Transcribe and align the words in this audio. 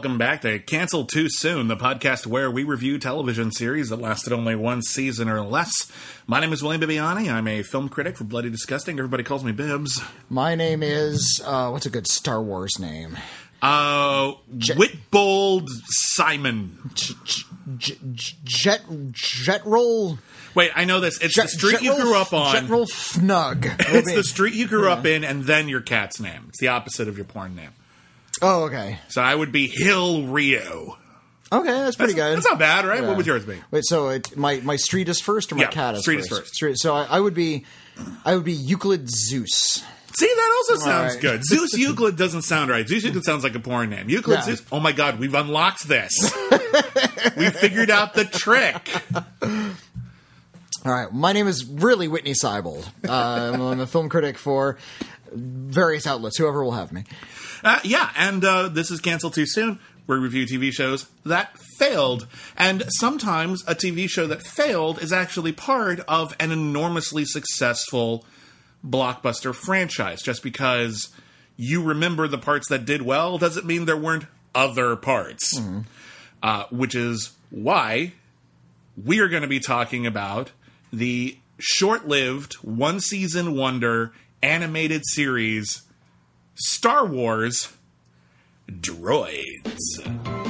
Welcome 0.00 0.16
back 0.16 0.40
to 0.40 0.58
Cancel 0.58 1.04
Too 1.04 1.26
Soon, 1.28 1.68
the 1.68 1.76
podcast 1.76 2.26
where 2.26 2.50
we 2.50 2.64
review 2.64 2.98
television 2.98 3.52
series 3.52 3.90
that 3.90 4.00
lasted 4.00 4.32
only 4.32 4.56
one 4.56 4.80
season 4.80 5.28
or 5.28 5.42
less. 5.42 5.92
My 6.26 6.40
name 6.40 6.54
is 6.54 6.62
William 6.62 6.80
Bibiani. 6.80 7.30
I'm 7.30 7.46
a 7.46 7.62
film 7.62 7.90
critic 7.90 8.16
for 8.16 8.24
Bloody 8.24 8.48
Disgusting. 8.48 8.98
Everybody 8.98 9.24
calls 9.24 9.44
me 9.44 9.52
Bibbs. 9.52 10.00
My 10.30 10.54
name 10.54 10.82
is, 10.82 11.42
uh, 11.44 11.68
what's 11.68 11.84
a 11.84 11.90
good 11.90 12.06
Star 12.06 12.40
Wars 12.40 12.78
name? 12.78 13.18
Uh, 13.60 14.32
Whitbold 14.50 15.68
Simon. 15.88 16.78
J- 16.94 17.14
J- 17.26 17.42
J- 18.14 18.36
Jet, 18.42 18.80
Jet 19.12 19.66
Roll? 19.66 20.18
Wait, 20.54 20.70
I 20.74 20.86
know 20.86 21.00
this. 21.00 21.20
It's 21.20 21.34
Jet, 21.34 21.42
the 21.42 21.48
street 21.48 21.72
Jet 21.72 21.82
you 21.82 21.94
grew 21.94 22.16
up 22.16 22.32
on. 22.32 22.54
Jet 22.54 22.70
Roll 22.70 22.86
Fnug. 22.86 23.66
It's 23.94 24.14
the 24.14 24.24
street 24.24 24.54
you 24.54 24.66
grew 24.66 24.88
up 24.88 25.04
in, 25.04 25.24
and 25.24 25.44
then 25.44 25.68
your 25.68 25.82
cat's 25.82 26.18
name. 26.18 26.46
It's 26.48 26.58
the 26.58 26.68
opposite 26.68 27.06
of 27.06 27.18
your 27.18 27.26
porn 27.26 27.54
name. 27.54 27.72
Oh, 28.42 28.64
okay. 28.64 28.98
So 29.08 29.22
I 29.22 29.34
would 29.34 29.52
be 29.52 29.66
Hill 29.66 30.26
Rio. 30.26 30.96
Okay, 31.52 31.66
that's 31.66 31.96
pretty 31.96 32.12
That's, 32.12 32.28
good. 32.28 32.36
that's 32.36 32.46
not 32.46 32.58
bad, 32.60 32.84
right? 32.86 33.02
Yeah. 33.02 33.08
What 33.08 33.16
would 33.16 33.26
yours 33.26 33.44
be? 33.44 33.56
Wait, 33.72 33.82
so 33.84 34.10
it, 34.10 34.36
my 34.36 34.60
my 34.60 34.76
street 34.76 35.08
is 35.08 35.20
first, 35.20 35.50
or 35.50 35.56
my 35.56 35.62
Yeah, 35.62 35.68
cat 35.70 35.94
is 35.96 36.02
street 36.02 36.20
is 36.20 36.28
first? 36.28 36.42
first. 36.42 36.54
Street, 36.54 36.78
so 36.78 36.94
I, 36.94 37.04
I 37.04 37.18
would 37.20 37.34
be, 37.34 37.64
I 38.24 38.36
would 38.36 38.44
be 38.44 38.52
Euclid 38.52 39.10
Zeus. 39.10 39.82
See, 40.16 40.26
that 40.26 40.54
also 40.58 40.84
sounds 40.84 41.14
right. 41.14 41.20
good. 41.22 41.44
Zeus 41.44 41.72
Euclid 41.76 42.16
doesn't 42.16 42.42
sound 42.42 42.70
right. 42.70 42.86
Zeus 42.86 43.02
Euclid 43.02 43.24
sounds 43.24 43.42
like 43.42 43.56
a 43.56 43.60
porn 43.60 43.90
name. 43.90 44.08
Euclid 44.08 44.38
Yeah. 44.38 44.44
Zeus. 44.44 44.62
Oh 44.70 44.78
my 44.78 44.92
god, 44.92 45.18
we've 45.18 45.34
unlocked 45.34 45.88
this. 45.88 46.12
we 47.36 47.50
figured 47.50 47.90
out 47.90 48.14
the 48.14 48.24
trick. 48.24 48.88
All 49.42 50.92
right, 50.92 51.12
my 51.12 51.32
name 51.32 51.46
is 51.48 51.64
really 51.66 52.06
Whitney 52.08 52.32
Seibold. 52.32 52.86
Uh, 53.06 53.52
I'm 53.72 53.80
a 53.80 53.86
film 53.88 54.08
critic 54.08 54.38
for 54.38 54.78
various 55.32 56.06
outlets, 56.06 56.36
whoever 56.36 56.62
will 56.62 56.72
have 56.72 56.92
me. 56.92 57.04
Uh, 57.62 57.80
yeah, 57.84 58.10
and 58.16 58.44
uh, 58.44 58.68
this 58.68 58.90
is 58.90 59.00
canceled 59.00 59.34
Too 59.34 59.46
Soon. 59.46 59.78
We 60.06 60.16
review 60.16 60.44
TV 60.44 60.72
shows 60.72 61.06
that 61.24 61.56
failed. 61.78 62.26
And 62.56 62.84
sometimes 62.88 63.62
a 63.66 63.74
TV 63.74 64.08
show 64.08 64.26
that 64.26 64.42
failed 64.42 65.00
is 65.00 65.12
actually 65.12 65.52
part 65.52 66.00
of 66.08 66.34
an 66.40 66.50
enormously 66.50 67.24
successful 67.24 68.24
blockbuster 68.84 69.54
franchise. 69.54 70.20
Just 70.22 70.42
because 70.42 71.10
you 71.56 71.82
remember 71.82 72.26
the 72.26 72.38
parts 72.38 72.68
that 72.70 72.84
did 72.84 73.02
well 73.02 73.38
doesn't 73.38 73.66
mean 73.66 73.84
there 73.84 73.96
weren't 73.96 74.24
other 74.54 74.96
parts. 74.96 75.60
Uh, 76.42 76.64
which 76.70 76.94
is 76.94 77.32
why 77.50 78.12
we 79.04 79.20
are 79.20 79.28
going 79.28 79.42
to 79.42 79.48
be 79.48 79.60
talking 79.60 80.06
about 80.06 80.52
the 80.92 81.36
short 81.58 82.08
lived, 82.08 82.54
one 82.54 82.98
season 82.98 83.54
wonder 83.54 84.12
animated 84.42 85.02
series 85.06 85.82
Star 86.54 87.06
Wars 87.06 87.72
Droids. 88.68 90.49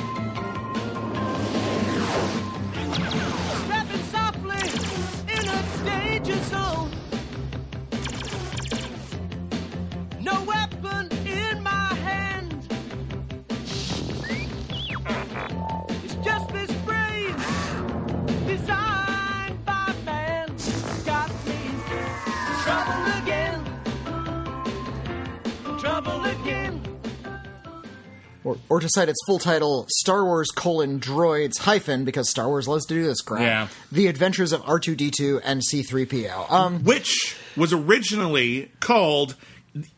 Or, 28.42 28.56
or 28.70 28.80
to 28.80 28.88
cite 28.88 29.08
its 29.08 29.18
full 29.26 29.38
title, 29.38 29.86
Star 29.88 30.24
Wars 30.24 30.50
colon 30.50 30.98
droids 30.98 31.58
hyphen, 31.58 32.04
because 32.04 32.30
Star 32.30 32.48
Wars 32.48 32.66
loves 32.66 32.86
to 32.86 32.94
do 32.94 33.02
this 33.02 33.20
crap. 33.20 33.42
Yeah. 33.42 33.68
The 33.92 34.06
Adventures 34.06 34.52
of 34.52 34.62
R2D2 34.62 35.42
and 35.44 35.60
C3PO. 35.60 36.50
Um, 36.50 36.82
Which 36.84 37.36
was 37.56 37.72
originally 37.72 38.70
called 38.80 39.34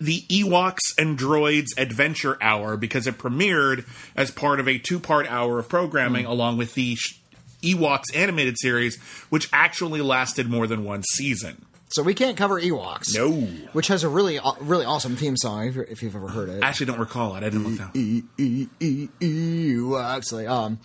the 0.01 0.23
Ewoks 0.29 0.81
and 0.99 1.19
Droids 1.19 1.69
Adventure 1.79 2.37
Hour 2.43 2.77
because 2.77 3.07
it 3.07 3.17
premiered 3.17 3.87
as 4.17 4.31
part 4.31 4.61
of 4.61 4.69
a 4.69 4.79
two 4.79 4.99
part 5.01 5.27
hour 5.31 5.59
of 5.59 5.69
programming 5.69 6.27
along 6.27 6.59
with 6.59 6.75
the 6.75 6.97
sh- 6.97 7.19
Ewoks 7.63 8.15
animated 8.15 8.57
series, 8.59 8.99
which 9.31 9.49
actually 9.53 10.03
lasted 10.03 10.51
more 10.51 10.67
than 10.67 10.85
one 10.85 11.03
season. 11.15 11.65
So 11.93 12.03
we 12.03 12.15
can't 12.15 12.37
cover 12.37 12.61
Ewoks. 12.61 13.15
No. 13.15 13.31
Which 13.73 13.89
has 13.89 14.03
a 14.03 14.09
really, 14.09 14.39
really 14.61 14.85
awesome 14.85 15.17
theme 15.17 15.37
song, 15.37 15.67
if, 15.89 16.03
you've 16.03 16.17
ever 16.17 16.29
heard 16.29 16.49
it. 16.49 16.63
I 16.65 16.69
actually 16.69 16.87
don't 16.87 16.99
recall 17.01 17.35
it. 17.37 17.39
I 17.39 17.51
didn't 17.51 17.65
look 17.69 17.79
down. 17.79 17.91
E- 17.95 18.23
E- 18.39 18.67
E- 18.81 19.09
Ewoks. 19.21 20.33
Like, 20.33 20.49
um, 20.49 20.79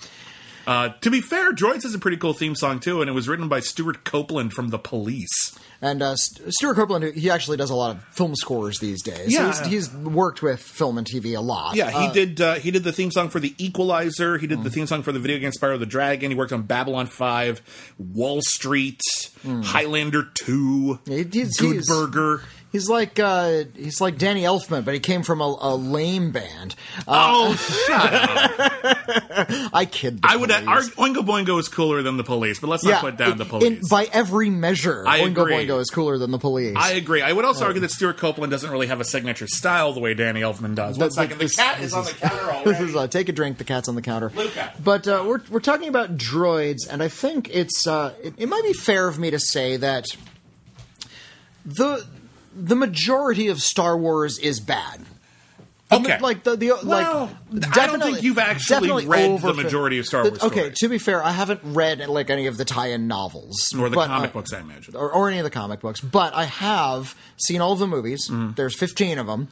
Uh, 0.65 0.89
to 0.99 1.09
be 1.09 1.21
fair, 1.21 1.53
Droids 1.53 1.83
has 1.83 1.93
a 1.95 1.99
pretty 1.99 2.17
cool 2.17 2.33
theme 2.33 2.53
song 2.55 2.81
too, 2.81 2.99
and 3.01 3.09
it 3.09 3.13
was 3.13 3.27
written 3.29 3.47
by 3.47 3.61
Stewart 3.61 4.03
Copeland 4.03 4.51
from 4.51 4.67
The 4.67 4.77
Police. 4.79 5.57
And 5.81 6.01
uh, 6.01 6.15
Stewart 6.15 6.75
Copeland, 6.75 7.13
he 7.15 7.29
actually 7.29 7.57
does 7.57 7.69
a 7.69 7.75
lot 7.75 7.95
of 7.95 8.03
film 8.05 8.35
scores 8.35 8.79
these 8.79 9.03
days. 9.03 9.31
Yeah. 9.31 9.47
he's, 9.65 9.87
he's 9.89 9.93
worked 9.93 10.41
with 10.41 10.59
film 10.59 10.97
and 10.97 11.05
TV 11.05 11.37
a 11.37 11.41
lot. 11.41 11.75
Yeah, 11.75 11.91
he 11.91 12.07
Uh, 12.07 12.13
did. 12.13 12.41
Uh, 12.41 12.55
he 12.55 12.71
did 12.71 12.83
the 12.83 12.91
theme 12.91 13.11
song 13.11 13.29
for 13.29 13.39
The 13.39 13.53
Equalizer. 13.59 14.37
He 14.39 14.47
did 14.47 14.63
the 14.63 14.69
theme 14.71 14.87
song 14.87 15.03
for 15.03 15.11
the 15.11 15.19
video 15.19 15.37
game 15.37 15.51
Spyro 15.51 15.77
the 15.79 15.85
Dragon. 15.85 16.31
He 16.31 16.35
worked 16.35 16.51
on 16.51 16.63
Babylon 16.63 17.05
Five, 17.05 17.61
Wall 17.99 18.41
Street, 18.41 19.01
Highlander 19.45 20.23
Two, 20.33 20.99
He- 21.07 21.23
he's- 21.23 21.57
Good 21.57 21.73
he's- 21.73 21.87
Burger. 21.87 22.41
He's 22.77 22.87
like 22.87 23.17
uh, 23.19 23.63
he's 23.75 23.99
like 23.99 24.19
Danny 24.19 24.43
Elfman, 24.43 24.85
but 24.85 24.93
he 24.93 24.99
came 24.99 25.23
from 25.23 25.41
a, 25.41 25.57
a 25.59 25.75
lame 25.75 26.29
band. 26.31 26.75
Uh, 27.07 27.47
oh, 27.49 27.55
shut 27.87 28.13
up! 28.13 29.69
I 29.73 29.85
kid. 29.89 30.21
The 30.21 30.27
I 30.29 30.35
would. 30.35 30.51
police. 30.51 30.67
Our 30.67 30.81
Oingo 31.07 31.25
Boingo 31.25 31.59
is 31.59 31.69
cooler 31.69 32.03
than 32.03 32.17
the 32.17 32.23
Police, 32.23 32.59
but 32.59 32.67
let's 32.67 32.83
not 32.83 33.01
put 33.01 33.17
down 33.17 33.31
in- 33.31 33.37
the 33.39 33.45
Police. 33.45 33.63
in- 33.65 33.81
by 33.89 34.07
every 34.13 34.51
measure, 34.51 35.03
I 35.07 35.21
Oingo 35.21 35.41
agree. 35.41 35.53
Boingo 35.55 35.79
is 35.81 35.89
cooler 35.89 36.19
than 36.19 36.29
the 36.29 36.37
police. 36.37 36.75
I 36.77 36.91
agree. 36.91 37.23
I 37.23 37.33
would 37.33 37.45
also 37.45 37.65
argue 37.65 37.81
that 37.81 37.89
Stewart 37.89 38.17
Copeland 38.17 38.51
doesn't 38.51 38.69
really 38.69 38.85
have 38.87 39.01
a 39.01 39.05
signature 39.05 39.47
style 39.47 39.91
the 39.93 39.99
way 39.99 40.13
Danny 40.13 40.41
Elfman 40.41 40.75
does. 40.75 40.99
One 40.99 41.09
Th- 41.09 41.13
th- 41.13 41.13
second, 41.13 41.37
the 41.39 41.45
this- 41.45 41.55
cat 41.55 41.77
this 41.79 41.87
is 41.87 41.93
on 41.95 42.03
the 42.03 42.09
is- 42.11 42.15
counter 42.17 42.35
this 42.35 42.75
already. 42.77 42.83
is 42.91 42.95
uh, 42.95 43.07
take 43.07 43.27
a 43.29 43.31
drink. 43.33 43.57
The 43.57 43.63
cat's 43.63 43.89
on 43.89 43.95
the 43.95 44.03
counter. 44.03 44.31
Luca. 44.35 44.71
But 44.83 45.07
uh, 45.07 45.23
we're 45.27 45.41
we're 45.49 45.61
talking 45.61 45.87
about 45.89 46.15
droids, 46.15 46.87
and 46.87 47.01
I 47.01 47.07
think 47.07 47.49
it's 47.51 47.87
uh, 47.87 48.13
it, 48.23 48.35
it 48.37 48.47
might 48.47 48.63
be 48.63 48.73
fair 48.73 49.07
of 49.07 49.17
me 49.17 49.31
to 49.31 49.39
say 49.39 49.77
that 49.77 50.05
the 51.65 52.05
the 52.57 52.75
majority 52.75 53.47
of 53.47 53.61
Star 53.61 53.97
Wars 53.97 54.39
is 54.39 54.59
bad. 54.59 55.01
Okay. 55.89 56.19
like 56.19 56.43
the 56.43 56.57
the 56.57 56.71
Well, 56.83 57.29
like. 57.51 57.77
I 57.77 57.87
don't 57.87 58.01
think 58.01 58.21
you've 58.21 58.37
actually 58.37 58.75
definitely 58.87 59.07
read 59.07 59.41
the 59.41 59.53
majority 59.53 59.99
of 59.99 60.05
Star 60.05 60.23
Wars 60.23 60.43
Okay, 60.43 60.59
stories. 60.59 60.77
to 60.79 60.89
be 60.89 60.97
fair, 60.97 61.23
I 61.23 61.31
haven't 61.31 61.61
read 61.63 62.05
like 62.09 62.29
any 62.29 62.47
of 62.47 62.57
the 62.57 62.65
tie-in 62.65 63.07
novels 63.07 63.71
Nor 63.73 63.87
the 63.89 63.95
but, 63.95 64.07
comic 64.07 64.31
uh, 64.31 64.33
books, 64.33 64.51
I 64.51 64.59
imagine. 64.59 64.97
or, 64.97 65.09
or 65.11 65.29
any 65.29 65.37
of 65.37 65.45
the 65.45 65.49
comic 65.49 65.79
books, 65.79 66.01
but 66.01 66.33
I 66.33 66.43
have 66.45 67.15
seen 67.37 67.61
all 67.61 67.71
of 67.71 67.79
the 67.79 67.87
movies. 67.87 68.29
There's 68.29 68.77
15 68.77 69.17
of 69.17 69.27
them. 69.27 69.47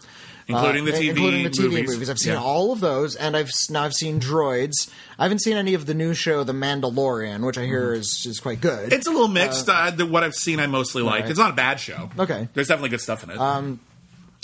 Mm-hmm. 0.48 0.54
Including 0.58 0.86
the 0.86 0.94
Uh, 0.94 0.96
TV 1.00 1.10
including 1.10 1.44
the 1.44 1.50
TV 1.50 1.64
movies. 1.72 1.90
movies. 1.90 2.10
I've 2.10 2.20
seen 2.20 2.34
Yeah. 2.34 2.40
all 2.44 2.72
of 2.72 2.80
those, 2.80 3.16
and 3.16 3.36
I've 3.36 3.50
now 3.72 3.84
I've 3.84 3.94
seen 3.96 4.20
Droids. 4.20 4.92
I 5.18 5.24
haven't 5.24 5.40
seen 5.42 5.58
any 5.58 5.74
of 5.74 5.88
the 5.88 5.96
new 5.96 6.14
show, 6.14 6.44
The 6.44 6.54
Mandalorian, 6.54 7.44
which 7.44 7.58
I 7.58 7.66
hear 7.66 7.94
is 7.94 8.26
is 8.30 8.40
quite 8.40 8.62
good. 8.62 8.94
It's 8.94 9.08
a 9.08 9.12
little 9.12 9.28
mixed. 9.28 9.68
Uh, 9.68 9.90
the, 9.90 10.06
what 10.06 10.24
I've 10.24 10.36
seen, 10.36 10.60
I 10.60 10.68
mostly 10.68 11.02
like. 11.02 11.22
right. 11.22 11.30
It's 11.32 11.40
not 11.40 11.50
a 11.50 11.56
bad 11.56 11.80
show. 11.80 12.12
Okay. 12.20 12.48
there's 12.54 12.68
definitely 12.68 12.90
good 12.90 13.02
stuff 13.02 13.24
in 13.24 13.32
it. 13.32 13.38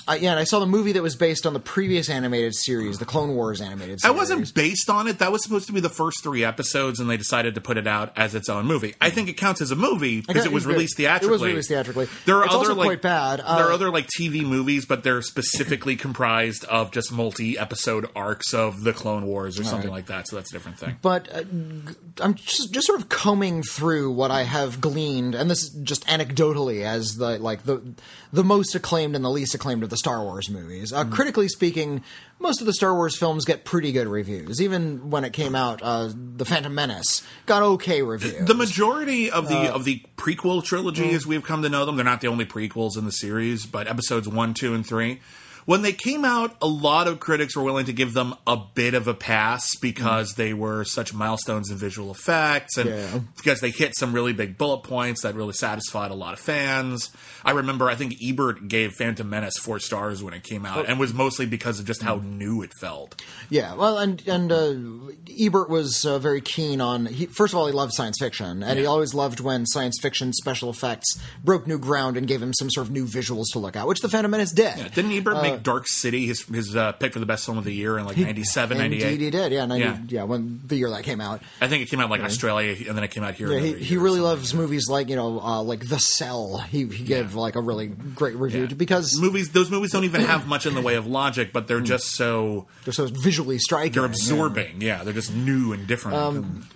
Uh, 0.07 0.17
yeah, 0.19 0.31
and 0.31 0.39
I 0.39 0.43
saw 0.45 0.59
the 0.59 0.65
movie 0.65 0.91
that 0.93 1.01
was 1.03 1.15
based 1.15 1.45
on 1.45 1.53
the 1.53 1.59
previous 1.59 2.09
animated 2.09 2.55
series, 2.55 2.97
the 2.99 3.05
Clone 3.05 3.35
Wars 3.35 3.61
animated 3.61 3.99
I 4.03 4.07
series. 4.07 4.17
wasn't 4.17 4.53
based 4.53 4.89
on 4.89 5.07
it. 5.07 5.19
That 5.19 5.31
was 5.31 5.43
supposed 5.43 5.67
to 5.67 5.73
be 5.73 5.79
the 5.79 5.89
first 5.89 6.23
three 6.23 6.43
episodes, 6.43 6.99
and 6.99 7.09
they 7.09 7.17
decided 7.17 7.55
to 7.55 7.61
put 7.61 7.77
it 7.77 7.87
out 7.87 8.11
as 8.17 8.33
its 8.35 8.49
own 8.49 8.65
movie. 8.65 8.95
I 8.99 9.09
think 9.11 9.29
it 9.29 9.33
counts 9.33 9.61
as 9.61 9.71
a 9.71 9.75
movie 9.75 10.21
because 10.21 10.45
it 10.45 10.51
was 10.51 10.65
released 10.65 10.97
theatrically. 10.97 11.27
It 11.27 11.31
was 11.31 11.41
released 11.43 11.69
theatrically. 11.69 12.07
There 12.25 12.37
are 12.37 12.45
It's 12.45 12.53
other 12.55 12.73
like 12.73 12.85
quite 12.87 13.01
bad. 13.01 13.39
there 13.39 13.45
are 13.47 13.71
Uh, 13.71 13.75
other 13.75 13.89
like 13.91 14.07
TV 14.07 14.41
movies, 14.43 14.85
but 14.85 15.03
they're 15.03 15.21
specifically 15.21 15.95
comprised 15.95 16.65
of 16.65 16.91
just 16.91 17.11
multi-episode 17.11 18.09
arcs 18.15 18.53
of 18.53 18.83
the 18.83 18.93
Clone 18.93 19.25
Wars 19.25 19.59
or 19.59 19.63
something 19.63 19.89
right. 19.89 19.97
like 19.97 20.05
that. 20.07 20.27
So 20.27 20.35
that's 20.35 20.51
a 20.51 20.53
different 20.53 20.79
thing. 20.79 20.97
but 21.01 21.27
uh, 21.33 21.43
I'm 22.21 22.33
just, 22.35 22.73
just 22.73 22.87
sort 22.87 22.99
of 22.99 23.09
combing 23.09 23.63
through 23.63 24.11
what 24.11 24.31
I 24.31 24.43
have 24.43 24.81
gleaned, 24.81 25.35
and 25.35 25.49
this 25.49 25.63
is 25.63 25.69
just 25.83 26.05
anecdotally 26.07 26.83
as 26.83 27.17
the 27.17 27.37
like 27.39 27.63
the 27.63 27.81
the 28.33 28.43
most 28.43 28.75
acclaimed 28.75 29.15
and 29.15 29.23
the 29.25 29.29
least 29.29 29.53
acclaimed 29.53 29.83
of 29.83 29.89
the 29.91 29.97
Star 29.97 30.23
Wars 30.23 30.49
movies. 30.49 30.91
Uh, 30.91 31.05
Critically 31.05 31.47
speaking, 31.47 32.01
most 32.39 32.61
of 32.61 32.65
the 32.65 32.73
Star 32.73 32.95
Wars 32.95 33.15
films 33.15 33.45
get 33.45 33.63
pretty 33.63 33.91
good 33.91 34.07
reviews. 34.07 34.59
Even 34.59 35.11
when 35.11 35.23
it 35.23 35.33
came 35.33 35.53
out, 35.53 35.81
uh, 35.83 36.09
the 36.15 36.45
Phantom 36.45 36.73
Menace 36.73 37.21
got 37.45 37.61
okay 37.61 38.01
reviews. 38.01 38.47
The 38.47 38.55
majority 38.55 39.29
of 39.29 39.47
the 39.47 39.69
Uh, 39.69 39.75
of 39.75 39.83
the 39.85 40.01
prequel 40.17 40.63
trilogy, 40.63 41.09
mm. 41.09 41.13
as 41.13 41.27
we've 41.27 41.43
come 41.43 41.61
to 41.61 41.69
know 41.69 41.85
them, 41.85 41.97
they're 41.97 42.05
not 42.05 42.21
the 42.21 42.27
only 42.27 42.45
prequels 42.45 42.97
in 42.97 43.05
the 43.05 43.11
series, 43.11 43.67
but 43.67 43.87
episodes 43.87 44.27
one, 44.27 44.55
two, 44.55 44.73
and 44.73 44.83
three. 44.83 45.19
When 45.65 45.81
they 45.83 45.93
came 45.93 46.25
out, 46.25 46.55
a 46.61 46.67
lot 46.67 47.07
of 47.07 47.19
critics 47.19 47.55
were 47.55 47.63
willing 47.63 47.85
to 47.85 47.93
give 47.93 48.13
them 48.13 48.33
a 48.47 48.57
bit 48.57 48.93
of 48.93 49.07
a 49.07 49.13
pass 49.13 49.75
because 49.81 50.33
they 50.33 50.53
were 50.53 50.83
such 50.83 51.13
milestones 51.13 51.69
in 51.69 51.77
visual 51.77 52.11
effects 52.11 52.77
and 52.77 52.89
Mm. 52.89 53.13
Yeah. 53.13 53.19
because 53.37 53.59
they 53.61 53.69
hit 53.71 53.95
some 53.97 54.13
really 54.13 54.33
big 54.33 54.57
bullet 54.57 54.83
points 54.83 55.21
that 55.21 55.35
really 55.35 55.53
satisfied 55.53 56.11
a 56.11 56.15
lot 56.15 56.33
of 56.33 56.39
fans. 56.39 57.09
I 57.45 57.51
remember, 57.51 57.89
I 57.89 57.95
think 57.95 58.15
Ebert 58.21 58.67
gave 58.67 58.93
Phantom 58.93 59.27
Menace 59.29 59.57
four 59.57 59.79
stars 59.79 60.21
when 60.23 60.33
it 60.33 60.43
came 60.43 60.65
Oh. 60.65 60.69
out, 60.69 60.85
and 60.89 60.99
was 60.99 61.13
mostly 61.13 61.45
because 61.45 61.79
of 61.79 61.85
just 61.85 62.01
how 62.01 62.17
Mm. 62.17 62.37
new 62.37 62.61
it 62.61 62.71
felt. 62.79 63.21
Yeah, 63.49 63.73
well, 63.75 63.97
and 63.97 64.21
and 64.27 64.51
uh, 64.51 64.73
Ebert 65.39 65.69
was 65.69 66.05
uh, 66.05 66.19
very 66.19 66.41
keen 66.41 66.81
on. 66.81 67.05
He, 67.05 67.25
first 67.27 67.53
of 67.53 67.59
all, 67.59 67.67
he 67.67 67.73
loved 67.73 67.93
science 67.93 68.17
fiction, 68.19 68.63
and 68.63 68.77
he 68.79 68.85
always 68.85 69.13
loved 69.13 69.39
when 69.39 69.65
science 69.65 69.97
fiction 70.01 70.33
special 70.33 70.69
effects 70.69 71.17
broke 71.43 71.67
new 71.67 71.79
ground 71.79 72.17
and 72.17 72.27
gave 72.27 72.41
him 72.41 72.53
some 72.53 72.69
sort 72.69 72.87
of 72.87 72.91
new 72.91 73.05
visuals 73.05 73.45
to 73.53 73.59
look 73.59 73.75
at, 73.75 73.87
which 73.87 74.01
the 74.01 74.09
Phantom 74.09 74.31
Menace 74.31 74.51
did. 74.51 74.93
Didn't 74.93 75.11
Ebert 75.11 75.37
Uh, 75.37 75.41
make 75.41 75.50
Dark 75.57 75.87
City 75.87 76.25
his 76.27 76.43
his 76.43 76.75
uh, 76.75 76.91
pick 76.93 77.13
for 77.13 77.19
the 77.19 77.25
best 77.25 77.45
film 77.45 77.57
of 77.57 77.63
the 77.63 77.73
year 77.73 77.97
in 77.97 78.05
like 78.05 78.17
97, 78.17 78.77
98? 78.77 79.03
Indeed, 79.03 79.23
he 79.23 79.29
did. 79.29 79.51
Yeah, 79.51 79.65
90, 79.65 79.83
Yeah. 79.83 79.97
yeah. 80.07 80.23
when 80.23 80.61
the 80.65 80.75
year 80.75 80.89
that 80.89 81.03
came 81.03 81.21
out. 81.21 81.41
I 81.59 81.67
think 81.67 81.83
it 81.83 81.89
came 81.89 81.99
out 81.99 82.09
like 82.09 82.21
Australia, 82.21 82.75
and 82.87 82.97
then 82.97 83.03
it 83.03 83.11
came 83.11 83.23
out 83.23 83.35
here. 83.35 83.51
Yeah, 83.51 83.59
he, 83.59 83.73
he 83.75 83.97
really 83.97 84.19
loves 84.19 84.53
movies 84.53 84.89
like 84.89 85.09
you 85.09 85.15
know, 85.15 85.39
uh, 85.39 85.61
like 85.63 85.87
The 85.87 85.99
Cell. 85.99 86.57
He 86.57 86.85
he 86.85 87.03
gave 87.03 87.35
like 87.35 87.55
a 87.55 87.61
really 87.61 87.87
great 87.87 88.35
review 88.35 88.65
Yeah. 88.65 88.75
because 88.75 89.19
movies. 89.19 89.49
Those 89.51 89.69
movies 89.71 89.91
don't 89.91 90.03
even 90.05 90.21
have 90.21 90.47
much 90.47 90.65
in 90.65 90.73
the 90.75 90.81
way 90.81 90.95
of 90.95 91.07
logic, 91.07 91.51
but 91.53 91.67
they're 91.67 91.81
just 91.81 92.15
so 92.15 92.67
they're 92.85 92.93
so 92.93 93.07
visually 93.07 93.57
striking. 93.59 93.91
they're 93.93 94.03
yeah. 94.03 94.07
absorbing. 94.09 94.81
Yeah, 94.81 95.03
they're 95.03 95.13
just 95.13 95.33
new 95.33 95.73
and 95.73 95.87
different. 95.87 96.17
Um, 96.17 96.67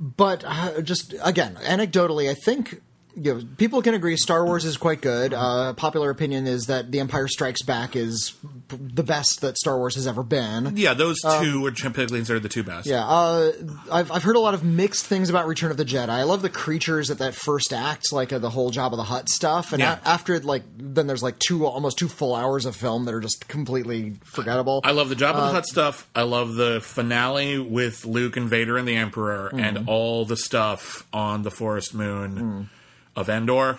but 0.00 0.42
uh, 0.46 0.80
just 0.82 1.14
again, 1.22 1.56
anecdotally, 1.62 2.28
I 2.30 2.34
think 2.34 2.80
you 3.14 3.34
know, 3.34 3.42
people 3.58 3.82
can 3.82 3.94
agree 3.94 4.16
Star 4.16 4.44
Wars 4.44 4.64
is 4.64 4.76
quite 4.76 5.00
good. 5.00 5.34
Uh, 5.34 5.72
popular 5.74 6.10
opinion 6.10 6.46
is 6.46 6.66
that 6.66 6.90
The 6.90 7.00
Empire 7.00 7.28
Strikes 7.28 7.62
Back 7.62 7.94
is 7.96 8.34
p- 8.68 8.76
the 8.80 9.02
best 9.02 9.40
that 9.42 9.58
Star 9.58 9.76
Wars 9.76 9.94
has 9.96 10.06
ever 10.06 10.22
been. 10.22 10.76
yeah, 10.76 10.94
those 10.94 11.20
two 11.20 11.66
are 11.66 11.70
typically 11.70 12.18
considered 12.18 12.42
the 12.42 12.48
two 12.48 12.62
best. 12.62 12.86
um, 12.88 12.92
Yeah, 12.92 13.04
uh, 13.06 13.52
I've 13.90 14.10
I've 14.12 14.22
heard 14.22 14.36
a 14.36 14.40
lot 14.40 14.54
of 14.54 14.64
mixed 14.64 15.04
things 15.06 15.28
about 15.30 15.46
Return 15.46 15.70
of 15.70 15.76
the 15.76 15.84
Jedi. 15.84 16.08
I 16.08 16.22
love 16.22 16.42
the 16.42 16.48
creatures 16.50 17.10
at 17.10 17.18
that 17.18 17.34
first 17.34 17.72
act, 17.72 18.12
like 18.12 18.32
uh, 18.32 18.38
the 18.38 18.50
whole 18.50 18.70
Jabba 18.72 18.96
the 18.96 19.02
Hutt 19.04 19.28
stuff, 19.28 19.72
and 19.72 19.80
Yeah. 19.80 19.98
a- 20.04 20.08
after 20.08 20.38
like 20.40 20.62
then 20.78 21.06
there's 21.06 21.22
like 21.22 21.38
two 21.38 21.66
almost 21.66 21.98
two 21.98 22.08
full 22.08 22.34
hours 22.34 22.64
of 22.66 22.74
film 22.76 23.04
that 23.04 23.14
are 23.14 23.20
just 23.20 23.46
completely 23.48 24.14
forgettable. 24.24 24.80
I 24.84 24.92
love 24.92 25.08
the 25.08 25.14
Job 25.16 25.36
Uh, 25.36 25.40
of 25.40 25.44
the 25.48 25.52
Hut 25.52 25.66
stuff. 25.66 26.08
I 26.14 26.22
love 26.22 26.54
the 26.54 26.80
finale 26.80 27.58
with 27.58 28.04
Luke 28.06 28.36
and 28.36 28.48
Vader 28.48 28.76
and 28.78 28.86
the 28.88 28.96
Emperor, 28.96 29.50
Mm-hmm. 29.52 29.58
and 29.60 29.88
all 29.88 30.24
the 30.24 30.36
stuff 30.36 31.06
on 31.12 31.42
the 31.42 31.50
forest 31.50 31.94
moon 31.94 32.32
Mm. 32.32 32.66
Of 33.16 33.28
Endor 33.28 33.78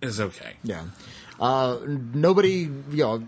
is 0.00 0.20
okay. 0.20 0.54
Yeah. 0.62 0.84
Uh, 1.40 1.78
nobody, 1.86 2.68
you 2.90 3.02
know, 3.04 3.26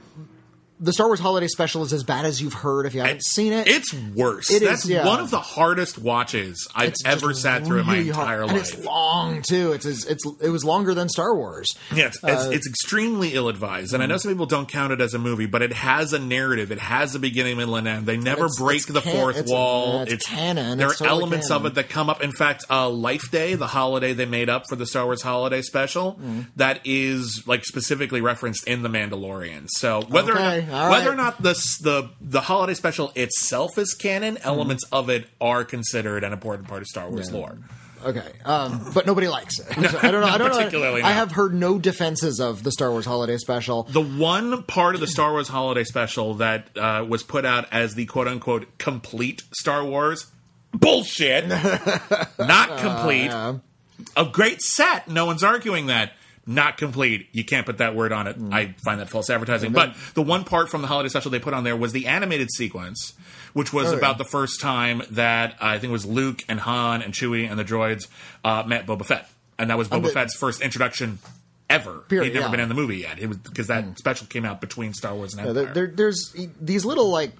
the 0.81 0.93
Star 0.93 1.07
Wars 1.09 1.21
Holiday 1.21 1.47
Special 1.47 1.83
is 1.83 1.93
as 1.93 2.03
bad 2.05 2.25
as 2.25 2.41
you've 2.41 2.55
heard 2.55 2.87
if 2.87 2.95
you 2.95 3.03
haven't 3.03 3.23
seen 3.25 3.53
it. 3.53 3.69
It's 3.69 3.93
worse. 3.95 4.51
It 4.51 4.63
is, 4.63 4.69
That's 4.69 4.87
yeah. 4.87 5.07
one 5.07 5.21
of 5.21 5.31
the 5.31 5.39
hardest 5.41 5.99
watches 5.99 6.67
I've 6.75 6.89
It's 6.91 7.05
ever 7.05 7.35
sat 7.35 7.67
through 7.67 7.81
in 7.81 7.87
my 7.87 7.99
really 7.99 8.09
hard. 8.11 8.23
entire 8.29 8.43
and 8.45 8.53
life. 8.53 8.75
it's 8.75 8.85
long 8.85 9.43
too. 9.43 9.73
It's, 9.73 9.85
it's 9.85 10.05
it's 10.07 10.25
it 10.41 10.49
was 10.49 10.65
longer 10.65 10.95
than 10.95 11.09
Star 11.09 11.35
Wars. 11.37 11.69
Yeah, 11.95 12.07
it's, 12.07 12.19
it's, 12.23 12.45
it's 12.47 12.67
extremely 12.67 13.35
ill 13.35 13.49
advised, 13.49 13.93
and 13.95 14.03
I 14.03 14.07
know 14.07 14.17
some 14.17 14.33
people 14.33 14.47
don't 14.47 14.69
count 14.69 14.93
it 14.93 15.01
as 15.01 15.13
a 15.15 15.19
movie, 15.19 15.47
but 15.47 15.61
it 15.63 15.73
has 15.75 16.13
a 16.13 16.19
narrative. 16.19 16.73
It 16.73 16.79
has 16.79 17.15
a 17.15 17.19
beginning, 17.19 17.59
middle, 17.59 17.77
and 17.77 17.87
end. 17.87 18.07
They 18.07 18.17
never 18.17 18.49
break 18.59 18.87
the 18.87 19.01
can- 19.03 19.13
fourth 19.17 19.47
wall. 19.49 20.05
yeah, 20.07 20.15
it's 20.15 20.27
canon. 20.27 20.79
There 20.79 20.87
are 20.89 20.91
totally 20.95 21.11
elements 21.11 21.49
canon. 21.49 21.67
of 21.67 21.73
it 21.73 21.75
that 21.75 21.89
come 21.91 22.09
up. 22.09 22.23
In 22.23 22.33
fact, 22.33 22.65
uh, 22.71 22.89
Life 22.89 23.31
Day, 23.31 23.55
the 23.55 23.67
holiday 23.67 24.13
they 24.15 24.27
made 24.27 24.49
up 24.49 24.65
for 24.69 24.77
the 24.77 24.87
Star 24.87 25.05
Wars 25.05 25.21
Holiday 25.23 25.61
Special, 25.63 26.15
Mm. 26.21 26.47
that 26.57 26.81
is 26.85 27.43
like 27.47 27.65
specifically 27.65 28.21
referenced 28.21 28.67
in 28.67 28.83
the 28.83 28.89
Mandalorian. 28.89 29.67
So 29.69 30.03
whether 30.03 30.33
Okay, 30.33 30.67
all 30.71 30.91
whether 30.91 31.11
or 31.11 31.17
not 31.17 31.43
this 31.43 31.79
the 31.79 32.11
the 32.21 32.41
holiday 32.41 32.75
special 32.75 33.13
itself 33.15 33.79
is 33.79 33.95
canon, 33.95 34.37
Mm. 34.37 34.45
elements 34.45 34.85
of 34.93 35.11
it 35.11 35.27
are 35.41 35.65
considered 35.65 36.25
an 36.25 36.33
important 36.33 36.69
part 36.69 36.83
of 36.83 36.89
Star 36.89 37.09
Wars 37.09 37.31
lore. 37.31 37.59
Okay, 38.03 38.33
um, 38.47 38.93
but 38.95 39.05
nobody 39.07 39.29
likes 39.29 39.59
it. 39.61 39.67
I 40.03 40.11
don't 40.11 40.23
know. 40.23 40.27
I 40.27 40.39
don't 40.39 40.51
particularly, 40.53 41.03
know. 41.03 41.09
I 41.09 41.13
have 41.13 41.33
heard 41.33 41.53
no 41.53 41.79
defenses 41.79 42.41
of 42.41 42.63
the 42.63 42.73
Star 42.73 42.91
Wars 42.91 43.05
Holiday 43.05 43.37
Special. 43.37 43.83
The 43.83 44.01
one 44.01 44.63
part 44.63 44.95
of 44.95 45.03
the 45.03 45.07
Star 45.07 45.33
Wars 45.33 45.49
holiday 45.49 45.85
special 45.85 46.35
that 46.37 46.75
uh, 46.79 47.05
was 47.07 47.23
put 47.23 47.45
out 47.45 47.67
as 47.71 47.95
the 47.97 48.07
quote 48.07 48.27
unquote 48.27 48.79
complete 48.79 49.43
Star 49.53 49.85
Wars 49.85 50.29
bullshit, 50.73 51.47
not 52.39 52.79
complete. 52.79 53.31
A 54.17 54.25
great 54.25 54.63
set, 54.63 55.09
no 55.09 55.27
one's 55.27 55.45
arguing 55.45 55.87
that. 55.89 56.13
Not 56.47 56.79
complete. 56.79 57.29
You 57.33 57.45
can't 57.45 57.67
put 57.67 57.79
that 57.79 57.95
word 57.95 58.13
on 58.13 58.27
it. 58.27 58.37
I 58.51 58.75
find 58.83 58.99
that 59.01 59.09
false 59.11 59.29
advertising. 59.31 59.73
But 59.73 59.95
the 60.15 60.23
one 60.23 60.45
part 60.45 60.69
from 60.69 60.81
the 60.83 60.89
holiday 60.89 61.09
special 61.09 61.31
they 61.31 61.39
put 61.39 61.55
on 61.55 61.65
there 61.65 61.77
was 61.77 61.93
the 61.93 62.07
animated 62.07 62.51
sequence, 62.51 63.13
which 63.53 63.73
was 63.73 63.89
Oh, 63.89 63.93
yeah. 63.93 63.99
about 63.99 64.19
the 64.19 64.25
first 64.25 64.61
time 64.61 65.03
that 65.11 65.53
uh, 65.53 65.57
I 65.67 65.79
think 65.79 65.91
it 65.91 65.93
was 65.93 66.07
Luke 66.07 66.43
and 66.49 66.59
Han 66.61 67.03
and 67.03 67.13
Chewie 67.15 67.49
and 67.49 67.59
the 67.59 67.65
droids 67.65 68.09
uh, 68.43 68.65
met 68.67 68.87
Boba 68.87 69.05
Fett, 69.05 69.29
and 69.59 69.71
that 69.71 69.79
was 69.79 69.89
Boba 69.89 70.05
the- 70.05 70.09
Fett's 70.11 70.35
first 70.35 70.61
introduction 70.63 71.19
ever. 71.69 71.99
Period, 72.09 72.25
He'd 72.29 72.35
never 72.35 72.47
yeah. 72.47 72.51
been 72.51 72.61
in 72.61 72.69
the 72.69 72.75
movie 72.75 72.97
yet. 72.97 73.19
It 73.21 73.29
was 73.29 73.37
because 73.37 73.67
that 73.69 73.99
special 73.99 74.27
came 74.27 74.45
out 74.47 74.61
between 74.61 74.93
Star 74.95 75.15
Wars 75.15 75.35
and 75.35 75.45
Yeah, 75.45 75.51
Empire. 75.61 75.75
there, 75.75 75.87
there's 75.89 76.35
these 76.61 76.85
little 76.85 77.11
like 77.11 77.33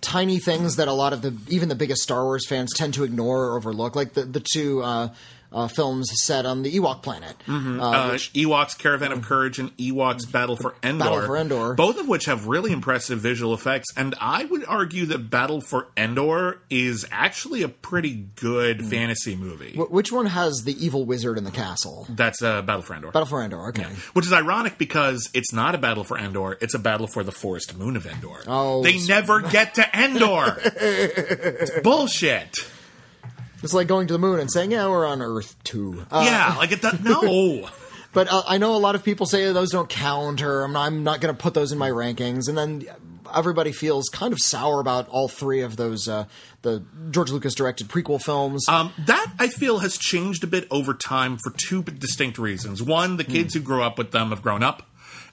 tiny 0.00 0.38
things 0.38 0.76
that 0.76 0.88
a 0.88 0.92
lot 0.92 1.12
of 1.12 1.22
the 1.22 1.36
even 1.48 1.68
the 1.68 1.74
biggest 1.74 2.02
Star 2.02 2.24
Wars 2.24 2.46
fans 2.48 2.72
tend 2.74 2.94
to 2.94 3.04
ignore 3.04 3.44
or 3.50 3.56
overlook, 3.58 3.94
like 3.94 4.14
the 4.14 4.22
the 4.24 4.40
two 4.40 4.82
uh, 4.82 5.10
uh, 5.54 5.68
films 5.68 6.10
set 6.22 6.44
on 6.44 6.62
the 6.62 6.72
Ewok 6.76 7.02
planet. 7.02 7.36
Uh, 7.48 7.52
uh, 7.80 8.10
Ewoks 8.34 8.76
Caravan 8.76 9.12
of 9.12 9.22
Courage 9.22 9.58
and 9.58 9.74
Ewoks 9.78 10.30
Battle 10.30 10.56
for 10.56 10.74
Endor. 10.82 11.04
Battle 11.04 11.22
for 11.26 11.36
Endor. 11.36 11.74
Both 11.74 11.98
of 12.00 12.08
which 12.08 12.24
have 12.26 12.46
really 12.48 12.72
impressive 12.72 13.20
visual 13.20 13.54
effects. 13.54 13.86
And 13.96 14.14
I 14.20 14.44
would 14.44 14.64
argue 14.66 15.06
that 15.06 15.30
Battle 15.30 15.60
for 15.60 15.86
Endor 15.96 16.60
is 16.68 17.06
actually 17.12 17.62
a 17.62 17.68
pretty 17.68 18.26
good 18.36 18.80
Hmm. 18.80 18.88
fantasy 18.88 19.36
movie. 19.36 19.74
wh- 19.76 19.90
which 19.92 20.10
one 20.10 20.26
has 20.26 20.62
the 20.64 20.76
evil 20.84 21.04
wizard 21.04 21.38
in 21.38 21.44
the 21.44 21.50
castle? 21.52 22.06
That's 22.10 22.42
uh, 22.42 22.62
Battle 22.62 22.82
for 22.82 22.94
Endor. 22.94 23.12
Battle 23.12 23.26
for 23.26 23.42
Endor. 23.42 23.68
Okay. 23.68 23.86
Which 24.14 24.26
is 24.26 24.32
ironic 24.32 24.76
because 24.76 25.30
it's 25.34 25.52
not 25.52 25.74
a 25.74 25.78
battle 25.78 26.02
for 26.04 26.18
Endor, 26.18 26.58
it's 26.60 26.74
a 26.74 26.78
battle 26.80 27.06
for 27.06 27.22
the 27.22 27.30
forest 27.32 27.76
moon 27.78 27.96
of 27.96 28.06
Endor. 28.06 28.40
Oh, 28.48 28.82
they 28.82 28.96
s- 28.96 29.06
never 29.08 29.40
get 29.40 29.74
to 29.76 29.86
Endor. 29.96 30.56
it's 30.58 31.70
bullshit. 31.80 32.56
It's 33.64 33.74
like 33.74 33.88
going 33.88 34.06
to 34.08 34.12
the 34.12 34.18
moon 34.18 34.40
and 34.40 34.50
saying, 34.50 34.70
"Yeah, 34.70 34.88
we're 34.88 35.06
on 35.06 35.22
Earth 35.22 35.56
too." 35.64 36.04
Uh, 36.10 36.22
yeah, 36.26 36.54
like 36.56 36.72
it 36.72 36.82
does 36.82 37.00
no. 37.00 37.68
But 38.14 38.32
uh, 38.32 38.44
I 38.46 38.58
know 38.58 38.76
a 38.76 38.78
lot 38.78 38.94
of 38.94 39.02
people 39.02 39.26
say 39.26 39.52
those 39.52 39.70
don't 39.70 39.88
count, 39.88 40.40
or 40.40 40.62
I'm 40.62 40.72
not, 40.72 40.86
I'm 40.86 41.02
not 41.02 41.20
going 41.20 41.34
to 41.34 41.42
put 41.42 41.52
those 41.52 41.72
in 41.72 41.78
my 41.78 41.90
rankings. 41.90 42.48
And 42.48 42.56
then 42.56 42.86
everybody 43.34 43.72
feels 43.72 44.08
kind 44.08 44.32
of 44.32 44.40
sour 44.40 44.80
about 44.80 45.08
all 45.08 45.26
three 45.26 45.62
of 45.62 45.76
those 45.76 46.08
uh, 46.08 46.26
the 46.62 46.84
George 47.10 47.30
Lucas 47.30 47.54
directed 47.54 47.88
prequel 47.88 48.22
films. 48.22 48.68
Um, 48.68 48.92
that 49.06 49.32
I 49.38 49.48
feel 49.48 49.80
has 49.80 49.98
changed 49.98 50.44
a 50.44 50.46
bit 50.46 50.66
over 50.70 50.94
time 50.94 51.38
for 51.38 51.52
two 51.56 51.82
distinct 51.82 52.38
reasons. 52.38 52.82
One, 52.82 53.16
the 53.16 53.24
kids 53.24 53.54
who 53.54 53.60
grew 53.60 53.82
up 53.82 53.98
with 53.98 54.12
them 54.12 54.30
have 54.30 54.42
grown 54.42 54.62
up, 54.62 54.88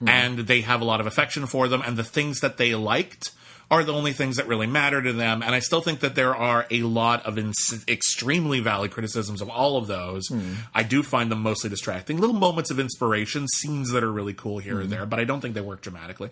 and 0.05 0.39
they 0.39 0.61
have 0.61 0.81
a 0.81 0.85
lot 0.85 1.00
of 1.00 1.05
affection 1.05 1.45
for 1.45 1.67
them, 1.67 1.83
and 1.85 1.97
the 1.97 2.03
things 2.03 2.39
that 2.39 2.57
they 2.57 2.73
liked 2.73 3.31
are 3.72 3.84
the 3.86 3.94
only 3.94 4.12
things 4.12 4.36
that 4.36 4.48
really 4.48 4.68
matter 4.68 5.01
to 5.01 5.13
them. 5.13 5.42
And 5.42 5.56
I 5.56 5.60
still 5.60 5.82
think 5.82 6.01
that 6.01 6.13
there 6.13 6.36
are 6.36 6.68
a 6.70 6.84
lot 6.84 7.25
of 7.25 7.40
ins- 7.40 7.86
extremely 7.88 8.60
valid 8.60 8.92
criticisms 8.92 9.42
of 9.42 9.50
all 9.50 9.78
of 9.78 9.88
those. 9.88 10.30
I 10.75 10.84
do 10.84 11.01
find 11.01 11.32
them 11.32 11.42
mostly 11.42 11.70
distracting. 11.70 12.18
Little 12.20 12.36
moments 12.36 12.70
of 12.70 12.80
inspiration, 12.80 13.48
scenes 13.48 13.92
that 13.92 14.04
are 14.04 14.12
really 14.12 14.34
cool 14.34 14.60
here 14.60 14.82
and 14.82 14.92
there, 14.92 15.06
but 15.06 15.20
I 15.20 15.24
don't 15.24 15.40
think 15.40 15.56
they 15.56 15.62
work 15.62 15.82
dramatically. 15.82 16.32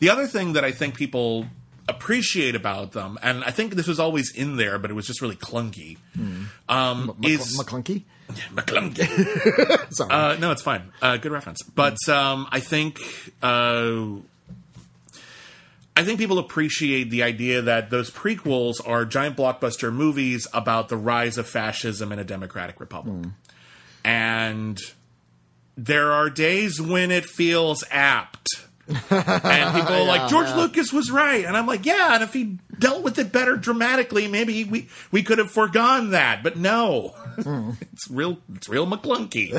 The 0.00 0.10
other 0.10 0.26
thing 0.26 0.52
that 0.52 0.64
I 0.64 0.70
think 0.72 0.94
people 0.94 1.46
appreciate 1.88 2.54
about 2.54 2.92
them, 2.92 3.18
and 3.22 3.42
I 3.42 3.52
think 3.52 3.74
this 3.74 3.86
was 3.86 3.98
always 3.98 4.30
in 4.34 4.56
there, 4.56 4.78
but 4.78 4.90
it 4.90 4.94
was 4.94 5.06
just 5.06 5.22
really 5.22 5.36
clunky. 5.36 5.96
Um, 6.68 7.16
is 7.22 7.58
McClunky? 7.58 8.04
McClunky. 8.52 9.92
Sorry. 9.94 10.10
Uh, 10.10 10.36
no, 10.38 10.50
it's 10.50 10.62
fine. 10.62 10.92
Uh, 11.00 11.16
good 11.16 11.32
reference. 11.32 11.62
But 11.62 11.96
um, 12.08 12.48
I 12.50 12.60
think 12.60 13.00
uh, 13.42 14.06
I 15.96 16.04
think 16.04 16.18
people 16.20 16.38
appreciate 16.38 17.08
the 17.10 17.22
idea 17.22 17.62
that 17.62 17.88
those 17.90 18.10
prequels 18.10 18.86
are 18.86 19.04
giant 19.06 19.36
blockbuster 19.36 19.90
movies 19.92 20.46
about 20.52 20.90
the 20.90 20.96
rise 20.96 21.38
of 21.38 21.48
fascism 21.48 22.12
in 22.12 22.18
a 22.18 22.24
democratic 22.24 22.78
republic, 22.80 23.32
and 24.04 24.78
there 25.76 26.12
are 26.12 26.28
days 26.30 26.80
when 26.80 27.10
it 27.10 27.24
feels 27.24 27.82
apt. 27.90 28.48
and 28.88 29.74
people 29.74 29.94
are 29.94 30.04
like 30.04 30.30
George 30.30 30.48
Lucas 30.54 30.92
was 30.92 31.10
right, 31.10 31.44
and 31.44 31.56
I'm 31.56 31.66
like, 31.66 31.84
yeah. 31.84 32.14
And 32.14 32.22
if 32.22 32.32
he 32.32 32.58
dealt 32.78 33.02
with 33.02 33.18
it 33.18 33.32
better 33.32 33.56
dramatically, 33.56 34.28
maybe 34.28 34.62
we 34.62 34.88
we 35.10 35.24
could 35.24 35.38
have 35.38 35.50
foregone 35.50 36.10
that. 36.10 36.44
But 36.44 36.56
no, 36.56 37.16
it's 37.92 38.08
real. 38.08 38.38
It's 38.54 38.68
real 38.68 38.86
McClunky. 38.86 39.50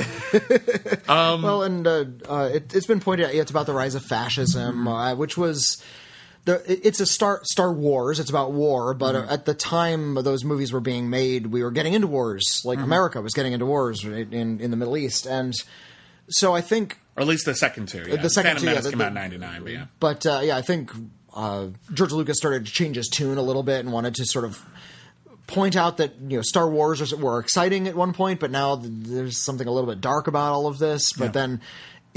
well, 1.10 1.64
and 1.64 1.86
uh, 1.86 2.06
uh, 2.30 2.50
it, 2.54 2.74
it's 2.74 2.86
been 2.86 3.02
pointed 3.02 3.26
out. 3.26 3.36
yeah, 3.36 3.42
It's 3.42 3.52
about 3.52 3.66
the 3.66 3.74
rise 3.74 3.96
of 3.96 4.04
fascism, 4.06 4.88
uh, 4.88 5.14
which 5.16 5.38
was. 5.38 5.84
The, 6.48 6.88
it's 6.88 7.00
a 7.02 7.06
Star 7.06 7.42
Star 7.44 7.72
Wars. 7.74 8.20
It's 8.20 8.30
about 8.30 8.54
war, 8.54 8.94
but 8.94 9.16
uh, 9.16 9.28
at 9.30 9.44
the 9.46 9.54
time 9.54 10.16
those 10.16 10.44
movies 10.46 10.72
were 10.72 10.80
being 10.80 11.10
made, 11.10 11.48
we 11.48 11.62
were 11.62 11.72
getting 11.72 11.94
into 11.94 12.08
wars. 12.08 12.62
Like 12.64 12.80
America 12.80 13.22
was 13.22 13.34
getting 13.34 13.52
into 13.54 13.66
wars 13.66 14.04
in 14.06 14.60
in 14.62 14.72
the 14.72 14.78
Middle 14.78 14.96
East, 14.98 15.26
and 15.26 15.54
so 16.30 16.56
I 16.56 16.62
think 16.62 17.00
Or 17.18 17.22
at 17.22 17.28
least 17.28 17.46
the 17.46 17.54
second 17.54 17.90
two. 17.90 18.06
Yeah. 18.08 18.22
The 18.22 18.30
second 18.30 18.60
Phantom 18.60 18.62
two, 18.64 18.66
yeah, 18.68 18.72
Menace 18.76 18.90
came 18.90 18.98
the- 19.00 19.06
out 19.06 19.14
'99, 19.14 19.64
but 19.64 19.72
yeah. 19.74 19.86
But 20.00 20.26
uh, 20.26 20.40
yeah, 20.44 20.56
I 20.56 20.62
think 20.62 20.90
uh, 21.34 21.68
George 21.94 22.14
Lucas 22.14 22.38
started 22.38 22.66
to 22.66 22.72
change 22.72 22.96
his 22.96 23.10
tune 23.10 23.38
a 23.38 23.42
little 23.44 23.64
bit 23.64 23.82
and 23.82 23.92
wanted 23.92 24.16
to 24.16 24.26
sort 24.26 24.46
of 24.46 24.66
point 25.48 25.76
out 25.76 25.98
that 25.98 26.14
you 26.28 26.38
know 26.38 26.42
Star 26.44 26.70
Wars 26.70 27.02
was, 27.02 27.14
were 27.14 27.40
exciting 27.40 27.88
at 27.90 27.96
one 27.96 28.14
point, 28.14 28.40
but 28.40 28.52
now 28.52 28.78
there's 28.82 29.44
something 29.44 29.68
a 29.68 29.72
little 29.72 29.90
bit 29.90 30.00
dark 30.00 30.28
about 30.28 30.54
all 30.54 30.68
of 30.68 30.78
this. 30.80 31.12
But 31.12 31.26
Yeah. 31.26 31.32
then. 31.32 31.62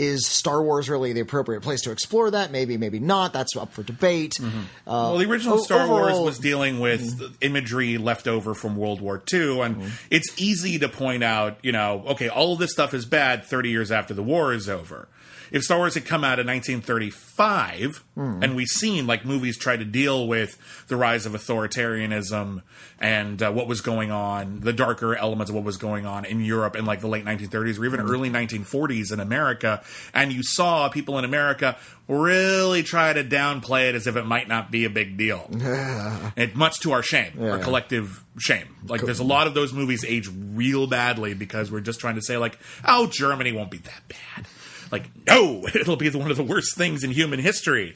Is 0.00 0.26
Star 0.26 0.62
Wars 0.62 0.88
really 0.88 1.12
the 1.12 1.20
appropriate 1.20 1.60
place 1.60 1.82
to 1.82 1.90
explore 1.90 2.30
that? 2.30 2.50
Maybe, 2.50 2.78
maybe 2.78 3.00
not. 3.00 3.34
That's 3.34 3.54
up 3.54 3.74
for 3.74 3.82
debate. 3.82 4.36
Mm-hmm. 4.40 4.58
Uh, 4.58 4.62
well, 5.10 5.18
the 5.18 5.26
original 5.26 5.58
o- 5.58 5.62
Star 5.62 5.86
Wars 5.86 6.18
was 6.18 6.38
dealing 6.38 6.80
with 6.80 7.02
mm-hmm. 7.02 7.34
imagery 7.42 7.98
left 7.98 8.26
over 8.26 8.54
from 8.54 8.76
World 8.76 9.02
War 9.02 9.22
II, 9.30 9.60
and 9.60 9.76
mm-hmm. 9.76 9.88
it's 10.10 10.40
easy 10.40 10.78
to 10.78 10.88
point 10.88 11.22
out, 11.22 11.58
you 11.62 11.72
know, 11.72 12.02
okay, 12.08 12.30
all 12.30 12.54
of 12.54 12.58
this 12.58 12.72
stuff 12.72 12.94
is 12.94 13.04
bad 13.04 13.44
30 13.44 13.68
years 13.68 13.92
after 13.92 14.14
the 14.14 14.22
war 14.22 14.54
is 14.54 14.70
over. 14.70 15.06
If 15.50 15.62
Star 15.62 15.78
Wars 15.78 15.94
had 15.94 16.04
come 16.04 16.22
out 16.24 16.38
in 16.38 16.46
1935, 16.46 18.04
and 18.42 18.54
we've 18.56 18.68
seen 18.68 19.06
like 19.06 19.24
movies 19.24 19.56
try 19.58 19.76
to 19.76 19.84
deal 19.84 20.26
with 20.28 20.58
the 20.88 20.96
rise 20.96 21.26
of 21.26 21.32
authoritarianism 21.32 22.62
and 22.98 23.42
uh, 23.42 23.50
what 23.50 23.66
was 23.66 23.80
going 23.80 24.10
on, 24.10 24.60
the 24.60 24.72
darker 24.74 25.16
elements 25.16 25.48
of 25.50 25.54
what 25.56 25.64
was 25.64 25.76
going 25.78 26.04
on 26.06 26.24
in 26.26 26.40
Europe 26.44 26.76
in 26.76 26.84
like 26.84 27.00
the 27.00 27.08
late 27.08 27.24
1930s 27.24 27.78
or 27.78 27.86
even 27.86 28.00
early 28.00 28.28
1940s 28.30 29.12
in 29.12 29.20
America, 29.20 29.82
and 30.12 30.32
you 30.32 30.42
saw 30.42 30.88
people 30.90 31.18
in 31.18 31.24
America 31.24 31.76
really 32.08 32.82
try 32.82 33.12
to 33.12 33.22
downplay 33.24 33.88
it 33.88 33.94
as 33.94 34.06
if 34.06 34.16
it 34.16 34.26
might 34.26 34.48
not 34.48 34.70
be 34.70 34.84
a 34.84 34.90
big 34.90 35.16
deal. 35.16 35.48
It 36.36 36.54
much 36.56 36.80
to 36.80 36.92
our 36.92 37.02
shame, 37.02 37.32
our 37.42 37.58
collective 37.58 38.22
shame. 38.38 38.76
Like 38.86 39.00
there's 39.02 39.18
a 39.18 39.24
lot 39.24 39.46
of 39.46 39.54
those 39.54 39.72
movies 39.72 40.04
age 40.06 40.28
real 40.52 40.86
badly 40.86 41.34
because 41.34 41.70
we're 41.70 41.80
just 41.80 42.00
trying 42.00 42.14
to 42.16 42.22
say 42.22 42.36
like, 42.36 42.58
oh, 42.84 43.06
Germany 43.06 43.52
won't 43.52 43.70
be 43.70 43.78
that 43.78 44.02
bad. 44.08 44.46
Like, 44.90 45.10
no, 45.26 45.66
it'll 45.74 45.96
be 45.96 46.08
the, 46.08 46.18
one 46.18 46.30
of 46.30 46.36
the 46.36 46.42
worst 46.44 46.76
things 46.76 47.04
in 47.04 47.10
human 47.10 47.40
history. 47.40 47.94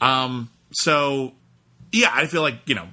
Um, 0.00 0.50
so, 0.72 1.32
yeah, 1.92 2.10
I 2.12 2.26
feel 2.26 2.42
like 2.42 2.60
you 2.66 2.74
know, 2.74 2.88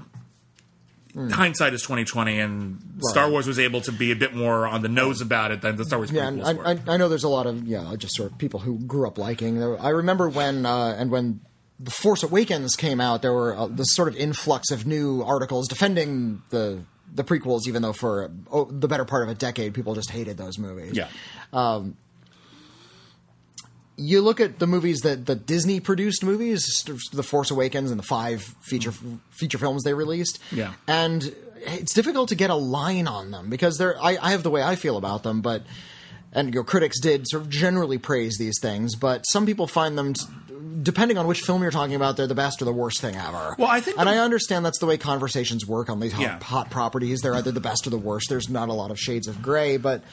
hindsight 1.32 1.74
is 1.74 1.82
twenty 1.82 2.06
twenty, 2.06 2.40
and 2.40 2.80
Star 3.02 3.30
Wars 3.30 3.48
was 3.48 3.60
able 3.60 3.82
to 3.82 3.92
be 3.92 4.12
a 4.12 4.16
bit 4.16 4.34
more 4.34 4.68
on 4.68 4.82
the 4.82 4.90
nose 4.90 5.22
about 5.22 5.52
it 5.52 5.62
than 5.62 5.76
the 5.76 5.86
Star 5.86 6.00
Wars 6.00 6.12
Yeah, 6.12 6.28
and 6.28 6.40
were. 6.40 6.68
I, 6.68 6.72
I, 6.72 6.80
I 6.88 6.98
know 6.98 7.10
there's 7.10 7.24
a 7.24 7.30
lot 7.30 7.48
of 7.48 7.66
yeah, 7.68 7.94
just 7.98 8.16
sort 8.16 8.32
of 8.32 8.38
people 8.38 8.60
who 8.60 8.80
grew 8.80 9.08
up 9.08 9.18
liking. 9.18 9.62
I 9.62 9.90
remember 9.90 10.30
when 10.30 10.66
uh, 10.66 10.96
and 10.98 11.12
when 11.12 11.42
the 11.80 11.92
Force 11.92 12.24
Awakens 12.24 12.76
came 12.76 13.02
out, 13.02 13.22
there 13.22 13.34
were 13.34 13.56
uh, 13.56 13.68
this 13.68 13.94
sort 13.94 14.08
of 14.08 14.16
influx 14.16 14.72
of 14.72 14.86
new 14.86 15.22
articles 15.24 15.68
defending 15.68 16.42
the 16.50 16.82
the 17.14 17.24
prequels, 17.24 17.68
even 17.68 17.82
though 17.82 17.94
for 17.94 18.32
oh, 18.52 18.66
the 18.66 18.88
better 18.88 19.06
part 19.06 19.24
of 19.24 19.30
a 19.30 19.36
decade, 19.36 19.74
people 19.74 19.96
just 19.96 20.10
hated 20.10 20.38
those 20.38 20.58
movies. 20.58 20.96
yeah, 20.96 21.08
you 23.98 24.22
look 24.22 24.40
at 24.40 24.60
the 24.60 24.68
movies 24.68 25.00
that 25.02 25.26
the 25.26 25.36
Disney 25.36 25.80
produced 25.80 26.24
movies, 26.24 26.84
the 27.14 27.24
Force 27.24 27.52
Awakens 27.52 27.92
and 27.92 28.00
the 28.00 28.04
five 28.04 28.42
feature 28.62 28.92
feature 29.32 29.58
films 29.58 29.84
they 29.84 29.94
released. 29.94 30.40
Yeah. 30.52 30.74
and 30.88 31.34
it's 31.68 31.94
difficult 31.96 32.30
to 32.30 32.36
get 32.36 32.50
a 32.52 32.56
line 32.56 33.08
on 33.08 33.32
them 33.32 33.50
because 33.50 33.78
they're. 33.78 33.98
I, 34.00 34.18
I 34.22 34.32
have 34.32 34.44
the 34.44 34.52
way 34.52 34.62
I 34.62 34.76
feel 34.76 34.98
about 34.98 35.24
them, 35.24 35.42
but 35.42 35.64
and 36.32 36.54
your 36.54 36.64
critics 36.64 37.00
did 37.00 37.28
sort 37.28 37.44
of 37.44 37.50
generally 37.50 37.98
praise 37.98 38.36
these 38.38 38.60
things, 38.62 38.96
but 38.96 39.24
some 39.24 39.46
people 39.46 39.66
find 39.68 39.98
them. 39.98 40.14
t- 40.14 40.22
Depending 40.82 41.18
on 41.18 41.26
which 41.26 41.42
film 41.42 41.62
you're 41.64 41.72
talking 41.72 41.96
about, 41.96 42.18
they're 42.18 42.28
the 42.28 42.36
best 42.36 42.62
or 42.62 42.66
the 42.66 42.74
worst 42.74 43.00
thing 43.02 43.16
ever. 43.16 43.56
Well, 43.58 43.70
I 43.70 43.80
think 43.82 43.98
and 43.98 44.08
the- 44.08 44.12
I 44.14 44.18
understand 44.20 44.64
that's 44.66 44.78
the 44.80 44.86
way 44.86 44.98
conversations 44.98 45.66
work 45.66 45.90
on 45.90 46.00
these 46.00 46.12
hot, 46.12 46.22
Yeah. 46.22 46.44
hot 46.44 46.70
properties. 46.70 47.22
They're 47.22 47.34
either 47.34 47.52
the 47.52 47.60
best 47.62 47.88
or 47.88 47.90
the 47.90 47.98
worst. 47.98 48.28
There's 48.30 48.50
not 48.50 48.70
a 48.70 48.74
lot 48.74 48.92
of 48.92 49.00
shades 49.00 49.28
of 49.28 49.42
gray, 49.42 49.78
but 49.78 50.04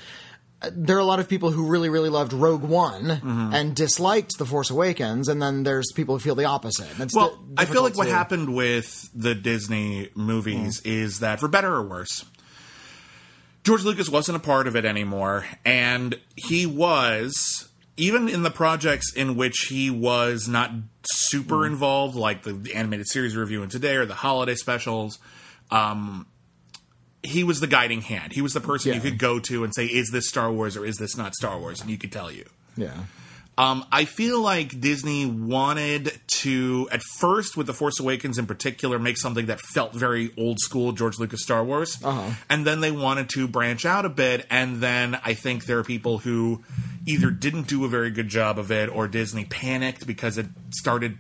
there 0.71 0.97
are 0.97 1.01
a 1.01 1.05
lot 1.05 1.19
of 1.21 1.29
people 1.29 1.51
who 1.51 1.67
really, 1.67 1.89
really 1.89 2.09
loved 2.09 2.33
Rogue 2.33 2.63
One 2.63 3.05
Mm-hmm. 3.05 3.55
and 3.55 3.75
disliked 3.75 4.39
The 4.39 4.47
Force 4.47 4.71
Awakens, 4.71 5.29
and 5.29 5.41
then 5.43 5.63
there's 5.63 5.91
people 5.93 6.15
who 6.17 6.21
feel 6.21 6.35
the 6.35 6.45
opposite. 6.45 6.91
And 6.93 7.01
It's 7.01 7.15
Well, 7.15 7.37
di- 7.37 7.63
I 7.63 7.65
feel 7.65 7.83
like 7.83 7.97
what 7.97 8.07
to- 8.07 8.13
happened 8.13 8.55
with 8.55 9.11
the 9.15 9.35
Disney 9.35 10.11
movies 10.15 10.81
is 10.85 11.21
that, 11.21 11.41
for 11.41 11.49
better 11.49 11.73
or 11.75 11.83
worse, 11.83 12.25
George 13.65 13.85
Lucas 13.85 14.09
wasn't 14.09 14.37
a 14.37 14.41
part 14.41 14.67
of 14.67 14.75
it 14.77 14.85
anymore, 14.85 15.45
and 15.65 16.19
he 16.37 16.67
was 16.67 17.69
even 17.97 18.29
in 18.29 18.43
the 18.43 18.51
projects 18.51 19.13
in 19.15 19.37
which 19.37 19.67
he 19.69 19.91
was 19.91 20.49
not 20.49 20.71
super 21.05 21.67
involved, 21.67 22.17
like 22.17 22.43
the, 22.43 22.53
the 22.55 22.75
animated 22.75 23.07
series 23.07 23.35
we're 23.37 23.43
reviewing 23.43 23.69
today 23.69 23.95
or 23.97 24.07
the 24.07 24.15
holiday 24.15 24.55
specials. 24.55 25.19
Um, 25.71 26.27
he 27.23 27.45
was 27.45 27.61
the 27.61 27.67
guiding 27.67 28.01
hand. 28.01 28.33
He 28.33 28.43
was 28.43 28.53
the 28.53 28.61
person 28.61 28.95
you 28.95 29.01
could 29.01 29.19
go 29.19 29.39
to 29.41 29.65
and 29.65 29.75
say, 29.75 29.87
"Is 29.87 30.11
this 30.11 30.29
Star 30.29 30.51
Wars 30.51 30.77
or 30.77 30.85
is 30.85 30.97
this 30.97 31.17
not 31.17 31.35
Star 31.35 31.59
Wars?" 31.59 31.81
And 31.81 31.89
he 31.89 31.97
could 31.97 32.13
tell 32.13 32.31
you. 32.31 32.45
Yeah. 32.77 32.95
Um, 33.59 33.85
I 33.93 34.07
feel 34.07 34.41
like 34.41 34.81
Disney 34.81 35.27
wanted 35.27 36.19
to, 36.27 36.89
at 36.91 37.03
first, 37.19 37.55
with 37.55 37.67
The 37.67 37.75
Force 37.75 38.01
Awakens 38.01 38.39
in 38.39 38.47
particular, 38.47 38.99
make 38.99 39.19
something 39.19 39.47
that 39.47 39.61
felt 39.61 39.93
very 39.93 40.33
old 40.39 40.59
school 40.59 40.93
George 40.93 41.19
Lucas 41.19 41.43
Star 41.43 41.63
Wars. 41.63 41.99
Uh-huh. 42.03 42.31
And 42.49 42.67
then 42.67 42.81
they 42.81 42.91
wanted 42.91 43.29
to 43.31 43.47
branch 43.47 43.85
out 43.85 44.07
a 44.07 44.09
bit. 44.09 44.47
And 44.49 44.81
then 44.81 45.21
I 45.23 45.35
think 45.35 45.67
there 45.67 45.79
are 45.79 45.85
people 45.85 46.19
who 46.19 46.65
either 47.07 47.31
didn't 47.31 47.69
do 47.69 47.85
a 47.85 47.89
very 47.89 48.11
good 48.11 48.29
job 48.29 48.59
of 48.59 48.73
it 48.73 48.89
or 48.89 49.07
Disney 49.07 49.45
panicked 49.45 50.07
because 50.07 50.39
it 50.39 50.47
started 50.71 51.19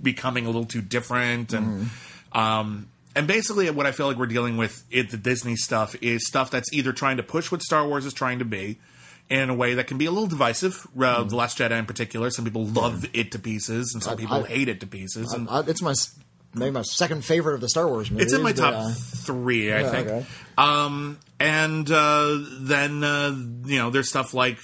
becoming 0.00 0.44
a 0.44 0.48
little 0.48 0.66
too 0.66 0.82
different. 0.82 1.52
And. 1.52 1.90
Um, 2.32 2.88
and 3.16 3.26
basically, 3.26 3.68
what 3.70 3.86
I 3.86 3.90
feel 3.92 4.06
like 4.06 4.16
we're 4.16 4.26
dealing 4.26 4.56
with 4.56 4.84
at 4.96 5.10
the 5.10 5.16
Disney 5.16 5.56
stuff 5.56 5.96
is 6.00 6.26
stuff 6.26 6.50
that's 6.52 6.72
either 6.72 6.92
trying 6.92 7.16
to 7.16 7.22
push 7.24 7.50
what 7.50 7.62
Star 7.62 7.86
Wars 7.88 8.04
is 8.06 8.12
trying 8.12 8.38
to 8.38 8.44
be 8.44 8.78
in 9.28 9.50
a 9.50 9.54
way 9.54 9.74
that 9.74 9.88
can 9.88 9.98
be 9.98 10.04
a 10.06 10.10
little 10.12 10.28
divisive. 10.28 10.86
Uh, 10.96 11.24
The 11.24 11.34
Last 11.34 11.58
Jedi, 11.58 11.76
in 11.76 11.86
particular, 11.86 12.30
some 12.30 12.44
people 12.44 12.64
love 12.66 13.04
it 13.12 13.32
to 13.32 13.38
pieces, 13.40 13.90
and 13.94 14.02
some 14.02 14.16
people 14.16 14.44
I- 14.44 14.46
hate 14.46 14.68
it 14.68 14.78
to 14.80 14.86
pieces. 14.86 15.32
And 15.32 15.48
Uh, 15.48 15.64
it's 15.66 15.82
my 15.82 15.94
maybe 16.54 16.70
my 16.70 16.82
second 16.82 17.24
favorite 17.24 17.54
of 17.54 17.60
the 17.60 17.68
Star 17.68 17.88
Wars 17.88 18.10
movies. 18.10 18.26
it's 18.26 18.32
in 18.34 18.42
my 18.42 18.52
top 18.52 18.74
uh, 18.74 18.92
three, 18.94 19.72
I 19.72 19.80
yeah, 19.80 19.90
think. 19.90 20.08
okay. 20.08 20.26
Um, 20.56 21.18
and 21.40 21.90
uh, 21.90 22.38
then 22.60 23.02
uh, 23.02 23.30
you 23.64 23.78
know, 23.78 23.90
there's 23.90 24.08
stuff 24.08 24.32
like 24.32 24.58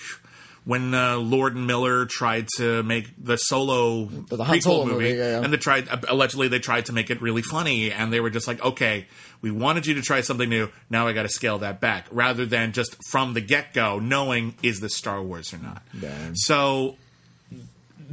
when 0.64 0.94
uh, 0.94 1.16
Lord 1.16 1.56
and 1.56 1.66
Miller 1.66 2.06
tried 2.06 2.46
to 2.58 2.82
make 2.84 3.12
the 3.22 3.36
solo 3.36 4.04
The 4.04 4.36
prequel 4.36 4.62
Solo 4.62 4.84
movie, 4.84 4.94
movie, 4.94 5.08
yeah, 5.18 5.38
yeah. 5.38 5.44
and 5.44 5.52
they 5.52 5.56
tried 5.56 5.88
allegedly 6.08 6.48
they 6.48 6.60
tried 6.60 6.86
to 6.86 6.92
make 6.92 7.10
it 7.10 7.20
really 7.20 7.42
funny, 7.42 7.90
and 7.90 8.12
they 8.12 8.20
were 8.20 8.30
just 8.30 8.46
like, 8.46 8.64
okay, 8.64 9.06
we 9.40 9.50
wanted 9.50 9.86
you 9.86 9.94
to 9.94 10.02
try 10.02 10.20
something 10.20 10.48
new. 10.48 10.68
Now 10.88 11.08
I 11.08 11.12
got 11.12 11.24
to 11.24 11.28
scale 11.28 11.58
that 11.58 11.80
back, 11.80 12.06
rather 12.10 12.46
than 12.46 12.72
just 12.72 12.96
from 13.10 13.34
the 13.34 13.40
get 13.40 13.74
go 13.74 13.98
knowing 13.98 14.54
is 14.62 14.80
this 14.80 14.96
Star 14.96 15.20
Wars 15.20 15.52
or 15.52 15.58
not. 15.58 15.82
Yeah. 16.00 16.30
So 16.34 16.96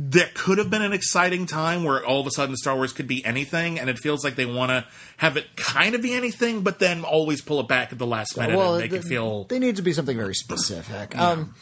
there 0.02 0.30
could 0.34 0.58
have 0.60 0.70
been 0.70 0.82
an 0.82 0.94
exciting 0.94 1.46
time 1.46 1.84
where 1.84 2.04
all 2.06 2.22
of 2.22 2.28
a 2.28 2.32
sudden 2.32 2.56
Star 2.56 2.76
Wars 2.76 2.94
could 2.94 3.08
be 3.08 3.24
anything, 3.26 3.80
and 3.80 3.90
it 3.90 4.00
feels 4.00 4.24
like 4.24 4.36
they 4.36 4.46
want 4.46 4.72
to 4.72 4.86
have 5.18 5.36
it 5.38 5.56
kind 5.58 5.94
of 5.94 6.02
be 6.02 6.14
anything, 6.14 6.62
but 6.62 6.80
then 6.80 7.04
always 7.04 7.42
pull 7.42 7.60
it 7.60 7.68
back 7.68 7.92
at 7.92 8.00
the 8.00 8.08
last 8.08 8.38
minute 8.38 8.56
well, 8.56 8.76
and 8.76 8.82
make 8.82 8.92
th- 8.92 9.04
it 9.04 9.08
feel. 9.08 9.44
they 9.44 9.60
need 9.60 9.76
to 9.76 9.82
be 9.82 9.92
something 9.92 10.16
very 10.16 10.36
specific. 10.36 11.18
Um, 11.18 11.54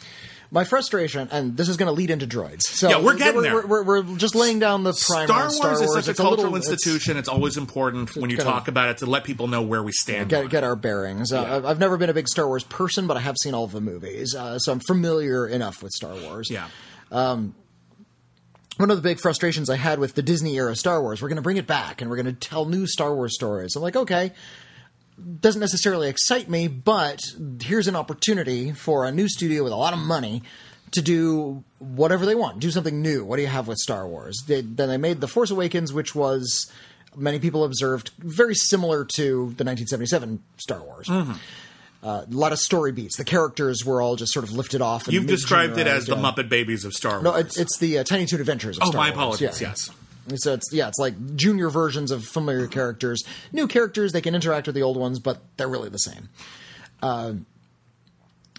my 0.50 0.64
frustration, 0.64 1.28
and 1.30 1.56
this 1.56 1.68
is 1.68 1.76
going 1.76 1.88
to 1.88 1.92
lead 1.92 2.10
into 2.10 2.26
droids. 2.26 2.62
So 2.62 2.88
Yeah, 2.88 3.00
we're 3.00 3.16
getting 3.16 3.36
we're, 3.36 3.42
there. 3.42 3.66
We're, 3.66 3.82
we're, 3.82 4.02
we're 4.02 4.16
just 4.16 4.34
laying 4.34 4.58
down 4.58 4.82
the 4.82 4.92
primer. 5.06 5.26
Star 5.26 5.40
Wars, 5.42 5.56
Star 5.56 5.70
Wars 5.72 5.80
is 5.82 5.92
such 5.92 6.06
a 6.08 6.10
It's 6.12 6.20
cultural 6.20 6.52
little- 6.52 6.56
institution. 6.56 7.16
It's, 7.18 7.28
always 7.28 7.56
important 7.58 8.16
when 8.16 8.30
you 8.30 8.36
kind 8.38 8.48
of- 8.48 8.54
talk 8.54 8.68
about 8.68 8.88
it 8.88 8.98
to 8.98 9.06
let 9.06 9.24
people 9.24 9.46
know 9.48 9.60
where 9.62 9.82
we 9.82 9.92
stand. 9.92 10.32
on 10.32 10.42
Get, 10.44 10.50
get 10.50 10.64
our 10.64 10.74
bearings. 10.76 11.32
Uh, 11.32 11.42
I've- 11.42 11.66
I've 11.66 11.78
never 11.78 11.96
been 11.98 12.08
a 12.10 12.14
big 12.14 12.28
Star 12.28 12.46
Wars 12.46 12.64
person, 12.64 13.06
but 13.06 13.16
I 13.16 13.20
have 13.20 13.36
seen 13.42 13.52
all 13.54 13.64
of 13.64 13.72
the 13.72 13.80
movies, 13.82 14.34
uh, 14.34 14.58
so 14.58 14.72
I'm 14.72 14.80
familiar 14.80 15.46
enough 15.46 15.82
with 15.82 15.92
Star 15.92 16.14
Wars. 16.14 16.48
yeah. 16.50 16.68
one 17.10 18.90
of 18.90 18.96
the 18.96 19.02
big 19.02 19.18
frustrations 19.20 19.68
I 19.68 19.76
had 19.76 19.98
with 19.98 20.14
the 20.14 20.22
Disney 20.22 20.56
era 20.56 20.74
Star 20.76 21.02
Wars, 21.02 21.20
we're 21.20 21.28
going 21.28 21.36
to 21.36 21.42
bring 21.42 21.56
it 21.56 21.66
back 21.66 22.00
and 22.00 22.08
we're 22.08 22.16
going 22.16 22.26
to 22.26 22.32
tell 22.48 22.64
new 22.64 22.86
Star 22.86 23.14
Wars 23.14 23.34
stories. 23.34 23.74
I'm 23.76 23.82
like, 23.82 23.96
okay, 23.96 24.32
doesn't 25.40 25.60
necessarily 25.60 26.08
excite 26.08 26.48
me, 26.48 26.68
but 26.68 27.20
here's 27.60 27.88
an 27.88 27.96
opportunity 27.96 28.72
for 28.72 29.04
a 29.04 29.12
new 29.12 29.28
studio 29.28 29.64
with 29.64 29.72
a 29.72 29.76
lot 29.76 29.92
of 29.92 29.98
money 29.98 30.42
to 30.92 31.02
do 31.02 31.64
whatever 31.78 32.24
they 32.26 32.34
want, 32.34 32.60
do 32.60 32.70
something 32.70 33.02
new. 33.02 33.24
What 33.24 33.36
do 33.36 33.42
you 33.42 33.48
have 33.48 33.68
with 33.68 33.78
Star 33.78 34.06
Wars? 34.06 34.42
They, 34.46 34.62
then 34.62 34.88
they 34.88 34.96
made 34.96 35.20
The 35.20 35.28
Force 35.28 35.50
Awakens, 35.50 35.92
which 35.92 36.14
was 36.14 36.70
many 37.16 37.38
people 37.38 37.64
observed 37.64 38.10
very 38.18 38.54
similar 38.54 39.04
to 39.04 39.24
the 39.56 39.64
1977 39.64 40.42
Star 40.56 40.82
Wars. 40.82 41.06
Mm-hmm. 41.08 41.32
Uh, 42.00 42.22
a 42.22 42.26
lot 42.30 42.52
of 42.52 42.60
story 42.60 42.92
beats. 42.92 43.16
The 43.16 43.24
characters 43.24 43.84
were 43.84 44.00
all 44.00 44.14
just 44.14 44.32
sort 44.32 44.44
of 44.44 44.52
lifted 44.52 44.80
off. 44.80 45.06
And 45.06 45.14
You've 45.14 45.26
described 45.26 45.78
it 45.78 45.88
as 45.88 46.06
the 46.06 46.14
mid-genderized. 46.14 46.36
Muppet 46.36 46.48
Babies 46.48 46.84
of 46.84 46.94
Star 46.94 47.14
Wars. 47.14 47.24
No, 47.24 47.34
it's, 47.34 47.58
it's 47.58 47.76
the 47.78 47.98
uh, 47.98 48.04
Tiny 48.04 48.24
Toon 48.24 48.40
Adventures. 48.40 48.78
Of 48.78 48.84
oh, 48.84 48.90
Star 48.90 49.00
my 49.00 49.08
Wars. 49.08 49.40
apologies. 49.40 49.60
Yeah. 49.60 49.68
Yes. 49.68 49.90
So 50.36 50.54
it's 50.54 50.72
yeah, 50.72 50.88
it's 50.88 50.98
like 50.98 51.36
junior 51.36 51.70
versions 51.70 52.10
of 52.10 52.24
familiar 52.24 52.66
characters. 52.66 53.22
New 53.52 53.66
characters 53.68 54.12
they 54.12 54.20
can 54.20 54.34
interact 54.34 54.66
with 54.66 54.74
the 54.74 54.82
old 54.82 54.96
ones, 54.96 55.18
but 55.18 55.40
they're 55.56 55.68
really 55.68 55.88
the 55.88 55.98
same. 55.98 56.28
Uh, 57.02 57.32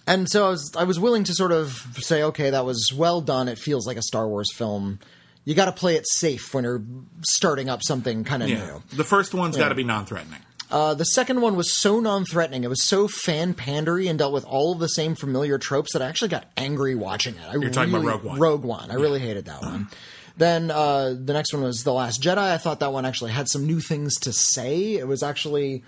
and 0.06 0.28
so 0.28 0.46
I 0.46 0.50
was 0.50 0.72
I 0.76 0.84
was 0.84 0.98
willing 0.98 1.24
to 1.24 1.34
sort 1.34 1.52
of 1.52 1.70
say, 1.98 2.22
okay, 2.24 2.50
that 2.50 2.64
was 2.64 2.92
well 2.92 3.20
done. 3.20 3.48
It 3.48 3.58
feels 3.58 3.86
like 3.86 3.96
a 3.96 4.02
Star 4.02 4.26
Wars 4.26 4.52
film. 4.52 4.98
You 5.44 5.54
got 5.54 5.66
to 5.66 5.72
play 5.72 5.96
it 5.96 6.06
safe 6.06 6.52
when 6.52 6.64
you're 6.64 6.82
starting 7.22 7.68
up 7.70 7.80
something 7.82 8.24
kind 8.24 8.42
of 8.42 8.48
Yeah. 8.50 8.66
new. 8.66 8.82
The 8.96 9.04
first 9.04 9.32
one's 9.34 9.56
got 9.56 9.70
to 9.70 9.74
be 9.74 9.84
non-threatening. 9.84 10.40
Uh, 10.70 10.94
the 10.94 11.04
second 11.04 11.40
one 11.40 11.56
was 11.56 11.72
so 11.72 11.98
non-threatening. 11.98 12.62
It 12.62 12.68
was 12.68 12.84
so 12.86 13.08
fan 13.08 13.54
pandery 13.54 14.08
and 14.08 14.18
dealt 14.18 14.32
with 14.32 14.44
all 14.44 14.70
of 14.72 14.78
the 14.78 14.88
same 14.88 15.14
familiar 15.16 15.58
tropes 15.58 15.92
that 15.94 16.02
I 16.02 16.06
actually 16.08 16.28
got 16.28 16.44
angry 16.56 16.94
watching 16.94 17.34
it. 17.34 17.40
I 17.48 17.54
You're 17.54 17.70
talking 17.70 17.92
about 17.92 18.04
Rogue 18.04 18.22
One. 18.24 18.38
Rogue 18.38 18.64
One. 18.64 18.90
I 18.90 18.94
really 18.94 19.18
hated 19.18 19.46
that 19.46 19.62
one. 19.62 19.88
Then 20.40 20.70
uh, 20.70 21.14
the 21.22 21.34
next 21.34 21.52
one 21.52 21.62
was 21.62 21.84
The 21.84 21.92
Last 21.92 22.22
Jedi. 22.22 22.38
I 22.38 22.56
thought 22.56 22.80
that 22.80 22.94
one 22.94 23.04
actually 23.04 23.32
had 23.32 23.46
some 23.46 23.66
new 23.66 23.78
things 23.78 24.18
to 24.20 24.32
say. 24.32 24.94
It 24.94 25.06
was 25.06 25.22
actually 25.22 25.84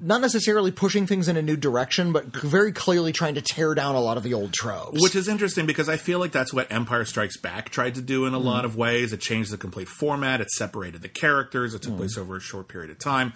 not 0.00 0.22
necessarily 0.22 0.70
pushing 0.70 1.06
things 1.06 1.28
in 1.28 1.36
a 1.36 1.42
new 1.42 1.58
direction, 1.58 2.10
but 2.10 2.24
very 2.34 2.72
clearly 2.72 3.12
trying 3.12 3.34
to 3.34 3.42
tear 3.42 3.74
down 3.74 3.94
a 3.94 4.00
lot 4.00 4.16
of 4.16 4.22
the 4.22 4.32
old 4.32 4.54
tropes. 4.54 5.02
Which 5.02 5.14
is 5.14 5.28
interesting 5.28 5.66
because 5.66 5.90
I 5.90 5.98
feel 5.98 6.18
like 6.18 6.32
that's 6.32 6.54
what 6.54 6.72
Empire 6.72 7.04
Strikes 7.04 7.36
Back 7.36 7.68
tried 7.68 7.96
to 7.96 8.00
do 8.00 8.24
in 8.24 8.32
a 8.32 8.38
lot 8.38 8.64
of 8.64 8.76
ways. 8.76 9.12
It 9.12 9.20
changed 9.20 9.50
the 9.50 9.58
complete 9.58 9.88
format. 9.88 10.40
It 10.40 10.50
separated 10.52 11.02
the 11.02 11.10
characters. 11.10 11.74
It 11.74 11.82
took 11.82 11.98
place 11.98 12.16
over 12.16 12.38
a 12.38 12.40
short 12.40 12.68
period 12.68 12.90
of 12.90 12.98
time. 12.98 13.34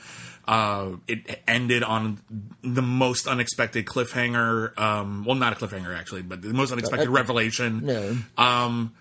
Uh, 0.49 0.93
it 1.07 1.43
ended 1.47 1.83
on 1.83 2.21
the 2.63 2.83
most 2.83 3.27
unexpected 3.27 3.85
cliffhanger. 3.85 4.79
Um, 4.81 5.25
well, 5.27 5.37
not 5.37 5.53
a 5.53 5.57
cliffhanger 5.57 5.95
actually, 5.95 6.23
but 6.23 6.41
the 6.41 6.55
most 6.55 6.73
unexpected 6.73 7.09
Uh, 7.09 7.13
revelation. 7.13 7.83
Yeah. 7.85 8.15
Um, 8.65 8.95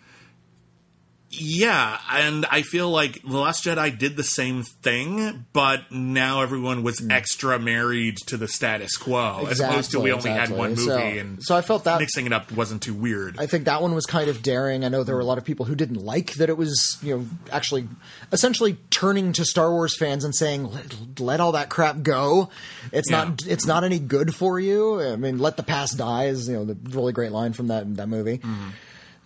yeah, 1.32 2.00
and 2.12 2.46
I 2.50 2.64
feel 2.64 2.90
like 2.90 3.22
The 3.22 3.38
Last 3.38 3.64
Jedi 3.64 3.96
did 3.98 4.16
the 4.18 4.24
same 4.24 4.64
thing, 4.64 5.46
but 5.54 5.92
now 5.92 6.42
everyone 6.42 6.82
was 6.82 7.06
extra 7.08 7.60
married 7.60 8.18
to 8.28 8.38
the 8.38 8.48
status 8.48 8.98
quo, 8.98 9.46
as 9.48 9.60
opposed 9.60 9.92
to 9.92 10.00
we 10.00 10.12
only 10.12 10.32
Exactly, 10.32 10.40
had 10.56 10.58
one 10.60 10.70
movie. 10.72 10.86
So- 10.86 10.98
and 10.98 11.44
so 11.44 11.56
I 11.56 11.62
felt 11.62 11.84
that- 11.84 12.00
mixing 12.00 12.26
it 12.26 12.34
up 12.34 12.52
wasn't 12.52 12.82
too 12.82 12.94
weird. 12.96 13.38
I 13.38 13.46
think 13.46 13.66
that 13.66 13.82
one 13.82 13.94
was 13.94 14.06
kind 14.08 14.28
of 14.30 14.42
daring. 14.42 14.84
I 14.84 14.90
know 14.90 15.04
there 15.04 15.14
were 15.16 15.22
a 15.22 15.26
lot 15.26 15.38
of 15.38 15.46
people 15.46 15.66
who 15.68 15.76
didn't 15.76 16.04
like 16.04 16.34
that 16.36 16.50
it 16.50 16.58
was, 16.58 16.98
you 17.04 17.16
know, 17.18 17.26
actually 17.52 17.88
essentially 18.32 18.78
turning 18.90 19.32
to 19.34 19.46
Star 19.46 19.72
Wars 19.72 19.96
fans 19.96 20.24
and 20.24 20.34
saying, 20.36 20.72
"Let, 20.72 21.20
let 21.20 21.40
all 21.40 21.52
that 21.52 21.70
crap 21.70 22.02
go. 22.02 22.50
It's 22.92 23.10
Yeah. 23.12 23.26
not 23.26 23.46
it's 23.46 23.68
not 23.68 23.84
any 23.84 24.00
good 24.00 24.34
for 24.34 24.60
you." 24.60 25.00
I 25.00 25.16
mean, 25.16 25.38
"Let 25.38 25.58
the 25.58 25.64
past 25.64 25.98
die" 25.98 26.26
is, 26.26 26.48
you 26.50 26.56
know, 26.56 26.66
the 26.66 26.76
really 26.90 27.14
great 27.14 27.32
line 27.32 27.54
from 27.54 27.68
that 27.68 27.96
that 27.98 28.08
movie. 28.10 28.40
Mm-hmm. 28.40 28.70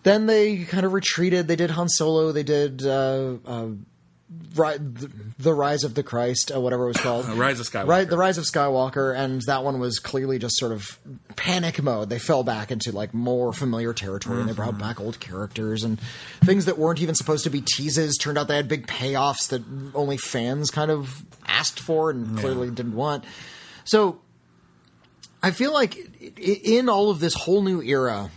Then 0.03 0.25
they 0.25 0.63
kind 0.65 0.85
of 0.85 0.93
retreated. 0.93 1.47
They 1.47 1.55
did 1.55 1.71
Han 1.71 1.89
Solo. 1.89 2.31
They 2.31 2.43
did 2.43 2.85
uh, 2.85 3.35
uh, 3.45 3.67
Ri- 4.55 4.77
the, 4.77 5.11
the 5.39 5.53
Rise 5.53 5.83
of 5.83 5.93
the 5.95 6.03
Christ, 6.03 6.51
uh, 6.53 6.59
whatever 6.59 6.85
it 6.85 6.87
was 6.87 6.97
called. 6.97 7.25
Rise 7.37 7.59
of 7.59 7.65
Skywalker. 7.67 7.87
Right, 7.87 8.09
the 8.09 8.17
Rise 8.17 8.37
of 8.37 8.43
Skywalker, 8.45 9.15
and 9.15 9.41
that 9.43 9.63
one 9.63 9.79
was 9.79 9.99
clearly 9.99 10.39
just 10.39 10.57
sort 10.57 10.71
of 10.71 10.99
panic 11.35 11.81
mode. 11.81 12.09
They 12.09 12.19
fell 12.19 12.43
back 12.43 12.69
into 12.71 12.91
like 12.91 13.13
more 13.13 13.53
familiar 13.53 13.93
territory, 13.93 14.39
and 14.41 14.49
they 14.49 14.53
brought 14.53 14.77
back 14.77 14.99
old 14.99 15.19
characters 15.19 15.83
and 15.83 15.99
things 16.43 16.65
that 16.65 16.77
weren't 16.77 17.01
even 17.01 17.15
supposed 17.15 17.43
to 17.45 17.49
be 17.49 17.61
teases. 17.61 18.17
Turned 18.17 18.37
out 18.37 18.47
they 18.47 18.55
had 18.57 18.67
big 18.67 18.87
payoffs 18.87 19.49
that 19.49 19.61
only 19.95 20.17
fans 20.17 20.69
kind 20.69 20.91
of 20.91 21.23
asked 21.47 21.79
for 21.79 22.09
and 22.09 22.37
clearly 22.39 22.69
didn't 22.71 22.95
want. 22.95 23.23
So 23.85 24.19
I 25.41 25.51
feel 25.51 25.71
like 25.73 25.95
i- 26.21 26.41
in 26.63 26.89
all 26.89 27.09
of 27.09 27.19
this 27.19 27.33
whole 27.35 27.61
new 27.61 27.81
era, 27.81 28.31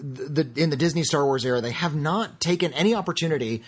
the 0.00 0.48
in 0.56 0.70
the 0.70 0.76
Disney 0.76 1.04
Star 1.04 1.24
Wars 1.24 1.44
era, 1.44 1.60
they 1.60 1.70
have 1.70 1.94
not 1.94 2.40
taken 2.40 2.72
any 2.74 2.94
opportunity 2.94 3.62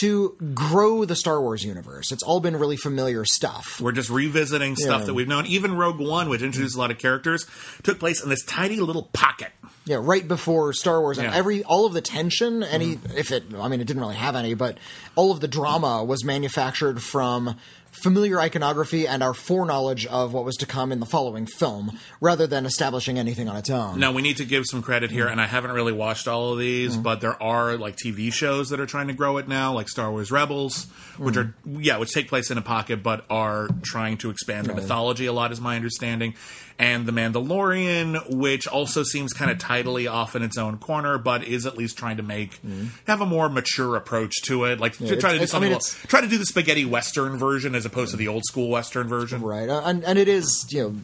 to 0.00 0.36
grow 0.54 1.04
the 1.04 1.16
Star 1.16 1.40
Wars 1.40 1.64
universe. 1.64 2.12
It's 2.12 2.22
all 2.22 2.40
been 2.40 2.56
really 2.56 2.76
familiar 2.76 3.24
stuff. 3.24 3.80
We're 3.80 3.92
just 3.92 4.08
revisiting 4.10 4.76
stuff 4.76 5.00
Yeah. 5.00 5.06
that 5.06 5.14
we've 5.14 5.28
known. 5.28 5.46
Even 5.46 5.74
Rogue 5.76 5.98
One, 5.98 6.28
which 6.28 6.42
introduced 6.42 6.76
a 6.76 6.78
lot 6.78 6.90
of 6.90 6.98
characters, 6.98 7.46
took 7.82 7.98
place 7.98 8.22
in 8.22 8.28
this 8.30 8.44
tiny 8.44 8.76
little 8.80 9.04
pocket. 9.12 9.50
Yeah, 9.84 9.98
right 10.00 10.26
before 10.26 10.72
Star 10.72 11.00
Wars, 11.00 11.18
and 11.18 11.26
Yeah. 11.28 11.36
every 11.36 11.64
all 11.64 11.86
of 11.86 11.92
the 11.92 12.00
tension, 12.00 12.62
any 12.62 12.96
mm-hmm. 12.96 13.16
if 13.16 13.32
it, 13.32 13.44
I 13.58 13.68
mean, 13.68 13.80
it 13.80 13.86
didn't 13.86 14.00
really 14.00 14.14
have 14.14 14.36
any, 14.36 14.54
but 14.54 14.78
all 15.16 15.32
of 15.32 15.40
the 15.40 15.48
drama 15.48 16.04
was 16.04 16.24
manufactured 16.24 17.02
from 17.02 17.56
familiar 17.92 18.40
iconography 18.40 19.06
and 19.06 19.22
our 19.22 19.34
foreknowledge 19.34 20.06
of 20.06 20.32
what 20.32 20.44
was 20.44 20.56
to 20.56 20.66
come 20.66 20.90
in 20.90 20.98
the 20.98 21.06
following 21.06 21.46
film, 21.46 21.98
rather 22.20 22.46
than 22.46 22.66
establishing 22.66 23.18
anything 23.18 23.48
on 23.48 23.56
its 23.56 23.70
own. 23.70 24.00
Now 24.00 24.12
we 24.12 24.22
need 24.22 24.38
to 24.38 24.44
give 24.44 24.64
some 24.66 24.82
credit 24.82 25.10
here, 25.10 25.28
and 25.28 25.40
I 25.40 25.46
haven't 25.46 25.72
really 25.72 25.92
watched 25.92 26.26
all 26.26 26.52
of 26.52 26.58
these, 26.58 26.96
mm. 26.96 27.02
but 27.02 27.20
there 27.20 27.40
are 27.40 27.76
like 27.76 27.96
TV 27.96 28.32
shows 28.32 28.70
that 28.70 28.80
are 28.80 28.86
trying 28.86 29.08
to 29.08 29.14
grow 29.14 29.36
it 29.36 29.46
now, 29.46 29.72
like 29.72 29.88
Star 29.88 30.10
Wars 30.10 30.32
Rebels, 30.32 30.86
which 31.18 31.36
are 31.36 31.54
mm. 31.68 31.84
yeah, 31.84 31.98
which 31.98 32.12
take 32.12 32.28
place 32.28 32.50
in 32.50 32.58
a 32.58 32.62
pocket, 32.62 33.02
but 33.02 33.24
are 33.30 33.68
trying 33.82 34.16
to 34.18 34.30
expand 34.30 34.66
the 34.66 34.74
mythology 34.74 35.26
a 35.26 35.32
lot, 35.32 35.52
is 35.52 35.60
my 35.60 35.76
understanding. 35.76 36.34
And 36.78 37.06
The 37.06 37.12
Mandalorian, 37.12 38.34
which 38.34 38.66
also 38.66 39.02
seems 39.02 39.32
kind 39.32 39.50
of 39.50 39.58
tidily 39.58 40.06
off 40.06 40.34
in 40.34 40.42
its 40.42 40.56
own 40.58 40.78
corner, 40.78 41.18
but 41.18 41.44
is 41.44 41.66
at 41.66 41.76
least 41.76 41.96
trying 41.98 42.16
to 42.16 42.22
make 42.22 42.58
have 43.06 43.20
a 43.20 43.26
more 43.26 43.48
mature 43.48 43.96
approach 43.96 44.34
to 44.44 44.64
it, 44.64 44.80
like 44.80 44.96
to 44.98 45.16
try 45.16 45.32
to 45.32 45.38
do 45.38 45.42
it's- 45.44 45.50
I 45.50 45.52
something. 45.52 45.70
mean, 45.70 45.78
little- 45.78 46.08
try 46.08 46.20
to 46.20 46.28
do 46.28 46.38
the 46.38 46.46
spaghetti 46.46 46.84
western 46.84 47.36
version 47.36 47.74
as 47.74 47.84
opposed 47.86 48.10
to 48.12 48.16
the 48.16 48.28
old 48.28 48.44
school 48.44 48.68
western 48.68 49.06
version. 49.08 49.42
Right, 49.42 49.68
uh, 49.68 49.82
and 49.84 50.04
and 50.04 50.18
it 50.18 50.28
is 50.28 50.66
you 50.70 50.82
know. 50.82 50.94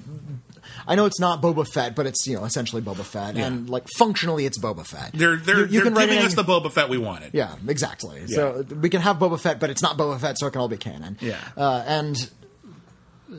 I 0.86 0.94
know 0.94 1.04
it's 1.04 1.20
not 1.20 1.42
Boba 1.42 1.68
Fett, 1.68 1.94
but 1.94 2.06
it's 2.06 2.26
you 2.26 2.36
know 2.36 2.44
essentially 2.44 2.80
Boba 2.80 3.04
Fett, 3.04 3.36
and 3.36 3.68
like 3.68 3.84
functionally 3.98 4.46
it's 4.46 4.58
Boba 4.58 4.86
Fett. 4.86 5.10
They're 5.12 5.36
they're, 5.36 5.66
You- 5.66 5.66
you 5.66 5.84
they're 5.90 6.06
giving 6.06 6.18
us 6.20 6.34
the 6.34 6.44
Boba 6.44 6.72
Fett 6.72 6.88
we 6.88 6.96
wanted. 6.96 7.34
Yeah, 7.34 7.54
exactly. 7.66 8.26
So 8.28 8.64
we 8.80 8.88
can 8.88 9.02
have 9.02 9.18
Boba 9.18 9.38
Fett, 9.38 9.60
but 9.60 9.68
it's 9.70 9.82
not 9.82 9.98
Boba 9.98 10.18
Fett, 10.18 10.38
so 10.38 10.46
it 10.46 10.52
can 10.52 10.60
all 10.62 10.68
be 10.68 10.78
canon. 10.78 11.18
Yeah. 11.20 11.36
uh, 11.58 11.82
and 11.86 12.30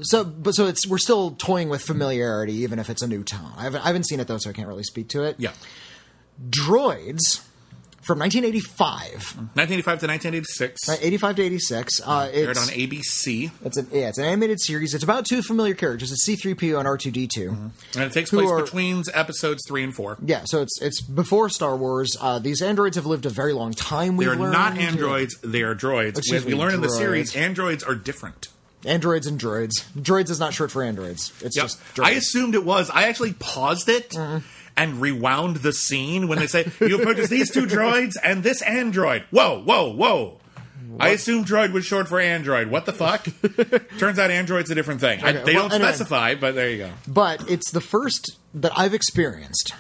so, 0.02 0.24
but 0.24 0.54
so 0.54 0.68
it's 0.68 0.86
we're 0.88 0.98
still 0.98 1.32
toying 1.32 1.70
with 1.70 1.82
familiarity, 1.82 2.54
even 2.54 2.80
if 2.80 2.90
it's 2.90 3.02
a 3.02 3.08
new 3.08 3.24
tone. 3.24 3.52
I 3.58 3.64
haven't 3.64 3.82
I 3.84 3.88
haven't 3.88 4.08
seen 4.08 4.20
it 4.20 4.28
though, 4.28 4.38
so 4.38 4.50
I 4.50 4.54
can't 4.54 4.68
really 4.68 4.84
speak 4.84 5.10
to 5.10 5.24
it. 5.24 5.36
Yeah. 5.40 5.52
Droids 6.50 7.44
from 8.02 8.18
1985, 8.20 9.36
1985 9.56 9.84
to 10.00 10.08
1986. 10.08 10.90
85 10.90 11.36
to 11.36 11.42
86. 11.44 12.02
Uh, 12.04 12.30
Aired 12.34 12.50
it's 12.52 12.60
on 12.70 12.74
ABC, 12.74 13.52
it's 13.66 13.78
an 13.78 13.88
yeah, 13.92 14.08
it's 14.10 14.18
an 14.18 14.26
animated 14.26 14.60
series. 14.62 14.94
It's 14.94 15.04
about 15.04 15.26
two 15.26 15.42
familiar 15.42 15.76
characters: 15.76 16.12
it's 16.12 16.24
C-3PO 16.24 16.80
and 16.80 16.88
R2D2. 16.88 17.50
and 17.96 18.04
it 18.04 18.12
takes 18.14 18.30
place 18.30 18.50
are- 18.50 18.62
between 18.64 19.04
episodes 19.14 19.62
three 19.68 19.84
and 19.84 19.94
four. 19.94 20.18
Yeah, 20.24 20.44
so 20.46 20.62
it's 20.62 20.82
it's 20.82 21.02
before 21.02 21.50
Star 21.50 21.76
Wars. 21.76 22.16
Uh, 22.20 22.40
these 22.40 22.62
androids 22.62 22.96
have 22.96 23.06
lived 23.06 23.26
a 23.26 23.30
very 23.30 23.54
long 23.54 23.74
time. 23.74 24.18
They 24.18 24.28
We've 24.28 24.40
are 24.40 24.50
not 24.52 24.78
androids; 24.78 25.38
they 25.44 25.62
are 25.62 25.76
droids. 25.76 26.18
Excuse 26.18 26.42
As 26.42 26.46
we 26.46 26.54
me, 26.54 26.60
learn 26.60 26.74
in 26.74 26.82
the 26.82 26.90
series, 26.90 27.36
androids 27.36 27.84
are 27.84 27.96
different. 27.96 28.48
Androids 28.86 29.28
and 29.28 29.40
droids. 29.40 29.84
Droids 29.98 30.30
is 30.30 30.40
not 30.40 30.54
short 30.54 30.72
for 30.72 30.84
androids. 30.84 31.34
It's 31.42 31.56
Yep. 31.56 31.66
just 31.66 31.80
droids. 31.96 32.06
I 32.06 32.12
assumed 32.12 32.56
it 32.56 32.64
was. 32.66 32.90
I 32.90 33.04
actually 33.04 33.34
paused 33.34 33.90
it 33.90 34.12
mm-hmm. 34.12 34.46
and 34.78 35.02
rewound 35.02 35.58
the 35.58 35.74
scene 35.74 36.28
when 36.28 36.40
they 36.40 36.48
say 36.48 36.72
you 36.80 36.98
purchased 37.00 37.30
these 37.30 37.52
two 37.52 37.66
droids 37.66 38.14
and 38.24 38.42
this 38.44 38.62
android. 38.62 39.26
Whoa, 39.32 39.62
whoa, 39.64 39.92
whoa! 39.94 40.38
I 41.00 41.10
assumed 41.10 41.46
droid 41.46 41.72
was 41.72 41.86
short 41.86 42.08
for 42.08 42.20
android. 42.20 42.70
What 42.70 42.86
the 42.86 42.94
fuck? 42.94 43.28
Turns 44.00 44.18
out 44.18 44.32
android's 44.32 44.72
a 44.72 44.76
different 44.76 45.02
thing. 45.02 45.22
I, 45.24 45.34
they 45.34 45.54
well, 45.54 45.64
don't 45.64 45.74
anyway. 45.74 45.90
specify, 45.90 46.36
but 46.36 46.56
there 46.56 46.70
you 46.70 46.78
go. 46.78 46.92
but 47.08 47.50
it's 47.50 47.72
the 47.72 47.82
first 47.82 48.38
that 48.54 48.72
I've 48.78 48.94
experienced 48.94 49.74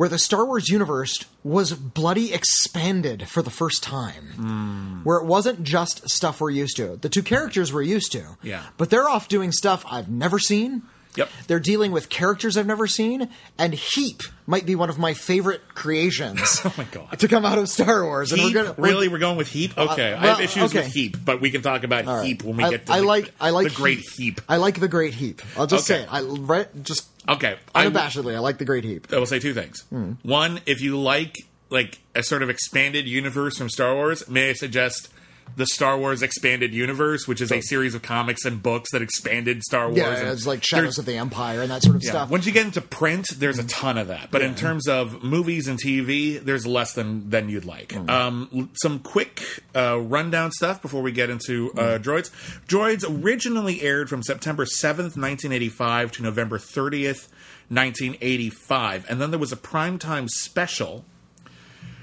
where 0.00 0.08
the 0.08 0.18
Star 0.18 0.46
Wars 0.46 0.70
universe 0.70 1.26
was 1.44 1.74
bloody 1.74 2.32
expanded 2.32 3.28
for 3.28 3.42
the 3.42 3.50
first 3.50 3.82
time. 3.82 4.28
Hmm. 4.34 5.04
Where 5.04 5.18
it 5.18 5.26
wasn't 5.26 5.62
just 5.62 6.08
stuff 6.08 6.40
we're 6.40 6.48
used 6.48 6.78
to. 6.78 6.96
The 6.96 7.10
two 7.10 7.22
characters 7.22 7.70
we're 7.70 7.82
used 7.82 8.10
to. 8.12 8.24
Yeah. 8.42 8.62
But 8.78 8.88
they're 8.88 9.10
off 9.10 9.28
doing 9.28 9.52
stuff 9.52 9.84
I've 9.86 10.08
never 10.08 10.38
seen. 10.38 10.84
Yep. 11.16 11.28
They're 11.48 11.60
dealing 11.60 11.90
with 11.92 12.08
characters 12.08 12.56
I've 12.56 12.66
never 12.66 12.86
seen, 12.86 13.28
and 13.58 13.74
Heap 13.74 14.22
might 14.46 14.64
be 14.64 14.74
one 14.76 14.90
of 14.90 14.98
my 14.98 15.12
favorite 15.14 15.60
creations 15.74 16.60
Oh 16.64 16.72
my 16.76 16.84
god. 16.84 17.18
to 17.18 17.28
come 17.28 17.44
out 17.44 17.58
of 17.58 17.68
Star 17.68 18.04
Wars. 18.04 18.32
And 18.32 18.42
we're 18.42 18.52
gonna, 18.52 18.74
really? 18.78 19.08
We're 19.08 19.18
going 19.18 19.36
with 19.36 19.48
heap? 19.48 19.76
Okay. 19.76 20.12
I 20.12 20.22
well, 20.22 20.34
have 20.36 20.44
issues 20.44 20.64
okay. 20.64 20.80
with 20.84 20.92
heap, 20.92 21.16
but 21.24 21.40
we 21.40 21.50
can 21.50 21.62
talk 21.62 21.82
about 21.82 22.06
right. 22.06 22.24
heap 22.24 22.42
when 22.44 22.56
we 22.56 22.64
I, 22.64 22.70
get 22.70 22.86
to 22.86 22.92
I 22.92 23.00
the, 23.00 23.06
like 23.06 23.32
I 23.40 23.50
like 23.50 23.68
the 23.68 23.74
great 23.74 23.98
heap. 24.00 24.40
I 24.48 24.56
like 24.58 24.78
the 24.78 24.88
Great 24.88 25.14
Heap. 25.14 25.42
I'll 25.56 25.66
just 25.66 25.90
Okay. 25.90 26.00
say 26.00 26.04
it. 26.04 26.12
I 26.12 26.22
right, 26.22 26.82
just 26.82 27.08
Okay. 27.28 27.56
Unabashedly. 27.74 28.34
I 28.34 28.38
like 28.38 28.58
the 28.58 28.64
Great 28.64 28.84
Heap. 28.84 29.12
I 29.12 29.18
will 29.18 29.26
say 29.26 29.38
two 29.40 29.54
things. 29.54 29.80
Hmm. 29.90 30.12
One, 30.22 30.60
if 30.66 30.80
you 30.80 30.98
like 30.98 31.36
like 31.70 31.98
a 32.14 32.22
sort 32.22 32.42
of 32.42 32.50
expanded 32.50 33.06
universe 33.06 33.56
from 33.56 33.68
Star 33.68 33.94
Wars, 33.94 34.28
may 34.28 34.50
I 34.50 34.52
suggest 34.54 35.08
the 35.56 35.66
Star 35.66 35.98
Wars 35.98 36.22
Expanded 36.22 36.72
Universe, 36.72 37.28
which 37.28 37.40
is 37.40 37.52
a 37.52 37.60
series 37.60 37.94
of 37.94 38.02
comics 38.02 38.44
and 38.44 38.62
books 38.62 38.90
that 38.92 39.02
expanded 39.02 39.62
Star 39.62 39.86
Wars. 39.86 39.98
Yeah, 39.98 40.16
and 40.16 40.28
it's 40.28 40.46
like 40.46 40.64
Shadows 40.64 40.98
of 40.98 41.04
the 41.04 41.16
Empire 41.16 41.60
and 41.62 41.70
that 41.70 41.82
sort 41.82 41.96
of 41.96 42.02
yeah. 42.02 42.10
stuff. 42.10 42.30
Once 42.30 42.46
you 42.46 42.52
get 42.52 42.66
into 42.66 42.80
print, 42.80 43.28
there's 43.36 43.58
a 43.58 43.64
ton 43.64 43.98
of 43.98 44.08
that. 44.08 44.30
But 44.30 44.42
in 44.42 44.54
terms 44.54 44.88
of 44.88 45.22
movies 45.22 45.68
and 45.68 45.78
TV, 45.78 46.42
there's 46.42 46.66
less 46.66 46.94
than 46.94 47.30
than 47.30 47.48
you'd 47.48 47.64
like. 47.64 47.88
Mm. 47.88 48.10
Um, 48.10 48.70
some 48.80 48.98
quick 49.00 49.42
uh, 49.74 50.00
rundown 50.00 50.50
stuff 50.52 50.80
before 50.80 51.02
we 51.02 51.12
get 51.12 51.30
into 51.30 51.72
uh, 51.76 51.90
Mm. 51.90 52.02
Droids. 52.02 52.30
Droids 52.66 53.04
originally 53.24 53.82
aired 53.82 54.08
from 54.08 54.22
September 54.22 54.64
7th, 54.64 55.16
1985 55.16 56.12
to 56.12 56.22
November 56.22 56.58
30th, 56.58 57.28
1985. 57.68 59.06
And 59.08 59.20
then 59.20 59.30
there 59.30 59.38
was 59.38 59.52
a 59.52 59.56
primetime 59.56 60.28
special 60.28 61.04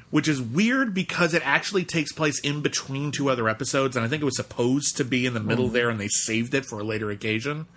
which 0.09 0.27
is 0.27 0.41
weird 0.41 0.93
because 0.93 1.33
it 1.33 1.41
actually 1.45 1.83
takes 1.83 2.11
place 2.11 2.39
in 2.39 2.61
between 2.61 3.11
two 3.11 3.29
other 3.29 3.49
episodes, 3.49 3.95
and 3.95 4.05
I 4.05 4.07
think 4.07 4.21
it 4.21 4.25
was 4.25 4.37
supposed 4.37 4.97
to 4.97 5.03
be 5.03 5.25
in 5.25 5.33
the 5.33 5.39
middle 5.39 5.67
there, 5.67 5.89
and 5.89 5.99
they 5.99 6.07
saved 6.07 6.53
it 6.53 6.65
for 6.65 6.79
a 6.79 6.83
later 6.83 7.11
occasion. 7.11 7.67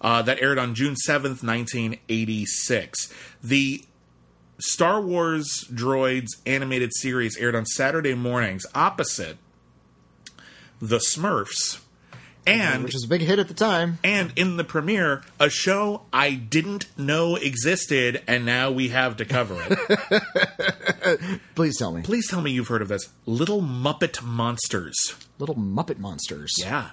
Uh, 0.00 0.22
that 0.22 0.40
aired 0.40 0.58
on 0.58 0.74
June 0.74 0.94
seventh, 0.94 1.42
nineteen 1.42 1.98
eighty 2.08 2.44
six. 2.46 3.12
The 3.42 3.84
Star 4.60 5.00
Wars 5.00 5.66
Droids 5.72 6.28
animated 6.46 6.92
series 6.94 7.36
aired 7.36 7.54
on 7.54 7.66
Saturday 7.66 8.14
mornings, 8.14 8.64
opposite 8.74 9.38
the 10.80 10.98
Smurfs, 10.98 11.80
and 12.48 12.84
which 12.84 12.94
was 12.94 13.04
a 13.04 13.08
big 13.08 13.20
hit 13.22 13.38
at 13.38 13.48
the 13.48 13.54
time. 13.54 13.98
and 14.04 14.32
in 14.36 14.56
the 14.56 14.64
premiere, 14.64 15.22
a 15.38 15.48
show 15.50 16.02
I 16.12 16.32
didn't 16.34 16.86
know 16.98 17.36
existed, 17.36 18.22
and 18.26 18.44
now 18.46 18.70
we 18.70 18.88
have 18.88 19.16
to 19.18 19.24
cover 19.24 19.56
it. 19.68 21.40
Please 21.54 21.76
tell 21.78 21.92
me. 21.92 22.02
Please 22.02 22.28
tell 22.28 22.40
me 22.40 22.50
you've 22.50 22.68
heard 22.68 22.82
of 22.82 22.88
this. 22.88 23.08
Little 23.26 23.60
Muppet 23.62 24.22
Monsters. 24.22 25.14
Little 25.38 25.54
Muppet 25.56 25.98
Monsters. 25.98 26.52
Yeah. 26.58 26.90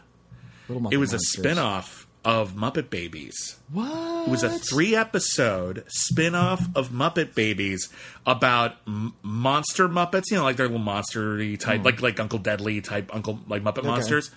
Little 0.68 0.82
Muppet 0.84 0.94
It 0.94 0.98
was 0.98 1.12
Monsters. 1.12 1.40
a 1.40 1.42
spin 1.42 1.58
off 1.60 2.08
of 2.24 2.54
Muppet 2.54 2.90
Babies. 2.90 3.58
What? 3.72 4.28
It 4.28 4.32
was 4.32 4.42
a 4.42 4.50
three 4.50 4.96
episode 4.96 5.84
spin 5.88 6.34
off 6.34 6.66
of 6.76 6.90
Muppet 6.90 7.36
Babies 7.36 7.90
about 8.26 8.78
m- 8.88 9.14
monster 9.22 9.88
Muppets, 9.88 10.32
you 10.32 10.38
know, 10.38 10.44
like 10.44 10.56
their 10.56 10.66
little 10.68 10.80
monster 10.80 11.56
type, 11.58 11.82
Hmm. 11.82 11.86
like 11.86 12.02
like 12.02 12.20
Uncle 12.20 12.40
Deadly 12.40 12.82
type, 12.82 13.14
Uncle, 13.14 13.40
like 13.48 13.64
Muppet 13.64 13.84
monsters. 13.84 14.32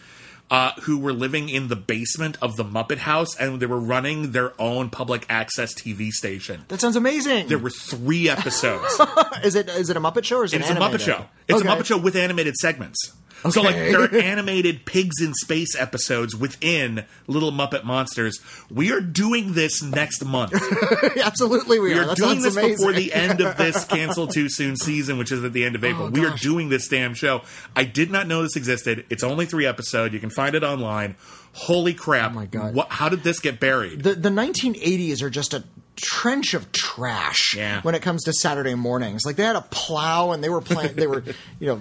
Uh, 0.50 0.72
who 0.84 0.96
were 0.98 1.12
living 1.12 1.50
in 1.50 1.68
the 1.68 1.76
basement 1.76 2.38
of 2.40 2.56
the 2.56 2.64
Muppet 2.64 2.96
House 2.96 3.36
and 3.36 3.60
they 3.60 3.66
were 3.66 3.78
running 3.78 4.32
their 4.32 4.58
own 4.58 4.88
public 4.88 5.26
access 5.28 5.74
TV 5.74 6.08
station. 6.10 6.64
That 6.68 6.80
sounds 6.80 6.96
amazing. 6.96 7.48
There 7.48 7.58
were 7.58 7.68
three 7.68 8.30
episodes. 8.30 8.98
is 9.44 9.54
it 9.54 9.68
is 9.68 9.90
it 9.90 9.98
a 9.98 10.00
Muppet 10.00 10.24
show 10.24 10.38
or 10.38 10.44
is 10.44 10.54
it 10.54 10.60
It's 10.62 10.70
a 10.70 10.72
animated? 10.72 11.00
Muppet 11.00 11.04
show. 11.04 11.26
It's 11.48 11.60
Okay. 11.60 11.68
a 11.68 11.70
Muppet 11.70 11.84
show 11.84 11.98
with 11.98 12.16
animated 12.16 12.54
segments. 12.56 13.12
So 13.50 13.62
like 13.62 13.74
Okay. 13.76 13.92
there 13.92 14.02
are 14.02 14.14
animated 14.22 14.84
pigs 14.84 15.20
in 15.22 15.32
space 15.34 15.76
episodes 15.78 16.34
within 16.34 17.04
Little 17.26 17.52
Muppet 17.52 17.84
Monsters. 17.84 18.40
We 18.70 18.90
are 18.92 19.00
doing 19.00 19.52
this 19.54 19.82
next 19.82 20.24
month. 20.24 20.52
Absolutely, 21.22 21.78
we, 21.78 21.94
We 21.94 21.98
are. 22.00 22.08
are 22.10 22.14
doing 22.14 22.42
this 22.42 22.56
amazing. 22.56 22.76
before 22.78 22.92
the 22.92 23.12
end 23.12 23.40
of 23.40 23.56
this 23.56 23.84
cancel 23.88 24.26
too 24.26 24.48
soon 24.48 24.76
season, 24.76 25.18
which 25.18 25.30
is 25.32 25.44
at 25.44 25.52
the 25.52 25.64
end 25.64 25.76
of 25.76 25.84
April. 25.84 26.06
Oh, 26.06 26.10
we 26.10 26.24
are 26.24 26.32
Oh, 26.32 26.36
doing 26.36 26.68
this 26.68 26.88
damn 26.88 27.14
show. 27.14 27.42
I 27.76 27.84
did 27.84 28.10
not 28.10 28.26
know 28.26 28.42
this 28.42 28.56
existed. 28.56 29.06
It's 29.10 29.22
only 29.22 29.46
three 29.46 29.66
episodes. 29.66 30.12
You 30.14 30.20
can 30.20 30.30
find 30.30 30.54
it 30.54 30.62
online. 30.64 31.16
Holy 31.52 31.94
crap! 31.94 32.32
Oh 32.32 32.34
my 32.34 32.46
God. 32.46 32.74
What, 32.74 32.88
how 32.90 33.08
did 33.08 33.22
this 33.22 33.40
get 33.40 33.58
buried? 33.58 34.02
the 34.02 34.14
the 34.14 34.28
1980s 34.28 35.22
are 35.22 35.30
just 35.30 35.54
a 35.54 35.64
trench 35.96 36.54
of 36.54 36.70
trash 36.70 37.54
Yeah. 37.56 37.80
when 37.82 37.94
it 37.94 38.02
comes 38.02 38.24
to 38.24 38.32
Saturday 38.32 38.74
mornings. 38.74 39.22
Like 39.24 39.36
they 39.36 39.42
had 39.42 39.56
a 39.56 39.62
plow 39.70 40.30
and 40.32 40.44
they 40.44 40.48
were 40.50 40.60
playing. 40.60 40.94
they 40.94 41.06
were 41.08 41.24
you 41.58 41.66
know 41.66 41.80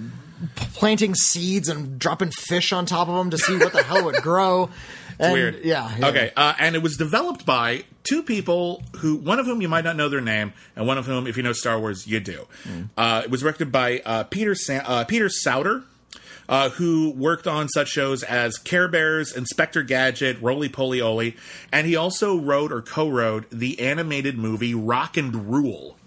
planting 0.56 1.15
seeds 1.15 1.69
and 1.69 2.00
dropping 2.00 2.32
fish 2.32 2.71
on 2.71 2.86
top 2.86 3.08
of 3.08 3.15
them 3.15 3.30
to 3.32 3.38
see 3.38 3.58
what 3.58 3.73
the 3.73 3.84
hell 3.84 4.06
would 4.06 4.21
grow. 4.21 4.69
And, 5.19 5.34
Weird. 5.34 5.65
Yeah. 5.65 5.91
yeah. 5.97 6.10
Okay. 6.10 6.32
Uh, 6.38 6.54
and 6.60 6.76
it 6.76 6.84
was 6.84 6.95
developed 6.95 7.43
by 7.43 7.86
two 8.04 8.21
people 8.21 8.84
who, 8.97 9.15
one 9.15 9.39
of 9.39 9.47
whom 9.47 9.63
you 9.63 9.67
might 9.67 9.84
not 9.84 9.95
know 9.95 10.10
their 10.10 10.21
name, 10.21 10.54
and 10.76 10.86
one 10.86 11.00
of 11.00 11.08
whom, 11.08 11.26
if 11.26 11.38
you 11.38 11.41
know 11.41 11.54
Star 11.54 11.80
Wars, 11.80 12.06
you 12.06 12.19
do. 12.19 12.45
Uh, 12.95 13.23
it 13.26 13.32
was 13.32 13.41
directed 13.41 13.71
by 13.71 14.04
uh, 14.06 14.26
Peter 14.26 14.54
Sa- 14.54 14.84
uh, 14.86 15.04
Peter 15.06 15.28
Sauder. 15.28 15.84
Uh, 16.50 16.69
who 16.69 17.10
worked 17.17 17.45
on 17.45 17.67
such 17.67 17.89
shows 17.89 18.23
as 18.23 18.58
Care 18.58 18.88
Bears, 18.88 19.36
Inspector 19.36 19.82
Gadget, 19.84 20.39
Rolie 20.41 20.69
Polie 20.71 21.02
Olie, 21.02 21.36
and 21.73 21.86
he 21.86 21.95
also 21.97 22.38
wrote 22.38 22.71
or 22.71 22.82
co-wrote 22.82 23.50
the 23.50 23.82
animated 23.82 24.38
movie 24.38 24.73
Rock 24.73 25.17
and 25.17 25.52
Rule. 25.52 25.97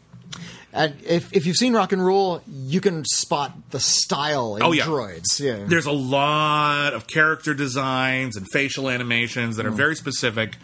And 0.73 0.95
if 1.05 1.33
if 1.33 1.47
you've 1.47 1.57
seen 1.57 1.73
Rock 1.73 1.93
and 1.93 2.05
Rule, 2.05 2.43
you 2.49 2.81
can 2.81 3.05
spot 3.05 3.53
the 3.71 3.81
style 3.81 4.57
in 4.57 4.63
Oh, 4.63 4.73
yeah. 4.73 4.85
droids. 4.85 5.41
Yeah. 5.41 5.65
There's 5.67 5.87
a 5.87 5.93
lot 5.93 6.93
of 6.95 7.07
character 7.09 7.55
designs 7.55 8.37
and 8.37 8.47
facial 8.53 8.89
animations 8.89 9.57
that 9.57 9.67
are 9.67 9.71
very 9.73 9.97
specific 9.97 10.57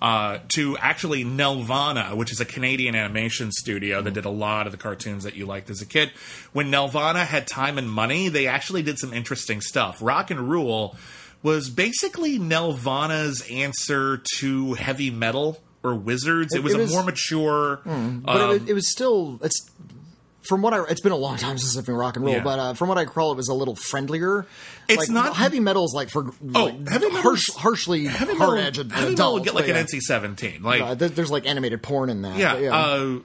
uh, 0.00 0.40
to 0.48 0.76
actually 0.78 1.24
Nelvana, 1.24 2.16
which 2.16 2.32
is 2.32 2.40
a 2.40 2.44
Canadian 2.44 2.96
animation 2.96 3.52
studio 3.52 4.02
that 4.02 4.10
did 4.14 4.24
a 4.24 4.30
lot 4.30 4.66
of 4.66 4.72
the 4.72 4.78
cartoons 4.78 5.22
that 5.22 5.36
you 5.36 5.46
liked 5.46 5.70
as 5.70 5.80
a 5.80 5.86
kid. 5.86 6.10
When 6.52 6.72
Nelvana 6.72 7.24
had 7.24 7.46
time 7.46 7.78
and 7.78 7.88
money, 7.88 8.28
they 8.28 8.48
actually 8.48 8.82
did 8.82 8.98
some 8.98 9.12
interesting 9.12 9.60
stuff. 9.60 9.98
Rock 10.02 10.32
and 10.32 10.50
Rule 10.50 10.96
was 11.44 11.70
basically 11.70 12.36
Nelvana's 12.38 13.48
answer 13.48 14.20
to 14.38 14.74
heavy 14.74 15.10
metal 15.12 15.60
or 15.82 15.94
wizards. 15.94 16.54
It, 16.54 16.58
It- 16.58 16.64
was 16.64 16.74
it 16.74 16.78
a 16.78 16.82
was- 16.82 16.92
more 16.92 17.02
mature. 17.04 17.80
but 17.84 17.90
um, 17.90 18.20
it, 18.26 18.60
was, 18.60 18.68
it 18.70 18.74
was 18.74 18.90
still 18.90 19.38
it's 19.42 19.68
from 20.42 20.60
what 20.60 20.74
I 20.74 20.82
it's 20.88 21.00
been 21.00 21.12
a 21.12 21.16
long 21.16 21.36
time 21.36 21.56
since 21.58 21.76
I've 21.78 21.86
been 21.86 21.94
rock 21.94 22.16
and 22.16 22.24
roll, 22.24 22.34
Yeah. 22.34 22.42
but 22.42 22.58
uh, 22.58 22.74
from 22.74 22.88
what 22.88 22.98
I 22.98 23.02
recall, 23.02 23.30
it 23.32 23.36
was 23.36 23.48
a 23.48 23.54
little 23.54 23.76
friendlier. 23.76 24.44
It's 24.88 24.98
Like, 24.98 25.08
not- 25.10 25.36
heavy 25.36 25.60
metal's 25.60 25.94
like 25.94 26.10
for 26.10 26.32
Oh, 26.54 26.64
like, 26.64 26.88
heavy 26.88 27.08
harsh, 27.10 27.48
harshly 27.54 28.06
heavy 28.06 28.34
hard 28.34 28.56
metal, 28.58 28.80
edged 28.82 28.92
heavy 28.92 29.12
adult. 29.12 29.36
metal 29.36 29.38
get 29.44 29.54
like 29.54 29.66
but 29.66 29.76
an 29.76 29.86
yeah. 29.92 30.00
NC-17. 30.00 30.62
Like 30.62 30.82
Uh, 30.82 30.94
there's 30.96 31.30
like 31.30 31.46
animated 31.46 31.82
porn 31.82 32.10
in 32.10 32.22
that. 32.22 32.36
Yeah, 32.36 32.58
yeah. 32.58 32.76
Uh, 32.76 33.18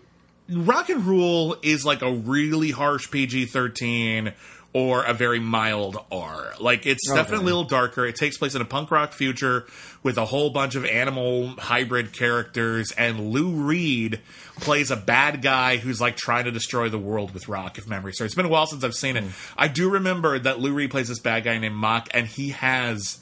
Rock 0.50 0.90
and 0.90 1.06
roll 1.06 1.58
is 1.62 1.84
like 1.86 2.02
a 2.02 2.10
really 2.14 2.72
harsh 2.72 3.12
PG 3.12 3.48
13 3.48 4.32
or 4.74 5.04
a 5.04 5.14
very 5.14 5.40
mild 5.40 5.98
R. 6.12 6.54
Like, 6.60 6.86
it's 6.86 7.10
Okay. 7.10 7.18
definitely 7.18 7.44
a 7.46 7.56
little 7.56 7.64
darker. 7.64 8.06
It 8.06 8.16
takes 8.16 8.38
place 8.38 8.54
in 8.54 8.62
a 8.62 8.66
punk 8.66 8.92
rock 8.92 9.14
future 9.14 9.66
with 10.04 10.18
a 10.18 10.26
whole 10.26 10.50
bunch 10.52 10.76
of 10.76 10.86
animal 10.86 11.50
hybrid 11.58 12.14
characters, 12.14 12.92
and 12.92 13.32
Lou 13.32 13.50
Reed 13.50 14.20
plays 14.60 14.92
a 14.92 14.96
bad 14.96 15.42
guy 15.42 15.78
who's 15.78 16.00
like 16.02 16.16
trying 16.18 16.46
to 16.46 16.52
destroy 16.52 16.90
the 16.90 16.98
world 17.00 17.34
with 17.34 17.48
rock, 17.48 17.78
if 17.78 17.88
memory 17.88 18.14
serves. 18.14 18.28
It's 18.30 18.36
been 18.36 18.46
a 18.46 18.50
while 18.50 18.68
since 18.68 18.84
I've 18.84 18.94
seen 18.96 19.18
it. 19.18 19.24
Hmm. 19.24 19.30
I 19.58 19.68
do 19.68 19.90
remember 19.90 20.38
that 20.40 20.60
Lou 20.60 20.74
Reed 20.74 20.92
plays 20.92 21.08
this 21.08 21.20
bad 21.20 21.44
guy 21.44 21.58
named 21.58 21.76
Mok, 21.76 22.10
and 22.14 22.28
he 22.28 22.50
has 22.50 23.20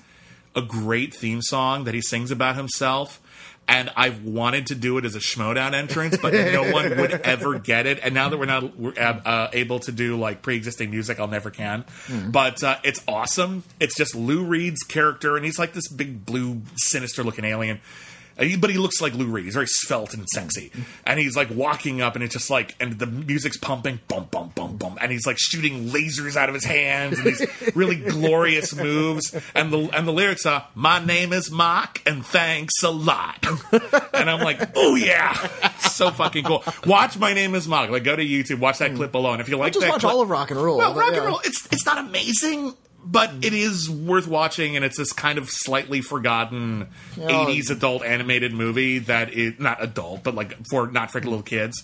a 0.55 0.61
great 0.61 1.13
theme 1.13 1.41
song 1.41 1.83
that 1.85 1.93
he 1.93 2.01
sings 2.01 2.31
about 2.31 2.55
himself. 2.55 3.19
And 3.67 3.91
I've 3.95 4.23
wanted 4.23 4.67
to 4.67 4.75
do 4.75 4.99
it 4.99 5.05
as 5.05 5.15
a 5.15 5.19
Schmoedown 5.19 5.73
entrance, 5.73 6.17
but 6.17 6.33
no 6.33 6.71
one 6.71 6.97
would 6.97 7.11
ever 7.11 7.57
get 7.57 7.87
it. 7.87 7.99
And 8.03 8.13
now 8.13 8.29
that 8.29 8.37
we're 8.37 8.45
not 8.45 8.77
we're, 8.77 8.93
uh, 8.95 9.19
uh, 9.25 9.49
able 9.53 9.79
to 9.79 9.91
do 9.91 10.17
like 10.17 10.43
pre-existing 10.43 10.91
music, 10.91 11.19
I'll 11.19 11.27
never 11.27 11.49
can. 11.49 11.83
But 12.29 12.63
uh, 12.63 12.77
it's 12.83 13.01
awesome. 13.07 13.63
It's 13.79 13.95
just 13.95 14.13
Lou 14.13 14.43
Reed's 14.43 14.83
character, 14.83 15.35
and 15.35 15.43
he's 15.43 15.57
like 15.57 15.73
this 15.73 15.87
big 15.87 16.25
blue, 16.25 16.61
sinister-looking 16.75 17.43
alien. 17.43 17.81
He- 18.39 18.57
But 18.57 18.69
he 18.69 18.77
looks 18.77 19.01
like 19.01 19.13
Lou 19.13 19.27
Reed. 19.27 19.45
He's 19.45 19.53
very 19.53 19.67
svelte 19.67 20.13
and 20.13 20.27
sexy, 20.29 20.71
and 21.05 21.19
he's 21.19 21.35
like 21.35 21.49
walking 21.49 22.01
up, 22.01 22.15
and 22.15 22.23
it's 22.23 22.33
just 22.33 22.49
like, 22.49 22.75
and 22.79 22.97
the 22.99 23.05
music's 23.05 23.57
pumping, 23.57 23.99
bum 24.07 24.27
bum 24.31 24.51
bum 24.55 24.77
bum, 24.77 24.97
and 25.01 25.11
he's 25.11 25.25
like 25.25 25.37
shooting 25.39 25.89
lasers 25.89 26.35
out 26.35 26.49
of 26.49 26.55
his 26.55 26.65
hands, 26.65 27.17
and 27.19 27.27
these 27.27 27.47
really 27.75 27.95
glorious 27.95 28.75
moves, 28.75 29.35
and 29.53 29.71
the 29.71 29.89
and 29.95 30.07
the 30.07 30.11
lyrics 30.13 30.45
are, 30.45 30.67
"My 30.75 31.03
name 31.03 31.33
is 31.33 31.49
Mok, 31.51 32.01
and 32.05 32.25
thanks 32.25 32.83
a 32.83 32.91
lot," 32.91 33.45
and 34.13 34.29
I'm 34.29 34.41
like, 34.41 34.69
"Oh 34.75 34.95
yeah, 34.95 35.33
so 35.79 36.11
fucking 36.11 36.43
cool." 36.43 36.63
Watch 36.85 37.17
"My 37.17 37.33
Name 37.33 37.55
Is 37.55 37.67
Mok." 37.67 37.89
Like, 37.89 38.03
go 38.03 38.15
to 38.15 38.25
YouTube, 38.25 38.59
watch 38.59 38.79
that 38.79 38.91
hmm. 38.91 38.97
clip 38.97 39.15
alone. 39.15 39.39
If 39.39 39.49
you 39.49 39.57
like, 39.57 39.73
just 39.73 39.85
that 39.85 39.91
watch 39.91 40.01
clip- 40.01 40.13
all 40.13 40.21
of 40.21 40.29
rock 40.29 40.51
and 40.51 40.61
roll. 40.61 40.77
well, 40.77 40.93
rock 40.93 41.11
yeah. 41.11 41.19
and 41.19 41.25
roll. 41.27 41.39
It's 41.45 41.67
it's 41.71 41.85
not 41.85 41.97
amazing, 41.97 42.73
but 43.05 43.31
it 43.41 43.53
is 43.53 43.89
worth 43.89 44.27
watching, 44.27 44.75
and 44.75 44.83
it's 44.83 44.97
this 44.97 45.13
kind 45.13 45.37
of 45.37 45.49
slightly 45.49 46.01
forgotten 46.01 46.87
Yeah. 47.17 47.27
'80s 47.29 47.69
adult 47.69 48.03
animated 48.03 48.53
movie 48.53 48.99
that 48.99 49.31
is 49.33 49.53
not 49.59 49.81
adult, 49.83 50.23
but 50.23 50.35
like 50.35 50.65
for 50.67 50.87
not 50.91 51.11
for 51.11 51.21
little 51.21 51.41
kids. 51.43 51.83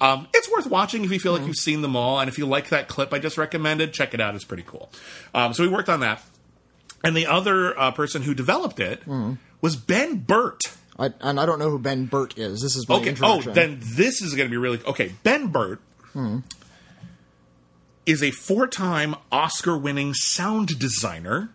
Um, 0.00 0.28
it's 0.34 0.50
worth 0.50 0.66
watching 0.66 1.04
if 1.04 1.10
you 1.12 1.18
feel 1.18 1.32
like 1.32 1.46
you've 1.46 1.56
seen 1.56 1.80
them 1.80 1.96
all, 1.96 2.20
and 2.20 2.28
if 2.28 2.36
you 2.36 2.44
like 2.46 2.68
that 2.68 2.88
clip 2.88 3.14
I 3.14 3.18
just 3.18 3.38
recommended, 3.38 3.92
check 3.94 4.12
it 4.12 4.20
out. 4.20 4.34
It's 4.34 4.44
pretty 4.44 4.64
cool. 4.66 4.90
Um, 5.32 5.54
so 5.54 5.62
we 5.62 5.68
worked 5.70 5.88
on 5.88 6.00
that, 6.00 6.22
and 7.02 7.16
the 7.16 7.26
other 7.26 7.78
uh, 7.78 7.92
person 7.92 8.22
who 8.22 8.34
developed 8.34 8.78
it 8.80 9.02
was 9.62 9.76
Ben 9.76 10.16
Burtt. 10.18 10.60
I, 10.98 11.10
and 11.20 11.38
I 11.38 11.46
don't 11.46 11.58
know 11.58 11.70
who 11.70 11.78
Ben 11.78 12.06
Burtt 12.06 12.38
is. 12.38 12.60
This 12.62 12.74
is 12.76 12.88
my 12.88 12.96
Okay. 12.96 13.14
Oh, 13.22 13.40
then 13.42 13.78
this 13.82 14.20
is 14.22 14.34
going 14.34 14.48
to 14.48 14.50
be 14.50 14.56
really 14.56 14.80
okay. 14.86 15.12
Ben 15.22 15.48
Burtt 15.48 15.78
is 18.06 18.22
a 18.22 18.30
four-time 18.30 19.14
Oscar-winning 19.32 20.14
sound 20.14 20.78
designer 20.78 21.50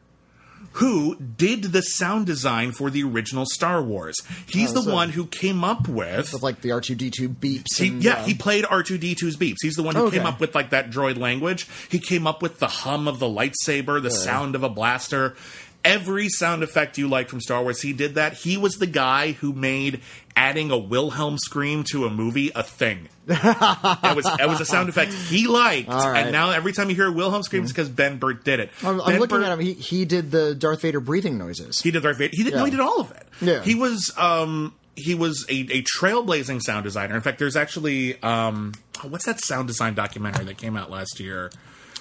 who 0.75 1.15
did 1.15 1.63
the 1.63 1.81
sound 1.81 2.25
design 2.25 2.71
for 2.71 2.89
the 2.89 3.03
original 3.03 3.45
Star 3.45 3.81
Wars. 3.81 4.15
He's 4.47 4.69
Oh, 4.71 4.75
the 4.75 4.81
so- 4.83 4.93
one 4.93 5.09
who 5.09 5.25
came 5.25 5.63
up 5.65 5.87
with. 5.89 6.31
With 6.31 6.41
like 6.43 6.61
the 6.61 6.71
R 6.71 6.79
two 6.79 6.95
D 6.95 7.09
two 7.09 7.27
beeps. 7.27 7.77
He, 7.77 7.87
and, 7.89 8.01
yeah, 8.03 8.13
uh, 8.21 8.23
he 8.23 8.33
played 8.33 8.63
R2D2's 8.63 9.35
beeps. 9.35 9.57
He's 9.61 9.75
the 9.75 9.83
one 9.83 9.95
who 9.95 10.03
Okay. 10.05 10.17
came 10.17 10.25
up 10.25 10.39
with 10.39 10.55
like 10.55 10.69
that 10.69 10.89
droid 10.89 11.17
language. 11.17 11.67
He 11.89 11.99
came 11.99 12.25
up 12.25 12.41
with 12.41 12.59
the 12.59 12.67
hum 12.67 13.07
of 13.09 13.19
the 13.19 13.25
lightsaber, 13.27 14.01
the 14.01 14.11
sound 14.11 14.55
of 14.55 14.63
a 14.63 14.69
blaster. 14.69 15.35
Every 15.83 16.29
sound 16.29 16.61
effect 16.61 16.97
you 16.99 17.07
like 17.07 17.27
from 17.27 17.41
Star 17.41 17.63
Wars, 17.63 17.81
he 17.81 17.91
did 17.91 18.15
that. 18.15 18.33
He 18.33 18.55
was 18.55 18.75
the 18.75 18.85
guy 18.85 19.31
who 19.31 19.51
made 19.51 20.01
adding 20.35 20.69
a 20.69 20.77
Wilhelm 20.77 21.37
scream 21.39 21.83
to 21.91 22.05
a 22.05 22.09
movie 22.11 22.51
a 22.53 22.61
thing. 22.61 23.09
it 23.27 24.15
was 24.15 24.25
it 24.39 24.47
was 24.47 24.61
a 24.61 24.65
sound 24.65 24.89
effect 24.89 25.11
he 25.11 25.47
liked, 25.47 25.89
right. 25.89 26.21
and 26.23 26.31
now 26.31 26.51
every 26.51 26.71
time 26.73 26.89
you 26.89 26.95
hear 26.95 27.07
a 27.07 27.11
Wilhelm 27.11 27.41
scream, 27.43 27.63
it's 27.63 27.71
because 27.71 27.89
Ben 27.89 28.17
Burtt 28.19 28.43
did 28.43 28.59
it. 28.59 28.69
I'm, 28.83 29.01
I'm 29.01 29.17
looking 29.19 29.37
Burt- 29.37 29.43
at 29.45 29.53
him. 29.53 29.59
He 29.59 29.73
he 29.73 30.05
did 30.05 30.29
the 30.31 30.53
Darth 30.53 30.81
Vader 30.81 30.99
breathing 30.99 31.37
noises. 31.37 31.79
he 31.81 31.89
did 31.91 32.03
Darth 32.03 32.17
Vader. 32.17 32.31
He 32.35 32.43
did. 32.43 32.53
No, 32.53 32.59
Yeah. 32.59 32.65
he 32.65 32.71
did 32.71 32.79
all 32.79 33.01
of 33.01 33.11
it. 33.11 33.27
Yeah. 33.41 33.61
He 33.63 33.73
was. 33.75 34.13
Um, 34.17 34.75
he 34.95 35.15
was 35.15 35.45
a, 35.49 35.53
a 35.53 35.83
trailblazing 35.83 36.61
sound 36.61 36.83
designer. 36.83 37.15
In 37.15 37.21
fact, 37.21 37.39
there's 37.39 37.55
actually 37.55 38.21
um, 38.21 38.73
what's 39.03 39.25
that 39.25 39.39
sound 39.43 39.67
design 39.67 39.95
documentary 39.95 40.45
that 40.45 40.57
came 40.57 40.75
out 40.77 40.91
last 40.91 41.19
year? 41.19 41.49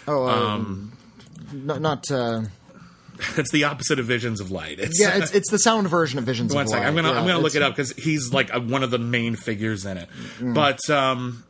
oh, 0.09 0.27
um, 0.29 0.93
not. 1.53 1.81
not 1.81 2.11
uh, 2.11 2.43
It's 3.37 3.53
the 3.53 3.65
opposite 3.65 3.99
of 3.99 4.07
Visions 4.07 4.41
of 4.41 4.51
Light. 4.51 4.79
It's, 4.79 5.01
yeah, 5.01 5.17
it's, 5.17 5.33
it's 5.33 5.51
the 5.51 5.59
sound 5.59 5.89
version 5.89 6.19
of 6.19 6.25
Visions 6.25 6.55
one 6.55 6.63
of 6.63 6.69
second. 6.69 6.83
Light. 6.83 6.89
I'm 6.89 6.95
gonna 6.97 7.13
Yeah, 7.13 7.21
I'm 7.21 7.27
gonna 7.27 7.39
look 7.39 7.55
it 7.55 7.63
up 7.63 7.75
because 7.75 7.93
he's 7.93 8.33
like 8.33 8.53
a, 8.53 8.61
one 8.61 8.83
of 8.83 8.91
the 8.91 8.99
main 8.99 9.37
figures 9.37 9.85
in 9.87 9.99
it. 9.99 10.09
Mm. 10.39 10.55
But 10.55 10.89
um, 10.91 11.45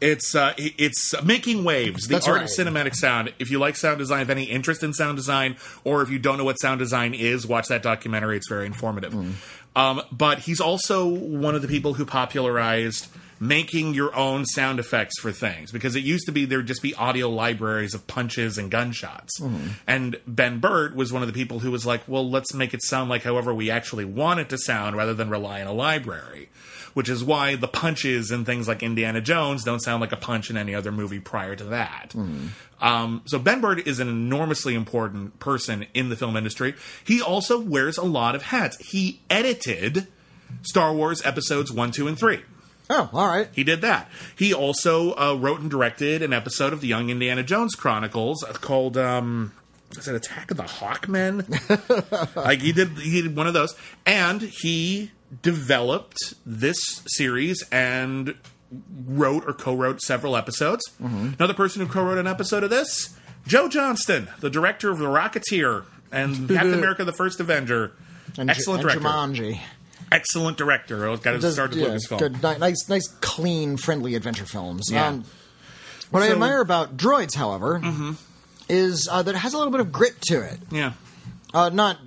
it's 0.00 0.34
uh, 0.34 0.52
it's 0.58 1.14
making 1.22 1.64
waves. 1.64 2.06
The 2.06 2.14
That's 2.14 2.28
art 2.28 2.40
right. 2.40 2.44
of 2.44 2.50
cinematic 2.50 2.94
sound. 2.94 3.32
If 3.38 3.50
you 3.50 3.58
like 3.58 3.76
sound 3.76 3.98
design, 3.98 4.18
have 4.18 4.30
any 4.30 4.44
interest 4.44 4.82
in 4.82 4.92
sound 4.92 5.16
design, 5.16 5.56
or 5.82 6.02
if 6.02 6.10
you 6.10 6.18
don't 6.18 6.38
know 6.38 6.44
what 6.44 6.60
sound 6.60 6.78
design 6.78 7.14
is, 7.14 7.46
watch 7.46 7.68
that 7.68 7.82
documentary. 7.82 8.36
It's 8.36 8.48
very 8.48 8.66
informative. 8.66 9.12
Mm. 9.12 9.32
Um, 9.76 10.02
but 10.12 10.40
he's 10.40 10.60
also 10.60 11.06
one 11.06 11.54
of 11.54 11.62
the 11.62 11.68
people 11.68 11.94
who 11.94 12.04
popularized 12.04 13.08
making 13.40 13.94
your 13.94 14.14
own 14.14 14.44
sound 14.46 14.78
effects 14.78 15.18
for 15.20 15.32
things 15.32 15.72
because 15.72 15.96
it 15.96 16.04
used 16.04 16.26
to 16.26 16.32
be 16.32 16.44
there'd 16.44 16.66
just 16.66 16.82
be 16.82 16.94
audio 16.94 17.28
libraries 17.28 17.94
of 17.94 18.06
punches 18.06 18.58
and 18.58 18.70
gunshots. 18.70 19.40
Mm-hmm. 19.40 19.68
And 19.86 20.16
Ben 20.26 20.60
Burtt 20.60 20.94
was 20.94 21.12
one 21.12 21.22
of 21.22 21.28
the 21.28 21.34
people 21.34 21.58
who 21.58 21.70
was 21.70 21.84
like, 21.84 22.06
well, 22.08 22.28
let's 22.28 22.54
make 22.54 22.74
it 22.74 22.82
sound 22.82 23.10
like 23.10 23.22
however 23.22 23.52
we 23.52 23.70
actually 23.70 24.04
want 24.04 24.40
it 24.40 24.48
to 24.50 24.58
sound 24.58 24.96
rather 24.96 25.14
than 25.14 25.30
rely 25.30 25.60
on 25.60 25.66
a 25.66 25.72
library. 25.72 26.48
Which 26.94 27.08
is 27.08 27.24
why 27.24 27.56
the 27.56 27.66
punches 27.66 28.30
in 28.30 28.44
things 28.44 28.68
like 28.68 28.84
Indiana 28.84 29.20
Jones 29.20 29.64
don't 29.64 29.80
sound 29.80 30.00
like 30.00 30.12
a 30.12 30.16
punch 30.16 30.48
in 30.48 30.56
any 30.56 30.76
other 30.76 30.92
movie 30.92 31.18
prior 31.18 31.56
to 31.56 31.64
that. 31.64 32.14
Um, 32.80 33.22
so 33.24 33.40
Ben 33.40 33.60
Burtt 33.60 33.84
is 33.84 33.98
an 33.98 34.08
enormously 34.08 34.76
important 34.76 35.40
person 35.40 35.86
in 35.92 36.08
the 36.08 36.14
film 36.14 36.36
industry. 36.36 36.74
He 37.04 37.20
also 37.20 37.58
wears 37.58 37.98
a 37.98 38.04
lot 38.04 38.36
of 38.36 38.42
hats. 38.42 38.76
He 38.78 39.22
edited 39.28 40.06
Star 40.62 40.94
Wars 40.94 41.20
episodes 41.26 41.72
one, 41.72 41.90
two, 41.90 42.06
and 42.06 42.16
three. 42.16 42.42
Oh, 42.90 43.08
all 43.12 43.26
right. 43.26 43.48
He 43.52 43.64
did 43.64 43.80
that. 43.80 44.10
He 44.36 44.52
also 44.52 45.14
uh, 45.14 45.34
wrote 45.34 45.60
and 45.60 45.70
directed 45.70 46.22
an 46.22 46.32
episode 46.32 46.72
of 46.72 46.80
the 46.80 46.86
Young 46.86 47.10
Indiana 47.10 47.42
Jones 47.42 47.74
Chronicles 47.74 48.44
called 48.60 48.96
um, 48.98 49.52
is 49.96 50.08
it 50.08 50.14
Attack 50.14 50.50
of 50.50 50.56
the 50.56 50.64
Hawkmen? 50.64 52.36
like 52.36 52.60
he 52.60 52.72
did, 52.72 52.90
he 52.98 53.22
did 53.22 53.36
one 53.36 53.46
of 53.46 53.54
those, 53.54 53.74
and 54.04 54.42
he 54.42 55.12
developed 55.42 56.34
this 56.44 56.78
series 57.06 57.62
and 57.70 58.34
wrote 59.06 59.44
or 59.46 59.52
co-wrote 59.52 60.00
several 60.00 60.36
episodes. 60.36 60.82
Mm-hmm. 61.02 61.34
Another 61.38 61.54
person 61.54 61.84
who 61.84 61.90
co-wrote 61.90 62.18
an 62.18 62.26
episode 62.26 62.64
of 62.64 62.70
this, 62.70 63.16
Joe 63.46 63.68
Johnston, 63.68 64.28
the 64.40 64.50
director 64.50 64.90
of 64.90 64.98
The 64.98 65.06
Rocketeer 65.06 65.84
and 66.10 66.48
Captain 66.48 66.74
America: 66.74 67.04
The 67.04 67.12
First 67.12 67.40
Avenger. 67.40 67.92
And, 68.36 68.50
Excellent 68.50 68.80
and 68.80 68.90
director. 68.90 69.08
Jumanji. 69.08 69.60
Excellent 70.12 70.56
director. 70.58 71.06
Oh, 71.06 71.16
got 71.16 71.34
his 71.34 71.42
Does- 71.42 71.54
start 71.54 71.72
at 71.72 71.78
yeah, 71.78 71.86
Lucasfilm. 71.88 72.18
good, 72.18 72.42
nice, 72.42 72.88
nice, 72.88 73.08
clean, 73.20 73.76
friendly 73.76 74.14
adventure 74.14 74.44
films. 74.46 74.88
Yeah. 74.90 75.08
Um, 75.08 75.24
what 76.10 76.22
I 76.22 76.30
admire 76.30 76.60
about 76.60 76.96
Droids, 76.96 77.34
however, 77.34 77.80
is 78.68 79.08
uh, 79.10 79.22
that 79.22 79.34
it 79.34 79.38
has 79.38 79.54
a 79.54 79.58
little 79.58 79.72
bit 79.72 79.80
of 79.80 79.90
grit 79.90 80.20
to 80.28 80.40
it. 80.42 80.58
Yeah. 80.70 80.92
Uh, 81.52 81.70
not 81.70 81.98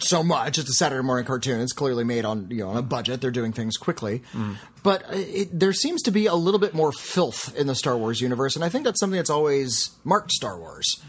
so 0.00 0.22
much. 0.22 0.58
It's 0.58 0.70
a 0.70 0.72
Saturday 0.72 1.02
morning 1.02 1.26
cartoon. 1.26 1.60
It's 1.60 1.72
clearly 1.72 2.04
made 2.04 2.24
on 2.24 2.46
you 2.50 2.58
know 2.58 2.70
on 2.70 2.76
a 2.78 2.82
budget. 2.82 3.20
They're 3.20 3.30
doing 3.30 3.52
things 3.52 3.76
quickly, 3.76 4.22
but 4.82 5.04
uh, 5.04 5.12
it, 5.12 5.58
there 5.58 5.72
seems 5.72 6.02
to 6.02 6.10
be 6.10 6.26
a 6.26 6.34
little 6.34 6.60
bit 6.60 6.74
more 6.74 6.92
filth 6.92 7.56
in 7.56 7.66
the 7.66 7.74
Star 7.74 7.96
Wars 7.96 8.20
universe, 8.20 8.56
and 8.56 8.64
I 8.64 8.68
think 8.68 8.84
that's 8.84 8.98
something 9.00 9.16
that's 9.16 9.30
always 9.30 9.90
marked 10.04 10.32
Star 10.32 10.58
Wars. 10.58 11.00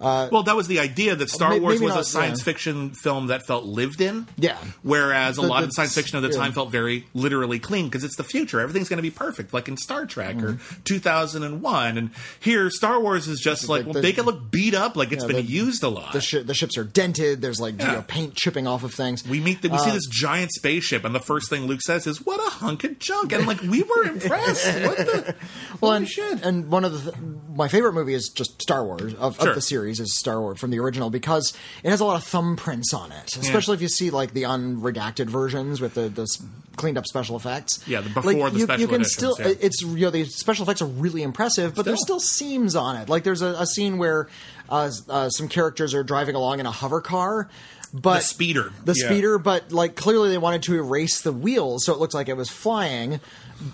Well, 0.00 0.42
that 0.44 0.56
was 0.56 0.68
the 0.68 0.78
idea 0.80 1.14
that 1.16 1.30
Star 1.30 1.58
Wars 1.58 1.80
maybe 1.80 1.86
was 1.90 1.96
a 1.96 2.04
science 2.04 2.40
yeah. 2.40 2.44
fiction 2.44 2.90
film 2.90 3.28
that 3.28 3.46
felt 3.46 3.64
lived 3.64 4.00
in. 4.00 4.26
Yeah. 4.36 4.58
Whereas 4.82 5.38
a 5.38 5.42
lot 5.42 5.64
of 5.64 5.70
science 5.72 5.94
fiction 5.94 6.16
of 6.16 6.22
the 6.22 6.30
yeah. 6.30 6.36
time 6.36 6.52
felt 6.52 6.70
very 6.70 7.06
literally 7.14 7.58
clean 7.58 7.86
because 7.86 8.04
it's 8.04 8.16
the 8.16 8.24
future. 8.24 8.60
Everything's 8.60 8.88
going 8.88 8.98
to 8.98 9.02
be 9.02 9.10
perfect, 9.10 9.52
like 9.52 9.68
in 9.68 9.76
Star 9.76 10.06
Trek 10.06 10.36
or 10.42 10.46
Mm-hmm. 10.56 10.82
2001. 10.84 11.98
And 11.98 12.10
here, 12.40 12.70
Star 12.70 13.00
Wars 13.00 13.26
is 13.28 13.40
just 13.40 13.68
like, 13.68 13.82
the- 13.82 13.86
well, 13.86 13.94
the- 13.94 14.02
make 14.02 14.18
it 14.18 14.22
look 14.24 14.50
beat 14.50 14.74
up, 14.74 14.96
like 14.96 15.12
it's 15.12 15.22
Yeah, 15.24 15.28
been 15.28 15.36
the- 15.36 15.42
used 15.52 15.82
a 15.82 15.88
lot. 15.88 16.12
The, 16.12 16.20
shi 16.20 16.42
the 16.42 16.54
ships 16.54 16.76
are 16.78 16.84
dented. 16.84 17.42
There's 17.42 17.60
like 17.60 17.80
you 17.80 17.86
know, 17.86 18.04
paint 18.06 18.34
chipping 18.34 18.66
off 18.66 18.84
of 18.84 18.94
things. 18.94 19.26
we 19.26 19.40
meet 19.40 19.62
the, 19.62 19.68
we 19.68 19.76
Uh, 19.76 19.78
see 19.78 19.90
this 19.90 20.06
giant 20.06 20.52
spaceship, 20.52 21.04
and 21.04 21.14
the 21.14 21.20
first 21.20 21.50
thing 21.50 21.66
Luke 21.66 21.82
says 21.82 22.06
is, 22.06 22.24
"What 22.24 22.40
a 22.46 22.50
hunk 22.50 22.84
of 22.84 22.98
junk!" 22.98 23.15
And 23.22 23.46
like 23.46 23.60
we 23.62 23.82
were 23.82 24.02
impressed. 24.04 24.66
What 24.82 24.96
the? 24.98 25.34
Well, 25.80 25.90
holy 25.92 25.96
and, 25.98 26.08
shit! 26.08 26.42
and 26.42 26.70
one 26.70 26.86
of 26.86 27.04
the 27.04 27.10
th- 27.12 27.22
my 27.54 27.68
favorite 27.68 27.92
movie 27.92 28.14
is 28.14 28.30
just 28.30 28.62
Star 28.62 28.82
Wars 28.82 29.12
of, 29.14 29.36
Sure. 29.38 29.50
of 29.50 29.54
the 29.54 29.60
series 29.60 30.00
is 30.00 30.18
Star 30.18 30.40
Wars 30.40 30.58
from 30.58 30.70
the 30.70 30.78
original 30.78 31.10
because 31.10 31.52
it 31.84 31.90
has 31.90 32.00
a 32.00 32.04
lot 32.06 32.16
of 32.16 32.26
thumbprints 32.26 32.94
on 32.94 33.12
it, 33.12 33.36
especially 33.36 33.74
if 33.74 33.82
you 33.82 33.88
see 33.88 34.08
like 34.08 34.32
the 34.32 34.44
unredacted 34.44 35.26
versions 35.26 35.78
with 35.82 35.92
the, 35.92 36.08
the 36.08 36.22
s- 36.22 36.42
cleaned 36.76 36.96
up 36.96 37.04
special 37.06 37.36
effects. 37.36 37.86
Yeah, 37.86 38.00
the 38.00 38.08
before 38.08 38.32
like, 38.32 38.52
the 38.54 38.58
you, 38.60 38.64
special 38.64 38.80
you 38.80 38.86
can 38.86 39.00
editions, 39.02 39.12
still 39.12 39.36
yeah. 39.38 39.54
it's 39.60 39.82
you 39.82 39.96
know 40.06 40.10
the 40.10 40.24
special 40.24 40.62
effects 40.62 40.80
are 40.80 40.86
really 40.86 41.22
impressive, 41.22 41.74
but 41.74 41.84
there's 41.84 42.00
Still. 42.00 42.20
still 42.20 42.48
seams 42.48 42.74
on 42.74 42.96
it. 42.96 43.10
Like 43.10 43.24
there's 43.24 43.42
a, 43.42 43.48
a 43.58 43.66
scene 43.66 43.98
where 43.98 44.28
uh, 44.70 44.90
uh, 45.10 45.28
some 45.28 45.48
characters 45.48 45.92
are 45.92 46.04
driving 46.04 46.36
along 46.36 46.60
in 46.60 46.64
a 46.66 46.70
hover 46.70 47.02
car. 47.02 47.50
But 47.92 48.18
The 48.18 48.20
speeder. 48.24 48.72
the 48.84 48.94
Yeah. 48.96 49.06
speeder, 49.06 49.38
but 49.38 49.72
like 49.72 49.96
clearly 49.96 50.30
they 50.30 50.38
wanted 50.38 50.62
to 50.64 50.74
erase 50.74 51.20
the 51.20 51.32
wheels 51.32 51.84
so 51.86 51.92
it 51.92 51.98
looked 52.00 52.14
like 52.14 52.28
it 52.28 52.36
was 52.36 52.48
flying, 52.50 53.20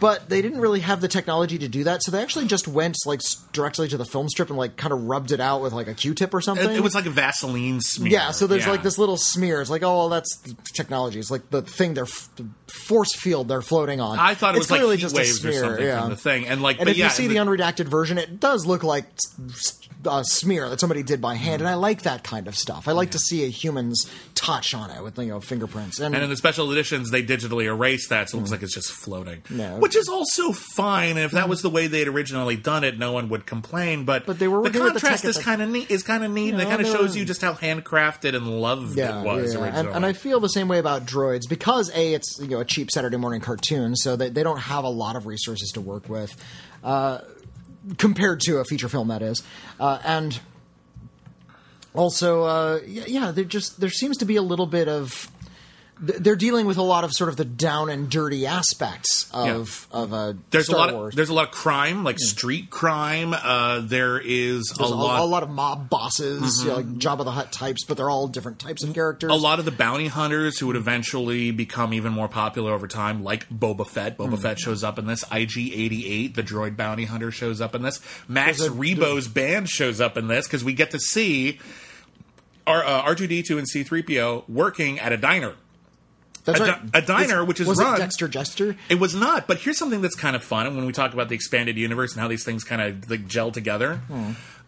but 0.00 0.28
they 0.28 0.42
didn't 0.42 0.60
really 0.60 0.80
have 0.80 1.00
the 1.00 1.08
technology 1.08 1.58
to 1.58 1.68
do 1.68 1.84
that. 1.84 2.02
So 2.02 2.10
they 2.12 2.22
actually 2.22 2.46
just 2.46 2.68
went 2.68 2.96
like 3.06 3.20
directly 3.52 3.88
to 3.88 3.96
the 3.96 4.04
film 4.04 4.28
strip 4.28 4.48
and 4.48 4.58
like 4.58 4.76
kind 4.76 4.92
of 4.92 5.02
rubbed 5.04 5.32
it 5.32 5.40
out 5.40 5.60
with 5.62 5.72
like 5.72 5.88
a 5.88 5.94
Q-tip 5.94 6.32
or 6.34 6.40
something. 6.40 6.70
it, 6.70 6.76
it 6.76 6.82
was 6.82 6.94
like 6.94 7.06
a 7.06 7.10
Vaseline 7.10 7.80
smear. 7.80 8.12
yeah, 8.12 8.30
so 8.30 8.46
there's 8.46 8.64
Yeah. 8.64 8.70
like 8.72 8.82
this 8.82 8.98
little 8.98 9.16
smear. 9.16 9.60
It's 9.60 9.70
like, 9.70 9.82
oh, 9.84 10.08
that's 10.08 10.36
the 10.42 10.54
technology. 10.74 11.18
It's 11.18 11.30
like 11.30 11.50
the 11.50 11.62
thing 11.62 11.94
they're 11.94 12.04
f- 12.04 12.28
the 12.36 12.46
force 12.86 13.14
field 13.14 13.48
they're 13.48 13.62
floating 13.62 14.00
on. 14.00 14.18
I 14.18 14.34
thought 14.34 14.54
it 14.54 14.58
it's 14.58 14.66
was 14.66 14.70
like 14.70 14.80
clearly 14.80 14.96
heat 14.96 15.02
just 15.02 15.14
waves 15.16 15.30
a 15.30 15.40
smear, 15.40 15.52
or 15.64 15.66
something 15.66 15.84
yeah. 15.86 16.00
from 16.02 16.10
the 16.10 16.16
thing, 16.16 16.46
and 16.46 16.62
like, 16.62 16.76
And 16.78 16.86
but 16.86 16.92
if 16.92 16.96
yeah, 16.98 17.04
you 17.06 17.10
see 17.10 17.26
and 17.26 17.32
the 17.34 17.36
unredacted 17.40 17.86
version, 17.86 18.18
it 18.18 18.38
does 18.40 18.66
look 18.66 18.82
like 18.84 19.06
s- 19.50 19.78
a 20.06 20.24
smear 20.24 20.68
that 20.68 20.80
somebody 20.80 21.02
did 21.02 21.20
by 21.20 21.34
hand, 21.34 21.62
and 21.62 21.68
mm. 21.68 21.72
I 21.72 21.74
like 21.74 22.02
that 22.02 22.24
kind 22.24 22.48
of 22.48 22.56
stuff. 22.56 22.88
I 22.88 22.92
like 22.92 23.12
to 23.12 23.18
see 23.18 23.44
a 23.44 23.48
human's 23.48 24.10
touch 24.34 24.74
on 24.74 24.90
it 24.90 25.02
with 25.02 25.18
you 25.18 25.26
know 25.26 25.40
fingerprints. 25.40 26.00
And, 26.00 26.14
And 26.14 26.24
in 26.24 26.30
the 26.30 26.36
special 26.36 26.70
editions, 26.72 27.10
they 27.10 27.22
digitally 27.22 27.64
erase 27.64 28.08
that, 28.08 28.30
so 28.30 28.36
it 28.36 28.40
looks 28.40 28.50
mm. 28.50 28.52
like 28.52 28.62
it's 28.62 28.74
just 28.74 28.90
floating. 28.90 29.42
No. 29.50 29.78
Which 29.78 29.96
is 29.96 30.08
also 30.08 30.52
fine. 30.52 31.10
And 31.10 31.20
if 31.20 31.32
that 31.32 31.46
mm. 31.46 31.50
was 31.50 31.62
the 31.62 31.70
way 31.70 31.86
they'd 31.86 32.08
originally 32.08 32.56
done 32.56 32.84
it, 32.84 32.98
no 32.98 33.12
one 33.12 33.28
would 33.28 33.46
complain. 33.46 34.04
But, 34.04 34.26
But 34.26 34.38
they 34.38 34.48
were 34.48 34.58
the 34.58 34.62
with 34.62 34.72
the 34.72 34.78
contrast 34.78 35.24
is 35.24 35.38
kind 35.38 35.62
of 35.62 35.70
neat. 35.70 35.90
Is 35.90 36.02
kind 36.02 36.24
of 36.24 36.30
neat. 36.30 36.52
and 36.52 36.62
it 36.62 36.66
kind 36.66 36.80
of 36.80 36.86
shows 36.86 37.12
were- 37.12 37.18
you 37.18 37.24
just 37.24 37.40
how 37.40 37.54
handcrafted 37.54 38.34
and 38.34 38.60
loved 38.60 38.96
yeah, 38.96 39.20
it 39.20 39.24
was 39.24 39.54
yeah. 39.54 39.60
originally. 39.60 39.68
And, 39.70 39.88
and 39.88 40.06
I 40.06 40.12
feel 40.12 40.40
the 40.40 40.48
same 40.48 40.68
way 40.68 40.78
about 40.78 41.06
droids 41.06 41.48
because 41.48 41.90
a 41.94 42.14
it's 42.14 42.38
you 42.40 42.48
know 42.48 42.60
a 42.60 42.64
cheap 42.64 42.90
Saturday 42.90 43.16
morning 43.16 43.40
cartoon, 43.40 43.96
so 43.96 44.16
they, 44.16 44.28
they 44.28 44.42
don't 44.42 44.60
have 44.60 44.84
a 44.84 44.88
lot 44.88 45.16
of 45.16 45.26
resources 45.26 45.70
to 45.72 45.80
work 45.80 46.08
with 46.08 46.36
uh, 46.82 47.18
compared 47.98 48.40
to 48.40 48.58
a 48.58 48.64
feature 48.64 48.88
film 48.88 49.08
that 49.08 49.22
is, 49.22 49.42
uh, 49.80 49.98
and 50.04 50.40
also 51.94 52.44
uh, 52.44 52.80
yeah, 52.86 53.30
there 53.30 53.44
just 53.44 53.80
there 53.80 53.90
seems 53.90 54.18
to 54.18 54.24
be 54.24 54.36
a 54.36 54.42
little 54.42 54.66
bit 54.66 54.88
of 54.88 55.30
they're 56.02 56.34
dealing 56.36 56.66
with 56.66 56.78
a 56.78 56.82
lot 56.82 57.04
of 57.04 57.12
sort 57.12 57.30
of 57.30 57.36
the 57.36 57.44
down 57.44 57.88
and 57.88 58.10
dirty 58.10 58.44
aspects 58.44 59.30
of 59.32 59.86
of 59.92 60.12
uh, 60.12 60.32
there's 60.50 60.66
Star 60.66 60.76
a 60.76 60.78
lot. 60.80 60.94
Wars. 60.94 61.12
Of, 61.14 61.16
there's 61.16 61.28
a 61.28 61.34
lot 61.34 61.44
of 61.48 61.54
crime, 61.54 62.02
like 62.02 62.18
street 62.18 62.70
crime. 62.70 63.32
Uh, 63.32 63.80
there 63.84 64.18
is 64.18 64.72
There's 64.76 64.90
a 64.90 64.94
lot. 64.94 65.20
a 65.20 65.24
lot 65.24 65.42
of 65.44 65.50
mob 65.50 65.88
bosses, 65.88 66.62
you 66.64 66.70
know, 66.70 66.76
like 66.76 66.86
Jabba 66.98 67.24
the 67.24 67.30
Hutt 67.30 67.52
types, 67.52 67.84
but 67.84 67.96
they're 67.96 68.10
all 68.10 68.26
different 68.26 68.58
types 68.58 68.82
of 68.82 68.92
characters. 68.92 69.30
a 69.30 69.34
lot 69.34 69.58
of 69.60 69.64
the 69.64 69.70
bounty 69.70 70.08
hunters 70.08 70.58
who 70.58 70.66
would 70.66 70.76
eventually 70.76 71.50
become 71.52 71.94
even 71.94 72.12
more 72.12 72.28
popular 72.28 72.72
over 72.72 72.88
time, 72.88 73.22
like 73.22 73.48
Boba 73.48 73.86
Fett. 73.86 74.18
Boba 74.18 74.40
Fett 74.40 74.58
shows 74.58 74.82
up 74.82 74.98
in 74.98 75.06
this. 75.06 75.22
IG-88, 75.30 76.34
the 76.34 76.42
droid 76.42 76.76
bounty 76.76 77.04
hunter, 77.04 77.30
shows 77.30 77.60
up 77.60 77.74
in 77.76 77.82
this. 77.82 78.00
Max 78.26 78.60
a- 78.60 78.70
Rebo's 78.70 79.28
band 79.28 79.68
shows 79.68 80.00
up 80.00 80.16
in 80.16 80.26
this 80.26 80.46
because 80.48 80.64
we 80.64 80.72
get 80.72 80.90
to 80.90 80.98
see 80.98 81.60
our 82.66 82.84
uh, 82.84 83.02
R2D2 83.04 83.58
and 83.58 83.66
C3PO 83.68 84.48
working 84.48 84.98
at 84.98 85.12
a 85.12 85.16
diner. 85.16 85.54
That's 86.44 86.60
a 86.60 86.64
right. 86.64 86.78
a 86.94 87.02
diner, 87.02 87.40
Was- 87.40 87.48
which 87.48 87.60
is 87.60 87.66
was 87.68 87.78
run- 87.78 87.94
it 87.94 87.98
Dexter 87.98 88.28
Jettster? 88.28 88.76
It 88.88 88.98
was 88.98 89.14
not, 89.14 89.46
but 89.46 89.58
here's 89.58 89.78
something 89.78 90.00
that's 90.02 90.16
kind 90.16 90.34
of 90.34 90.42
fun 90.42 90.74
when 90.76 90.86
we 90.86 90.92
talk 90.92 91.12
about 91.14 91.28
the 91.28 91.34
expanded 91.34 91.76
universe 91.76 92.12
and 92.12 92.20
how 92.20 92.28
these 92.28 92.44
things 92.44 92.64
kind 92.64 92.82
of 92.82 93.08
like 93.10 93.26
gel 93.28 93.50
together. 93.52 94.00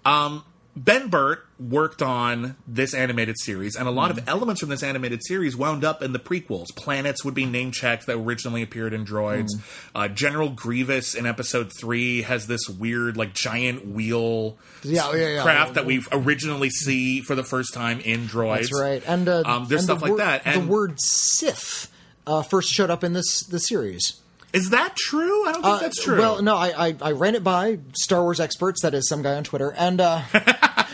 Um, 0.05 0.45
Ben 0.77 1.09
Burtt 1.09 1.39
worked 1.61 2.03
on 2.03 2.57
this 2.67 2.95
animated 2.95 3.37
series, 3.39 3.77
and 3.77 3.87
a 3.87 3.93
lot 3.93 4.11
Hmm. 4.11 4.19
of 4.19 4.29
elements 4.29 4.61
from 4.61 4.71
this 4.71 4.83
animated 4.83 5.21
series 5.25 5.55
wound 5.57 5.85
up 5.85 6.03
in 6.03 6.13
the 6.13 6.19
prequels. 6.19 6.75
Planets 6.75 7.25
would 7.25 7.35
be 7.35 7.45
name 7.45 7.71
checked 7.71 8.07
that 8.07 8.17
originally 8.17 8.61
appeared 8.61 8.93
in 8.93 9.05
droids. 9.05 9.53
Hmm. 9.55 9.61
Uh, 9.95 10.09
General 10.09 10.49
Grievous 10.51 11.15
in 11.15 11.27
episode 11.27 11.71
three 11.79 12.23
has 12.23 12.49
this 12.49 12.69
weird, 12.69 13.17
like, 13.17 13.35
giant 13.35 13.87
wheel 13.87 14.59
Yeah, 14.83 15.15
yeah, 15.15 15.29
yeah. 15.29 15.43
craft 15.43 15.75
that 15.75 15.87
we 15.87 16.05
originally 16.11 16.71
see 16.71 17.21
for 17.21 17.37
the 17.37 17.45
first 17.45 17.73
time 17.73 18.01
in 18.01 18.27
droids. 18.27 18.63
That's 18.71 18.81
right. 18.81 19.03
And 19.07 19.29
uh, 19.29 19.43
Um, 19.47 19.67
there's 19.69 19.83
and 19.83 19.85
stuff 19.85 19.99
the 20.01 20.05
like 20.07 20.11
word- 20.13 20.21
that, 20.21 20.43
and- 20.45 20.63
the 20.63 20.67
word 20.67 20.99
Sith 21.01 21.89
uh, 22.27 22.43
first 22.43 22.73
showed 22.73 22.91
up 22.91 23.05
in 23.05 23.13
this 23.13 23.45
the 23.45 23.61
series. 23.61 24.15
Is 24.55 24.71
that 24.71 24.95
true? 24.97 25.47
I 25.49 25.53
don't 25.53 25.63
think 25.63 25.75
Uh, 25.75 25.79
that's 25.81 26.03
true. 26.03 26.17
Well, 26.19 26.41
no, 26.41 26.57
I, 26.57 26.89
I 26.89 26.97
I 27.03 27.13
ran 27.13 27.35
it 27.35 27.43
by 27.43 27.81
Star 27.93 28.23
Wars 28.23 28.39
experts. 28.39 28.83
That 28.83 28.95
is 28.95 29.09
some 29.09 29.21
guy 29.21 29.35
on 29.35 29.43
Twitter, 29.45 29.75
and 29.77 30.01
uh, 30.01 30.23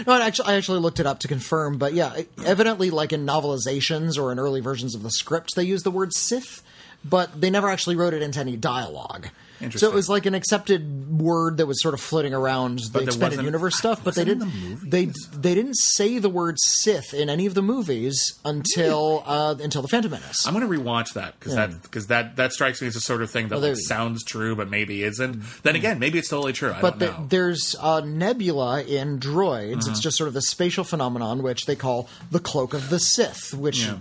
no, 0.06 0.14
I 0.14 0.26
actually 0.26 0.48
I 0.48 0.54
actually 0.54 0.80
looked 0.80 0.98
it 0.98 1.06
up 1.06 1.18
to 1.20 1.28
confirm. 1.28 1.76
But 1.76 1.92
yeah, 1.92 2.22
evidently, 2.44 2.90
like 2.90 3.12
in 3.12 3.26
novelizations 3.26 4.18
or 4.18 4.32
in 4.32 4.38
early 4.38 4.60
versions 4.62 4.94
of 4.94 5.02
the 5.02 5.10
script, 5.10 5.54
they 5.56 5.64
use 5.64 5.82
the 5.82 5.90
word 5.90 6.14
Sith, 6.14 6.62
but 7.04 7.38
they 7.38 7.50
never 7.50 7.68
actually 7.68 7.96
wrote 7.96 8.14
it 8.14 8.22
into 8.22 8.40
any 8.40 8.56
dialogue. 8.56 9.28
So 9.76 9.88
it 9.88 9.94
was 9.94 10.08
like 10.08 10.24
an 10.26 10.34
accepted 10.34 11.10
word 11.20 11.58
that 11.58 11.66
was 11.66 11.82
sort 11.82 11.92
of 11.92 12.00
floating 12.00 12.32
around 12.32 12.78
the 12.92 13.00
expanded 13.00 13.42
universe 13.42 13.76
stuff, 13.76 14.02
but 14.02 14.14
they 14.14 14.24
didn't. 14.24 14.48
the 14.80 14.88
They 14.88 15.04
they 15.32 15.54
didn't 15.54 15.74
say 15.76 16.18
the 16.18 16.30
word 16.30 16.56
Sith 16.58 17.12
in 17.12 17.28
any 17.28 17.44
of 17.46 17.52
the 17.54 17.60
movies 17.62 18.38
until 18.44 19.22
uh, 19.26 19.54
until 19.62 19.82
the 19.82 19.88
Phantom 19.88 20.10
Menace. 20.10 20.46
I'm 20.46 20.54
going 20.54 20.66
to 20.66 20.78
rewatch 20.78 21.12
that 21.12 21.38
because 21.38 21.54
that 21.56 21.82
because 21.82 22.06
that 22.06 22.36
that 22.36 22.52
strikes 22.52 22.80
me 22.80 22.88
as 22.88 22.94
the 22.94 23.00
sort 23.00 23.20
of 23.22 23.30
thing 23.30 23.48
that 23.48 23.60
Well, 23.60 23.68
like, 23.68 23.76
sounds 23.78 24.24
true 24.24 24.56
but 24.56 24.70
maybe 24.70 25.02
isn't. 25.02 25.42
Then 25.62 25.76
again, 25.76 25.98
maybe 25.98 26.18
it's 26.18 26.28
totally 26.28 26.52
true. 26.54 26.72
I 26.72 26.80
but 26.80 26.90
don't 26.90 26.98
the, 27.00 27.06
know. 27.06 27.12
Mm-hmm. 27.12 27.28
there's 27.28 27.76
a 27.82 28.00
nebula 28.04 28.82
in 28.82 29.18
droids. 29.20 29.88
It's 29.88 30.00
just 30.00 30.16
sort 30.16 30.28
of 30.28 30.34
the 30.34 30.42
spatial 30.42 30.84
phenomenon 30.84 31.42
which 31.42 31.66
they 31.66 31.76
call 31.76 32.08
the 32.30 32.40
cloak 32.40 32.72
of 32.72 32.88
the 32.88 32.98
Sith, 32.98 33.52
which 33.52 33.80
Yeah. 33.84 33.98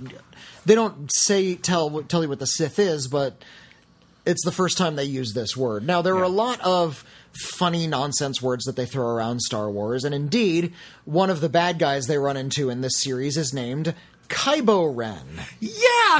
they 0.65 0.75
don't 0.75 1.11
say 1.13 1.55
tell 1.55 2.01
tell 2.03 2.23
you 2.23 2.29
what 2.29 2.39
the 2.39 2.47
Sith 2.47 2.79
is, 2.79 3.07
but 3.07 3.43
it's 4.29 4.45
the 4.45 4.51
first 4.51 4.77
time 4.77 4.95
they 4.95 5.05
use 5.05 5.33
this 5.33 5.57
word. 5.57 5.85
Now 5.85 6.03
there 6.03 6.15
are 6.15 6.23
a 6.23 6.29
lot 6.29 6.61
of 6.61 7.03
funny 7.57 7.87
nonsense 7.87 8.41
words 8.43 8.65
that 8.65 8.75
they 8.75 8.85
throw 8.85 9.07
around 9.07 9.41
Star 9.41 9.71
Wars, 9.71 10.03
and 10.03 10.13
indeed, 10.13 10.73
one 11.05 11.31
of 11.31 11.41
the 11.41 11.49
bad 11.49 11.79
guys 11.79 12.05
they 12.05 12.19
run 12.19 12.37
into 12.37 12.69
in 12.69 12.81
this 12.81 13.01
series 13.01 13.37
is 13.37 13.53
named 13.55 13.95
Kybo 14.29 14.95
Ren. 14.95 15.17
yeah, 15.59 15.71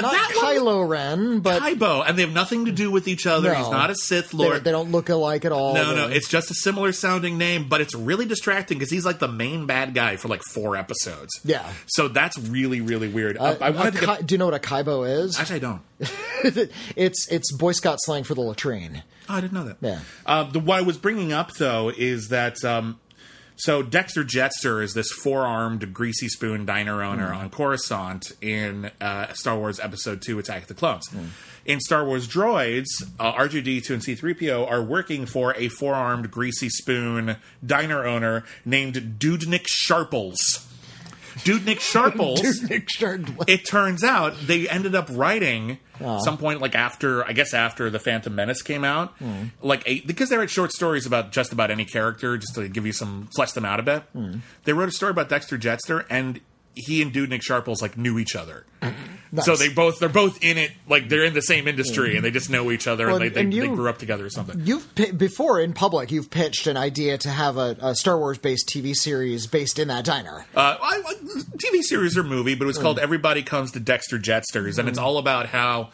Not 0.02 0.12
that 0.12 0.32
one- 0.36 0.46
Kylo 0.58 0.90
Ren, 0.90 1.40
but 1.40 1.62
Kybo, 1.62 2.04
and 2.08 2.18
they 2.18 2.24
have 2.24 2.34
nothing 2.34 2.66
to 2.66 2.72
do 2.72 2.92
with 2.92 3.08
each 3.08 3.26
other. 3.28 3.54
He's 3.54 3.70
not 3.70 3.90
a 3.90 3.96
Sith 3.96 4.32
they, 4.32 4.38
Lord. 4.38 4.64
they 4.64 4.72
don't 4.72 4.92
look 4.92 5.10
alike 5.10 5.46
at 5.46 5.52
all. 5.52 5.76
no, 5.76 5.96
no, 5.96 6.08
it's 6.08 6.28
just 6.28 6.52
a 6.52 6.56
similar 6.56 6.92
sounding 6.92 7.38
name, 7.38 7.70
but 7.70 7.82
it's 7.82 7.96
really 7.96 8.26
distracting 8.26 8.78
because 8.80 8.92
he's 8.92 9.06
like 9.06 9.20
the 9.20 9.28
main 9.28 9.66
bad 9.68 9.94
guy 9.94 10.16
for 10.16 10.28
like 10.28 10.42
four 10.42 10.76
episodes. 10.76 11.30
Yeah. 11.44 11.72
so 11.88 12.08
that's 12.08 12.38
really, 12.38 12.82
really 12.82 13.08
weird. 13.08 13.38
uh, 13.38 13.56
I, 13.62 13.68
I 13.68 13.70
wanted 13.70 13.96
to 13.96 14.06
get, 14.06 14.26
do 14.26 14.34
you 14.34 14.40
know 14.40 14.46
what 14.46 14.56
a 14.56 14.60
Kybo 14.60 15.08
is? 15.08 15.40
actually, 15.40 15.58
I 15.58 15.60
don't. 15.60 15.82
it's 16.96 17.28
it's 17.30 17.52
Boy 17.56 17.74
Scout 17.74 18.00
slang 18.02 18.24
for 18.24 18.34
the 18.34 18.42
latrine. 18.42 19.04
Oh, 19.30 19.36
I 19.36 19.42
didn't 19.42 19.54
know 19.54 19.66
that. 19.66 19.78
Yeah. 19.82 20.00
Uh, 20.26 20.44
the 20.46 20.60
what 20.60 20.80
I 20.80 20.82
was 20.82 20.98
bringing 20.98 21.32
up 21.34 21.54
though 21.56 21.90
is 21.96 22.30
that 22.30 22.64
um, 22.66 23.00
so 23.60 23.84
Dexter 23.84 24.24
Jettster 24.24 24.82
is 24.82 24.94
this 24.94 25.12
four-armed 25.12 25.94
greasy 25.94 26.30
spoon 26.30 26.66
diner 26.66 27.04
owner 27.04 27.34
on 27.34 27.50
Coruscant 27.50 28.32
in 28.42 28.90
uh, 29.02 29.34
Star 29.34 29.58
Wars 29.58 29.80
Episode 29.80 30.22
Two: 30.22 30.40
Attack 30.40 30.64
of 30.64 30.68
the 30.70 30.74
Clones. 30.74 31.10
In 31.66 31.80
Star 31.82 32.06
Wars 32.06 32.28
Droids, 32.28 32.88
uh, 33.20 33.34
R2D2 33.34 33.90
and 33.92 34.02
C3PO 34.02 34.70
are 34.72 34.82
working 34.82 35.26
for 35.26 35.54
a 35.56 35.68
four-armed 35.68 36.32
greasy 36.32 36.70
spoon 36.70 37.36
diner 37.64 38.06
owner 38.06 38.46
named 38.66 38.96
Dudnik 39.20 39.68
Sharples. 39.68 40.69
Dudnik 41.44 41.80
Sharples 41.80 42.62
Nick 42.70 42.90
Shard- 42.90 43.30
it 43.48 43.66
turns 43.66 44.04
out 44.04 44.36
they 44.46 44.68
ended 44.70 44.96
up 44.96 45.08
writing 45.12 45.78
some 46.00 46.38
point 46.38 46.62
like 46.62 46.76
after 46.76 47.26
I 47.28 47.34
guess 47.34 47.54
after 47.54 47.90
the 47.90 48.00
Phantom 48.00 48.34
Menace 48.34 48.62
came 48.62 48.84
out, 48.86 49.14
like 49.62 49.84
a, 49.86 50.00
because 50.02 50.30
they 50.30 50.38
write 50.38 50.50
short 50.50 50.72
stories 50.72 51.06
about 51.06 51.32
just 51.34 51.52
about 51.52 51.72
any 51.72 51.84
character 51.86 52.38
just 52.38 52.56
to 52.56 52.70
give 52.70 52.86
you 52.86 52.94
some 52.94 53.28
flesh 53.36 53.52
them 53.52 53.66
out 53.66 53.80
a 53.80 53.84
bit. 53.84 54.04
They 54.64 54.74
wrote 54.74 54.88
a 54.90 54.94
story 54.94 55.12
about 55.12 55.28
Dexter 55.30 55.58
Jettster 55.58 56.06
and 56.10 56.40
he 56.76 57.02
and 57.02 57.12
Dude 57.12 57.30
Nick 57.30 57.42
Sharples 57.44 57.82
like 57.82 57.98
knew 57.98 58.20
each 58.20 58.36
other. 58.36 58.66
So 59.44 59.56
they 59.56 59.70
both 59.70 60.00
they're 60.00 60.10
both 60.10 60.44
in 60.44 60.58
it 60.58 60.72
like 60.88 61.10
they're 61.10 61.24
in 61.24 61.34
the 61.34 61.42
same 61.42 61.68
industry 61.68 62.16
and 62.16 62.26
they 62.26 62.32
just 62.32 62.50
know 62.50 62.72
each 62.72 62.88
other 62.88 63.08
Well, 63.08 63.18
and 63.18 63.26
they, 63.26 63.30
they, 63.30 63.42
and 63.42 63.54
they 63.54 63.68
grew 63.68 63.88
up 63.90 63.98
together 64.00 64.26
or 64.26 64.30
something. 64.30 64.66
You've 64.66 64.96
pi- 64.96 65.12
before 65.12 65.60
in 65.60 65.74
public, 65.74 66.12
you've 66.12 66.30
pitched 66.32 66.66
an 66.66 66.78
idea 66.78 67.18
to 67.20 67.30
have 67.30 67.58
a, 67.58 67.78
a 67.82 67.96
Star 67.96 68.18
Wars 68.18 68.38
based 68.38 68.68
TV 68.68 68.96
series 68.96 69.46
based 69.46 69.78
in 69.78 69.90
that 69.90 70.06
diner. 70.06 70.46
Uh, 70.56 70.78
I, 70.82 71.02
TV 71.58 71.82
series 71.82 72.18
or 72.18 72.24
movie, 72.24 72.56
but 72.56 72.64
it 72.64 72.68
was 72.68 72.78
called 72.80 72.98
Everybody 72.98 73.44
Comes 73.44 73.72
to 73.74 73.80
Dexter 73.80 74.18
Jettsters, 74.18 74.80
and 74.80 74.90
it's 74.90 74.98
all 74.98 75.18
about 75.18 75.46
how, 75.48 75.90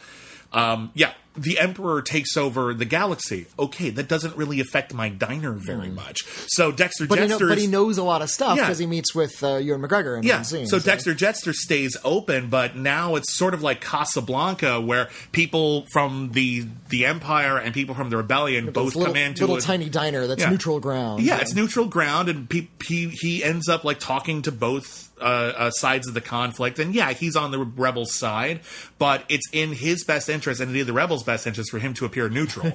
um, 0.53 0.91
yeah, 0.93 1.11
the 1.37 1.59
Emperor 1.59 2.01
takes 2.01 2.37
over 2.37 2.73
the 2.73 2.85
galaxy. 2.85 3.47
Okay, 3.59 3.89
that 3.91 4.07
doesn't 4.07 4.35
really 4.37 4.59
affect 4.59 4.93
my 4.93 5.09
diner 5.09 5.51
very 5.51 5.89
much. 5.89 6.23
So 6.47 6.71
Dexter 6.71 7.07
But 7.07 7.19
he, 7.19 7.27
know, 7.27 7.39
but 7.39 7.57
he 7.57 7.67
knows 7.67 7.97
a 7.97 8.03
lot 8.03 8.21
of 8.21 8.29
stuff 8.29 8.57
Yeah. 8.57 8.63
because 8.63 8.79
he 8.79 8.85
meets 8.85 9.13
with 9.13 9.43
uh, 9.43 9.57
Ewan 9.57 9.81
McGregor 9.81 10.17
in 10.17 10.23
yeah. 10.23 10.41
So 10.43 10.79
Dexter 10.79 11.13
Jettster 11.13 11.53
stays 11.53 11.97
open, 12.03 12.49
but 12.49 12.75
now 12.75 13.15
it's 13.15 13.33
sort 13.33 13.53
of 13.53 13.61
like 13.61 13.81
Casablanca, 13.81 14.79
where 14.81 15.09
people 15.31 15.85
from 15.91 16.31
the 16.33 16.65
the 16.89 17.05
Empire 17.05 17.57
and 17.57 17.73
people 17.73 17.95
from 17.95 18.09
the 18.09 18.17
rebellion 18.17 18.71
both 18.71 18.95
little, 18.95 19.05
come 19.13 19.15
into 19.15 19.41
little 19.41 19.55
a, 19.55 19.57
little 19.57 19.67
tiny 19.67 19.89
diner 19.89 20.27
that's 20.27 20.41
Yeah. 20.43 20.49
neutral 20.49 20.79
ground. 20.79 21.23
Yeah, 21.23 21.39
it's 21.39 21.53
neutral 21.55 21.87
ground, 21.87 22.29
and 22.29 22.49
pe- 22.49 22.67
he 22.85 23.09
he 23.09 23.43
ends 23.43 23.67
up 23.67 23.83
like 23.83 23.99
talking 23.99 24.41
to 24.43 24.51
both 24.51 25.09
uh, 25.19 25.23
uh, 25.23 25.69
sides 25.71 26.07
of 26.09 26.13
the 26.13 26.19
conflict. 26.21 26.77
And 26.77 26.93
yeah, 26.93 27.13
he's 27.13 27.35
on 27.37 27.51
the 27.51 27.59
rebel 27.59 28.05
side, 28.05 28.59
but 28.99 29.23
it's 29.29 29.47
in 29.53 29.71
his 29.71 30.03
best 30.03 30.27
interest 30.29 30.59
and 30.59 30.75
in 30.75 30.85
the 30.85 30.91
rebels' 30.93 31.23
best 31.25 31.47
interest 31.47 31.71
for 31.71 31.79
him 31.79 31.93
to 31.95 32.05
appear 32.05 32.29
neutral. 32.29 32.71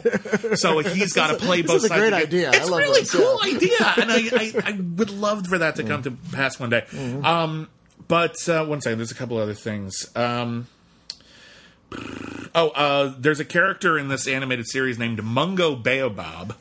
so 0.54 0.78
he's 0.80 1.12
got 1.12 1.28
to 1.30 1.36
play 1.36 1.62
both 1.62 1.84
a 1.84 1.88
sides. 1.88 2.00
great 2.00 2.12
idea. 2.12 2.50
It's 2.52 2.68
love 2.68 2.80
really 2.80 3.00
this, 3.00 3.12
cool 3.12 3.38
yeah. 3.44 3.54
idea, 3.56 3.94
and 3.96 4.12
I, 4.12 4.16
I 4.36 4.52
I 4.72 4.72
would 4.96 5.10
love 5.10 5.46
for 5.46 5.58
that 5.58 5.76
to 5.76 5.84
come 5.84 6.02
to 6.02 6.12
pass 6.32 6.58
one 6.58 6.70
day. 6.70 6.84
Mm-hmm. 6.90 7.24
Um, 7.24 7.68
but 8.08 8.36
uh, 8.48 8.64
one 8.64 8.80
second, 8.80 8.98
there's 8.98 9.12
a 9.12 9.14
couple 9.14 9.38
other 9.38 9.54
things. 9.54 10.10
Um, 10.16 10.66
Oh, 12.52 12.70
uh, 12.70 13.14
there's 13.16 13.38
a 13.38 13.44
character 13.44 13.96
in 13.96 14.08
this 14.08 14.26
animated 14.26 14.66
series 14.66 14.98
named 14.98 15.22
Mungo 15.22 15.76
Baobab. 15.76 16.56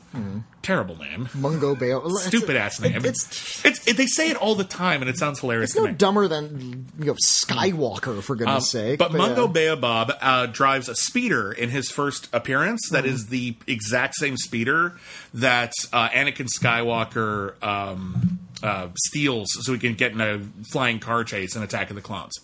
Terrible 0.62 0.96
name. 0.98 1.28
Mungo 1.34 1.74
Bayo. 1.74 2.06
Stupid 2.18 2.54
ass 2.54 2.80
name. 2.80 3.04
It's 3.04 3.64
it's 3.64 3.86
it, 3.88 3.96
they 3.96 4.06
say 4.06 4.30
it 4.30 4.36
all 4.36 4.54
the 4.54 4.64
time, 4.64 5.00
and 5.00 5.08
it 5.08 5.16
sounds 5.16 5.40
hilarious 5.40 5.70
it's 5.70 5.78
no 5.78 5.86
me. 5.86 5.92
dumber 5.92 6.28
than 6.28 6.86
you 6.98 7.06
know 7.06 7.14
Skywalker 7.14 8.22
for 8.22 8.36
goodness 8.36 8.70
sake. 8.70 8.98
but 8.98 9.12
Mungo 9.12 9.46
yeah. 9.46 9.74
Baobab 9.74 10.12
uh, 10.20 10.46
drives 10.46 10.88
a 10.88 10.94
speeder 10.94 11.50
in 11.50 11.70
his 11.70 11.90
first 11.90 12.28
appearance. 12.32 12.90
That 12.90 13.06
is 13.06 13.28
the 13.28 13.56
exact 13.66 14.16
same 14.16 14.36
speeder 14.36 14.96
that 15.34 15.72
uh, 15.92 16.10
Anakin 16.10 16.48
Skywalker 16.48 17.60
um, 17.64 18.38
uh, 18.62 18.88
steals, 19.06 19.48
so 19.62 19.72
he 19.72 19.78
can 19.78 19.94
get 19.94 20.12
in 20.12 20.20
a 20.20 20.40
flying 20.70 21.00
car 21.00 21.24
chase 21.24 21.54
and 21.56 21.64
Attack 21.64 21.90
of 21.90 21.96
the 21.96 22.02
Clones. 22.02 22.34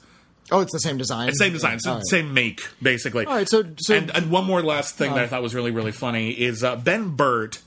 Oh, 0.53 0.61
it's 0.61 0.73
the 0.73 0.79
same 0.81 0.97
design. 0.97 1.33
Same 1.35 1.53
design, 1.53 1.81
so 1.81 1.91
All 1.91 1.97
right. 1.97 2.07
same 2.07 2.33
make, 2.35 2.67
basically. 2.81 3.27
All 3.27 3.35
right, 3.35 3.49
so- 3.49 3.65
so- 3.79 3.95
and, 3.95 4.11
and 4.15 4.31
one 4.31 4.45
more 4.45 4.63
last 4.63 4.95
thing 4.97 5.15
that 5.15 5.25
I 5.25 5.27
thought 5.27 5.43
was 5.43 5.55
really 5.55 5.71
really 5.73 5.93
funny 5.93 6.31
is 6.31 6.63
uh, 6.63 6.77
Ben 6.77 7.11
Burtt 7.17 7.61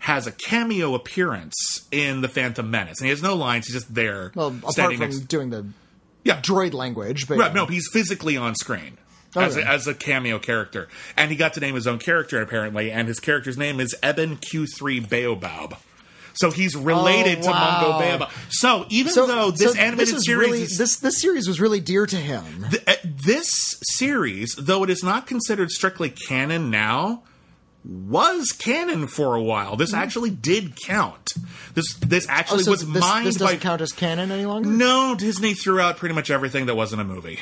has 0.00 0.26
a 0.26 0.32
cameo 0.32 0.94
appearance 0.94 1.86
in 1.90 2.20
the 2.20 2.28
Phantom 2.28 2.70
Menace, 2.70 2.98
and 3.00 3.06
he 3.06 3.10
has 3.10 3.22
no 3.22 3.34
lines. 3.36 3.66
He's 3.66 3.74
just 3.76 3.94
there, 3.94 4.32
Well, 4.34 4.48
apart 4.48 4.72
standing 4.72 4.98
from 4.98 5.08
next. 5.10 5.20
doing 5.28 5.50
the 5.50 5.66
Yeah, 6.24 6.40
droid 6.40 6.74
language, 6.74 7.26
but 7.28 7.38
Right, 7.38 7.54
no, 7.54 7.66
he's 7.66 7.88
physically 7.92 8.36
on 8.36 8.54
screen 8.54 8.98
as, 9.36 9.56
Okay. 9.56 9.66
a, 9.66 9.70
as 9.70 9.86
a 9.86 9.94
cameo 9.94 10.38
character, 10.38 10.88
and 11.16 11.30
he 11.30 11.36
got 11.36 11.54
to 11.54 11.60
name 11.60 11.74
his 11.74 11.86
own 11.86 11.98
character 11.98 12.42
apparently, 12.42 12.90
and 12.90 13.08
his 13.08 13.18
character's 13.20 13.56
name 13.56 13.80
is 13.80 13.94
Ebenn 14.02 14.36
Q3 14.36 15.08
Baobab. 15.08 15.76
So 16.34 16.50
he's 16.50 16.74
related 16.76 17.38
Oh, 17.42 17.46
wow. 17.50 17.80
to 17.80 17.86
Mungo 17.88 17.98
Baobab. 18.18 18.30
So 18.50 18.86
even 18.90 19.12
so, 19.12 19.26
though 19.26 19.50
this 19.50 19.72
so 19.74 19.78
animated 19.78 20.14
is 20.16 20.24
series 20.26 20.46
really, 20.50 20.62
is, 20.62 20.76
this 20.78 20.96
this 20.96 21.20
series 21.20 21.46
was 21.48 21.60
really 21.60 21.80
dear 21.80 22.06
to 22.06 22.16
him. 22.16 22.66
th- 22.70 22.82
uh, 22.86 22.94
this 23.04 23.48
series, 23.82 24.54
though 24.56 24.82
it 24.84 24.90
is 24.90 25.02
not 25.04 25.26
considered 25.26 25.70
strictly 25.70 26.10
canon 26.10 26.70
now, 26.70 27.22
was 27.84 28.50
canon 28.52 29.06
for 29.06 29.34
a 29.34 29.42
while. 29.42 29.76
This 29.76 29.92
actually 29.92 30.30
did 30.30 30.74
count. 30.84 31.32
This 31.74 31.94
this 31.94 32.26
Oh, 32.28 32.32
actually 32.32 32.62
so 32.64 32.70
was 32.70 32.86
this, 32.90 33.00
mined 33.00 33.26
this 33.26 33.38
by. 33.38 33.44
doesn't 33.46 33.60
count 33.60 33.80
as 33.82 33.92
canon 33.92 34.30
any 34.32 34.46
longer. 34.46 34.68
no, 34.68 35.14
Disney 35.16 35.54
threw 35.54 35.78
out 35.80 35.98
pretty 35.98 36.14
much 36.14 36.30
everything 36.30 36.66
that 36.66 36.74
wasn't 36.74 37.00
a 37.02 37.04
movie. 37.04 37.38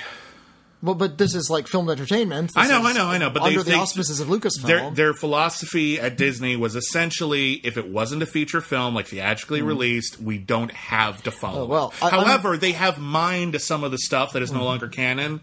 Well, 0.82 0.96
but 0.96 1.16
this 1.16 1.36
is 1.36 1.48
like 1.48 1.68
filmed 1.68 1.90
entertainment. 1.90 2.52
I 2.56 2.66
know, 2.66 2.82
I 2.82 2.92
know, 2.92 3.06
I 3.06 3.18
know. 3.18 3.30
But 3.30 3.42
under 3.42 3.62
they, 3.62 3.72
the 3.72 3.78
auspices 3.78 4.18
of 4.18 4.26
Lucasfilm. 4.26 4.66
Their, 4.66 4.90
their 4.90 5.14
philosophy 5.14 6.00
at 6.00 6.16
Disney 6.16 6.56
was 6.56 6.74
essentially 6.74 7.52
if 7.52 7.76
it 7.76 7.88
wasn't 7.88 8.22
a 8.22 8.26
feature 8.26 8.60
film, 8.60 8.94
like 8.94 9.06
theatrically 9.06 9.60
mm-hmm. 9.60 9.68
released, 9.68 10.20
we 10.20 10.38
don't 10.38 10.72
have 10.72 11.22
to 11.22 11.30
follow. 11.30 11.62
Oh, 11.62 11.66
well, 11.66 11.94
it. 11.96 12.02
I- 12.02 12.08
I'm- 12.08 12.26
however, 12.26 12.56
they 12.56 12.72
have 12.72 12.98
mined 12.98 13.60
some 13.60 13.84
of 13.84 13.92
the 13.92 13.98
stuff 13.98 14.32
that 14.32 14.42
is 14.42 14.50
no 14.50 14.58
mm-hmm. 14.58 14.66
longer 14.66 14.88
canon 14.88 15.40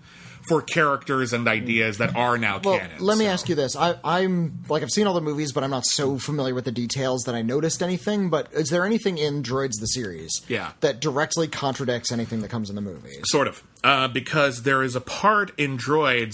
for 0.50 0.62
characters 0.62 1.32
and 1.32 1.48
ideas 1.48 2.00
that 2.00 2.14
are 2.18 2.38
now 2.38 2.60
Well, 2.62 2.80
canon. 2.80 2.98
let 3.00 3.18
me 3.18 3.24
so. 3.26 3.32
ask 3.32 3.48
you 3.48 3.56
this: 3.56 3.78
I, 3.78 3.96
I'm 4.04 4.64
like 4.68 4.84
I've 4.84 4.90
seen 4.90 5.08
all 5.08 5.14
the 5.14 5.22
movies, 5.22 5.54
but 5.54 5.64
I'm 5.64 5.70
not 5.70 5.86
so 5.86 6.18
familiar 6.18 6.54
with 6.54 6.66
the 6.66 6.72
details 6.74 7.24
that 7.24 7.36
I 7.36 7.42
noticed 7.42 7.82
anything. 7.82 8.30
But 8.30 8.52
is 8.52 8.70
there 8.70 8.86
anything 8.86 9.18
in 9.18 9.44
Droids 9.44 9.80
the 9.80 9.86
series, 9.88 10.42
Yeah. 10.50 10.72
that 10.82 11.00
directly 11.00 11.48
contradicts 11.48 12.12
anything 12.12 12.42
that 12.42 12.50
comes 12.50 12.70
in 12.70 12.76
the 12.76 12.82
movies? 12.82 13.22
Sort 13.26 13.48
of. 13.48 13.64
Uh, 13.84 14.10
because 14.10 14.64
there 14.64 14.84
is 14.84 14.96
a 14.98 15.02
part 15.02 15.52
in 15.58 15.78
Droids 15.78 16.34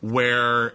where 0.00 0.74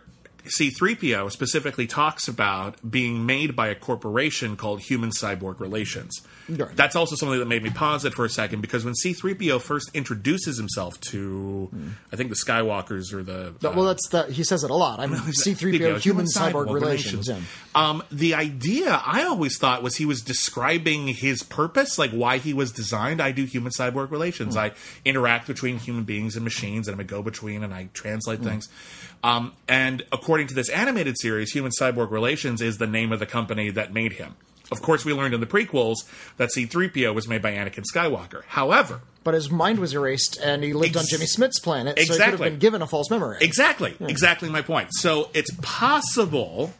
C3PO 0.59 1.32
specifically 1.32 1.86
talks 1.86 2.27
about 2.27 2.77
being 2.89 3.25
made 3.25 3.55
by 3.55 3.67
a 3.67 3.75
corporation 3.75 4.57
called 4.57 4.82
Human 4.82 5.11
Cyborg 5.11 5.59
Relations. 5.59 6.19
Right. 6.57 6.75
That's 6.75 6.95
also 6.95 7.15
something 7.15 7.39
that 7.39 7.47
made 7.47 7.63
me 7.63 7.69
pause 7.69 8.05
it 8.05 8.13
for 8.13 8.25
a 8.25 8.29
second 8.29 8.61
because 8.61 8.83
when 8.85 8.93
C3PO 8.93 9.61
first 9.61 9.89
introduces 9.93 10.57
himself 10.57 10.99
to, 11.01 11.69
I 12.11 12.15
think 12.15 12.29
the 12.29 12.35
Skywalkers 12.35 13.13
or 13.13 13.23
the. 13.23 13.53
That- 13.61 13.75
well, 13.75 13.85
that's 13.85 14.07
that 14.09 14.31
he 14.31 14.43
says 14.43 14.63
it 14.63 14.71
a 14.71 14.75
lot. 14.75 14.99
I'm 14.99 15.15
C-3PO, 15.31 15.99
human 15.99 16.25
cyborg 16.25 16.71
relations. 16.73 17.27
yeah. 17.29 17.39
Um, 17.75 18.03
the 18.11 18.33
idea 18.35 19.01
I 19.05 19.23
always 19.23 19.57
thought 19.57 19.81
was 19.83 19.95
he 19.95 20.05
was 20.05 20.21
describing 20.21 21.07
his 21.07 21.43
purpose, 21.43 21.97
like 21.97 22.11
why 22.11 22.37
he 22.37 22.53
was 22.53 22.71
designed. 22.71 23.21
I 23.21 23.31
do 23.31 23.45
human 23.45 23.71
cyborg 23.71 24.11
relations. 24.11 24.57
I 24.57 24.71
interact 25.05 25.47
between 25.47 25.77
human 25.77 26.03
beings 26.03 26.35
and 26.35 26.43
machines, 26.43 26.87
and 26.87 26.95
I'm 26.95 26.99
a 26.99 27.03
go 27.03 27.21
between, 27.21 27.63
and 27.63 27.73
I 27.73 27.89
translate 27.93 28.41
things. 28.41 28.69
Um, 29.23 29.53
and 29.67 30.03
according 30.11 30.47
to 30.47 30.55
this 30.55 30.69
animated 30.69 31.15
series, 31.19 31.51
Human 31.51 31.71
Cyborg 31.79 32.09
Relations 32.09 32.59
is 32.61 32.79
the 32.79 32.87
name 32.87 33.11
of 33.11 33.19
the 33.19 33.27
company 33.27 33.69
that 33.69 33.93
made 33.93 34.13
him. 34.13 34.35
Of 34.72 34.82
course, 34.82 35.03
we 35.03 35.13
learned 35.13 35.34
in 35.34 35.41
the 35.41 35.45
prequels 35.47 35.97
that 36.38 36.49
C3PO 36.55 37.13
was 37.13 37.28
made 37.28 37.41
by 37.41 37.51
Anakin 37.51 37.84
Skywalker. 37.93 38.43
However, 38.47 39.01
But 39.24 39.34
his 39.34 39.51
mind 39.51 39.80
was 39.80 39.93
erased, 39.93 40.39
and 40.41 40.63
he 40.63 40.74
lived 40.74 40.95
on 40.95 41.03
Jimmy 41.09 41.26
Smits' 41.26 41.61
planet, 41.61 41.97
so 41.99 42.13
he 42.13 42.19
could 42.19 42.22
have 42.22 42.39
been 42.39 42.57
given 42.59 42.82
a 42.82 42.88
false 42.88 43.09
memory. 43.09 43.38
Exactly. 43.41 43.95
Exactly 43.99 44.49
my 44.49 44.61
point. 44.61 44.89
So 44.93 45.30
it's 45.34 45.51
possible 45.61 46.74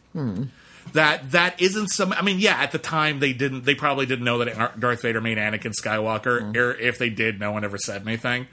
that 0.94 1.30
that 1.32 1.60
isn't 1.60 1.88
some. 1.88 2.12
I 2.12 2.22
mean, 2.22 2.38
yeah, 2.38 2.56
at 2.60 2.72
the 2.72 2.78
time 2.78 3.20
they 3.20 3.32
didn't. 3.32 3.64
They 3.64 3.74
probably 3.74 4.06
didn't 4.06 4.24
know 4.24 4.38
that 4.44 4.80
Darth 4.80 5.02
Vader 5.02 5.20
made 5.20 5.38
Anakin 5.38 5.72
Skywalker. 5.80 6.56
Or 6.56 6.72
if 6.72 6.98
they 6.98 7.10
did, 7.10 7.38
no 7.38 7.52
one 7.52 7.64
ever 7.64 7.78
said 7.78 8.02
anything. 8.06 8.46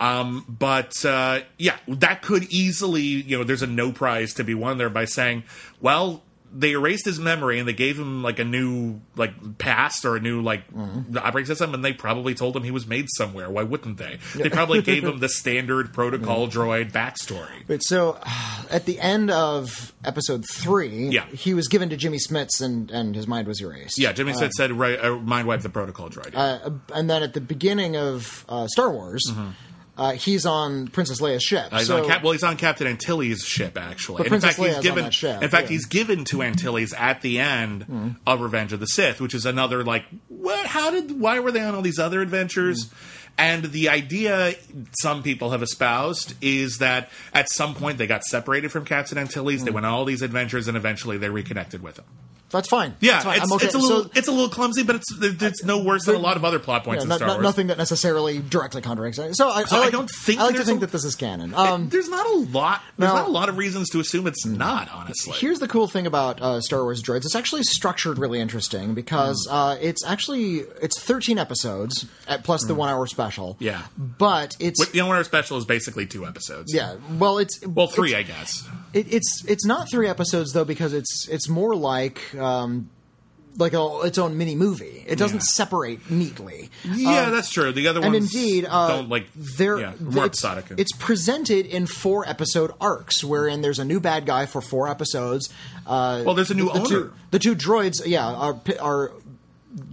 Um, 0.00 0.44
but 0.48 1.04
uh, 1.04 1.40
yeah, 1.56 1.76
that 1.86 2.22
could 2.22 2.44
easily, 2.52 3.02
you 3.02 3.38
know, 3.38 3.44
there's 3.44 3.62
a 3.62 3.66
no 3.68 3.92
prize 3.92 4.34
to 4.34 4.44
be 4.44 4.52
won 4.52 4.76
there 4.76 4.90
by 4.90 5.04
saying, 5.04 5.44
well, 5.80 6.23
they 6.56 6.70
erased 6.72 7.04
his 7.04 7.18
memory 7.18 7.58
and 7.58 7.66
they 7.68 7.72
gave 7.72 7.98
him 7.98 8.22
like 8.22 8.38
a 8.38 8.44
new 8.44 9.00
like 9.16 9.58
past 9.58 10.04
or 10.04 10.14
a 10.16 10.20
new 10.20 10.40
like 10.40 10.62
operating 11.16 11.46
system, 11.46 11.74
and 11.74 11.84
they 11.84 11.92
probably 11.92 12.34
told 12.34 12.56
him 12.56 12.62
he 12.62 12.70
was 12.70 12.86
made 12.86 13.06
somewhere. 13.16 13.50
Why 13.50 13.64
wouldn't 13.64 13.98
they? 13.98 14.18
They 14.36 14.48
probably 14.50 14.80
gave 14.82 15.02
him 15.04 15.18
the 15.20 15.28
standard 15.28 15.92
protocol 15.92 16.46
droid 16.48 16.92
backstory. 16.92 17.64
But 17.66 17.80
so, 17.80 18.18
at 18.70 18.86
the 18.86 19.00
end 19.00 19.30
of 19.30 19.92
episode 20.04 20.44
three, 20.50 21.08
Yeah. 21.08 21.26
he 21.26 21.54
was 21.54 21.68
given 21.68 21.90
to 21.90 21.96
Jimmy 21.96 22.18
Smits, 22.18 22.60
and, 22.62 22.90
and 22.90 23.14
his 23.14 23.26
mind 23.26 23.48
was 23.48 23.60
erased. 23.60 23.98
Yeah, 23.98 24.12
Jimmy 24.12 24.32
Smith 24.34 24.52
said, 24.52 24.72
right, 24.72 24.98
uh, 25.02 25.16
"Mind 25.16 25.48
wipe 25.48 25.60
the 25.62 25.68
protocol 25.70 26.08
droid." 26.08 26.34
Uh, 26.34 26.70
and 26.94 27.10
then 27.10 27.22
at 27.22 27.34
the 27.34 27.40
beginning 27.40 27.96
of 27.96 28.44
uh, 28.48 28.66
Star 28.68 28.90
Wars, 28.92 29.22
uh, 29.96 30.12
he's 30.12 30.44
on 30.44 30.88
Princess 30.88 31.20
Leia's 31.20 31.42
ship. 31.42 31.68
Uh, 31.70 31.78
he's 31.78 31.86
so, 31.86 32.02
on 32.02 32.08
Cap- 32.08 32.22
well, 32.22 32.32
he's 32.32 32.42
on 32.42 32.56
Captain 32.56 32.86
Antilles' 32.86 33.42
ship, 33.44 33.78
actually. 33.78 34.26
In 34.26 34.40
fact, 34.40 34.56
he's 34.56 34.66
Leia's 34.66 34.76
on 34.76 34.82
given. 34.82 35.10
ship, 35.10 35.42
in 35.42 35.50
fact, 35.50 35.64
yeah. 35.64 35.70
he's 35.70 35.86
given 35.86 36.24
to 36.26 36.42
Antilles 36.42 36.92
at 36.94 37.22
the 37.22 37.38
end 37.38 38.16
of 38.26 38.40
Revenge 38.40 38.72
of 38.72 38.80
the 38.80 38.86
Sith, 38.86 39.20
which 39.20 39.34
is 39.34 39.46
another 39.46 39.84
like, 39.84 40.04
what? 40.28 40.66
How 40.66 40.90
did? 40.90 41.20
Why 41.20 41.38
were 41.38 41.52
they 41.52 41.60
on 41.62 41.74
all 41.74 41.82
these 41.82 41.98
other 41.98 42.20
adventures? 42.20 42.90
And 43.36 43.64
the 43.64 43.88
idea 43.88 44.54
some 45.02 45.22
people 45.22 45.50
have 45.50 45.62
espoused 45.62 46.34
is 46.40 46.78
that 46.78 47.10
at 47.32 47.50
some 47.50 47.74
point 47.74 47.98
they 47.98 48.06
got 48.06 48.22
separated 48.22 48.70
from 48.70 48.84
Captain 48.84 49.18
Antilles. 49.18 49.64
They 49.64 49.72
went 49.72 49.86
on 49.86 49.92
all 49.92 50.04
these 50.04 50.22
adventures, 50.22 50.68
and 50.68 50.76
eventually 50.76 51.18
they 51.18 51.28
reconnected 51.28 51.82
with 51.82 51.98
him. 51.98 52.04
That's 52.58 52.68
fine. 52.68 52.94
Yeah, 53.00 53.12
That's 53.12 53.24
fine. 53.24 53.42
it's, 53.42 53.52
okay. 53.52 53.66
it's 53.66 53.74
a 53.74 53.78
little 53.78 54.04
So- 54.04 54.10
it's 54.14 54.28
a 54.28 54.32
little 54.32 54.48
clumsy, 54.48 54.82
but 54.82 54.96
it's 54.96 55.06
it's 55.42 55.64
no 55.64 55.82
worse 55.82 56.04
than 56.06 56.14
a 56.14 56.18
lot 56.18 56.36
of 56.36 56.44
other 56.44 56.58
plot 56.58 56.84
points 56.84 57.00
yeah, 57.00 57.02
in 57.04 57.08
not- 57.10 57.16
Star 57.16 57.28
not- 57.28 57.34
Wars. 57.38 57.42
nothing 57.44 57.66
that 57.66 57.78
necessarily 57.78 58.38
directly 58.38 58.80
contradicts. 58.82 59.18
it. 59.18 59.34
So 59.36 59.48
I, 59.50 59.64
So 59.64 59.82
I, 59.82 59.86
I 59.86 59.90
don't 59.90 60.08
think 60.10 60.40
I 60.40 60.44
like 60.46 60.56
to 60.56 60.64
think 60.64 60.78
a- 60.78 60.80
that 60.86 60.92
this 60.92 61.04
is 61.04 61.14
canon. 61.14 61.52
Um, 61.54 61.88
there's 61.90 62.08
not 62.08 62.26
a 62.26 62.36
lot. 62.38 62.82
There's 62.96 63.12
now- 63.12 63.20
not 63.20 63.28
a 63.28 63.32
lot 63.32 63.48
of 63.48 63.58
reasons 63.58 63.90
to 63.90 64.00
assume 64.00 64.26
it's 64.26 64.46
not. 64.46 64.88
Honestly, 64.90 65.34
Here's 65.38 65.58
the 65.58 65.68
cool 65.68 65.88
thing 65.88 66.06
about 66.06 66.40
uh, 66.40 66.60
Star 66.60 66.82
Wars 66.82 67.02
Droids. 67.02 67.24
It's 67.26 67.34
actually 67.36 67.62
structured 67.64 68.18
really 68.18 68.40
interesting 68.40 68.94
because 68.94 69.46
uh, 69.50 69.76
it's 69.80 70.04
actually 70.04 70.60
it's 70.80 71.00
13 71.00 71.38
episodes 71.38 72.06
at, 72.28 72.44
plus 72.44 72.64
the 72.64 72.74
one 72.74 72.88
hour 72.88 73.06
special. 73.06 73.56
Yeah. 73.58 73.82
but 73.96 74.56
it's 74.60 74.86
the 74.88 75.02
one 75.02 75.16
Hour 75.16 75.24
Special 75.24 75.56
is 75.58 75.64
basically 75.64 76.06
two 76.06 76.24
episodes. 76.26 76.72
yeah. 76.74 76.94
Well, 77.18 77.38
it's 77.38 77.60
Well, 77.66 77.88
three, 77.88 78.14
It's, 78.14 78.18
I 78.30 78.32
guess. 78.32 78.68
It, 78.94 79.12
it's 79.12 79.44
it's 79.46 79.66
not 79.66 79.90
three 79.90 80.08
episodes 80.08 80.52
though 80.52 80.64
because 80.64 80.92
it's 80.94 81.28
it's 81.28 81.48
more 81.48 81.74
like. 81.76 82.34
Um, 82.34 82.90
like 83.56 83.72
a, 83.72 84.00
its 84.02 84.18
own 84.18 84.36
mini 84.36 84.56
movie. 84.56 85.04
It 85.06 85.16
doesn't 85.16 85.36
Yeah. 85.36 85.42
separate 85.44 86.10
neatly. 86.10 86.70
Yeah, 86.92 87.30
that's 87.30 87.50
true. 87.50 87.70
The 87.70 87.86
other 87.86 88.00
ones, 88.00 88.06
and 88.12 88.24
indeed, 88.24 88.66
uh, 88.68 88.88
don't 88.88 89.08
like. 89.08 89.28
they're, 89.36 89.78
yeah, 89.78 89.92
more 90.00 90.26
it's, 90.26 90.44
episodic. 90.44 90.76
it's 90.76 90.90
presented 90.98 91.64
in 91.66 91.86
four 91.86 92.28
episode 92.28 92.72
arcs, 92.80 93.22
wherein 93.22 93.62
there's 93.62 93.78
a 93.78 93.84
new 93.84 94.00
bad 94.00 94.26
guy 94.26 94.46
for 94.46 94.60
four 94.60 94.88
episodes. 94.88 95.50
Uh, 95.86 96.24
Well, 96.26 96.34
there's 96.34 96.50
a 96.50 96.54
new 96.54 96.66
the, 96.72 96.80
the 96.80 96.88
Two, 96.88 96.96
owner. 96.96 97.10
the 97.30 97.38
two 97.38 97.54
droids, 97.54 98.02
yeah, 98.04 98.26
are 98.26 98.60
are 98.80 99.12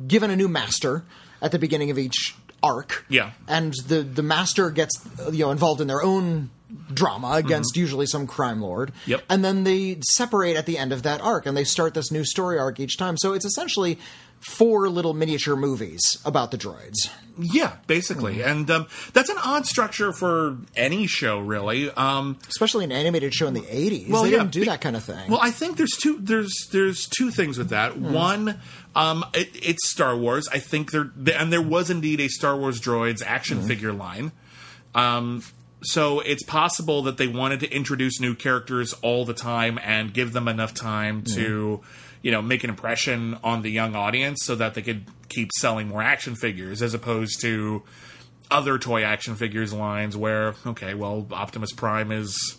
given 0.07 0.31
a 0.31 0.35
new 0.35 0.47
master 0.47 1.03
at 1.39 1.51
the 1.51 1.59
beginning 1.59 1.91
of 1.91 1.99
each 1.99 2.35
arc. 2.63 3.05
Yeah. 3.09 3.29
and 3.47 3.75
the 3.85 4.01
the 4.01 4.23
master 4.23 4.71
gets 4.71 4.93
you 5.31 5.45
know 5.45 5.51
involved 5.51 5.81
in 5.81 5.87
their 5.87 6.01
own 6.01 6.49
drama 6.93 7.31
against 7.33 7.73
Mm-hmm. 7.73 7.81
usually 7.81 8.05
some 8.05 8.27
crime 8.27 8.61
lord. 8.61 8.91
Yep. 9.05 9.23
and 9.29 9.43
then 9.45 9.63
they 9.63 9.99
separate 10.13 10.55
at 10.57 10.65
the 10.65 10.77
end 10.77 10.91
of 10.93 11.03
that 11.03 11.21
arc, 11.21 11.45
and 11.45 11.55
they 11.55 11.63
start 11.63 11.93
this 11.93 12.11
new 12.11 12.23
story 12.25 12.57
arc 12.59 12.79
each 12.79 12.97
time. 12.97 13.17
So 13.17 13.33
it's 13.33 13.45
essentially 13.45 13.97
four 14.39 14.89
little 14.89 15.13
miniature 15.13 15.55
movies 15.55 16.19
about 16.25 16.49
the 16.49 16.57
droids. 16.57 17.09
yeah, 17.37 17.73
basically, 17.85 18.37
Mm-hmm. 18.37 18.49
and 18.49 18.71
um, 18.71 18.87
that's 19.13 19.29
an 19.29 19.37
odd 19.43 19.65
structure 19.67 20.11
for 20.11 20.57
any 20.75 21.05
show, 21.07 21.39
really. 21.39 21.91
Um, 21.91 22.37
especially 22.49 22.83
an 22.83 22.91
animated 22.91 23.33
show 23.35 23.47
in 23.47 23.53
the 23.53 23.61
80s 23.61 24.09
well, 24.09 24.23
they 24.23 24.31
yeah, 24.31 24.37
didn't 24.39 24.51
do 24.51 24.59
be- 24.61 24.65
that 24.65 24.81
kind 24.81 24.95
of 24.95 25.03
thing 25.03 25.29
Well, 25.29 25.39
I 25.41 25.51
think 25.51 25.77
there's 25.77 25.95
two 26.01 26.17
there's 26.19 26.67
there's 26.71 27.05
two 27.07 27.29
things 27.31 27.57
with 27.59 27.69
that. 27.69 27.93
Hmm. 27.93 28.13
One, 28.13 28.59
um, 28.95 29.23
it, 29.35 29.49
it's 29.53 29.87
Star 29.89 30.17
Wars. 30.17 30.47
I 30.51 30.57
think 30.59 30.91
there 30.91 31.11
and 31.35 31.53
there 31.53 31.61
was 31.61 31.89
indeed 31.91 32.19
a 32.19 32.27
Star 32.27 32.57
Wars 32.57 32.81
droids 32.81 33.21
action 33.23 33.59
Hmm. 33.61 33.67
figure 33.67 33.93
line. 33.93 34.31
Um, 34.95 35.43
so 35.83 36.19
it's 36.19 36.43
possible 36.43 37.03
that 37.03 37.17
they 37.17 37.27
wanted 37.27 37.59
to 37.61 37.71
introduce 37.73 38.19
new 38.19 38.35
characters 38.35 38.93
all 39.01 39.25
the 39.25 39.33
time 39.33 39.79
and 39.83 40.13
give 40.13 40.33
them 40.33 40.47
enough 40.47 40.73
time 40.73 41.23
to, 41.35 41.77
Hmm. 41.77 41.87
you 42.21 42.31
know, 42.31 42.41
make 42.41 42.63
an 42.63 42.69
impression 42.69 43.37
on 43.43 43.61
the 43.63 43.71
young 43.71 43.95
audience 43.95 44.39
so 44.43 44.55
that 44.55 44.73
they 44.75 44.81
could 44.81 45.05
keep 45.29 45.49
selling 45.57 45.87
more 45.87 46.01
action 46.03 46.35
figures 46.35 46.81
as 46.81 46.93
opposed 46.93 47.41
to 47.41 47.81
other 48.51 48.77
toy 48.77 49.03
action 49.03 49.35
figures 49.35 49.71
lines 49.73 50.15
where 50.17 50.55
okay, 50.67 50.93
well, 50.93 51.25
Optimus 51.31 51.71
Prime 51.71 52.11
is 52.11 52.57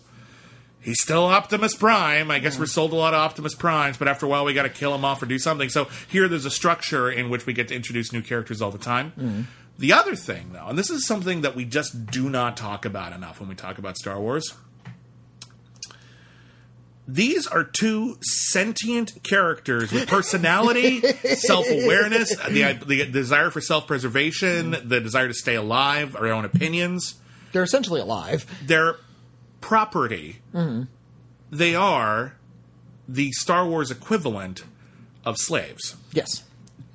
he's 0.81 1.01
still 1.01 1.25
Optimus 1.27 1.75
Prime. 1.77 2.31
I 2.31 2.39
guess 2.41 2.59
we're 2.59 2.67
sold 2.67 2.93
a 2.93 2.97
lot 2.97 3.15
of 3.15 3.21
Optimus 3.21 3.55
Primes, 3.55 3.99
but 3.99 4.09
after 4.09 4.27
a 4.27 4.29
while 4.29 4.45
we 4.45 4.53
got 4.55 4.63
to 4.65 4.69
kill 4.69 4.95
him 4.95 5.05
off 5.05 5.23
or 5.23 5.27
do 5.27 5.39
something. 5.39 5.69
So 5.69 5.89
here 6.09 6.27
there's 6.29 6.45
a 6.47 6.51
structure 6.51 7.11
in 7.11 7.31
which 7.31 7.47
we 7.47 7.53
get 7.53 7.69
to 7.69 7.75
introduce 7.77 8.13
new 8.13 8.23
characters 8.23 8.61
all 8.63 8.71
the 8.73 8.79
time. 8.79 9.47
The 9.79 9.93
other 9.93 10.15
thing, 10.15 10.53
though, 10.53 10.67
and 10.67 10.79
this 10.79 10.91
is 10.91 11.07
something 11.07 11.41
that 11.41 11.57
we 11.57 11.65
just 11.65 12.07
do 12.07 12.29
not 12.29 12.57
talk 12.57 12.85
about 12.85 13.13
enough 13.13 13.41
when 13.41 13.49
we 13.49 13.55
talk 13.55 13.79
about 13.79 13.97
Star 13.97 14.21
Wars. 14.21 14.55
These 17.09 17.49
are 17.49 17.65
two 17.65 18.17
sentient 18.23 19.23
characters 19.25 19.91
with 19.93 20.09
personality, 20.09 21.01
self 21.35 21.67
awareness, 21.69 22.37
the, 22.37 22.79
the 22.87 23.07
desire 23.07 23.51
for 23.51 23.61
self 23.61 23.87
preservation, 23.87 24.77
the 24.85 25.01
desire 25.01 25.29
to 25.29 25.35
stay 25.35 25.57
alive, 25.57 26.15
our 26.15 26.29
own 26.29 26.45
opinions 26.45 27.17
they're 27.53 27.63
essentially 27.63 28.01
alive 28.01 28.47
They're 28.67 28.97
property. 29.61 30.41
Mm-hmm. 30.53 30.85
They 31.51 31.75
are 31.75 32.37
the 33.07 33.31
Star 33.33 33.67
Wars 33.67 33.91
equivalent 33.91 34.65
of 35.25 35.37
slaves. 35.39 35.97
yes 36.13 36.43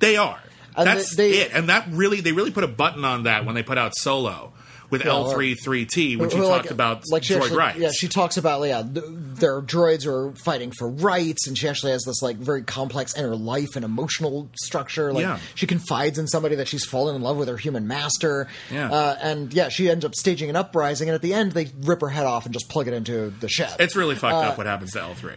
They 0.00 0.16
are. 0.16 0.42
And 0.76 0.86
That's 0.86 1.16
they- 1.16 1.30
they- 1.32 1.38
it. 1.42 1.50
And 1.54 1.68
that 1.68 1.88
really, 1.90 2.20
they 2.20 2.32
really 2.32 2.50
put 2.52 2.64
a 2.64 2.68
button 2.68 3.04
on 3.04 3.24
that 3.24 3.44
when 3.44 3.54
they 3.54 3.62
put 3.62 3.78
out 3.78 3.96
Solo 3.96 4.52
with 4.90 5.04
Yeah, 5.04 5.10
L 5.10 5.32
three 5.32 5.54
three 5.54 5.84
T, 5.84 6.16
which 6.16 6.32
you 6.32 6.40
Well, 6.40 6.48
talked 6.48 6.70
about 6.70 7.02
like 7.10 7.22
she 7.22 7.34
droid 7.34 7.42
actually, 7.42 7.56
rights. 7.58 7.78
yeah 7.78 7.90
she 7.92 8.08
talks 8.08 8.38
about 8.38 8.62
yeah 8.66 8.82
th- 8.82 9.04
their 9.06 9.60
droids 9.60 10.06
are 10.06 10.32
fighting 10.42 10.72
for 10.72 10.88
rights 10.88 11.46
and 11.46 11.58
she 11.58 11.68
actually 11.68 11.92
has 11.92 12.04
this 12.04 12.22
like 12.22 12.38
very 12.38 12.62
complex 12.62 13.14
inner 13.14 13.36
life 13.36 13.76
and 13.76 13.84
emotional 13.84 14.48
structure 14.58 15.12
like 15.12 15.24
Yeah. 15.24 15.40
she 15.54 15.66
confides 15.66 16.18
in 16.18 16.26
somebody 16.26 16.54
that 16.54 16.68
she's 16.68 16.86
fallen 16.86 17.16
in 17.16 17.20
love 17.20 17.36
with 17.36 17.48
her 17.48 17.58
human 17.58 17.86
master 17.86 18.48
Yeah. 18.72 18.90
uh, 18.90 19.16
and 19.20 19.52
yeah 19.52 19.68
she 19.68 19.90
ends 19.90 20.06
up 20.06 20.14
staging 20.14 20.48
an 20.48 20.56
uprising 20.56 21.10
and 21.10 21.14
at 21.14 21.20
the 21.20 21.34
end 21.34 21.52
they 21.52 21.70
rip 21.82 22.00
her 22.00 22.08
head 22.08 22.24
off 22.24 22.46
and 22.46 22.54
just 22.54 22.70
plug 22.70 22.88
it 22.88 22.94
into 22.94 23.28
the 23.40 23.48
ship 23.50 23.68
it's 23.78 23.94
really 23.94 24.14
fucked 24.14 24.32
Uh, 24.36 24.48
up 24.52 24.56
what 24.56 24.66
happens 24.66 24.92
to 24.92 25.02
L 25.02 25.12
three. 25.14 25.34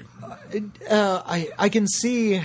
I 0.90 1.50
I 1.60 1.68
can 1.68 1.88
see 1.88 2.42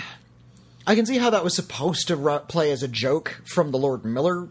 I 0.87 0.95
can 0.95 1.07
see 1.07 1.19
how 1.19 1.31
that 1.31 1.43
was 1.43 1.55
supposed 1.55 2.09
to 2.09 2.17
ru- 2.17 2.39
play 2.41 2.71
as 2.71 2.83
a 2.83 2.89
joke 2.89 3.43
from 3.45 3.71
the 3.73 3.79
Lord 3.79 4.05
Miller 4.05 4.49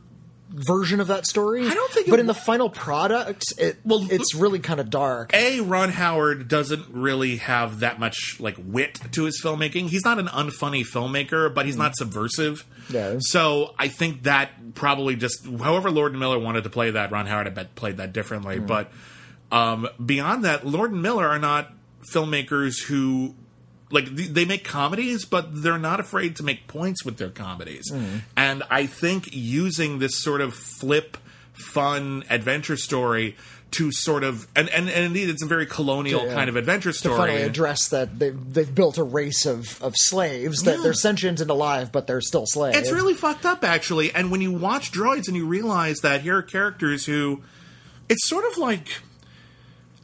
version 0.50 1.00
of 1.00 1.08
that 1.08 1.26
story. 1.26 1.68
I 1.68 1.74
don't 1.74 1.92
think 1.92 2.08
it 2.08 2.12
but 2.12 2.20
in 2.20 2.28
wa- 2.28 2.34
the 2.34 2.40
final 2.40 2.70
product, 2.70 3.54
it 3.58 3.78
Well, 3.84 4.08
it's 4.10 4.36
really 4.36 4.60
kind 4.60 4.80
of 4.80 4.90
dark. 4.90 5.34
A. 5.34 5.60
Ron 5.62 5.90
Howard 5.90 6.48
doesn't 6.48 6.88
really 6.92 7.38
have 7.38 7.80
that 7.80 8.00
much 8.00 8.38
like 8.40 8.56
wit 8.58 9.00
to 9.14 9.24
his 9.26 9.42
filmmaking. 9.42 9.90
He's 9.90 10.06
not 10.06 10.20
an 10.20 10.28
unfunny 10.28 10.86
filmmaker, 10.86 11.54
but 11.54 11.66
he's 11.66 11.78
not 11.78 11.96
subversive. 11.96 12.66
Yeah. 12.90 13.16
So 13.20 13.74
I 13.80 13.88
think 13.88 14.24
that 14.24 14.76
probably 14.76 15.16
just 15.16 15.46
however 15.46 15.90
Lord 15.90 16.14
Miller 16.14 16.40
wanted 16.40 16.64
to 16.66 16.70
play 16.70 16.92
that, 16.92 17.12
Ron 17.12 17.26
Howard 17.26 17.48
I 17.48 17.52
bet 17.52 17.76
played 17.76 17.98
that 17.98 18.14
differently. 18.14 18.60
But 18.60 18.92
um, 19.52 19.88
beyond 20.04 20.46
that, 20.46 20.66
Lord 20.66 20.92
and 20.92 21.02
Miller 21.02 21.28
are 21.28 21.40
not 21.40 21.72
filmmakers 22.14 22.84
who 22.84 23.36
like 23.92 24.08
they 24.16 24.46
make 24.46 24.64
comedies, 24.64 25.26
but 25.26 25.62
they're 25.62 25.78
not 25.78 26.00
afraid 26.00 26.36
to 26.38 26.44
make 26.44 26.68
points 26.68 27.06
with 27.06 27.18
their 27.18 27.30
comedies. 27.30 27.90
Hmm. 27.92 28.18
And 28.36 28.64
I 28.70 28.86
think 28.88 29.30
using 29.32 30.00
this 30.00 30.18
sort 30.22 30.42
of 30.42 30.54
flip, 30.54 31.18
fun 31.54 32.24
adventure 32.30 32.78
story 32.78 33.36
to 33.72 33.92
sort 33.92 34.24
of 34.24 34.48
and 34.56 34.70
and, 34.70 34.88
and 34.90 35.06
indeed 35.06 35.30
it's 35.30 35.44
a 35.44 35.46
very 35.46 35.66
colonial 35.66 36.26
Yeah. 36.26 36.34
kind 36.34 36.50
of 36.50 36.56
adventure 36.56 36.94
story. 36.94 37.16
to 37.16 37.22
finally 37.22 37.42
address 37.44 37.90
that 37.90 38.18
they've, 38.20 38.54
they've 38.54 38.74
built 38.74 38.98
a 38.98 39.04
race 39.04 39.46
of, 39.46 39.82
of 39.82 39.94
slaves 39.98 40.62
that 40.64 40.78
Yeah. 40.78 40.84
they're 40.84 40.94
sentient 40.94 41.42
and 41.42 41.50
alive, 41.50 41.92
but 41.92 42.08
they're 42.08 42.22
still 42.22 42.46
slaves. 42.46 42.78
It's 42.78 42.92
really 42.92 43.14
fucked 43.16 43.46
up, 43.46 43.64
actually. 43.64 44.14
And 44.14 44.32
when 44.32 44.40
you 44.42 44.52
watch 44.54 44.92
Droids 44.92 45.28
and 45.28 45.36
you 45.36 45.46
realize 45.46 45.98
that 46.02 46.22
here 46.22 46.38
are 46.38 46.42
characters 46.42 47.06
who, 47.06 47.42
it's 48.08 48.28
sort 48.30 48.46
of 48.46 48.58
like 48.58 48.88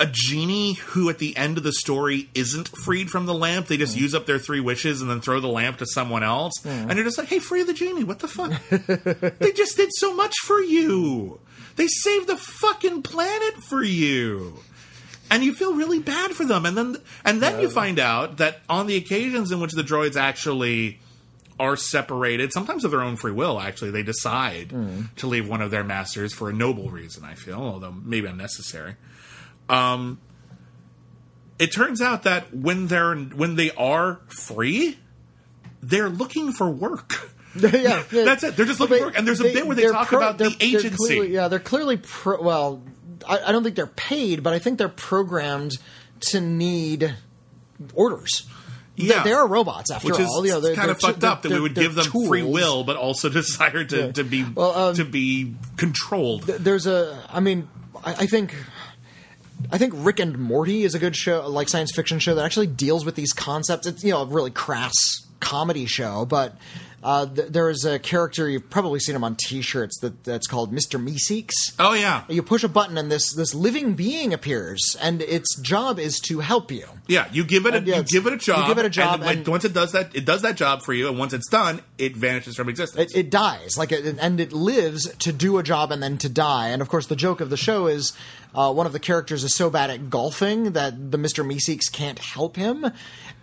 a 0.01 0.09
genie 0.11 0.73
who, 0.73 1.09
at 1.09 1.19
the 1.19 1.37
end 1.37 1.59
of 1.59 1.63
the 1.63 1.71
story, 1.71 2.27
isn't 2.33 2.69
freed 2.69 3.11
from 3.11 3.27
the 3.27 3.35
lamp. 3.35 3.67
They 3.67 3.77
just 3.77 3.95
hmm. 3.95 4.01
use 4.01 4.15
up 4.15 4.25
their 4.25 4.39
three 4.39 4.59
wishes 4.59 4.99
and 4.99 5.09
then 5.09 5.21
throw 5.21 5.39
the 5.39 5.47
lamp 5.47 5.77
to 5.77 5.85
someone 5.85 6.23
else. 6.23 6.53
Hmm. 6.63 6.69
And 6.69 6.93
you're 6.93 7.03
just 7.03 7.19
like, 7.19 7.27
hey, 7.27 7.37
free 7.37 7.61
the 7.61 7.73
genie. 7.73 8.03
What 8.03 8.17
the 8.17 8.27
fuck? 8.27 8.51
they 9.39 9.51
just 9.51 9.77
did 9.77 9.89
so 9.93 10.15
much 10.15 10.33
for 10.43 10.59
you. 10.59 11.39
They 11.75 11.85
saved 11.85 12.27
the 12.27 12.35
fucking 12.35 13.03
planet 13.03 13.53
for 13.69 13.83
you 13.83 14.59
and 15.29 15.43
you 15.43 15.53
feel 15.53 15.73
really 15.73 15.99
bad 15.99 16.31
for 16.31 16.45
them 16.45 16.65
and 16.65 16.77
then 16.77 16.97
and 17.23 17.41
then 17.41 17.61
you 17.61 17.69
find 17.69 17.97
out 17.97 18.37
that 18.37 18.59
on 18.67 18.85
the 18.85 18.97
occasions 18.97 19.49
in 19.51 19.61
which 19.61 19.71
the 19.71 19.81
droids 19.81 20.17
actually 20.17 20.99
are 21.57 21.77
separated 21.77 22.51
sometimes 22.51 22.83
of 22.83 22.91
their 22.91 23.01
own 23.01 23.15
free 23.15 23.31
will 23.31 23.57
actually 23.57 23.89
they 23.91 24.03
decide 24.03 24.71
hmm. 24.71 25.03
to 25.15 25.27
leave 25.27 25.47
one 25.47 25.61
of 25.61 25.71
their 25.71 25.85
masters 25.85 26.33
for 26.33 26.49
a 26.49 26.53
noble 26.53 26.89
reason 26.89 27.23
i 27.23 27.33
feel 27.33 27.61
although 27.61 27.91
maybe 27.91 28.27
unnecessary 28.27 28.95
um 29.71 30.19
it 31.59 31.71
turns 31.71 32.01
out 32.01 32.23
that 32.23 32.53
when 32.55 32.87
they're 32.87 33.15
when 33.15 33.55
they 33.55 33.71
are 33.71 34.19
free 34.27 34.97
they're 35.81 36.09
looking 36.09 36.51
for 36.51 36.69
work 36.69 37.29
yeah, 37.55 37.69
yeah. 38.13 38.23
That's 38.23 38.43
it. 38.43 38.55
They're 38.55 38.65
just 38.65 38.79
looking 38.79 38.93
They- 38.93 38.99
for 39.01 39.05
work. 39.07 39.17
And 39.17 39.27
there's 39.27 39.41
a 39.41 39.43
bit 39.43 39.67
where 39.67 39.75
they 39.75 39.85
talk 39.87 40.13
about 40.13 40.37
the 40.37 40.45
they're- 40.45 40.51
they're 40.57 40.79
agency. 40.79 40.95
clearly- 40.95 41.33
yeah, 41.33 41.49
they're 41.49 41.59
clearly 41.59 41.97
pro, 41.97 42.41
well. 42.41 42.81
I, 43.27 43.39
I 43.47 43.51
don't 43.51 43.61
think 43.61 43.75
they're 43.75 43.87
paid, 43.87 44.41
but 44.41 44.53
I 44.53 44.59
think 44.59 44.77
they're 44.77 44.87
programmed 44.87 45.77
to 46.31 46.39
need 46.39 47.13
orders. 47.93 48.47
They- 48.95 49.07
Yeah. 49.07 49.23
they, 49.23 49.33
are 49.33 49.45
robots 49.45 49.91
after 49.91 50.07
which 50.07 50.19
is 50.21 50.27
all. 50.27 50.45
You 50.45 50.53
know, 50.53 50.59
they're- 50.61 50.75
kind 50.75 50.87
they're 50.87 50.95
of 50.95 51.01
fucked 51.01 51.25
up 51.25 51.41
that 51.41 51.51
we 51.51 51.59
would 51.59 51.75
give 51.75 51.93
them 51.93 52.05
free 52.25 52.41
will, 52.41 52.85
but 52.85 52.95
also 52.95 53.27
desire 53.41 53.83
to, 53.83 54.13
to 54.13 54.23
be 54.23 54.45
Well, 54.45 54.71
um, 54.73 54.95
to 54.95 55.03
be 55.03 55.53
controlled. 55.75 56.43
there's 56.43 56.87
a 56.87 57.21
i 57.29 57.41
mean 57.41 57.67
I, 58.05 58.11
I 58.13 58.25
think 58.27 58.55
i 59.71 59.77
think 59.77 59.93
rick 59.97 60.19
and 60.19 60.37
morty 60.37 60.83
is 60.83 60.95
a 60.95 60.99
good 60.99 61.15
show 61.15 61.47
like 61.47 61.69
science 61.69 61.91
fiction 61.91 62.19
show 62.19 62.35
that 62.35 62.45
actually 62.45 62.67
deals 62.67 63.05
with 63.05 63.15
these 63.15 63.33
concepts. 63.33 63.87
It's 63.87 64.03
you 64.03 64.11
know 64.11 64.21
a 64.21 64.25
really 64.25 64.51
crass 64.51 64.93
comedy 65.39 65.85
show 65.85 66.25
but 66.25 66.55
uh, 67.03 67.25
th- 67.25 67.47
there 67.49 67.69
is 67.69 67.83
a 67.85 67.97
character 67.99 68.47
you've 68.49 68.69
probably 68.69 68.99
seen 68.99 69.15
him 69.15 69.23
on 69.23 69.35
t-shirts 69.35 69.99
that 70.01 70.23
that's 70.23 70.47
called 70.47 70.71
mr 70.73 71.03
meeseeks 71.03 71.53
oh 71.79 71.93
yeah, 71.93 72.23
you 72.29 72.43
push 72.43 72.63
a 72.63 72.67
button 72.69 72.97
and 72.97 73.11
this 73.11 73.33
this 73.33 73.53
living 73.55 73.93
being 73.95 74.33
appears 74.33 74.95
and 75.01 75.21
its 75.23 75.55
job 75.59 75.97
is 75.99 76.19
to 76.19 76.39
help 76.39 76.71
you 76.71 76.85
yeah. 77.07 77.27
You 77.33 77.43
give 77.43 77.65
it 77.65 77.73
a 77.73 77.77
And 77.77 77.87
yeah, 77.87 77.97
you 77.97 78.03
give 78.03 78.27
it 78.27 78.33
a 78.33 78.37
job. 78.37 78.59
you 78.67 78.67
give 78.73 78.77
it 78.77 78.85
a 78.85 78.89
job 78.89 79.15
and, 79.15 79.23
when- 79.25 79.37
and- 79.39 79.47
once 79.47 79.65
it 79.65 79.73
does 79.73 79.91
that, 79.93 80.15
it 80.15 80.25
does 80.25 80.43
that 80.43 80.55
job 80.55 80.81
for 80.83 80.93
you, 80.93 81.09
and 81.09 81.17
once 81.19 81.33
it's 81.33 81.49
done, 81.49 81.81
it 81.97 82.15
vanishes 82.15 82.55
from 82.55 82.69
existence. 82.69 83.11
it, 83.13 83.19
it 83.19 83.29
dies 83.29 83.77
like 83.77 83.91
it, 83.91 84.17
and 84.19 84.39
it 84.39 84.53
lives 84.53 85.13
to 85.17 85.31
do 85.33 85.57
a 85.57 85.63
job 85.63 85.91
and 85.91 86.01
then 86.03 86.17
to 86.19 86.29
die 86.29 86.69
and 86.69 86.81
of 86.81 86.89
course 86.89 87.07
the 87.07 87.15
joke 87.15 87.41
of 87.41 87.49
the 87.49 87.57
show 87.57 87.87
is 87.87 88.13
uh, 88.53 88.71
one 88.71 88.85
of 88.85 88.91
the 88.93 88.99
characters 88.99 89.43
is 89.45 89.55
so 89.55 89.69
bad 89.69 89.89
at 89.89 90.09
golfing 90.09 90.73
that 90.73 91.11
the 91.11 91.17
mr 91.17 91.45
meeseeks 91.45 91.91
can't 91.91 92.19
help 92.19 92.55
him 92.57 92.85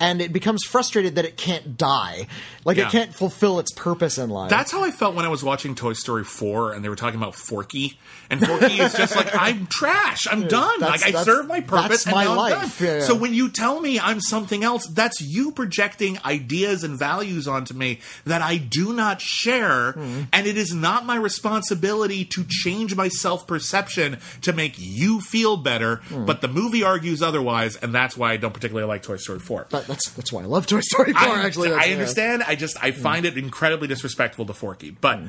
and 0.00 0.20
it 0.20 0.32
becomes 0.32 0.62
frustrated 0.64 1.14
that 1.16 1.24
it 1.24 1.36
can't 1.36 1.76
die 1.78 2.26
like 2.64 2.76
Yeah. 2.76 2.86
it 2.88 2.92
can't 2.92 3.14
fulfill 3.14 3.47
its 3.58 3.72
purpose 3.72 4.18
in 4.18 4.28
life 4.28 4.50
That's 4.50 4.70
how 4.70 4.84
I 4.84 4.90
felt 4.90 5.14
when 5.14 5.24
I 5.24 5.28
was 5.28 5.42
watching 5.42 5.74
Toy 5.74 5.94
Story 5.94 6.24
4 6.24 6.72
and 6.74 6.84
they 6.84 6.90
were 6.90 6.96
talking 6.96 7.18
about 7.18 7.34
Forky. 7.34 7.98
And 8.28 8.46
Forky 8.46 8.74
is 8.80 8.92
just 8.92 9.16
like, 9.16 9.34
I'm 9.34 9.66
trash. 9.66 10.26
I'm 10.30 10.46
done. 10.46 10.80
Like, 10.80 11.02
I 11.02 11.22
served 11.22 11.48
my 11.48 11.60
purpose 11.60 12.04
and 12.04 12.14
my 12.14 12.24
now 12.24 12.32
I'm 12.32 12.36
life. 12.36 12.78
done. 12.78 12.86
Yeah, 12.86 12.94
yeah. 12.96 13.04
So 13.04 13.14
when 13.14 13.32
you 13.32 13.48
tell 13.48 13.80
me 13.80 13.98
I'm 13.98 14.20
something 14.20 14.62
else, 14.62 14.86
that's 14.88 15.22
you 15.22 15.52
projecting 15.52 16.18
ideas 16.26 16.84
and 16.84 16.98
values 16.98 17.48
onto 17.48 17.72
me 17.72 18.00
that 18.26 18.42
I 18.42 18.58
do 18.58 18.92
not 18.92 19.22
share. 19.22 19.92
Hmm. 19.92 20.22
And 20.32 20.46
it 20.46 20.58
is 20.58 20.74
not 20.74 21.06
my 21.06 21.16
responsibility 21.16 22.26
to 22.26 22.44
change 22.44 22.94
my 22.94 23.08
self 23.08 23.46
perception 23.46 24.18
to 24.42 24.52
make 24.52 24.74
you 24.76 25.22
feel 25.22 25.56
better. 25.56 25.96
Hmm. 26.08 26.26
But 26.26 26.42
the 26.42 26.48
movie 26.48 26.82
argues 26.82 27.22
otherwise. 27.22 27.76
And 27.76 27.94
that's 27.94 28.16
why 28.16 28.32
I 28.32 28.36
don't 28.36 28.52
particularly 28.52 28.86
like 28.86 29.02
Toy 29.02 29.16
Story 29.16 29.38
4. 29.38 29.68
But 29.70 29.86
that's 29.86 30.10
that's 30.10 30.32
why 30.32 30.42
i 30.42 30.46
love 30.46 30.66
toy 30.66 30.80
story 30.80 31.12
4 31.12 31.22
I, 31.22 31.44
actually 31.44 31.72
I 31.72 31.92
understand. 31.92 32.42
I 32.42 32.54
just 32.54 32.82
I 32.82 32.90
find 32.90 33.24
it 33.24 33.37
incredibly 33.38 33.88
disrespectful 33.88 34.46
to 34.46 34.52
Forky. 34.52 34.90
But 34.90 35.20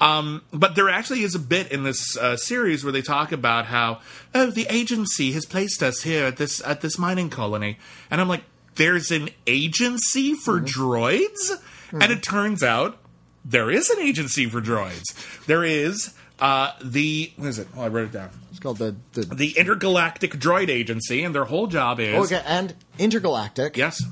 um, 0.00 0.42
but 0.52 0.74
there 0.74 0.88
actually 0.88 1.22
is 1.22 1.34
a 1.34 1.38
bit 1.38 1.70
in 1.72 1.82
this 1.82 2.16
uh, 2.16 2.36
series 2.36 2.84
where 2.84 2.92
they 2.92 3.02
talk 3.02 3.32
about 3.32 3.66
how 3.66 4.00
oh 4.34 4.46
the 4.50 4.66
agency 4.68 5.32
has 5.32 5.44
placed 5.44 5.82
us 5.82 6.02
here 6.02 6.26
at 6.26 6.36
this 6.36 6.60
at 6.64 6.80
this 6.80 6.98
mining 6.98 7.30
colony, 7.30 7.78
and 8.10 8.20
I'm 8.20 8.28
like, 8.28 8.44
there's 8.76 9.10
an 9.10 9.30
agency 9.46 10.34
for 10.34 10.60
droids, 10.60 11.50
and 11.92 12.12
it 12.12 12.22
turns 12.22 12.62
out 12.62 12.98
there 13.44 13.70
is 13.70 13.90
an 13.90 14.00
agency 14.00 14.46
for 14.46 14.60
droids. 14.60 15.04
There 15.46 15.64
is. 15.64 16.14
Uh, 16.38 16.72
the 16.84 17.32
what 17.36 17.48
is 17.48 17.58
it? 17.58 17.66
Oh, 17.74 17.80
I 17.80 17.88
wrote 17.88 18.08
it 18.08 18.12
down. 18.12 18.28
it's 18.50 18.58
called 18.58 18.76
the 18.76 18.94
the 19.14 19.22
The 19.22 19.56
Intergalactic 19.56 20.32
Droid 20.32 20.68
Agency, 20.68 21.24
and 21.24 21.34
their 21.34 21.46
whole 21.46 21.66
job 21.66 21.98
is 21.98 22.30
okay 22.30 22.42
and 22.44 22.74
intergalactic 22.98 23.74
yes, 23.78 24.04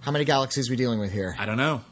how 0.00 0.10
many 0.10 0.24
galaxies 0.24 0.68
are 0.68 0.72
we 0.72 0.76
dealing 0.76 0.98
with 0.98 1.12
here 1.12 1.36
I 1.38 1.46
don't 1.46 1.58
know. 1.58 1.82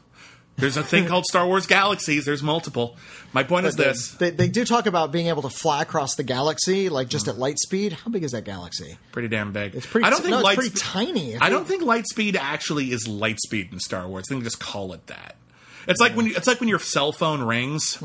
There's 0.59 0.77
a 0.77 0.83
thing 0.83 1.05
called 1.07 1.25
Star 1.25 1.45
Wars 1.47 1.65
Galaxies. 1.67 2.25
There's 2.25 2.43
multiple. 2.43 2.95
My 3.33 3.43
point 3.43 3.65
is 3.65 3.75
They- 3.75 3.83
this: 3.85 4.11
They, 4.11 4.29
they 4.31 4.47
do 4.47 4.65
talk 4.65 4.85
about 4.85 5.11
being 5.11 5.27
able 5.27 5.41
to 5.43 5.49
fly 5.49 5.81
across 5.81 6.15
the 6.15 6.23
galaxy, 6.23 6.89
like 6.89 7.07
just 7.07 7.27
at 7.27 7.37
light 7.37 7.59
speed. 7.59 7.93
How 7.93 8.11
big 8.11 8.23
is 8.23 8.31
that 8.31 8.43
galaxy? 8.43 8.97
pretty 9.11 9.27
damn 9.27 9.51
big. 9.51 9.75
It's 9.75 9.85
pretty. 9.85 10.05
I 10.05 10.09
don't 10.09 10.19
think 10.21 10.31
no, 10.31 10.37
it's 10.39 10.43
light 10.43 10.57
pretty 10.57 10.75
spe- 10.75 10.83
tiny. 10.83 11.37
I 11.37 11.49
don't 11.49 11.67
think 11.67 11.83
light 11.83 12.07
speed 12.07 12.35
actually 12.35 12.91
is 12.91 13.07
light 13.07 13.39
speed 13.39 13.69
in 13.71 13.79
Star 13.79 14.07
Wars. 14.07 14.25
I 14.27 14.33
think 14.33 14.43
they 14.43 14.47
just 14.47 14.59
call 14.59 14.93
it 14.93 15.07
that. 15.07 15.35
It's 15.87 15.99
like 15.99 16.15
when 16.15 16.27
you, 16.27 16.35
it's 16.35 16.47
like 16.47 16.59
when 16.59 16.69
your 16.69 16.79
cell 16.79 17.11
phone 17.11 17.41
rings. 17.41 17.97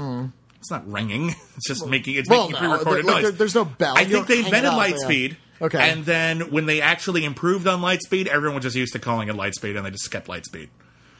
It's 0.58 0.70
not 0.70 0.90
ringing. 0.90 1.34
It's 1.56 1.68
just 1.68 1.86
making 1.86 2.14
it's 2.16 2.28
Hmm. 2.28 2.34
Well, 2.34 2.48
making 2.48 2.62
no, 2.62 2.68
pre-recorded 2.70 3.04
there- 3.06 3.12
noise. 3.14 3.22
there- 3.22 3.32
there's 3.32 3.54
no 3.54 3.64
bell. 3.64 3.94
I 3.96 4.04
think 4.06 4.26
they 4.26 4.38
invented 4.38 4.72
light 4.72 4.98
speed. 4.98 5.36
Okay. 5.62 5.90
And 5.90 6.04
then 6.04 6.50
when 6.50 6.66
they 6.66 6.80
actually 6.80 7.24
improved 7.24 7.66
on 7.68 7.80
light 7.80 8.02
speed, 8.02 8.26
everyone 8.26 8.56
was 8.56 8.64
just 8.64 8.76
used 8.76 8.92
to 8.94 8.98
calling 8.98 9.28
it 9.28 9.36
light 9.36 9.54
speed, 9.54 9.76
and 9.76 9.86
they 9.86 9.90
just 9.90 10.10
kept 10.10 10.28
light 10.28 10.44
speed. 10.44 10.68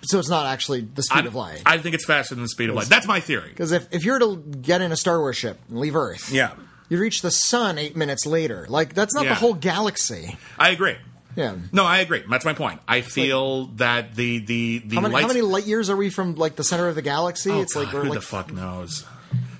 So 0.07 0.19
it's 0.19 0.29
not 0.29 0.47
actually 0.47 0.83
the 0.83 1.03
speed 1.03 1.25
I, 1.25 1.27
of 1.27 1.35
light. 1.35 1.63
I 1.67 1.79
think 1.79 1.95
it's 1.95 2.05
faster 2.05 2.35
than 2.35 2.43
the 2.45 2.49
speed 2.49 2.71
of 2.71 2.77
light. 2.77 2.87
That's 2.87 3.07
my 3.07 3.21
theory. 3.21 3.49
Because 3.49 3.73
if, 3.73 3.87
if 3.93 4.05
you're 4.05 4.19
to 4.19 4.37
get 4.37 4.81
in 4.81 4.93
a 4.93 4.97
Star 4.97 5.19
Wars 5.19 5.37
ship 5.37 5.59
and 5.69 5.79
leave 5.81 5.97
Earth, 5.97 6.31
Yeah. 6.31 6.53
you 6.89 6.99
reach 6.99 7.23
the 7.23 7.31
sun 7.31 7.79
eight 7.79 7.97
minutes 7.97 8.27
later. 8.27 8.67
Like 8.69 8.95
that's 8.95 9.15
not 9.15 9.25
Yeah. 9.25 9.31
the 9.31 9.35
whole 9.37 9.55
galaxy. 9.55 10.37
I 10.59 10.71
agree. 10.71 10.97
Yeah. 11.37 11.57
No, 11.73 11.85
I 11.85 11.99
agree. 11.99 12.23
That's 12.31 12.45
my 12.45 12.53
point. 12.55 12.81
I 12.87 13.01
feel 13.01 13.67
that 13.77 14.15
the 14.15 14.39
the 14.39 14.79
the 14.87 14.95
How 14.97 15.01
many, 15.03 15.15
light 15.15 15.23
how 15.23 15.29
many 15.29 15.41
light 15.41 15.65
years 15.67 15.91
are 15.91 15.97
we 15.97 16.09
from 16.11 16.37
like 16.37 16.55
the 16.55 16.63
center 16.65 16.87
of 16.87 16.95
the 16.95 17.03
galaxy? 17.03 17.51
Oh, 17.51 17.61
it's 17.61 17.75
like 17.75 17.93
we're 17.93 18.03
who 18.05 18.11
like 18.11 18.21
the 18.21 18.25
fuck 18.25 18.53
knows? 18.53 19.05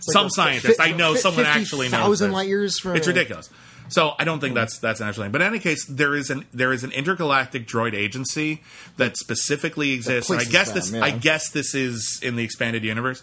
like 0.07 0.13
Some 0.13 0.27
a 0.27 0.31
scientist 0.31 0.81
I 0.81 0.93
know, 0.93 1.15
fi- 1.15 1.21
someone 1.21 1.47
actually 1.47 1.89
knows. 1.89 2.01
thousand 2.01 2.33
light 2.33 2.47
years 2.47 2.79
from. 2.79 2.95
It's 2.95 3.09
ridiculous. 3.09 3.51
So 3.89 4.13
I 4.19 4.25
don't 4.25 4.41
think 4.41 4.55
that's 4.55 4.79
that's 4.79 5.01
an 5.01 5.09
actual 5.09 5.25
thing. 5.25 5.33
But 5.33 5.43
in 5.43 5.49
any 5.49 5.59
case, 5.59 5.85
there 5.87 6.15
is 6.15 6.31
an 6.31 6.47
there 6.53 6.73
is 6.73 6.85
an 6.85 6.93
intergalactic 6.93 7.67
droid 7.67 7.95
agency 7.95 8.63
that 8.97 9.17
specifically 9.17 9.93
exists. 9.93 10.31
and 10.31 10.41
I 10.41 10.45
guess 10.45 10.69
them, 10.69 10.75
this 10.77 10.93
yeah. 10.93 11.05
I 11.05 11.11
guess 11.11 11.51
this 11.51 11.75
is 11.75 12.21
in 12.23 12.37
the 12.37 12.45
expanded 12.45 12.85
universe. 12.85 13.23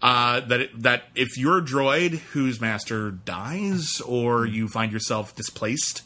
Uh, 0.00 0.38
that 0.40 0.60
it, 0.60 0.82
that 0.82 1.02
if 1.16 1.36
you're 1.36 1.58
a 1.58 1.62
droid 1.62 2.18
whose 2.32 2.60
master 2.60 3.10
dies 3.10 4.00
or 4.06 4.46
you 4.46 4.68
find 4.68 4.92
yourself 4.92 5.34
displaced 5.34 6.02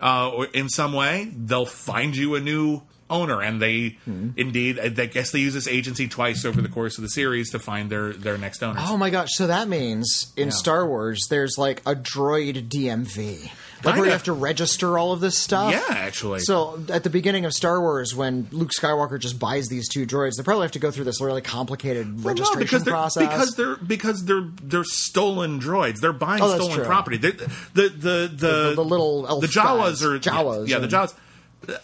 uh, 0.00 0.28
or 0.30 0.46
in 0.46 0.68
some 0.68 0.92
way, 0.92 1.30
they'll 1.36 1.64
find 1.64 2.16
you 2.16 2.34
a 2.34 2.40
new 2.40 2.82
owner, 3.10 3.42
and 3.42 3.60
they 3.60 3.98
hmm. 4.04 4.30
indeed, 4.36 4.78
I 4.78 4.88
guess 4.88 5.30
they 5.32 5.40
use 5.40 5.54
this 5.54 5.68
agency 5.68 6.08
twice 6.08 6.44
over 6.44 6.62
the 6.62 6.68
course 6.68 6.96
of 6.98 7.02
the 7.02 7.10
series 7.10 7.50
to 7.50 7.58
find 7.58 7.90
their 7.90 8.12
their 8.12 8.38
next 8.38 8.62
owner. 8.62 8.80
Oh 8.82 8.96
my 8.96 9.10
gosh! 9.10 9.28
So 9.32 9.46
that 9.48 9.68
means 9.68 10.32
in 10.36 10.48
Yeah. 10.48 10.54
Star 10.54 10.86
Wars, 10.86 11.26
there's 11.28 11.58
like 11.58 11.80
a 11.86 11.94
droid 11.94 12.68
DMV, 12.68 13.50
like 13.84 13.96
where 13.96 14.04
you 14.06 14.10
have 14.12 14.24
to 14.24 14.32
register 14.32 14.98
all 14.98 15.12
of 15.12 15.20
this 15.20 15.36
stuff. 15.38 15.72
Yeah, 15.72 15.82
actually. 15.88 16.40
So 16.40 16.82
at 16.90 17.02
the 17.04 17.10
beginning 17.10 17.44
of 17.44 17.52
Star 17.52 17.80
Wars, 17.80 18.14
when 18.14 18.46
Luke 18.52 18.70
Skywalker 18.78 19.18
just 19.18 19.38
buys 19.38 19.68
these 19.68 19.88
two 19.88 20.06
droids, 20.06 20.32
they 20.36 20.42
probably 20.42 20.62
have 20.64 20.72
to 20.72 20.78
go 20.78 20.90
through 20.90 21.04
this 21.04 21.20
really 21.20 21.40
complicated 21.42 22.06
Well, 22.22 22.34
no, 22.34 22.40
registration 22.40 22.58
because 22.60 22.84
they're, 22.84 22.92
process. 22.94 23.28
Because 23.28 23.54
they're 23.56 23.76
because 23.76 24.24
they're 24.24 24.48
they're 24.62 24.84
stolen 24.84 25.60
droids. 25.60 26.00
They're 26.00 26.12
buying 26.12 26.42
Oh, 26.42 26.54
stolen 26.54 26.76
true. 26.76 26.84
property. 26.84 27.16
They're, 27.16 27.32
the, 27.32 27.48
the 27.74 27.88
the 27.88 28.30
The- 28.30 28.72
the 28.76 28.84
little 28.84 29.22
the 29.40 29.46
Jawas 29.46 29.78
guys. 30.00 30.02
are 30.04 30.18
Jawas, 30.18 30.68
Yeah, 30.68 30.78
the 30.78 30.86
yeah. 30.88 31.06
Jawas. 31.06 31.14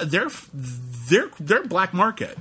They're 0.00 0.28
they're 0.52 1.30
they're 1.38 1.64
black 1.64 1.92
market. 1.94 2.36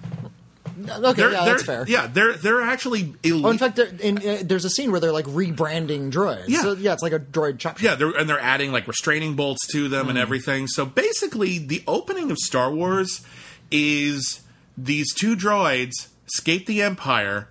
okay, 0.78 1.14
They're, 1.14 1.32
yeah, 1.32 1.46
they're, 1.46 1.46
that's 1.46 1.64
fair. 1.64 1.86
Yeah, 1.88 2.08
they're 2.08 2.34
they're 2.34 2.62
actually 2.62 3.14
elite. 3.24 3.46
Oh, 3.46 3.50
in 3.50 3.58
fact, 3.58 3.80
in, 3.80 4.18
uh, 4.18 4.40
there's 4.44 4.66
a 4.66 4.70
scene 4.70 4.92
where 4.92 5.00
they're 5.00 5.12
like 5.14 5.26
rebranding 5.26 6.12
droids. 6.12 6.46
Yeah. 6.48 6.62
So, 6.62 6.74
yeah, 6.74 6.94
it's 6.94 7.02
like 7.04 7.14
a 7.14 7.20
droid 7.20 7.60
chop 7.60 7.78
shop. 7.78 7.82
Yeah, 7.84 7.96
they're, 7.96 8.10
and 8.18 8.30
they're 8.30 8.40
adding 8.40 8.72
like 8.72 8.88
restraining 8.88 9.36
bolts 9.36 9.66
to 9.72 9.88
them 9.88 10.06
Hmm. 10.06 10.10
and 10.12 10.18
everything. 10.20 10.68
So 10.68 10.86
basically, 10.86 11.60
the 11.60 11.84
opening 11.88 12.30
of 12.32 12.38
Star 12.40 12.72
Wars 12.74 13.26
is 13.72 14.42
these 14.78 15.14
two 15.14 15.36
droids 15.36 16.10
escape 16.28 16.66
the 16.66 16.82
Empire, 16.82 17.48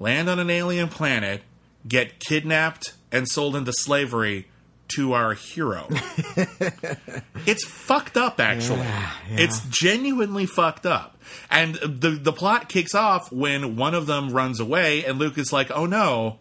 land 0.00 0.28
on 0.28 0.38
an 0.38 0.50
alien 0.50 0.88
planet, 0.88 1.42
get 1.86 2.18
kidnapped 2.18 2.94
and 3.12 3.28
sold 3.28 3.54
into 3.54 3.72
slavery 3.72 4.48
to 4.96 5.12
our 5.12 5.34
hero. 5.34 5.86
it's 7.46 7.64
fucked 7.64 8.16
up, 8.16 8.40
actually. 8.40 8.86
It's 9.30 9.60
genuinely 9.68 10.46
fucked 10.46 10.86
up. 10.86 11.18
And 11.50 11.74
the 11.76 12.10
the 12.10 12.32
plot 12.32 12.68
kicks 12.68 12.94
off 12.94 13.32
when 13.32 13.76
one 13.76 13.94
of 13.94 14.06
them 14.06 14.30
runs 14.30 14.60
away, 14.60 15.04
and 15.04 15.18
Luke 15.18 15.38
is 15.38 15.52
like, 15.52 15.70
"Oh 15.70 15.86
no, 15.86 16.38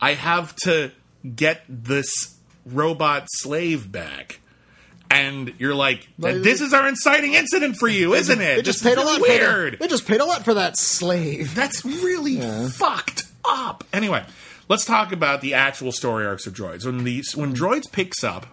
I 0.00 0.14
have 0.14 0.54
to 0.64 0.92
get 1.34 1.62
this 1.68 2.36
robot 2.66 3.26
slave 3.30 3.90
back. 3.90 4.40
And 5.10 5.54
you're 5.58 5.74
like, 5.74 6.08
this 6.18 6.60
is 6.60 6.72
our 6.74 6.88
inciting 6.88 7.34
incident 7.34 7.76
for 7.76 7.86
you, 7.86 8.14
isn't 8.14 8.40
it? 8.40 8.56
They 8.56 8.62
just 8.62 8.82
This 8.82 8.94
paid 8.94 8.98
a 9.00 9.04
lot 9.04 9.20
really 9.20 9.38
For 9.38 9.44
weird. 9.44 9.72
that. 9.74 9.80
They 9.80 9.86
just 9.86 10.08
paid 10.08 10.20
a 10.20 10.24
lot 10.24 10.44
for 10.44 10.54
that 10.54 10.76
slave. 10.76 11.54
That's 11.54 11.84
really 11.84 12.40
fucked 12.70 13.24
up. 13.44 13.84
Anyway, 13.92 14.24
let's 14.68 14.84
talk 14.84 15.12
about 15.12 15.40
the 15.40 15.54
actual 15.54 15.92
story 15.92 16.26
arcs 16.26 16.46
of 16.46 16.54
droids. 16.54 16.84
When 16.84 17.04
the 17.04 17.22
when 17.34 17.54
droids 17.54 17.90
picks 17.90 18.22
up, 18.24 18.46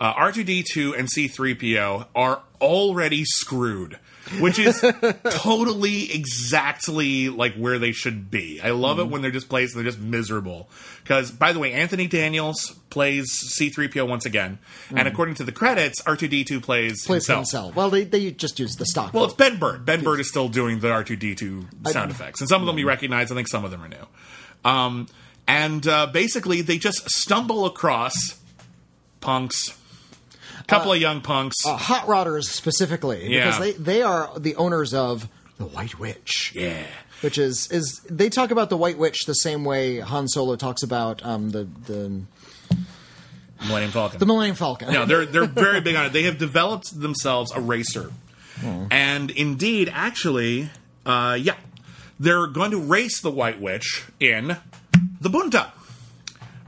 uh, 0.00 0.14
R2D2 0.14 0.98
and 0.98 1.08
C3PO 1.08 2.06
are 2.14 2.42
already 2.60 3.24
screwed, 3.24 3.98
which 4.40 4.58
is 4.58 4.80
totally 5.30 6.12
exactly 6.12 7.28
like 7.28 7.54
where 7.54 7.78
they 7.78 7.92
should 7.92 8.30
be. 8.30 8.60
I 8.60 8.70
love 8.70 8.98
it 8.98 9.02
mm-hmm. 9.02 9.12
when 9.12 9.22
they're 9.22 9.30
just 9.30 9.48
placed 9.48 9.74
and 9.74 9.84
they're 9.84 9.90
just 9.90 10.02
miserable. 10.02 10.68
Because, 11.02 11.30
by 11.30 11.52
the 11.52 11.58
way, 11.58 11.72
Anthony 11.72 12.06
Daniels 12.06 12.76
plays 12.90 13.28
C3PO 13.58 14.08
once 14.08 14.24
again, 14.24 14.58
and 14.90 14.98
mm-hmm. 14.98 15.08
according 15.08 15.34
to 15.36 15.44
the 15.44 15.52
credits, 15.52 16.02
R2D2 16.02 16.62
plays, 16.62 17.04
Plays 17.04 17.26
himself. 17.26 17.38
himself. 17.38 17.76
Well, 17.76 17.90
they, 17.90 18.04
they 18.04 18.30
just 18.30 18.58
use 18.60 18.76
the 18.76 18.86
stock. 18.86 19.12
Well, 19.12 19.24
it's 19.24 19.34
Ben 19.34 19.58
Burtt. 19.58 19.84
Ben 19.84 20.04
Burtt 20.04 20.20
is 20.20 20.28
still 20.28 20.48
doing 20.48 20.80
the 20.80 20.88
R2D2 20.88 21.88
sound 21.88 22.10
effects. 22.10 22.40
And 22.40 22.48
some 22.48 22.62
of 22.62 22.66
them 22.66 22.78
you 22.78 22.82
mm-hmm. 22.82 22.88
recognize, 22.88 23.32
I 23.32 23.34
think 23.34 23.48
some 23.48 23.64
of 23.64 23.70
them 23.70 23.82
are 23.82 23.88
new. 23.88 24.06
Um, 24.64 25.08
and 25.46 25.86
uh, 25.86 26.06
basically, 26.08 26.60
they 26.62 26.78
just 26.78 27.08
stumble 27.10 27.64
across 27.66 28.14
punks, 29.20 29.76
a 30.60 30.64
couple 30.64 30.92
of 30.92 31.00
young 31.00 31.20
punks. 31.20 31.56
uh, 31.66 31.76
hot 31.76 32.06
rodders 32.06 32.44
specifically 32.44 33.32
Yeah. 33.32 33.46
because 33.46 33.60
they, 33.60 33.72
they 33.72 34.02
are 34.02 34.30
the 34.38 34.56
owners 34.56 34.92
of 34.94 35.28
the 35.58 35.64
White 35.64 35.98
Witch. 35.98 36.52
yeah. 36.54 36.84
Which 37.20 37.36
is 37.36 37.66
is 37.72 38.00
they 38.08 38.28
talk 38.28 38.52
about 38.52 38.70
the 38.70 38.76
White 38.76 38.96
Witch 38.96 39.24
the 39.26 39.34
same 39.34 39.64
way 39.64 39.98
Han 39.98 40.28
Solo 40.28 40.54
talks 40.54 40.84
about 40.84 41.24
um, 41.26 41.50
the 41.50 41.64
the 41.86 42.22
Millennium 43.66 43.90
Falcon. 43.90 44.20
the 44.20 44.26
Millennium 44.26 44.54
Falcon. 44.54 44.92
no, 44.92 45.04
they're 45.04 45.26
they're 45.26 45.46
very 45.64 45.80
big 45.80 45.96
on 45.96 46.06
it. 46.06 46.12
They 46.12 46.22
have 46.24 46.38
developed 46.38 46.98
themselves 47.00 47.50
a 47.52 47.60
racer, 47.60 48.12
and 48.62 49.30
indeed, 49.32 49.90
actually, 49.92 50.70
uh, 51.04 51.36
yeah, 51.40 51.54
they're 52.18 52.46
going 52.46 52.70
to 52.70 52.78
race 52.78 53.20
the 53.20 53.30
White 53.30 53.60
Witch 53.60 54.04
in 54.20 54.56
the 55.20 55.28
Boonta. 55.28 55.70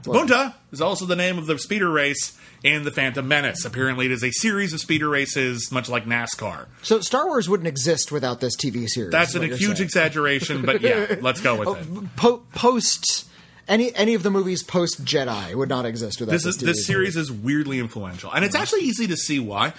Boonta 0.03 0.53
is 0.71 0.81
also 0.81 1.05
the 1.05 1.15
name 1.15 1.37
of 1.37 1.45
the 1.45 1.57
speeder 1.59 1.89
race 1.89 2.37
in 2.63 2.83
the 2.83 2.91
Phantom 2.91 3.27
Menace. 3.27 3.65
Apparently, 3.65 4.05
it 4.05 4.11
is 4.11 4.23
a 4.23 4.31
series 4.31 4.73
of 4.73 4.79
speeder 4.79 5.09
races, 5.09 5.71
much 5.71 5.89
like 5.89 6.05
NASCAR. 6.05 6.67
So 6.81 7.01
Star 7.01 7.27
Wars 7.27 7.49
wouldn't 7.49 7.67
exist 7.67 8.11
without 8.11 8.39
this 8.39 8.55
TV 8.55 8.87
series. 8.87 9.11
That's 9.11 9.35
a 9.35 9.45
huge 9.45 9.59
saying. 9.59 9.81
exaggeration, 9.81 10.65
but 10.65 10.81
yeah, 10.81 11.15
let's 11.21 11.41
go 11.41 11.55
with 11.55 11.67
oh, 11.67 11.75
it. 11.75 12.15
Po- 12.15 12.43
post 12.53 13.27
any 13.67 13.93
any 13.95 14.13
of 14.13 14.23
the 14.23 14.31
movies 14.31 14.63
post 14.63 15.03
Jedi 15.03 15.55
would 15.55 15.69
not 15.69 15.85
exist 15.85 16.19
without 16.19 16.33
This 16.33 16.43
this. 16.43 16.57
is 16.57 16.61
TV 16.61 16.65
this 16.65 16.85
series 16.85 17.15
is 17.15 17.31
weirdly 17.31 17.79
influential, 17.79 18.31
and 18.31 18.45
it's 18.45 18.55
mm-hmm. 18.55 18.61
actually 18.61 18.81
easy 18.81 19.07
to 19.07 19.17
see 19.17 19.39
why. 19.39 19.73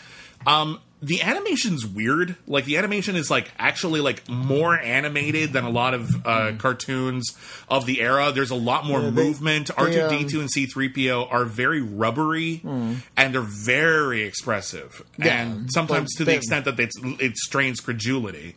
Um, 0.46 0.80
the 1.04 1.20
animation's 1.22 1.84
weird. 1.84 2.36
Like 2.46 2.64
the 2.64 2.76
animation 2.76 3.16
is 3.16 3.28
like 3.28 3.50
actually 3.58 4.00
like 4.00 4.28
more 4.28 4.78
animated 4.78 5.52
than 5.52 5.64
a 5.64 5.70
lot 5.70 5.94
of 5.94 6.24
uh, 6.24 6.52
cartoons 6.58 7.28
of 7.68 7.86
the 7.86 8.00
era. 8.00 8.30
There's 8.32 8.50
a 8.52 8.54
lot 8.56 8.86
more 8.86 9.00
they- 9.00 9.10
movement. 9.10 9.70
R 9.76 9.90
two 9.90 10.00
um, 10.02 10.10
D 10.10 10.24
two 10.28 10.40
and 10.40 10.48
C 10.50 10.66
three 10.66 10.88
PO 10.88 11.26
are 11.28 11.44
very 11.44 11.80
rubbery, 11.80 12.60
and 12.64 13.34
they're 13.34 13.40
very 13.40 14.22
expressive, 14.22 15.02
Yeah, 15.18 15.42
and 15.42 15.72
sometimes 15.72 16.14
to 16.16 16.24
the 16.24 16.34
extent 16.36 16.66
that 16.66 16.78
it's, 16.78 16.94
it 17.02 17.36
strains 17.36 17.80
credulity. 17.80 18.54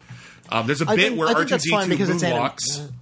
Um, 0.49 0.67
there's 0.67 0.81
a 0.81 0.85
bit 0.85 0.99
think, 0.99 1.19
where 1.19 1.29
R 1.29 1.45
two 1.45 1.57
D 1.57 1.69
fine 1.69 1.85
two 1.85 1.89
because 1.91 2.09
it's 2.09 2.23
anim- 2.23 2.41
uh, 2.41 2.51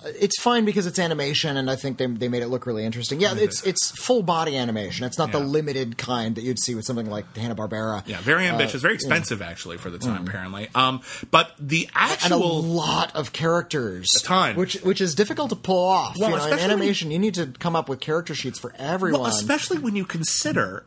it's 0.06 0.39
fine 0.39 0.66
because 0.66 0.86
it's 0.86 1.00
animation, 1.00 1.58
and 1.58 1.70
I 1.70 1.76
think 1.76 1.98
they 1.98 2.08
they 2.08 2.28
made 2.28 2.41
it 2.44 2.48
look 2.48 2.66
really 2.66 2.86
interesting. 2.86 3.20
Yeah, 3.20 3.36
it's 3.36 3.64
it's 3.64 3.91
full 3.91 4.24
body 4.24 4.58
animation. 4.58 5.06
It's 5.06 5.18
not 5.18 5.32
the 5.32 5.39
limited 5.39 5.98
kind 5.98 6.36
that 6.36 6.44
you'd 6.44 6.60
see 6.60 6.76
with 6.76 6.86
something 6.86 7.10
like 7.10 7.36
Hanna 7.36 7.56
Barbera. 7.56 8.04
Yeah, 8.08 8.22
very 8.22 8.46
ambitious, 8.46 8.82
very 8.82 8.96
expensive 8.96 9.41
actually 9.41 9.78
for 9.78 9.89
the 9.89 10.00
time, 10.00 10.28
apparently. 10.28 10.70
Um, 10.76 11.02
but 11.32 11.52
the 11.60 11.89
actual 11.94 12.34
and 12.34 12.66
a 12.66 12.68
lot 12.68 13.16
of 13.16 13.34
characters, 13.34 14.10
a 14.16 14.26
ton. 14.26 14.56
which 14.56 14.76
which 14.82 15.02
is 15.02 15.16
difficult 15.16 15.50
to 15.50 15.56
pull 15.56 15.86
off. 15.86 16.18
Well, 16.18 16.32
you 16.32 16.38
know, 16.38 16.46
in 16.48 16.60
animation, 16.60 17.12
you 17.12 17.20
need 17.20 17.36
to 17.36 17.48
come 17.48 17.76
up 17.76 17.89
with 17.89 18.00
character 18.00 18.36
sheets 18.36 18.60
for 18.60 18.74
everyone. 18.78 19.22
Well, 19.22 19.30
especially 19.30 19.80
when 19.80 19.96
you 19.96 20.06
consider 20.06 20.86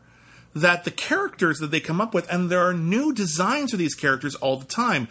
that 0.55 0.83
the 0.85 0.91
characters 0.91 1.59
that 1.59 1.71
they 1.71 1.79
come 1.79 2.01
up 2.01 2.13
with, 2.13 2.31
and 2.31 2.49
there 2.49 2.61
are 2.67 2.73
new 2.73 3.13
designs 3.13 3.71
for 3.71 3.77
these 3.77 3.95
characters 3.95 4.35
all 4.35 4.57
the 4.57 4.65
time. 4.65 5.07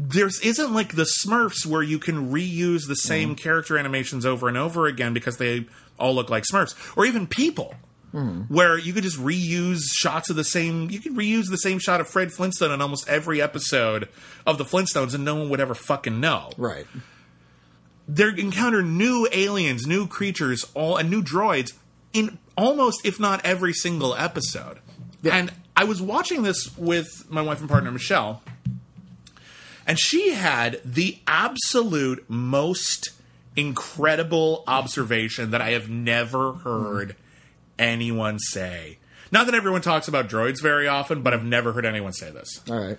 There's 0.00 0.38
isn't 0.40 0.72
like 0.72 0.94
the 0.94 1.08
Smurfs 1.24 1.66
where 1.66 1.82
you 1.82 1.98
can 1.98 2.30
reuse 2.30 2.86
the 2.86 2.94
same 2.94 3.30
mm-hmm. 3.30 3.42
character 3.42 3.76
animations 3.76 4.24
over 4.24 4.46
and 4.46 4.56
over 4.56 4.86
again 4.86 5.12
because 5.12 5.38
they 5.38 5.66
all 5.98 6.14
look 6.14 6.30
like 6.30 6.44
Smurfs, 6.44 6.74
or 6.96 7.04
even 7.04 7.26
people. 7.26 7.74
Hmm. 8.12 8.42
Where 8.48 8.78
you 8.78 8.94
could 8.94 9.02
just 9.02 9.18
reuse 9.18 9.80
shots 9.92 10.30
of 10.30 10.36
the 10.36 10.44
same, 10.44 10.88
you 10.88 10.98
could 10.98 11.14
reuse 11.14 11.50
the 11.50 11.58
same 11.58 11.78
shot 11.78 12.00
of 12.00 12.08
Fred 12.08 12.32
Flintstone 12.32 12.72
in 12.72 12.80
almost 12.80 13.06
every 13.06 13.42
episode 13.42 14.08
of 14.46 14.56
the 14.56 14.64
Flintstones, 14.64 15.14
and 15.14 15.26
no 15.26 15.34
one 15.34 15.50
would 15.50 15.60
ever 15.60 15.74
fucking 15.74 16.18
know 16.18 16.50
right. 16.56 16.86
they 18.08 18.28
encounter 18.28 18.82
new 18.82 19.28
aliens, 19.30 19.86
new 19.86 20.06
creatures, 20.06 20.64
all 20.72 20.96
and 20.96 21.10
new 21.10 21.22
droids 21.22 21.74
in 22.14 22.38
almost, 22.56 23.04
if 23.04 23.20
not 23.20 23.44
every 23.44 23.74
single 23.74 24.14
episode. 24.14 24.78
And 25.30 25.52
I 25.76 25.84
was 25.84 26.00
watching 26.00 26.42
this 26.42 26.76
with 26.78 27.26
my 27.28 27.42
wife 27.42 27.60
and 27.60 27.68
partner 27.68 27.90
Michelle, 27.90 28.42
and 29.88 29.98
she 29.98 30.34
had 30.34 30.80
the 30.84 31.18
absolute 31.26 32.24
most 32.28 33.10
incredible 33.56 34.62
observation 34.68 35.50
that 35.50 35.60
I 35.60 35.70
have 35.70 35.88
never 35.88 36.52
heard 36.52 37.16
anyone 37.78 38.38
say. 38.38 38.98
Not 39.32 39.46
that 39.46 39.54
everyone 39.54 39.80
talks 39.80 40.06
about 40.06 40.28
droids 40.28 40.62
very 40.62 40.86
often, 40.86 41.22
but 41.22 41.34
I've 41.34 41.44
never 41.44 41.72
heard 41.72 41.84
anyone 41.84 42.12
say 42.12 42.30
this. 42.30 42.62
All 42.70 42.78
right. 42.78 42.98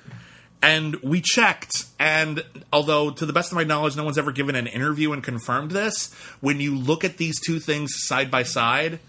And 0.62 0.96
we 0.98 1.22
checked, 1.22 1.86
and 1.98 2.44
although 2.74 3.12
to 3.12 3.26
the 3.26 3.32
best 3.32 3.52
of 3.52 3.56
my 3.56 3.64
knowledge, 3.64 3.96
no 3.96 4.04
one's 4.04 4.18
ever 4.18 4.34
given 4.34 4.56
an 4.56 4.68
interview 4.68 5.14
and 5.14 5.24
confirmed 5.24 5.72
this, 5.72 6.14
when 6.42 6.60
you 6.60 6.76
look 6.76 7.06
at 7.06 7.18
these 7.18 7.40
two 7.40 7.60
things 7.60 7.94
side 7.96 8.30
by 8.30 8.44
side, 8.44 9.00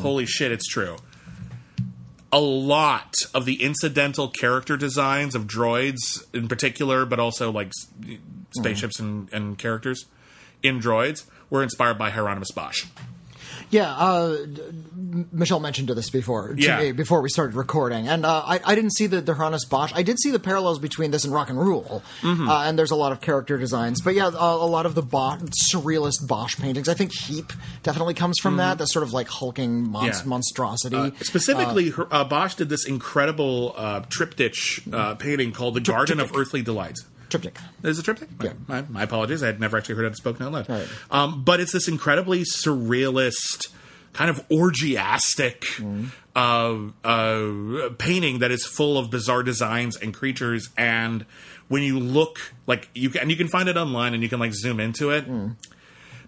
holy 0.00 0.26
shit, 0.26 0.52
it's 0.52 0.68
true. 0.68 0.96
A 2.32 2.40
lot 2.40 3.14
of 3.34 3.44
the 3.44 3.62
incidental 3.62 4.28
character 4.28 4.76
designs 4.76 5.34
of 5.34 5.46
droids 5.46 5.98
in 6.32 6.46
particular, 6.48 7.04
but 7.04 7.18
also 7.18 7.50
like 7.50 7.72
spaceships 8.52 9.00
and, 9.00 9.32
and 9.32 9.58
characters 9.58 10.06
in 10.62 10.80
droids, 10.80 11.24
were 11.48 11.62
inspired 11.62 11.98
by 11.98 12.10
Hieronymus 12.10 12.52
Bosch. 12.52 12.86
Yeah, 13.70 13.88
uh, 13.94 14.36
Michelle 15.32 15.60
mentioned 15.60 15.88
this 15.90 16.10
before 16.10 16.54
to 16.54 16.60
Yeah. 16.60 16.80
me 16.80 16.92
before 16.92 17.20
we 17.22 17.28
started 17.28 17.54
recording, 17.54 18.08
and 18.08 18.26
uh, 18.26 18.42
I, 18.44 18.60
I 18.64 18.74
didn't 18.74 18.92
see 18.94 19.06
the 19.06 19.20
the 19.20 19.34
Hieronymus 19.34 19.64
Bosch. 19.64 19.92
I 19.94 20.02
did 20.02 20.18
see 20.18 20.30
the 20.32 20.40
parallels 20.40 20.78
between 20.80 21.10
this 21.12 21.24
and 21.24 21.32
Rock 21.32 21.50
and 21.50 21.58
Rule, 21.58 22.02
Mm-hmm. 22.22 22.48
uh, 22.48 22.64
and 22.64 22.78
there's 22.78 22.90
a 22.90 22.96
lot 22.96 23.12
of 23.12 23.20
character 23.20 23.58
designs. 23.58 24.00
But 24.00 24.14
yeah, 24.14 24.26
a, 24.28 24.28
a 24.28 24.66
lot 24.66 24.86
of 24.86 24.94
the 24.94 25.02
Bosch, 25.02 25.40
surrealist 25.72 26.26
Bosch 26.26 26.56
paintings. 26.58 26.88
I 26.88 26.94
think 26.94 27.12
Heep 27.12 27.52
definitely 27.82 28.14
comes 28.14 28.38
from 28.40 28.56
that. 28.56 28.78
That 28.78 28.88
sort 28.88 29.04
of 29.04 29.12
like 29.12 29.28
hulking 29.28 29.88
mon- 29.90 30.00
Mm-hmm. 30.10 30.18
Yeah. 30.24 30.28
monstrosity. 30.28 30.96
Uh, 30.96 31.10
specifically, 31.20 31.92
uh, 32.10 32.24
Bosch 32.24 32.54
did 32.56 32.68
this 32.68 32.84
incredible 32.86 33.74
uh, 33.76 34.00
triptych 34.08 34.56
uh, 34.92 35.14
painting 35.14 35.52
called 35.52 35.74
"The 35.74 35.80
Garden 35.80 36.18
of 36.20 36.34
Earthly 36.36 36.62
Delights." 36.62 37.04
Triptych. 37.30 37.56
Is 37.82 37.98
it 37.98 38.02
triptych? 38.02 38.28
Yeah. 38.42 38.52
My, 38.66 38.82
my 38.82 39.02
apologies. 39.04 39.42
I 39.42 39.46
had 39.46 39.60
never 39.60 39.76
actually 39.78 39.94
heard 39.94 40.04
it 40.06 40.16
spoken 40.16 40.44
out 40.44 40.52
loud. 40.52 40.68
Right. 40.68 40.88
Um, 41.10 41.44
but 41.44 41.60
it's 41.60 41.72
this 41.72 41.88
incredibly 41.88 42.40
surrealist, 42.40 43.68
kind 44.12 44.28
of 44.28 44.46
orgiastic 44.48 45.64
uh, 46.36 46.78
uh, 47.06 47.90
painting 47.98 48.40
that 48.40 48.50
is 48.50 48.66
full 48.66 48.98
of 48.98 49.10
bizarre 49.10 49.42
designs 49.42 49.96
and 49.96 50.12
creatures. 50.12 50.68
And 50.76 51.24
when 51.68 51.82
you 51.82 51.98
look, 52.00 52.52
like 52.66 52.90
you 52.94 53.10
can, 53.10 53.22
and 53.22 53.30
you 53.30 53.36
can 53.36 53.48
find 53.48 53.68
it 53.68 53.76
online, 53.76 54.12
and 54.12 54.22
you 54.22 54.28
can 54.28 54.40
like 54.40 54.52
zoom 54.52 54.80
into 54.80 55.10
it. 55.10 55.24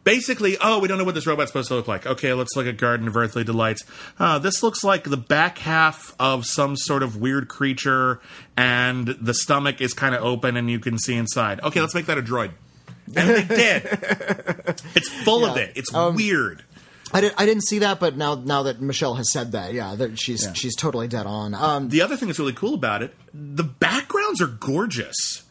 Basically, 0.04 0.56
oh, 0.60 0.80
we 0.80 0.88
don't 0.88 0.98
know 0.98 1.04
what 1.04 1.14
this 1.14 1.26
robot's 1.26 1.50
supposed 1.50 1.68
to 1.68 1.74
look 1.76 1.86
like. 1.86 2.06
Okay, 2.06 2.32
let's 2.32 2.56
look 2.56 2.66
at 2.66 2.76
Garden 2.76 3.06
of 3.06 3.16
Earthly 3.16 3.44
Delights. 3.44 3.84
Uh, 4.18 4.38
this 4.40 4.62
looks 4.62 4.82
like 4.82 5.04
the 5.04 5.16
back 5.16 5.58
half 5.58 6.14
of 6.18 6.44
some 6.44 6.76
sort 6.76 7.04
of 7.04 7.16
weird 7.16 7.46
creature, 7.48 8.20
and 8.56 9.06
the 9.20 9.32
stomach 9.34 9.80
is 9.80 9.92
kind 9.94 10.14
of 10.14 10.22
open, 10.24 10.56
and 10.56 10.68
you 10.68 10.80
can 10.80 10.98
see 10.98 11.14
inside. 11.14 11.60
Okay, 11.60 11.80
let's 11.80 11.94
make 11.94 12.06
that 12.06 12.18
a 12.18 12.22
droid. 12.22 12.50
And 13.14 13.28
they 13.28 13.42
did. 13.56 13.84
It's 14.94 15.08
full 15.24 15.44
of 15.44 15.56
it. 15.56 15.72
It's 15.76 15.92
weird. 15.92 16.64
I, 17.12 17.20
did, 17.20 17.34
I 17.36 17.46
didn't 17.46 17.64
see 17.64 17.80
that, 17.80 18.00
but 18.00 18.16
now 18.16 18.34
now 18.36 18.62
that 18.64 18.80
Michelle 18.80 19.14
has 19.14 19.30
said 19.30 19.52
that, 19.52 19.72
yeah, 19.74 19.94
that 19.96 20.18
she's 20.18 20.48
she's 20.54 20.74
totally 20.74 21.08
dead 21.08 21.26
on. 21.26 21.54
Um, 21.54 21.88
The 21.90 22.00
other 22.02 22.16
thing 22.16 22.28
that's 22.28 22.38
really 22.38 22.54
cool 22.54 22.74
about 22.74 23.02
it, 23.02 23.14
the 23.34 23.64
backgrounds 23.64 24.40
are 24.40 24.46
gorgeous. 24.46 25.42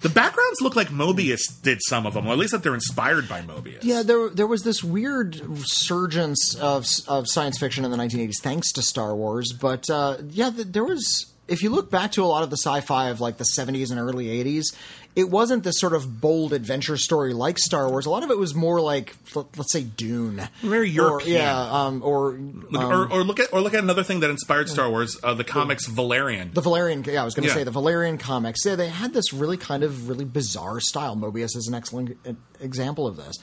The 0.00 0.08
backgrounds 0.08 0.60
look 0.60 0.76
like 0.76 0.88
Moebius 0.88 1.60
did 1.62 1.80
some 1.88 2.06
of 2.06 2.14
them, 2.14 2.26
or 2.26 2.32
at 2.32 2.38
least 2.38 2.52
that 2.52 2.62
they're 2.62 2.74
inspired 2.74 3.28
by 3.28 3.42
Moebius. 3.42 3.80
Yeah, 3.82 4.02
there 4.02 4.28
there 4.28 4.46
was 4.46 4.62
this 4.62 4.82
weird 4.84 5.40
resurgence 5.40 6.54
of 6.54 6.86
of 7.08 7.28
science 7.28 7.58
fiction 7.58 7.84
in 7.84 7.90
the 7.90 7.96
1980s, 7.96 8.40
thanks 8.40 8.72
to 8.72 8.82
Star 8.82 9.14
Wars. 9.14 9.52
But 9.52 9.88
uh, 9.90 10.18
yeah, 10.30 10.50
th- 10.50 10.68
there 10.68 10.84
was. 10.84 11.32
If 11.48 11.62
you 11.62 11.70
look 11.70 11.90
back 11.90 12.12
to 12.12 12.22
a 12.22 12.26
lot 12.26 12.42
of 12.42 12.50
the 12.50 12.58
sci-fi 12.58 13.08
of 13.08 13.22
like 13.22 13.38
the 13.38 13.44
70s 13.44 13.90
and 13.90 13.98
early 13.98 14.26
80s, 14.26 14.74
it 15.18 15.28
wasn't 15.28 15.64
this 15.64 15.80
sort 15.80 15.94
of 15.94 16.20
bold 16.20 16.52
adventure 16.52 16.96
story 16.96 17.32
like 17.34 17.58
Star 17.58 17.90
Wars. 17.90 18.06
A 18.06 18.10
lot 18.10 18.22
of 18.22 18.30
it 18.30 18.38
was 18.38 18.54
more 18.54 18.80
like 18.80 19.16
let, 19.34 19.58
us 19.58 19.66
say 19.72 19.82
Dune, 19.82 20.48
Very 20.62 20.86
Or- 20.90 21.20
European. 21.20 21.36
yeah, 21.36 21.60
um, 21.86 22.02
or 22.04 22.32
Look, 22.70 22.82
or, 22.84 23.10
or 23.12 23.24
look 23.24 23.40
at 23.40 23.52
or 23.52 23.60
look 23.60 23.74
at 23.74 23.82
another 23.82 24.04
thing 24.04 24.20
that 24.20 24.30
inspired 24.30 24.68
Star 24.68 24.88
Wars, 24.88 25.18
uh, 25.24 25.34
the 25.34 25.42
comics 25.42 25.86
Valerian. 25.86 26.52
The 26.54 26.60
Valerian, 26.60 27.02
yeah, 27.04 27.22
I 27.22 27.24
was 27.24 27.34
going 27.34 27.42
to 27.42 27.48
Yeah. 27.48 27.54
say 27.56 27.64
the 27.64 27.72
Valerian 27.72 28.16
comics. 28.16 28.64
Yeah, 28.64 28.76
they 28.76 28.88
had 28.88 29.12
this 29.12 29.32
really 29.32 29.56
kind 29.56 29.82
of 29.82 30.08
really 30.08 30.24
bizarre 30.24 30.78
style. 30.78 31.16
Moebius 31.16 31.56
is 31.56 31.66
an 31.66 31.74
excellent 31.74 32.16
e- 32.24 32.36
example 32.60 33.08
of 33.08 33.16
this, 33.16 33.34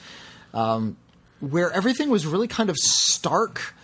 um, 0.54 0.96
where 1.40 1.70
everything 1.72 2.08
was 2.08 2.26
really 2.26 2.48
kind 2.48 2.70
of 2.70 2.76
stark 2.78 3.74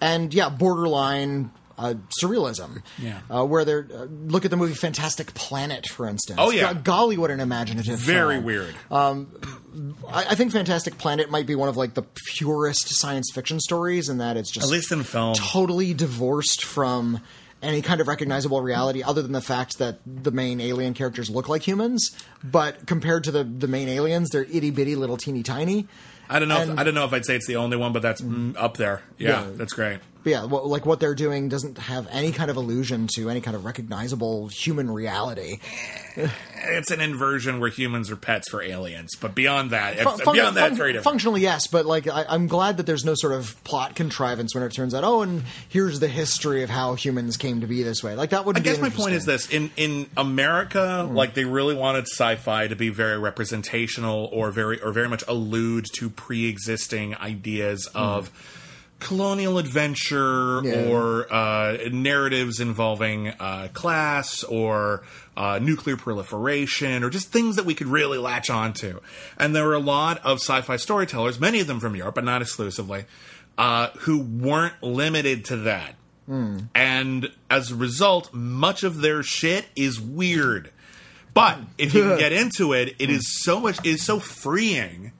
and 0.00 0.32
yeah, 0.32 0.48
borderline 0.48 1.50
uh, 1.78 1.94
surrealism. 2.22 2.82
Yeah. 2.98 3.20
uh, 3.30 3.44
where 3.44 3.64
they're 3.64 3.86
uh, 3.92 4.04
look 4.04 4.44
at 4.44 4.50
the 4.50 4.56
movie 4.56 4.74
Fantastic 4.74 5.34
Planet, 5.34 5.86
for 5.88 6.06
instance. 6.06 6.38
Oh, 6.40 6.50
yeah. 6.50 6.72
Go- 6.74 6.80
golly, 6.80 7.16
what 7.18 7.30
an 7.30 7.40
imaginative, 7.40 7.98
Very 7.98 8.34
film. 8.36 8.44
weird. 8.44 8.74
I, 8.90 10.26
I 10.30 10.34
think 10.34 10.52
Fantastic 10.52 10.98
Planet 10.98 11.30
might 11.30 11.46
be 11.46 11.54
one 11.54 11.68
of 11.68 11.76
like 11.76 11.94
the 11.94 12.02
purest 12.26 12.94
science 12.96 13.30
fiction 13.32 13.60
stories 13.60 14.08
in 14.08 14.18
that 14.18 14.36
it's 14.36 14.50
just 14.50 14.66
At 14.66 14.72
least 14.72 14.92
in 14.92 15.02
film. 15.02 15.34
totally 15.34 15.94
divorced 15.94 16.64
from 16.64 17.20
any 17.62 17.80
kind 17.80 18.00
of 18.00 18.08
recognizable 18.08 18.60
reality 18.60 19.02
other 19.04 19.22
than 19.22 19.30
the 19.32 19.40
fact 19.40 19.78
that 19.78 20.00
the 20.04 20.32
main 20.32 20.60
alien 20.60 20.94
characters 20.94 21.30
look 21.30 21.48
like 21.48 21.62
humans 21.66 22.10
but 22.42 22.86
compared 22.86 23.22
to 23.22 23.30
the, 23.30 23.44
the 23.44 23.68
main 23.68 23.88
aliens 23.88 24.30
they're 24.30 24.42
itty-bitty 24.44 24.96
little 24.96 25.16
teeny 25.16 25.44
tiny 25.44 25.86
I 26.34 26.38
don't 26.38 26.48
know. 26.48 26.60
if, 26.62 26.78
I 26.78 26.82
don't 26.84 26.94
know 26.94 27.04
if 27.04 27.12
I'd 27.12 27.24
say 27.24 27.36
it's 27.36 27.46
the 27.46 27.56
only 27.56 27.76
one, 27.76 27.92
but 27.92 28.02
that's 28.02 28.20
mm, 28.22 28.54
up 28.56 28.76
there. 28.76 29.02
Yeah, 29.18 29.28
Yeah. 29.44 29.46
that's 29.54 29.72
great. 29.72 30.00
but 30.24 30.30
yeah 30.30 30.44
what, 30.44 30.66
like 30.66 30.86
what 30.86 30.98
they're 31.00 31.14
doing 31.14 31.48
doesn't 31.48 31.78
have 31.78 32.06
any 32.10 32.32
kind 32.32 32.50
of 32.50 32.56
allusion 32.56 33.08
to 33.16 33.28
any 33.28 33.40
kind 33.40 33.56
of 33.56 33.64
recognizable 33.64 34.48
human 34.48 34.90
reality 34.90 35.58
It's 36.64 36.90
an 36.90 37.00
inversion 37.00 37.60
where 37.60 37.70
humans 37.70 38.10
are 38.10 38.16
pets 38.16 38.48
for 38.50 38.62
aliens, 38.62 39.16
but 39.20 39.34
beyond 39.34 39.70
that, 39.70 39.94
it's, 39.94 40.02
Fun- 40.02 40.18
fun- 40.18 40.34
beyond 40.34 40.56
that, 40.56 40.60
fun- 40.60 40.68
it's 40.72 40.78
very 40.78 40.92
different. 40.92 41.04
functionally 41.04 41.40
yes 41.42 41.66
but 41.66 41.84
like 41.86 42.06
I, 42.08 42.24
i'm 42.28 42.46
glad 42.46 42.76
that 42.76 42.86
there's 42.86 43.04
no 43.04 43.14
sort 43.14 43.32
of 43.32 43.62
plot 43.64 43.94
contrivance 43.96 44.54
when 44.54 44.62
it 44.62 44.70
turns 44.72 44.94
out 44.94 45.02
oh 45.04 45.22
and 45.22 45.42
here's 45.68 46.00
the 46.00 46.08
history 46.08 46.62
of 46.62 46.70
how 46.70 46.94
humans 46.94 47.36
came 47.36 47.60
to 47.62 47.66
be 47.66 47.82
this 47.82 48.02
way 48.02 48.14
like 48.14 48.30
that 48.30 48.44
would 48.44 48.54
be 48.54 48.60
I 48.60 48.64
guess 48.64 48.78
my 48.80 48.90
point 48.90 49.14
is 49.14 49.24
this: 49.24 49.50
in 49.50 49.70
in 49.76 50.06
America, 50.16 51.06
Hmm. 51.08 51.14
like 51.14 51.34
they 51.34 51.44
really 51.44 51.74
wanted 51.74 52.04
sci-fi 52.06 52.68
to 52.68 52.76
be 52.76 52.88
very 52.90 53.18
representational 53.18 54.28
or 54.32 54.50
very 54.50 54.80
or 54.80 54.92
very 54.92 55.08
much 55.08 55.24
allude 55.28 55.86
to 55.94 56.08
pre-existing 56.10 57.16
ideas 57.16 57.88
of 57.94 58.30
colonial 59.00 59.58
adventure. 59.58 60.60
Yeah. 60.64 60.86
or 60.88 61.32
uh, 61.32 61.76
narratives 61.90 62.60
involving 62.60 63.28
uh, 63.28 63.68
class 63.72 64.44
or 64.44 65.02
uh, 65.36 65.58
nuclear 65.62 65.96
proliferation 65.96 67.02
or 67.02 67.10
just 67.10 67.28
things 67.28 67.56
that 67.56 67.64
we 67.64 67.74
could 67.74 67.86
really 67.86 68.18
latch 68.18 68.50
onto. 68.50 69.00
And 69.38 69.54
there 69.54 69.66
were 69.66 69.74
a 69.74 69.80
lot 69.80 70.18
of 70.24 70.38
sci-fi 70.38 70.76
storytellers, 70.76 71.40
many 71.40 71.60
of 71.60 71.66
them 71.66 71.80
from 71.80 71.96
Europe, 71.96 72.14
but 72.14 72.24
not 72.24 72.42
exclusively, 72.42 73.06
uh, 73.56 73.88
who 74.00 74.20
weren't 74.20 74.82
limited 74.82 75.44
to 75.46 75.56
that. 75.58 75.94
And 76.74 77.30
as 77.50 77.70
a 77.70 77.74
result, 77.76 78.32
much 78.32 78.84
of 78.84 79.00
their 79.00 79.22
shit 79.22 79.66
is 79.74 80.00
weird. 80.00 80.70
But 81.34 81.58
if 81.78 81.94
you 81.94 82.02
can 82.02 82.18
get 82.18 82.32
into 82.32 82.72
it, 82.72 82.94
it 82.98 83.10
is 83.10 83.42
so 83.42 83.60
much 83.60 83.78
it 83.78 83.86
is 83.86 84.04
so 84.04 84.18
freeing 84.18 85.12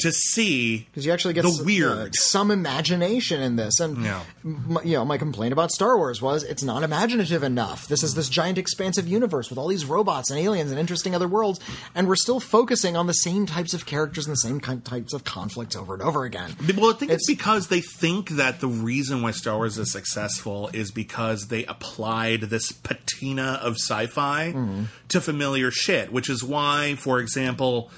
to 0.00 0.12
see 0.12 0.78
because 0.90 1.04
you 1.06 1.12
actually 1.12 1.34
get 1.34 1.42
the 1.42 1.48
s- 1.50 1.60
weird. 1.62 2.08
uh, 2.08 2.10
some 2.12 2.50
imagination 2.50 3.40
in 3.42 3.56
this 3.56 3.78
and 3.80 4.04
Yeah. 4.04 4.22
m- 4.44 4.78
you 4.84 4.94
know 4.94 5.04
my 5.04 5.18
complaint 5.18 5.52
about 5.52 5.70
star 5.70 5.96
wars 5.96 6.20
was 6.22 6.42
it's 6.42 6.62
not 6.62 6.82
imaginative 6.82 7.42
enough 7.42 7.86
this 7.88 8.02
is 8.02 8.14
this 8.14 8.28
giant 8.28 8.58
expansive 8.58 9.06
universe 9.06 9.50
with 9.50 9.58
all 9.58 9.68
these 9.68 9.84
robots 9.84 10.30
and 10.30 10.38
aliens 10.40 10.70
and 10.70 10.80
interesting 10.80 11.14
other 11.14 11.28
worlds 11.28 11.60
and 11.94 12.08
we're 12.08 12.16
still 12.16 12.40
focusing 12.40 12.96
on 12.96 13.06
the 13.06 13.12
same 13.12 13.46
types 13.46 13.74
of 13.74 13.86
characters 13.86 14.26
and 14.26 14.32
the 14.32 14.38
same 14.40 14.60
kind 14.60 14.84
types 14.84 15.12
of 15.12 15.24
conflicts 15.24 15.76
over 15.76 15.94
and 15.94 16.02
over 16.02 16.24
again 16.24 16.54
Well, 16.76 16.90
I 16.90 16.94
think 16.94 17.12
it's, 17.12 17.28
It's- 17.28 17.36
because 17.36 17.68
they 17.68 17.80
think 17.80 18.30
that 18.30 18.60
the 18.60 18.68
reason 18.68 19.22
why 19.22 19.30
Star 19.32 19.56
Wars 19.56 19.78
is 19.78 19.92
successful 19.92 20.70
is 20.72 20.90
because 20.90 21.48
they 21.48 21.64
applied 21.66 22.42
this 22.42 22.72
patina 22.72 23.58
of 23.62 23.74
sci-fi 23.76 24.52
Mm-hmm. 24.54 24.84
to 25.08 25.20
familiar 25.20 25.70
shit, 25.70 26.12
which 26.12 26.28
is 26.30 26.42
why, 26.42 26.94
for 26.98 27.18
example, 27.20 27.90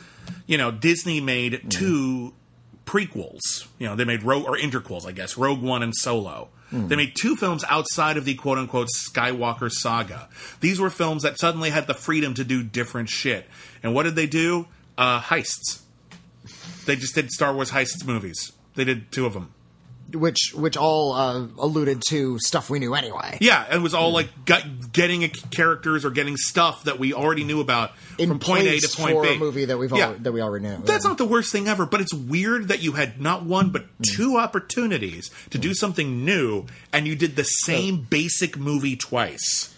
you 0.47 0.59
know, 0.59 0.71
Disney 0.71 1.21
made 1.21 1.53
Mm-hmm. 1.53 1.69
two 1.69 2.35
prequels. 2.85 3.67
You 3.79 3.87
know, 3.89 3.97
they 3.97 4.05
made 4.05 4.23
Rogue 4.23 4.45
or 4.47 4.57
interquels, 4.57 5.07
I 5.07 5.13
guess, 5.13 5.37
Rogue 5.37 5.63
One 5.63 5.83
and 5.83 5.95
Solo. 5.95 6.49
Mm. 6.73 6.89
They 6.89 6.97
made 6.97 7.15
two 7.21 7.37
films 7.37 7.65
outside 7.69 8.17
of 8.17 8.25
the 8.25 8.35
quote 8.35 8.59
unquote 8.59 8.89
Skywalker 9.09 9.71
saga. 9.71 10.29
These 10.61 10.81
were 10.81 10.91
films 10.91 11.23
that 11.23 11.39
suddenly 11.39 11.71
had 11.71 11.87
the 11.87 11.95
freedom 11.95 12.35
to 12.35 12.45
do 12.45 12.63
different 12.63 13.09
shit. 13.09 13.47
And 13.83 13.95
what 13.95 14.05
did 14.05 14.17
they 14.17 14.27
do? 14.27 14.67
Uh, 14.99 15.21
heists. 15.21 15.83
They 16.87 16.97
just 16.97 17.15
did 17.15 17.31
Star 17.31 17.55
Wars 17.55 17.71
heists 17.71 18.05
movies. 18.07 18.53
They 18.75 18.85
did 18.85 19.13
two 19.13 19.27
of 19.27 19.35
them. 19.35 19.53
Which 20.15 20.53
which 20.55 20.77
all 20.77 21.13
uh, 21.13 21.47
alluded 21.59 22.03
to 22.09 22.39
stuff 22.39 22.69
we 22.71 22.79
knew 22.79 22.95
anyway 22.95 23.39
Yeah, 23.41 23.75
it 23.75 23.81
was 23.81 23.95
all 23.95 24.13
like 24.13 24.29
gut, 24.45 24.65
getting 24.93 25.25
a 25.25 25.29
characters 25.29 26.05
or 26.05 26.11
getting 26.11 26.37
stuff 26.37 26.85
that 26.85 26.99
we 26.99 27.13
already 27.15 27.45
knew 27.45 27.61
about 27.61 27.93
in 28.19 28.29
from 28.29 28.39
point 28.39 28.67
A 28.67 28.79
to 28.79 28.89
point 28.97 29.15
for 29.17 29.23
B. 29.23 29.35
a 29.35 29.39
movie 29.39 29.65
that 29.65 29.79
we've 29.79 29.91
Yeah. 29.93 30.09
al- 30.09 30.15
that 30.21 30.33
we 30.33 30.41
already 30.41 30.65
knew 30.67 30.79
That's 30.85 31.05
Yeah. 31.05 31.11
not 31.11 31.19
the 31.19 31.25
worst 31.25 31.51
thing 31.53 31.69
ever, 31.69 31.87
but 31.87 32.01
it's 32.01 32.13
weird 32.15 32.69
that 32.69 32.83
you 32.83 32.93
had 32.93 33.21
not 33.21 33.45
one 33.45 33.71
but 33.71 33.87
two 34.03 34.37
opportunities 34.39 35.31
to 35.51 35.59
do 35.59 35.75
something 35.75 36.25
new, 36.25 36.67
and 36.93 37.07
you 37.07 37.15
did 37.17 37.37
the 37.37 37.45
same 37.45 38.07
basic 38.09 38.57
movie 38.57 38.97
twice. 38.97 39.72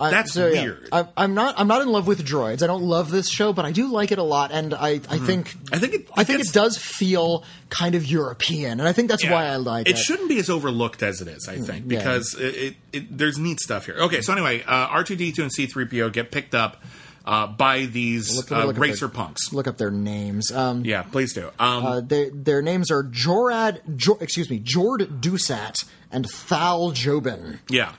I- 0.00 0.10
That's 0.10 0.32
so, 0.32 0.46
yeah, 0.46 0.62
weird. 0.62 0.88
I, 0.92 1.06
I'm 1.16 1.34
not. 1.34 1.54
I'm 1.58 1.66
not 1.66 1.82
in 1.82 1.88
love 1.88 2.06
with 2.06 2.24
droids. 2.24 2.62
I 2.62 2.66
don't 2.68 2.82
love 2.84 3.10
this 3.10 3.28
show, 3.28 3.52
but 3.52 3.64
I 3.64 3.72
do 3.72 3.88
like 3.90 4.12
it 4.12 4.18
a 4.18 4.22
lot, 4.22 4.52
and 4.52 4.72
I. 4.72 5.00
I 5.10 5.18
think. 5.18 5.48
Mm-hmm. 5.48 5.74
I 5.74 5.78
think 5.78 5.94
it- 5.94 6.08
I 6.14 6.24
think 6.24 6.40
it 6.40 6.52
does 6.52 6.76
feel 6.78 7.44
kind 7.68 7.94
of 7.94 8.06
European, 8.06 8.78
and 8.80 8.88
I 8.88 8.92
think 8.92 9.08
that's 9.08 9.24
Yeah. 9.24 9.32
why 9.32 9.46
I 9.46 9.56
like 9.56 9.88
it. 9.88 9.92
it. 9.92 9.98
shouldn't 9.98 10.28
be 10.28 10.38
as 10.38 10.48
overlooked 10.50 11.02
as 11.02 11.20
it 11.20 11.28
is, 11.28 11.48
I 11.48 11.56
think, 11.58 11.90
yeah. 11.90 11.98
because 11.98 12.34
it, 12.38 12.54
it, 12.56 12.74
it, 12.92 13.18
there's 13.18 13.38
neat 13.38 13.60
stuff 13.60 13.86
here. 13.86 13.96
Okay, 13.96 14.20
so 14.20 14.32
anyway, 14.32 14.62
uh, 14.66 14.88
R2D2 14.88 15.38
and 15.40 15.50
C3PO 15.54 16.12
get 16.12 16.30
picked 16.30 16.54
up 16.54 16.82
uh, 17.26 17.46
by 17.48 17.84
these 17.86 18.34
Look- 18.36 18.52
uh, 18.52 18.64
look 18.66 18.78
racer 18.78 19.06
their- 19.08 19.14
punks. 19.14 19.52
Look 19.52 19.66
up 19.66 19.76
their 19.78 19.90
names. 19.90 20.50
Um, 20.52 20.84
Yeah, 20.84 21.02
please 21.02 21.34
do. 21.34 21.50
Um, 21.58 21.84
uh, 21.84 22.00
they, 22.00 22.30
their 22.30 22.62
names 22.62 22.90
are 22.90 23.02
Jorad. 23.04 23.96
Jo, 23.96 24.16
excuse 24.20 24.48
me, 24.48 24.60
Jord 24.60 25.20
Dusat 25.20 25.84
and 26.10 26.24
Thall 26.30 26.92
Joben. 26.92 27.58
Yeah. 27.68 27.92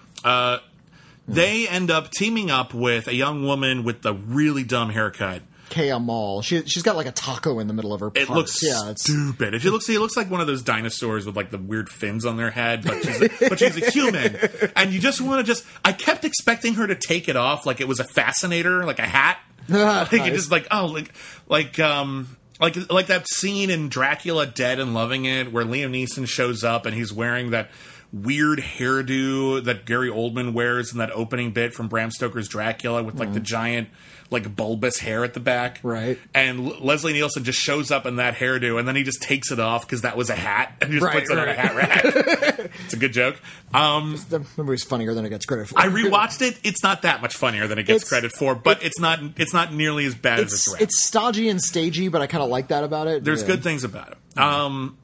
They 1.34 1.68
end 1.68 1.92
up 1.92 2.12
teaming 2.12 2.52
up 2.52 2.74
with 2.74 3.08
a 3.08 3.14
young 3.14 3.44
woman 3.46 3.84
with 3.84 4.02
the 4.02 4.14
really 4.14 4.64
dumb 4.64 4.90
haircut 4.90 5.42
Kea 5.70 5.98
Moll. 6.00 6.42
She 6.42 6.64
she's 6.66 6.84
got 6.84 6.96
like 6.96 7.06
a 7.06 7.12
taco 7.12 7.60
in 7.60 7.68
the 7.68 7.74
middle 7.74 7.94
of 7.94 8.02
her. 8.02 8.12
It 8.16 8.30
looks 8.30 8.62
yeah, 8.64 8.90
it's, 8.90 9.04
stupid. 9.04 9.54
It 9.54 9.64
looks 9.64 9.88
it 9.88 10.00
looks 10.00 10.18
like 10.18 10.30
one 10.30 10.42
of 10.42 10.48
those 10.48 10.62
dinosaurs 10.62 11.26
with 11.26 11.36
like 11.36 11.52
the 11.52 11.58
weird 11.58 11.90
fins 11.90 12.26
on 12.26 12.38
their 12.38 12.50
head, 12.50 12.84
but 12.84 13.04
she's 13.04 13.22
a, 13.22 13.30
but 13.50 13.60
she's 13.60 13.78
a 13.78 13.90
human, 13.92 14.38
and 14.76 14.92
you 14.92 15.00
just 15.00 15.22
want 15.22 15.40
to 15.40 15.44
just. 15.44 15.66
I 15.86 15.94
kept 15.94 16.26
expecting 16.26 16.74
her 16.76 16.88
to 16.88 16.96
take 16.96 17.30
it 17.30 17.36
off 17.36 17.66
like 17.66 17.80
it 17.82 17.88
was 17.88 18.00
a 18.00 18.04
fascinator, 18.04 18.86
like 18.86 19.00
a 19.00 19.08
hat. 19.08 19.40
like 19.70 20.12
it 20.14 20.18
Nice. 20.18 20.34
just 20.34 20.52
like 20.52 20.68
oh 20.72 20.88
like 20.88 21.14
like 21.48 21.80
um 21.80 22.36
like 22.60 22.76
like 22.92 23.08
that 23.08 23.28
scene 23.28 23.70
in 23.70 23.90
Dracula 23.90 24.48
Dead 24.48 24.80
and 24.80 24.94
Loving 24.96 25.26
It 25.26 25.52
where 25.52 25.64
Liam 25.64 25.92
Neeson 25.92 26.28
shows 26.28 26.64
up 26.64 26.88
and 26.88 26.96
he's 26.96 27.14
wearing 27.14 27.52
that 27.52 27.70
weird 28.12 28.60
hairdo 28.60 29.64
that 29.66 29.86
Gary 29.86 30.10
Oldman 30.10 30.54
wears 30.54 30.92
in 30.92 30.98
that 30.98 31.12
opening 31.12 31.52
bit 31.52 31.74
from 31.74 31.88
Bram 31.88 32.10
Stoker's 32.12 32.48
Dracula 32.48 33.04
with 33.04 33.20
like 33.20 33.34
the 33.34 33.40
giant 33.40 33.90
like 34.32 34.56
bulbous 34.56 35.00
hair 35.00 35.24
at 35.24 35.34
the 35.34 35.40
back. 35.40 35.80
Right. 35.82 36.20
And 36.36 36.60
L- 36.68 36.78
Leslie 36.82 37.14
Nielsen 37.14 37.44
just 37.44 37.60
shows 37.60 37.90
up 37.90 38.06
in 38.06 38.18
that 38.18 38.36
hairdo 38.36 38.78
and 38.78 38.88
then 38.88 38.96
he 38.96 39.02
just 39.04 39.22
takes 39.24 39.52
it 39.52 39.60
off 39.60 39.86
because 39.88 40.02
that 40.02 40.16
was 40.18 40.30
a 40.30 40.36
hat 40.36 40.76
and 40.82 40.90
he 40.94 41.00
just 41.00 41.06
Right, 41.06 41.16
puts 41.20 41.32
it 41.32 41.38
on 41.40 41.48
a 41.50 41.54
hat 41.54 41.76
rack. 41.76 42.02
it's 42.86 42.94
a 42.94 42.98
good 42.98 43.12
joke. 43.14 43.40
Um, 43.74 44.18
the 44.30 44.46
movie's 44.58 44.84
funnier 44.84 45.14
than 45.16 45.26
it 45.26 45.30
gets 45.30 45.46
credit 45.48 45.68
for. 45.68 45.80
I 45.80 45.88
rewatched 45.88 46.42
it. 46.44 46.60
It's 46.64 46.84
not 46.84 47.02
that 47.04 47.22
much 47.24 47.36
funnier 47.36 47.68
than 47.68 47.80
it 47.80 47.84
gets 47.84 48.04
It's- 48.04 48.10
credit 48.10 48.32
for, 48.32 48.54
but 48.56 48.84
it's 48.84 49.00
not 49.00 49.20
it's 49.38 49.54
not 49.54 49.74
nearly 49.74 50.06
as 50.06 50.14
bad 50.16 50.40
as 50.40 50.54
It's 50.54 50.74
it's 50.74 50.82
it's 50.82 51.00
stodgy 51.04 51.50
and 51.50 51.60
stagey, 51.62 52.08
but 52.08 52.22
I 52.22 52.28
kind 52.28 52.44
of 52.44 52.50
like 52.50 52.68
that 52.68 52.84
about 52.84 53.08
it. 53.08 53.24
There's 53.24 53.42
Yeah. 53.42 53.48
good 53.48 53.64
things 53.64 53.84
about 53.84 54.12
it. 54.12 54.40
Um, 54.40 54.96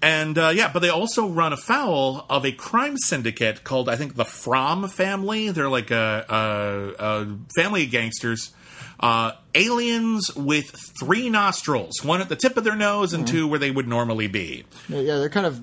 and 0.00 0.38
uh, 0.38 0.52
yeah, 0.54 0.70
but 0.72 0.80
they 0.80 0.88
also 0.88 1.28
run 1.28 1.52
afoul 1.52 2.24
of 2.30 2.44
a 2.44 2.52
crime 2.52 2.96
syndicate 2.96 3.64
called 3.64 3.88
I 3.88 3.96
think 3.96 4.14
the 4.14 4.24
Fromm 4.24 4.88
family. 4.88 5.50
They're 5.50 5.68
like 5.68 5.90
a, 5.90 6.24
a, 6.28 7.04
a 7.04 7.38
family 7.56 7.84
of 7.84 7.90
gangsters, 7.90 8.52
uh, 9.00 9.32
aliens 9.58 10.34
with 10.34 10.74
three 11.00 11.28
nostrils, 11.28 12.02
one 12.02 12.20
at 12.20 12.28
the 12.28 12.36
tip 12.36 12.56
of 12.56 12.64
their 12.64 12.76
nose 12.76 13.12
and 13.12 13.24
mm-hmm. 13.24 13.34
two 13.34 13.48
where 13.48 13.58
they 13.58 13.70
would 13.70 13.88
normally 13.88 14.28
be. 14.28 14.64
Yeah, 14.88 15.18
they're 15.18 15.28
kind 15.28 15.46
of 15.46 15.60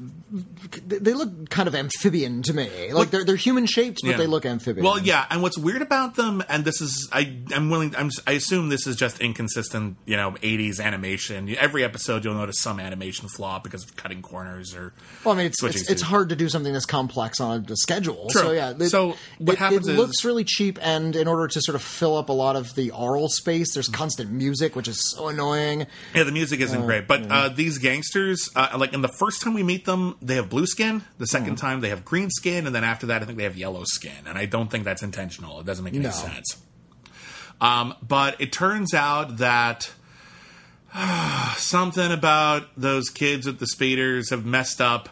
they 0.87 1.13
look 1.13 1.49
kind 1.49 1.67
of 1.67 1.75
amphibian 1.75 2.41
to 2.43 2.53
me. 2.53 2.91
Like 2.91 3.11
they're 3.11 3.23
they're 3.23 3.35
human 3.35 3.65
shaped, 3.65 4.01
but 4.01 4.11
Yeah. 4.11 4.17
they 4.17 4.27
look 4.27 4.45
amphibian. 4.45 4.83
Well, 4.83 4.99
yeah, 4.99 5.25
and 5.29 5.41
what's 5.41 5.57
weird 5.57 5.81
about 5.81 6.15
them, 6.15 6.43
and 6.49 6.65
this 6.65 6.81
is, 6.81 7.09
I, 7.11 7.37
I'm 7.53 7.69
willing, 7.69 7.95
I'm, 7.95 8.09
I 8.27 8.33
assume 8.33 8.69
this 8.69 8.87
is 8.87 8.95
just 8.95 9.19
inconsistent, 9.19 9.97
you 10.05 10.17
know, 10.17 10.31
80s 10.31 10.81
animation. 10.81 11.55
Every 11.57 11.83
episode, 11.83 12.25
you'll 12.25 12.33
notice 12.35 12.59
some 12.59 12.79
animation 12.79 13.29
flaw 13.29 13.59
because 13.59 13.83
of 13.83 13.95
cutting 13.95 14.21
corners 14.21 14.75
or. 14.75 14.93
Well, 15.23 15.35
I 15.35 15.37
mean, 15.37 15.45
it's 15.47 15.63
it's, 15.63 15.89
it's 15.89 16.01
hard 16.01 16.29
to 16.29 16.35
do 16.35 16.49
something 16.49 16.73
this 16.73 16.85
complex 16.85 17.39
on 17.39 17.65
a 17.69 17.75
schedule. 17.75 18.27
True. 18.31 18.41
So 18.41 18.51
yeah, 18.51 18.71
it, 18.71 18.89
So 18.89 19.15
what 19.37 19.53
it, 19.53 19.59
happens 19.59 19.87
it 19.87 19.91
is- 19.93 19.97
looks 19.97 20.25
really 20.25 20.43
cheap, 20.43 20.79
and 20.81 21.15
in 21.15 21.27
order 21.27 21.47
to 21.47 21.61
sort 21.61 21.75
of 21.75 21.81
fill 21.81 22.17
up 22.17 22.29
a 22.29 22.33
lot 22.33 22.55
of 22.55 22.73
the 22.75 22.91
aural 22.91 23.29
space, 23.29 23.73
there's 23.73 23.84
constant 23.87 24.31
music, 24.31 24.75
which 24.75 24.87
is 24.87 25.11
so 25.11 25.27
annoying. 25.29 25.87
Yeah, 26.13 26.23
the 26.23 26.31
music 26.31 26.59
isn't 26.61 26.81
great, 26.85 27.07
but 27.07 27.29
uh, 27.31 27.49
these 27.49 27.77
gangsters, 27.77 28.49
uh, 28.55 28.75
like 28.77 28.93
in 28.93 29.01
the 29.01 29.07
first 29.19 29.41
time 29.41 29.53
we 29.53 29.63
meet 29.63 29.85
them, 29.85 30.15
they 30.21 30.35
have 30.35 30.49
blue 30.49 30.65
skin. 30.65 31.03
The 31.17 31.25
2nd 31.25 31.57
time 31.57 31.81
they 31.81 31.89
have 31.89 32.03
green 32.05 32.29
skin, 32.29 32.65
and 32.65 32.75
then 32.75 32.83
after 32.83 33.07
that, 33.07 33.21
I 33.21 33.25
think 33.25 33.37
they 33.37 33.43
have 33.45 33.57
yellow 33.57 33.83
skin. 33.85 34.11
And 34.27 34.37
I 34.37 34.45
don't 34.45 34.69
think 34.71 34.83
that's 34.83 35.03
intentional. 35.03 35.59
It 35.59 35.65
doesn't 35.65 35.83
make 35.83 35.93
any 35.93 36.03
No. 36.03 36.11
sense. 36.11 36.57
Um, 37.61 37.93
but 38.05 38.39
it 38.41 38.51
turns 38.51 38.93
out 38.93 39.37
that 39.37 39.91
something 41.57 42.11
about 42.11 42.67
those 42.77 43.09
kids 43.09 43.45
with 43.45 43.59
the 43.59 43.67
speeders 43.67 44.29
have 44.29 44.45
messed 44.45 44.81
up 44.81 45.09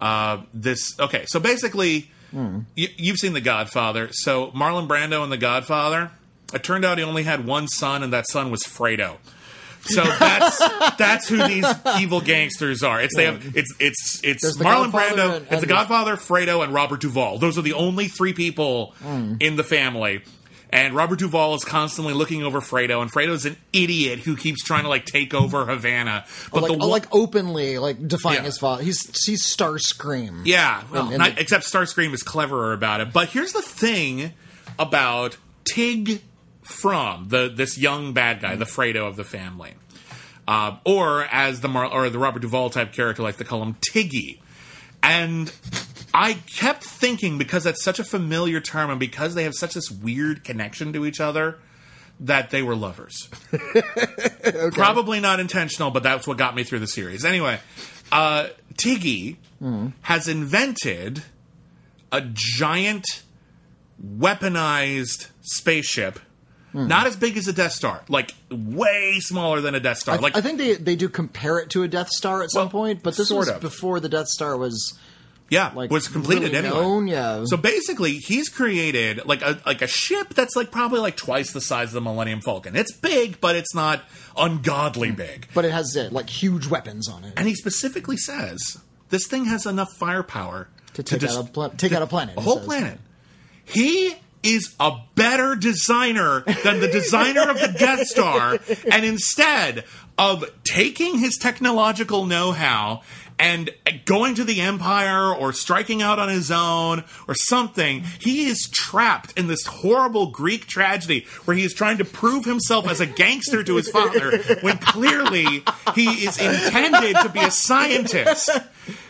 uh, 0.00 0.42
this. 0.52 0.98
Okay, 0.98 1.24
so 1.26 1.40
basically, 1.40 2.10
you, 2.32 2.88
you've 2.96 3.18
seen 3.18 3.32
The 3.32 3.40
Godfather. 3.40 4.08
So 4.12 4.48
Marlon 4.48 4.88
Brando 4.88 5.22
in 5.24 5.30
The 5.30 5.36
Godfather. 5.36 6.10
It 6.54 6.62
turned 6.62 6.84
out 6.84 6.98
he 6.98 7.04
only 7.04 7.24
had 7.24 7.44
one 7.46 7.68
son, 7.68 8.02
and 8.02 8.12
that 8.12 8.26
son 8.28 8.50
was 8.50 8.62
Fredo. 8.62 9.16
So 9.86 10.02
that's 10.02 10.58
that's 10.96 11.28
who 11.28 11.46
these 11.46 11.66
evil 12.00 12.20
gangsters 12.20 12.82
are. 12.82 13.00
It's 13.02 13.14
they 13.14 13.24
have 13.26 13.54
it's 13.56 13.74
it's 13.78 14.20
it's 14.24 14.42
There's 14.42 14.54
the 14.56 14.64
Marlon 14.64 14.90
Godfather 14.92 15.16
Brando, 15.16 15.36
and- 15.36 15.42
it's 15.42 15.50
the 15.50 15.56
and- 15.58 15.68
Godfather, 15.68 16.16
Fredo, 16.16 16.64
and 16.64 16.72
Robert 16.72 17.00
Duvall. 17.00 17.38
Those 17.38 17.58
are 17.58 17.62
the 17.62 17.74
only 17.74 18.08
three 18.08 18.32
people 18.32 18.94
Hmm. 19.02 19.34
in 19.40 19.56
the 19.56 19.64
family. 19.64 20.22
And 20.70 20.92
Robert 20.92 21.20
Duvall 21.20 21.54
is 21.54 21.64
constantly 21.64 22.14
looking 22.14 22.42
over 22.42 22.60
Fredo, 22.60 23.00
and 23.00 23.08
Fredo's 23.12 23.44
an 23.46 23.56
idiot 23.72 24.18
who 24.20 24.36
keeps 24.36 24.60
trying 24.64 24.82
to 24.82 24.88
like 24.88 25.04
take 25.04 25.32
over 25.32 25.64
Havana. 25.66 26.24
But 26.52 26.62
like, 26.64 26.72
the 26.72 26.78
one- 26.78 26.88
like 26.88 27.06
openly, 27.14 27.78
like 27.78 28.08
defying 28.08 28.38
Yeah. 28.38 28.42
his 28.44 28.58
father. 28.58 28.82
He's 28.82 29.24
he's 29.24 29.44
Starscream. 29.44 30.42
yeah, 30.46 30.82
well, 30.90 31.08
and 31.10 31.18
not, 31.18 31.34
the- 31.36 31.40
except 31.42 31.64
Starscream 31.64 32.12
is 32.14 32.22
cleverer 32.24 32.72
about 32.72 33.00
it. 33.00 33.12
But 33.12 33.28
here's 33.28 33.52
the 33.52 33.62
thing 33.62 34.32
about 34.78 35.36
Tig 35.64 36.22
from 36.64 37.28
the 37.28 37.48
this 37.54 37.78
young 37.78 38.12
bad 38.12 38.40
guy, 38.40 38.56
the 38.56 38.64
Fredo 38.64 39.06
of 39.06 39.16
the 39.16 39.24
family, 39.24 39.74
uh, 40.48 40.76
or 40.84 41.24
as 41.24 41.60
the 41.60 41.68
Mar- 41.68 41.90
or 41.90 42.10
the 42.10 42.18
Robert 42.18 42.40
Duvall 42.40 42.70
type 42.70 42.92
character, 42.92 43.22
like 43.22 43.36
they 43.36 43.44
call 43.44 43.62
him 43.62 43.76
Tiggy, 43.80 44.40
and. 45.02 45.52
I 46.16 46.34
kept 46.34 46.84
thinking 46.84 47.38
because 47.38 47.64
that's 47.64 47.82
such 47.82 47.98
a 47.98 48.04
familiar 48.04 48.60
term 48.60 48.88
and 48.88 49.00
because 49.00 49.34
they 49.34 49.42
have 49.42 49.54
such 49.56 49.74
this 49.74 49.90
weird 49.90 50.44
connection 50.44 50.92
to 50.92 51.04
each 51.06 51.18
other 51.18 51.58
that 52.20 52.50
they 52.50 52.62
were 52.62 52.76
lovers. 52.76 53.28
Probably 54.72 55.18
not 55.18 55.40
intentional, 55.40 55.90
but 55.90 56.04
that's 56.04 56.26
what 56.26 56.38
got 56.38 56.54
me 56.54 56.62
through 56.62 56.78
the 56.78 56.86
series. 56.86 57.24
Anyway, 57.24 57.58
uh, 58.12 58.46
Tiggy 58.76 59.38
has 60.02 60.28
invented 60.28 61.24
a 62.12 62.20
giant 62.32 63.24
weaponized 64.00 65.28
spaceship. 65.42 66.20
Not 66.74 67.06
as 67.06 67.16
big 67.16 67.36
as 67.36 67.46
a 67.48 67.52
Death 67.52 67.72
Star, 67.72 68.02
like 68.08 68.34
way 68.50 69.18
smaller 69.20 69.60
than 69.60 69.74
a 69.76 69.80
Death 69.80 69.98
Star. 69.98 70.16
I, 70.16 70.18
like 70.18 70.36
I 70.36 70.40
think 70.40 70.58
they 70.58 70.74
they 70.74 70.96
do 70.96 71.08
compare 71.08 71.58
it 71.58 71.70
to 71.70 71.84
a 71.84 71.88
Death 71.88 72.08
Star 72.10 72.42
at 72.42 72.50
some 72.50 72.62
Well, 72.62 72.70
point, 72.70 73.02
but 73.02 73.16
this 73.16 73.30
was 73.30 73.48
of. 73.48 73.60
before 73.60 74.00
the 74.00 74.08
Death 74.08 74.26
Star 74.26 74.56
was 74.56 74.98
yeah, 75.50 75.70
like 75.74 75.90
was 75.90 76.08
completed 76.08 76.52
really 76.52 76.56
anyway. 76.56 76.74
known, 76.80 77.06
yeah. 77.06 77.44
So 77.44 77.56
basically, 77.56 78.14
he's 78.18 78.48
created 78.48 79.24
like 79.24 79.42
a 79.42 79.60
like 79.64 79.82
a 79.82 79.86
ship 79.86 80.34
that's 80.34 80.56
like 80.56 80.72
probably 80.72 80.98
like 81.00 81.16
twice 81.16 81.52
the 81.52 81.60
size 81.60 81.88
of 81.88 81.94
the 81.94 82.00
Millennium 82.00 82.40
Falcon. 82.40 82.74
It's 82.74 82.92
big, 82.96 83.40
but 83.40 83.54
it's 83.54 83.72
not 83.74 84.02
ungodly 84.36 85.12
big. 85.12 85.46
but 85.54 85.64
it 85.64 85.70
has 85.70 85.96
uh, 85.96 86.08
like 86.10 86.28
huge 86.28 86.66
weapons 86.66 87.08
on 87.08 87.22
it 87.24 87.34
And 87.36 87.46
he 87.46 87.54
specifically 87.54 88.16
says 88.16 88.78
this 89.10 89.26
thing 89.28 89.44
has 89.44 89.64
enough 89.66 89.92
firepower 90.00 90.68
to 90.94 91.02
take 91.04 91.20
just- 91.20 91.38
out 91.38 91.48
a 91.48 91.52
pla- 91.52 91.68
take 91.68 91.92
out 91.92 92.02
a 92.02 92.06
planet. 92.08 92.36
a 92.36 92.40
whole 92.40 92.56
says. 92.56 92.66
planet. 92.66 92.98
He 93.64 94.14
is 94.44 94.74
a 94.78 94.92
better 95.14 95.56
designer 95.56 96.44
than 96.62 96.80
the 96.80 96.88
designer 96.88 97.48
of 97.50 97.58
the 97.58 97.74
Death 97.78 98.06
Star, 98.06 98.58
and 98.92 99.04
instead 99.04 99.84
of 100.16 100.44
taking 100.62 101.18
his 101.18 101.36
technological 101.36 102.24
know-how 102.26 103.02
and 103.36 103.68
going 104.04 104.36
to 104.36 104.44
the 104.44 104.60
Empire 104.60 105.34
or 105.34 105.52
striking 105.52 106.02
out 106.02 106.20
on 106.20 106.28
his 106.28 106.52
own 106.52 107.02
or 107.26 107.34
something, 107.34 108.04
he 108.20 108.46
is 108.46 108.68
trapped 108.72 109.36
in 109.36 109.48
this 109.48 109.66
horrible 109.66 110.30
Greek 110.30 110.68
tragedy 110.68 111.26
where 111.44 111.56
he 111.56 111.64
is 111.64 111.74
trying 111.74 111.98
to 111.98 112.04
prove 112.04 112.44
himself 112.44 112.88
as 112.88 113.00
a 113.00 113.06
gangster 113.06 113.64
to 113.64 113.74
his 113.74 113.90
father 113.90 114.38
when 114.60 114.78
clearly 114.78 115.64
he 115.96 116.06
is 116.24 116.38
intended 116.38 117.16
to 117.22 117.28
be 117.28 117.40
a 117.40 117.50
scientist. 117.50 118.50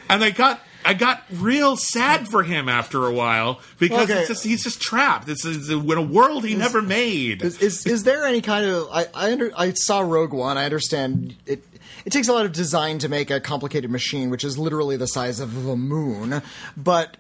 And 0.09 0.22
they 0.22 0.30
got 0.30 0.59
I 0.85 0.95
got 0.95 1.22
real 1.32 1.76
sad 1.76 2.28
for 2.28 2.43
him 2.43 2.68
after 2.68 3.07
a 3.07 3.12
while 3.12 3.61
because 3.78 4.11
Okay. 4.11 4.20
it's 4.20 4.28
just, 4.28 4.45
he's 4.45 4.62
just 4.62 4.80
trapped. 4.80 5.26
This 5.26 5.45
is 5.45 5.70
in 5.70 5.91
a 5.91 6.03
world 6.03 6.45
he 6.45 6.55
never 6.55 6.82
made. 6.82 7.43
Is, 7.43 7.61
is 7.62 7.87
is 7.87 8.03
there 8.05 8.24
any 8.24 8.41
kind 8.41 8.66
of 8.66 8.89
I 8.93 9.07
I, 9.14 9.32
under, 9.32 9.51
I 9.57 9.72
saw 9.72 10.01
Rogue 10.01 10.32
One. 10.32 10.59
I 10.59 10.64
understand 10.64 11.37
it. 11.47 11.64
It 12.05 12.12
takes 12.12 12.28
a 12.28 12.32
lot 12.35 12.45
of 12.45 12.53
design 12.53 12.99
to 12.99 13.09
make 13.09 13.30
a 13.30 13.41
complicated 13.41 13.91
machine, 13.91 14.28
which 14.28 14.45
is 14.45 14.59
literally 14.59 14.97
the 14.99 15.07
size 15.07 15.41
of 15.41 15.64
the 15.64 15.74
moon. 15.76 16.43
But 16.76 17.16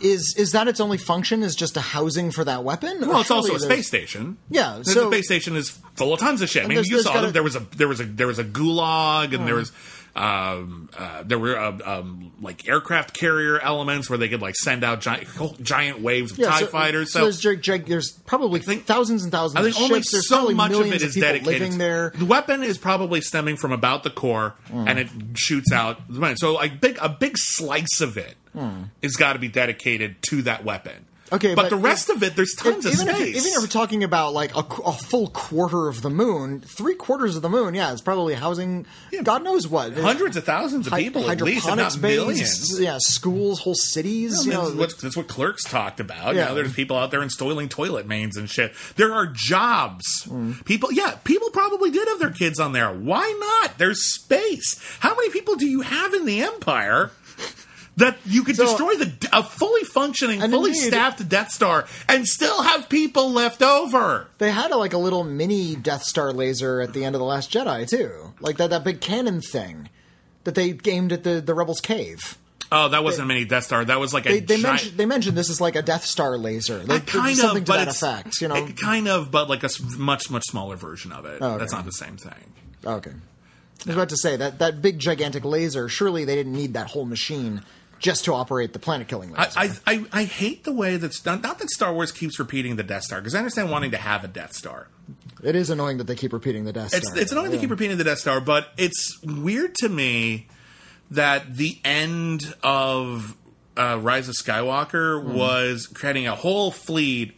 is 0.00 0.34
is 0.36 0.52
that 0.52 0.68
its 0.68 0.80
only 0.80 0.98
function? 0.98 1.42
Is 1.42 1.56
just 1.56 1.78
a 1.78 1.80
housing 1.80 2.30
for 2.30 2.44
that 2.44 2.62
weapon? 2.62 3.00
well, 3.00 3.16
Or 3.16 3.20
it's 3.22 3.30
also 3.30 3.54
a 3.54 3.58
space 3.60 3.88
station. 3.88 4.36
Yeah, 4.50 4.80
the 4.84 4.84
space 5.08 5.24
station 5.26 5.56
is 5.56 5.70
full 5.94 6.12
of 6.12 6.20
tons 6.20 6.42
of 6.42 6.50
shit. 6.50 6.64
I 6.64 6.68
mean, 6.68 6.84
you 6.84 7.00
saw 7.00 7.14
gotta- 7.14 7.26
them. 7.28 7.32
There 7.32 7.42
was 7.42 7.56
a 7.56 7.60
there 7.76 7.88
was 7.88 8.00
a 8.00 8.04
there 8.04 8.26
was 8.26 8.38
a 8.38 8.44
gulag, 8.44 9.34
and 9.34 9.46
there 9.48 9.54
was 9.54 9.72
um, 10.14 10.90
uh, 10.98 11.22
there 11.24 11.38
were 11.38 11.58
uh, 11.58 11.78
um, 11.84 12.32
like 12.40 12.68
aircraft 12.68 13.14
carrier 13.18 13.58
elements 13.58 14.10
where 14.10 14.18
they 14.18 14.28
could 14.28 14.42
like 14.42 14.54
send 14.56 14.84
out 14.84 15.00
giant 15.00 15.28
giant 15.62 16.00
waves 16.00 16.32
of 16.32 16.38
Yeah, 16.38 16.50
Tie 16.50 16.60
so, 16.60 16.66
fighters. 16.66 17.12
So, 17.12 17.30
So, 17.30 17.48
there's, 17.50 17.84
there's 17.86 18.12
probably 18.26 18.60
thousands 18.60 19.22
and 19.22 19.32
thousands 19.32 19.58
I 19.58 19.62
think 19.64 19.76
of 19.76 19.82
only 19.82 20.00
ships. 20.00 20.12
There's 20.12 20.28
so 20.28 20.50
much 20.50 20.72
of 20.72 20.86
it 20.86 21.00
is 21.02 21.14
people 21.14 21.28
dedicated. 21.28 21.60
living 21.62 21.78
there. 21.78 22.12
The 22.14 22.26
weapon 22.26 22.62
is 22.62 22.76
probably 22.78 23.20
stemming 23.22 23.56
from 23.56 23.72
about 23.72 24.02
the 24.02 24.10
core, 24.10 24.54
Hmm. 24.68 24.86
and 24.88 24.98
it 24.98 25.08
shoots 25.34 25.72
out. 25.72 26.00
So, 26.36 26.52
like 26.54 26.80
big 26.80 26.98
a 27.00 27.08
big 27.08 27.38
slice 27.38 28.00
of 28.00 28.16
it 28.18 28.36
has 28.54 28.62
Hmm. 29.14 29.18
got 29.18 29.32
to 29.32 29.38
be 29.38 29.48
dedicated 29.48 30.16
to 30.28 30.42
that 30.42 30.64
weapon. 30.64 31.06
Okay, 31.32 31.54
but, 31.54 31.62
but 31.62 31.70
the 31.70 31.76
rest 31.76 32.10
of 32.10 32.22
it, 32.22 32.36
there's 32.36 32.54
tons 32.54 32.84
even 32.86 33.08
of 33.08 33.14
if, 33.14 33.16
space. 33.16 33.36
even 33.36 33.52
if 33.52 33.60
we're 33.62 33.66
talking 33.66 34.04
about 34.04 34.34
like 34.34 34.54
a, 34.54 34.60
a 34.84 34.92
full 34.92 35.28
quarter 35.28 35.88
of 35.88 36.02
the 36.02 36.10
moon, 36.10 36.60
three 36.60 36.94
quarters 36.94 37.36
of 37.36 37.42
the 37.42 37.48
moon, 37.48 37.74
yeah, 37.74 37.90
it's 37.92 38.02
probably 38.02 38.34
housing. 38.34 38.86
God 39.22 39.42
knows 39.42 39.66
what 39.66 39.94
hundreds 39.94 40.36
of 40.36 40.44
thousands 40.44 40.86
of 40.86 40.92
Hy- 40.92 41.04
people, 41.04 41.30
at 41.30 41.40
least, 41.40 41.66
if 41.66 41.76
not 41.76 41.98
millions. 42.00 42.78
yeah, 42.78 42.98
schools, 43.00 43.60
whole 43.60 43.74
cities. 43.74 44.44
you 44.44 44.52
know, 44.52 44.70
that's, 44.70 44.94
what, 44.94 45.00
that's 45.00 45.16
what 45.16 45.28
clerks 45.28 45.64
talked 45.64 46.00
about. 46.00 46.34
Yeah. 46.34 46.42
You 46.42 46.48
know, 46.50 46.54
there's 46.56 46.74
people 46.74 46.96
out 46.96 47.10
there 47.10 47.22
installing 47.22 47.68
toilet 47.68 48.06
mains 48.06 48.36
and 48.36 48.48
shit. 48.50 48.72
There 48.96 49.12
are 49.14 49.26
jobs. 49.26 50.26
Mm. 50.26 50.64
People, 50.64 50.92
yeah, 50.92 51.16
people 51.24 51.50
probably 51.50 51.90
did 51.90 52.06
have 52.08 52.18
their 52.18 52.30
kids 52.30 52.60
on 52.60 52.72
there. 52.72 52.92
Why 52.92 53.60
not? 53.62 53.78
There's 53.78 54.04
space. 54.12 54.78
How 55.00 55.14
many 55.14 55.30
people 55.30 55.56
do 55.56 55.66
you 55.66 55.80
have 55.80 56.12
in 56.14 56.26
the 56.26 56.42
Empire? 56.42 57.10
That 57.98 58.16
you 58.24 58.42
could 58.42 58.56
So- 58.56 58.64
destroy 58.64 58.94
the 58.96 59.12
a 59.32 59.42
fully 59.42 59.84
functioning, 59.84 60.40
fully 60.40 60.70
indeed- 60.70 60.88
staffed 60.88 61.28
Death 61.28 61.50
Star 61.52 61.86
and 62.08 62.26
still 62.26 62.62
have 62.62 62.88
people 62.88 63.30
left 63.30 63.62
over. 63.62 64.28
They 64.38 64.50
had 64.50 64.70
a, 64.70 64.76
like 64.78 64.94
a 64.94 64.98
little 64.98 65.24
mini 65.24 65.76
Death 65.76 66.02
Star 66.04 66.32
laser 66.32 66.80
at 66.80 66.94
the 66.94 67.04
end 67.04 67.14
of 67.14 67.18
the 67.18 67.26
Last 67.26 67.52
Jedi 67.52 67.86
too, 67.86 68.32
like 68.40 68.56
that 68.56 68.70
that 68.70 68.82
big 68.84 69.00
cannon 69.02 69.42
thing 69.42 69.90
that 70.44 70.54
they 70.54 70.78
aimed 70.86 71.12
at 71.12 71.22
the 71.22 71.40
the 71.42 71.54
rebels' 71.54 71.80
cave. 71.82 72.38
Oh, 72.74 72.88
that 72.88 73.04
wasn't 73.04 73.24
a 73.24 73.28
mini 73.28 73.44
Death 73.44 73.64
Star. 73.64 73.84
That 73.84 74.00
was 74.00 74.14
like 74.14 74.24
a 74.24 74.30
They, 74.30 74.40
they 74.40 74.54
giant. 74.56 74.62
mentioned 74.64 74.96
they 74.98 75.04
mentioned 75.06 75.36
this 75.36 75.50
is 75.50 75.60
like 75.60 75.76
a 75.76 75.82
Death 75.82 76.06
Star 76.06 76.38
laser, 76.38 76.82
like 76.84 77.06
kind 77.06 77.36
something 77.36 77.58
of, 77.62 77.66
but 77.66 77.76
that 77.76 77.88
it's 77.88 78.02
effect. 78.02 78.40
You 78.40 78.48
know, 78.48 78.54
it- 78.54 78.78
kind 78.80 79.06
of, 79.08 79.30
but 79.30 79.50
like 79.50 79.62
a 79.64 79.68
much 79.98 80.30
much 80.30 80.44
smaller 80.48 80.76
version 80.76 81.12
of 81.12 81.26
it. 81.26 81.38
Oh, 81.42 81.46
okay. 81.50 81.58
That's 81.58 81.72
not 81.72 81.84
the 81.84 81.90
same 81.92 82.16
thing. 82.16 82.54
okay. 82.86 83.10
I 83.10 83.84
was 83.88 83.96
about 83.96 84.08
to 84.10 84.16
say 84.16 84.36
that 84.36 84.60
that 84.60 84.80
big 84.80 84.98
gigantic 84.98 85.44
laser. 85.44 85.88
Surely 85.90 86.24
they 86.24 86.36
didn't 86.36 86.54
need 86.54 86.72
that 86.74 86.86
whole 86.86 87.04
machine 87.04 87.62
just 88.02 88.24
to 88.26 88.34
operate 88.34 88.72
the 88.72 88.78
planet 88.78 89.08
killing 89.08 89.32
laser. 89.32 89.58
I, 89.58 89.64
I, 89.64 89.70
I, 89.86 90.04
I 90.12 90.24
hate 90.24 90.64
the 90.64 90.72
way 90.72 90.96
that's 90.96 91.20
done. 91.20 91.40
Not 91.40 91.60
that 91.60 91.70
Star 91.70 91.94
Wars 91.94 92.12
keeps 92.12 92.38
repeating 92.38 92.76
the 92.76 92.82
Death 92.82 93.04
Star, 93.04 93.20
because 93.20 93.34
I 93.34 93.38
understand 93.38 93.70
wanting 93.70 93.92
to 93.92 93.96
have 93.96 94.24
a 94.24 94.28
Death 94.28 94.52
Star. 94.54 94.88
it 95.42 95.54
is 95.56 95.70
annoying 95.70 95.98
that 95.98 96.08
they 96.08 96.16
keep 96.16 96.32
repeating 96.32 96.64
the 96.64 96.72
Death 96.72 96.88
Star. 96.88 97.18
it's 97.18 97.32
annoying 97.32 97.52
they 97.52 97.58
keep 97.58 97.70
repeating 97.70 97.96
the 97.96 98.04
Death 98.04 98.18
Star, 98.18 98.40
but 98.40 98.68
it's 98.76 99.18
weird 99.22 99.74
to 99.76 99.88
me 99.88 100.48
that 101.12 101.56
the 101.56 101.78
end 101.84 102.54
of 102.62 103.36
uh, 103.76 103.98
Rise 104.02 104.28
of 104.28 104.34
Skywalker 104.34 105.22
was 105.22 105.86
creating 105.86 106.26
a 106.26 106.34
whole 106.34 106.70
fleet 106.70 107.36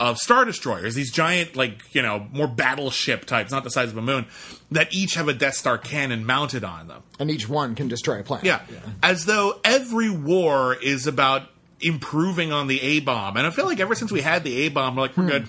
of 0.00 0.18
star 0.18 0.44
destroyers, 0.44 0.94
these 0.94 1.10
giant, 1.10 1.56
like 1.56 1.94
you 1.94 2.02
know, 2.02 2.26
more 2.32 2.46
battleship 2.46 3.24
types, 3.24 3.50
not 3.50 3.64
the 3.64 3.70
size 3.70 3.90
of 3.90 3.96
a 3.96 4.02
moon, 4.02 4.26
that 4.70 4.92
each 4.94 5.14
have 5.14 5.28
a 5.28 5.32
Death 5.34 5.54
Star 5.54 5.76
cannon 5.78 6.24
mounted 6.24 6.62
on 6.64 6.88
them. 6.88 7.02
and 7.18 7.30
each 7.30 7.48
one 7.48 7.74
can 7.74 7.88
destroy 7.88 8.20
a 8.20 8.22
planet. 8.22 8.44
Yeah. 8.46 8.60
As 9.02 9.24
though 9.24 9.60
every 9.64 10.10
war 10.10 10.74
is 10.80 11.06
about 11.06 11.48
improving 11.80 12.52
on 12.52 12.66
the 12.66 12.80
A 12.80 13.00
bomb. 13.00 13.36
And 13.36 13.46
I 13.46 13.50
feel 13.50 13.64
like 13.66 13.80
ever 13.80 13.94
since 13.94 14.10
we 14.12 14.20
had 14.20 14.44
the 14.44 14.66
A 14.66 14.68
bomb, 14.68 14.96
we're 14.96 15.02
like, 15.02 15.16
we're 15.16 15.26
good. 15.28 15.48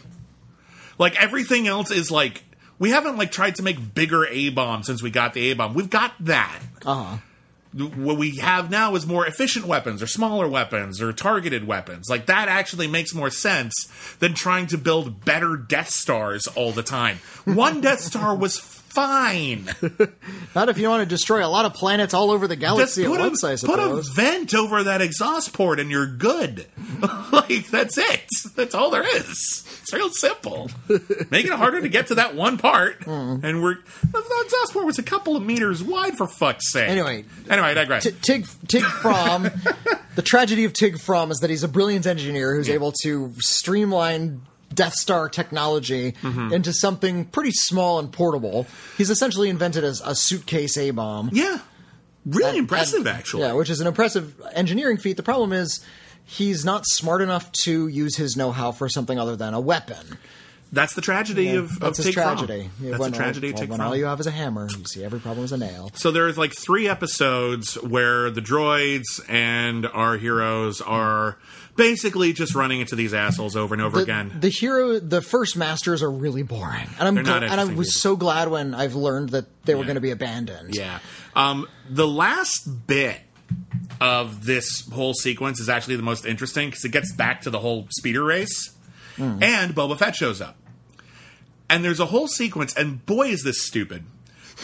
Like 0.97 1.21
everything 1.21 1.67
else 1.67 1.91
is 1.91 2.11
like 2.11 2.43
we 2.77 2.89
haven't 2.91 3.17
like 3.17 3.31
tried 3.31 3.55
to 3.55 3.63
make 3.63 3.93
bigger 3.93 4.25
A 4.25 4.49
bombs 4.49 4.85
since 4.87 5.01
we 5.03 5.09
got 5.11 5.33
the 5.33 5.51
A 5.51 5.53
bomb. 5.55 5.73
We've 5.73 5.89
got 5.89 6.13
that. 6.21 6.59
Uh 6.85 7.03
huh. 7.03 7.17
What 7.71 8.17
we 8.17 8.37
have 8.37 8.71
now 8.71 8.95
is 8.95 9.05
more 9.05 9.27
efficient 9.27 9.65
weapons 9.65 10.01
or 10.01 10.07
smaller 10.07 10.47
weapons 10.47 11.01
or 11.01 11.13
targeted 11.13 11.67
weapons. 11.67 12.09
Like 12.09 12.25
that 12.25 12.47
actually 12.47 12.87
makes 12.87 13.13
more 13.13 13.29
sense 13.29 13.73
than 14.19 14.33
trying 14.33 14.65
to 14.67 14.77
build 14.77 15.23
better 15.23 15.55
Death 15.55 15.89
Stars 15.89 16.47
all 16.47 16.71
the 16.71 16.81
time. 16.81 17.19
One 17.45 17.79
Death 17.79 17.99
Star 17.99 18.35
was 18.35 18.78
fine. 18.89 19.69
Not 20.55 20.69
if 20.69 20.77
you 20.77 20.89
want 20.89 21.01
to 21.01 21.05
destroy 21.05 21.45
a 21.45 21.47
lot 21.47 21.65
of 21.65 21.73
planets 21.73 22.13
all 22.13 22.31
over 22.31 22.47
the 22.47 22.55
galaxy 22.55 23.03
at 23.05 23.09
once. 23.09 23.43
I 23.43 23.53
a, 23.53 23.57
put 23.57 23.79
a 23.79 24.01
vent 24.13 24.53
over 24.53 24.83
that 24.83 25.01
exhaust 25.01 25.53
port 25.53 25.79
and 25.79 25.89
you're 25.91 26.07
good. 26.07 26.65
like 27.31 27.67
that's 27.67 27.97
it. 27.97 28.27
That's 28.55 28.75
all 28.75 28.89
there 28.91 29.05
is. 29.17 29.65
It's 29.81 29.93
real 29.93 30.09
simple. 30.11 30.69
Making 31.29 31.53
it 31.53 31.57
harder 31.57 31.81
to 31.81 31.89
get 31.89 32.07
to 32.07 32.15
that 32.15 32.35
one 32.35 32.57
part, 32.57 33.03
Hmm. 33.03 33.37
and 33.43 33.63
we're 33.63 33.75
the 34.11 34.41
exhaust 34.45 34.73
port 34.73 34.85
was 34.85 34.99
a 34.99 35.03
couple 35.03 35.35
of 35.35 35.43
meters 35.43 35.81
wide 35.83 36.15
for 36.17 36.27
fuck's 36.27 36.71
sake. 36.71 36.89
Anyway. 36.89 37.25
anyway, 37.49 37.67
I 37.69 37.73
digress. 37.73 38.03
T- 38.03 38.11
Tig 38.21 38.47
Tig 38.67 38.83
Fromm. 38.83 39.43
the 40.15 40.21
tragedy 40.21 40.65
of 40.65 40.73
Tig 40.73 40.99
Fromm 40.99 41.31
is 41.31 41.39
that 41.39 41.49
he's 41.49 41.63
a 41.63 41.67
brilliant 41.67 42.05
engineer 42.05 42.55
who's 42.55 42.69
able 42.69 42.91
to 43.03 43.33
streamline 43.39 44.41
Death 44.73 44.93
Star 44.93 45.29
technology 45.29 46.13
Mm-hmm. 46.21 46.53
into 46.53 46.73
something 46.73 47.25
pretty 47.25 47.51
small 47.51 47.99
and 47.99 48.11
portable. 48.11 48.67
He's 48.97 49.09
essentially 49.09 49.49
invented 49.49 49.83
a, 49.83 49.93
a 50.05 50.15
suitcase 50.15 50.77
A 50.77 50.91
bomb. 50.91 51.29
yeah, 51.33 51.59
really 52.25 52.57
impressive, 52.57 52.99
And- 52.99 53.09
actually. 53.09 53.43
Yeah, 53.43 53.53
which 53.53 53.69
is 53.69 53.79
an 53.81 53.87
impressive 53.87 54.39
engineering 54.53 54.97
feat. 54.97 55.17
The 55.17 55.23
problem 55.23 55.53
is 55.53 55.83
he's 56.25 56.63
not 56.65 56.85
smart 56.85 57.21
enough 57.21 57.51
to 57.63 57.87
use 57.87 58.15
his 58.15 58.37
know-how 58.37 58.71
for 58.71 58.87
something 58.89 59.17
other 59.19 59.35
than 59.35 59.53
a 59.53 59.59
weapon. 59.59 60.17
That's 60.71 60.93
the 60.93 61.01
tragedy 61.01 61.55
of, 61.55 61.71
of 61.81 61.95
That's 61.97 62.13
Fromm. 62.13 62.37
tragedy. 62.37 62.69
That's 62.79 62.99
when 62.99 63.09
the 63.11 63.17
tragedy 63.17 63.47
all, 63.47 63.53
of 63.55 63.59
Tig 63.59 63.69
when 63.71 63.77
Fromm. 63.79 63.87
all 63.89 63.95
you 63.95 64.05
have 64.05 64.19
is 64.19 64.27
a 64.27 64.31
hammer, 64.31 64.67
you 64.69 64.85
see 64.85 65.03
every 65.03 65.19
problem 65.19 65.43
as 65.45 65.51
a 65.51 65.57
nail. 65.57 65.89
So 65.95 66.11
there's 66.11 66.37
like 66.37 66.53
three 66.53 66.87
episodes 66.87 67.73
where 67.81 68.29
the 68.29 68.41
droids 68.41 69.19
and 69.27 69.87
our 69.87 70.17
heroes 70.17 70.79
are 70.81 71.37
basically 71.79 72.33
just 72.33 72.53
running 72.53 72.81
into 72.81 72.95
these 72.95 73.13
assholes 73.13 73.55
over 73.55 73.73
and 73.73 73.81
over 73.81 73.97
the, 73.97 74.03
again. 74.03 74.37
the 74.39 74.49
hero, 74.49 74.99
the 74.99 75.21
first 75.21 75.57
masters 75.57 76.03
are 76.03 76.11
really 76.11 76.43
boring, 76.43 76.87
and 76.99 77.07
I'm 77.07 77.25
gl- 77.25 77.49
and 77.49 77.59
I 77.59 77.65
was 77.65 77.95
so 77.95 78.15
glad 78.15 78.49
when 78.49 78.75
I've 78.75 78.95
learned 78.95 79.29
that 79.29 79.45
they 79.65 79.75
were 79.75 79.83
going 79.83 79.95
to 79.95 80.01
be 80.01 80.11
abandoned. 80.11 80.75
Yeah. 80.75 80.99
Um, 81.35 81.67
the 81.89 82.07
last 82.07 82.67
bit 82.85 83.21
of 84.01 84.45
this 84.45 84.87
whole 84.93 85.13
sequence 85.13 85.59
is 85.59 85.69
actually 85.69 85.95
the 85.95 86.03
most 86.03 86.25
interesting 86.25 86.69
because 86.69 86.85
it 86.85 86.91
gets 86.91 87.11
back 87.13 87.41
to 87.41 87.49
the 87.49 87.59
whole 87.59 87.87
speeder 87.91 88.23
race, 88.23 88.75
and 89.17 89.73
Boba 89.73 89.97
Fett 89.97 90.15
shows 90.15 90.41
up, 90.41 90.57
and 91.69 91.83
there's 91.83 91.99
a 91.99 92.05
whole 92.05 92.27
sequence, 92.27 92.75
and 92.75 93.05
boy 93.05 93.27
is 93.29 93.43
this 93.43 93.65
stupid. 93.65 94.03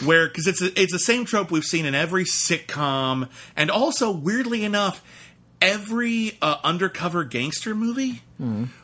Where 0.04 0.28
because 0.28 0.46
it's 0.46 0.60
a, 0.60 0.78
it's 0.78 0.92
the 0.92 0.98
same 0.98 1.24
trope 1.24 1.50
we've 1.50 1.64
seen 1.64 1.86
in 1.86 1.94
every 1.94 2.24
sitcom, 2.24 3.30
and 3.56 3.70
also 3.70 4.10
weirdly 4.10 4.62
enough, 4.62 5.02
every 5.60 6.36
uh, 6.42 6.56
undercover 6.64 7.24
gangster 7.24 7.74
movie 7.74 8.22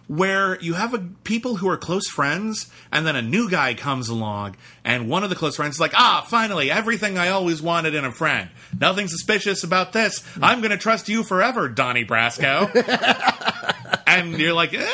where 0.09 0.59
you 0.63 0.73
have 0.73 0.95
a, 0.95 0.99
people 1.25 1.57
who 1.57 1.69
are 1.69 1.77
close 1.77 2.09
friends 2.09 2.71
and 2.91 3.07
then 3.07 3.15
a 3.17 3.21
new 3.21 3.51
guy 3.51 3.75
comes 3.75 4.09
along 4.09 4.57
and 4.83 5.11
one 5.11 5.23
of 5.23 5.29
the 5.29 5.37
close 5.37 5.57
friends 5.57 5.75
is 5.75 5.81
like 5.81 5.93
ah 5.95 6.25
finally 6.27 6.71
everything 6.71 7.19
i 7.19 7.29
always 7.29 7.61
wanted 7.61 7.95
in 7.95 8.05
a 8.07 8.11
friend. 8.13 8.49
Nothing 8.81 9.09
suspicious 9.09 9.63
about 9.63 9.93
this. 9.93 10.25
I'm 10.41 10.61
going 10.61 10.71
to 10.71 10.79
trust 10.79 11.11
you 11.11 11.23
forever 11.23 11.69
donnie 11.69 12.07
brasco. 12.07 12.71
And 14.07 14.39
you're 14.39 14.53
like 14.55 14.73
eh, 14.75 14.93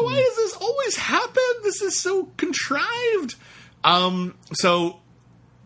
why 0.00 0.16
does 0.16 0.36
this 0.36 0.56
always 0.56 0.96
happen? 0.96 1.42
This 1.62 1.80
is 1.82 1.98
so 1.98 2.24
contrived. 2.36 3.36
Um 3.84 4.34
so 4.54 4.98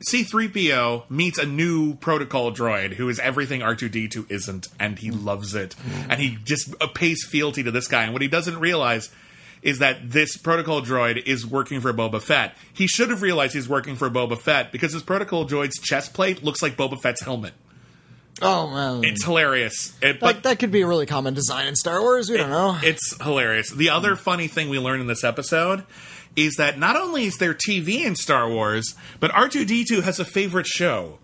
C3PO 0.05 1.09
meets 1.11 1.39
a 1.39 1.47
new 1.47 1.95
protocol 1.95 2.53
droid 2.53 2.95
who 2.95 3.09
is 3.09 3.19
everything 3.19 3.61
R2D2 3.61 4.31
isn't, 4.31 4.69
and 4.79 4.99
he 4.99 5.11
loves 5.11 5.55
it. 5.55 5.75
And 6.09 6.21
he 6.21 6.39
just 6.45 6.75
pays 6.95 7.25
fealty 7.29 7.63
to 7.63 7.71
this 7.71 7.89
guy. 7.89 8.05
And 8.05 8.13
what 8.13 8.23
he 8.23 8.29
doesn't 8.29 8.59
realize 8.59 9.11
is 9.63 9.79
that 9.79 10.11
this 10.11 10.37
protocol 10.37 10.83
droid 10.83 11.25
is 11.27 11.47
working 11.47 11.81
for 11.81 11.93
Boba 11.93 12.21
Fett. 12.21 12.55
He 12.75 12.87
should 12.87 13.09
have 13.11 13.23
realized 13.23 13.55
he's 13.55 13.69
working 13.69 13.97
for 13.97 14.11
Boba 14.11 14.39
Fett 14.39 14.71
because 14.71 14.93
his 14.93 15.03
protocol 15.03 15.47
droid's 15.47 15.79
chest 15.81 16.13
plate 16.13 16.45
looks 16.45 16.63
like 16.63 16.77
Boba 16.77 17.01
Fett's 17.01 17.23
helmet. 17.23 17.55
Oh 18.43 18.69
man, 18.71 19.03
It's 19.03 19.25
hilarious. 19.25 19.97
It, 20.03 20.21
but 20.21 20.43
that 20.43 20.59
could 20.59 20.71
be 20.71 20.83
a 20.83 20.87
really 20.87 21.07
common 21.07 21.33
design 21.33 21.69
in 21.69 21.75
Star 21.75 22.03
Wars. 22.03 22.29
We 22.29 22.37
don't 22.37 22.51
know. 22.51 22.79
It's 22.83 23.17
hilarious. 23.23 23.71
The 23.71 23.89
other 23.89 24.15
funny 24.15 24.47
thing 24.47 24.69
we 24.69 24.79
learned 24.79 25.01
in 25.01 25.07
this 25.07 25.25
episode 25.25 25.85
is 26.37 26.55
that 26.57 26.79
not 26.79 26.97
only 26.97 27.25
is 27.25 27.39
there 27.39 27.55
TV 27.55 28.05
in 28.05 28.15
Star 28.15 28.49
Wars, 28.49 28.95
but 29.19 29.33
R2D2 29.33 30.03
has 30.03 30.21
a 30.21 30.25
favorite 30.25 30.67
show. 30.67 31.19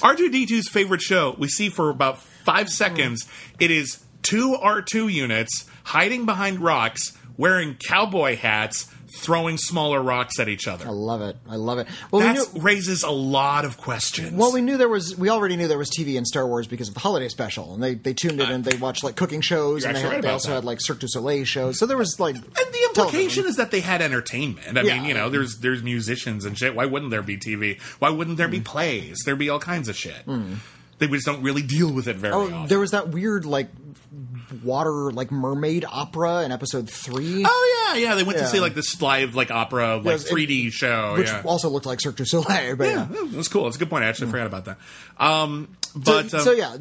R2D2's 0.00 0.68
favorite 0.68 1.02
show 1.02 1.34
we 1.38 1.48
see 1.48 1.68
for 1.68 1.90
about 1.90 2.18
five 2.18 2.66
hmm. 2.66 2.70
seconds. 2.70 3.28
It 3.58 3.70
is 3.70 4.02
two 4.22 4.56
R2 4.56 5.12
units 5.12 5.66
hiding 5.84 6.26
behind 6.26 6.60
rocks, 6.60 7.16
wearing 7.36 7.74
cowboy 7.74 8.36
hats, 8.36 8.91
throwing 9.14 9.58
smaller 9.58 10.02
rocks 10.02 10.38
at 10.40 10.48
each 10.48 10.66
other. 10.66 10.86
I 10.86 10.90
love 10.90 11.20
it. 11.22 11.36
I 11.48 11.56
love 11.56 11.78
it. 11.78 11.86
Well, 12.10 12.20
we 12.22 12.26
That 12.28 12.54
knew, 12.54 12.62
raises 12.62 13.02
a 13.02 13.10
lot 13.10 13.64
of 13.64 13.76
questions. 13.76 14.32
well, 14.32 14.52
we 14.52 14.60
knew 14.60 14.76
there 14.78 14.88
was. 14.88 15.16
We 15.16 15.28
already 15.30 15.56
knew 15.56 15.68
there 15.68 15.78
was 15.78 15.90
TV 15.90 16.16
in 16.16 16.24
Star 16.24 16.46
Wars 16.46 16.66
because 16.66 16.88
of 16.88 16.94
the 16.94 17.00
holiday 17.00 17.28
special, 17.28 17.74
and 17.74 17.82
they 17.82 17.94
they 17.94 18.14
tuned 18.14 18.40
in 18.40 18.50
and 18.50 18.64
they 18.64 18.76
watched 18.78 19.04
like 19.04 19.16
cooking 19.16 19.40
shows, 19.40 19.84
and 19.84 19.94
they, 19.96 20.00
had, 20.00 20.22
they 20.22 20.28
also 20.28 20.48
that. 20.48 20.54
had 20.56 20.64
like 20.64 20.78
Cirque 20.80 21.00
du 21.00 21.08
Soleil 21.08 21.44
shows. 21.44 21.78
So 21.78 21.86
there 21.86 21.96
was 21.98 22.18
like. 22.18 22.36
And 22.36 22.44
the 22.54 22.84
implication 22.88 23.46
is 23.46 23.56
that 23.56 23.70
they 23.70 23.80
had 23.80 24.00
entertainment. 24.02 24.78
I 24.78 24.82
Yeah. 24.82 24.94
mean, 24.98 25.04
you 25.06 25.14
know, 25.14 25.28
there's 25.30 25.58
there's 25.58 25.82
musicians 25.82 26.44
and 26.44 26.56
shit. 26.56 26.74
Why 26.74 26.86
wouldn't 26.86 27.10
there 27.10 27.22
be 27.22 27.36
TV? 27.36 27.80
Why 27.98 28.10
wouldn't 28.10 28.36
there 28.38 28.48
be 28.48 28.58
Hmm. 28.58 28.64
plays? 28.64 29.18
There'd 29.24 29.38
be 29.38 29.48
all 29.50 29.58
kinds 29.58 29.88
of 29.88 29.96
shit. 29.96 30.24
They 30.98 31.08
just 31.08 31.26
don't 31.26 31.42
really 31.42 31.62
deal 31.62 31.92
with 31.92 32.06
it 32.06 32.16
very 32.16 32.32
Oh, 32.32 32.44
often. 32.44 32.66
there 32.68 32.78
was 32.78 32.92
that 32.92 33.08
weird 33.08 33.44
like 33.44 33.68
water 34.52 35.10
like 35.12 35.30
mermaid 35.30 35.84
opera 35.88 36.42
in 36.42 36.52
episode 36.52 36.88
three. 36.90 37.44
oh 37.46 37.92
yeah, 37.94 38.00
yeah. 38.00 38.14
They 38.14 38.22
went 38.22 38.38
to 38.38 38.46
see 38.46 38.60
like 38.60 38.74
this 38.74 39.00
live 39.00 39.34
like 39.34 39.50
opera 39.50 39.96
like 39.96 40.04
Yes, 40.06 40.24
it- 40.26 40.34
3D 40.34 40.72
show. 40.72 41.14
which 41.16 41.28
yeah. 41.28 41.42
also 41.44 41.68
looked 41.68 41.86
like 41.86 42.00
Cirque 42.00 42.16
du 42.16 42.24
Soleil, 42.24 42.76
but 42.76 42.84
yeah. 42.88 43.08
yeah, 43.12 43.22
that's 43.30 43.48
cool. 43.48 43.64
That's 43.64 43.76
a 43.76 43.78
good 43.78 43.90
point. 43.90 44.04
I 44.04 44.08
actually 44.08 44.30
forgot 44.30 44.46
about 44.46 44.64
that. 44.66 44.78
Um, 45.18 45.76
but 45.94 46.30
so, 46.30 46.38
um, 46.38 46.44
so 46.44 46.52
yeah, 46.52 46.76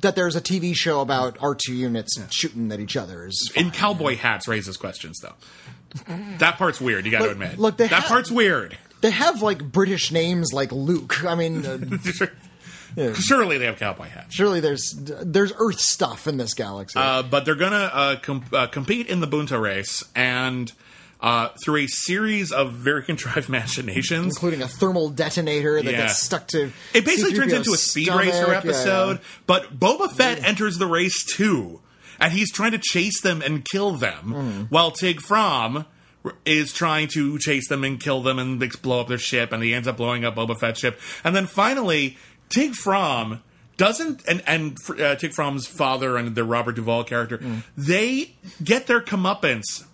that 0.00 0.16
there's 0.16 0.36
a 0.36 0.40
TV 0.40 0.74
show 0.74 1.00
about 1.00 1.38
R 1.40 1.54
two 1.54 1.74
units 1.74 2.18
shooting 2.30 2.70
at 2.72 2.80
each 2.80 2.96
other 2.96 3.26
is 3.26 3.50
in 3.54 3.64
fine. 3.64 3.72
cowboy 3.72 4.16
hats 4.16 4.48
raises 4.48 4.76
questions 4.76 5.18
though. 5.20 5.34
That 6.38 6.56
part's 6.56 6.80
weird. 6.80 7.04
You 7.04 7.10
got 7.10 7.22
to 7.24 7.30
admit. 7.30 7.58
look, 7.58 7.76
that 7.78 7.90
have- 7.90 8.04
part's 8.04 8.30
weird. 8.30 8.78
They 9.00 9.10
have 9.10 9.40
like 9.40 9.62
British 9.72 10.12
names 10.12 10.52
like 10.52 10.72
Luke. 10.72 11.24
I 11.24 11.34
mean, 11.34 11.64
uh, 12.20 12.26
Surely 13.14 13.58
they 13.58 13.66
have 13.66 13.78
cowboy 13.78 14.08
hats. 14.08 14.34
surely 14.34 14.60
there's 14.60 14.94
there's 14.98 15.52
Earth 15.58 15.80
stuff 15.80 16.26
in 16.26 16.36
this 16.36 16.54
galaxy. 16.54 16.98
Uh, 16.98 17.22
but 17.22 17.44
they're 17.44 17.54
gonna 17.54 17.90
uh, 17.92 18.16
com- 18.16 18.44
uh, 18.52 18.66
compete 18.66 19.06
in 19.08 19.20
the 19.20 19.26
Boonta 19.28 19.60
race, 19.60 20.02
and 20.14 20.72
uh, 21.20 21.48
through 21.64 21.76
a 21.76 21.86
series 21.86 22.50
of 22.52 22.72
very 22.72 23.02
contrived 23.10 23.48
machinations, 23.48 24.34
including 24.34 24.62
a 24.62 24.68
thermal 24.68 25.10
detonator 25.10 25.82
that 25.82 25.90
Yeah. 25.90 25.98
gets 26.06 26.22
stuck 26.22 26.48
to. 26.48 26.72
it 26.94 27.04
basically 27.04 27.34
turns 27.34 27.52
C-3PO's 27.52 27.58
into 27.58 27.72
a 27.72 27.76
speed 27.76 28.04
stomach. 28.06 28.24
racer 28.26 28.54
episode. 28.54 29.16
yeah. 29.18 29.24
But 29.46 29.78
Boba 29.78 30.10
Fett 30.10 30.42
enters 30.44 30.78
the 30.78 30.86
race 30.86 31.22
too, 31.24 31.80
and 32.18 32.32
he's 32.32 32.50
trying 32.50 32.72
to 32.72 32.78
chase 32.82 33.20
them 33.20 33.42
and 33.42 33.64
kill 33.64 33.92
them, 33.92 34.32
Hmm. 34.32 34.62
while 34.70 34.90
Tig 34.90 35.20
Fromm 35.20 35.84
is 36.44 36.72
trying 36.74 37.08
to 37.08 37.38
chase 37.38 37.66
them 37.68 37.82
and 37.82 37.98
kill 37.98 38.22
them 38.22 38.38
and 38.38 38.58
blow 38.82 39.00
up 39.00 39.08
their 39.08 39.16
ship, 39.18 39.52
and 39.52 39.62
he 39.62 39.72
ends 39.72 39.88
up 39.88 39.96
blowing 39.96 40.22
up 40.24 40.36
Boba 40.36 40.58
Fett's 40.58 40.78
ship, 40.80 41.00
and 41.24 41.34
then 41.34 41.46
finally 41.46 42.18
Tig 42.50 42.74
Fromm. 42.74 43.42
Doesn't 43.78 44.22
and 44.28 44.42
and 44.46 44.76
uh, 45.00 45.14
Tig 45.14 45.32
Fromm's 45.32 45.66
father 45.66 46.18
and 46.18 46.34
the 46.34 46.44
Robert 46.44 46.76
Duvall 46.76 47.02
character, 47.04 47.38
Hmm. 47.38 47.58
they 47.78 48.34
get 48.62 48.86
their 48.86 49.00
comeuppance 49.00 49.84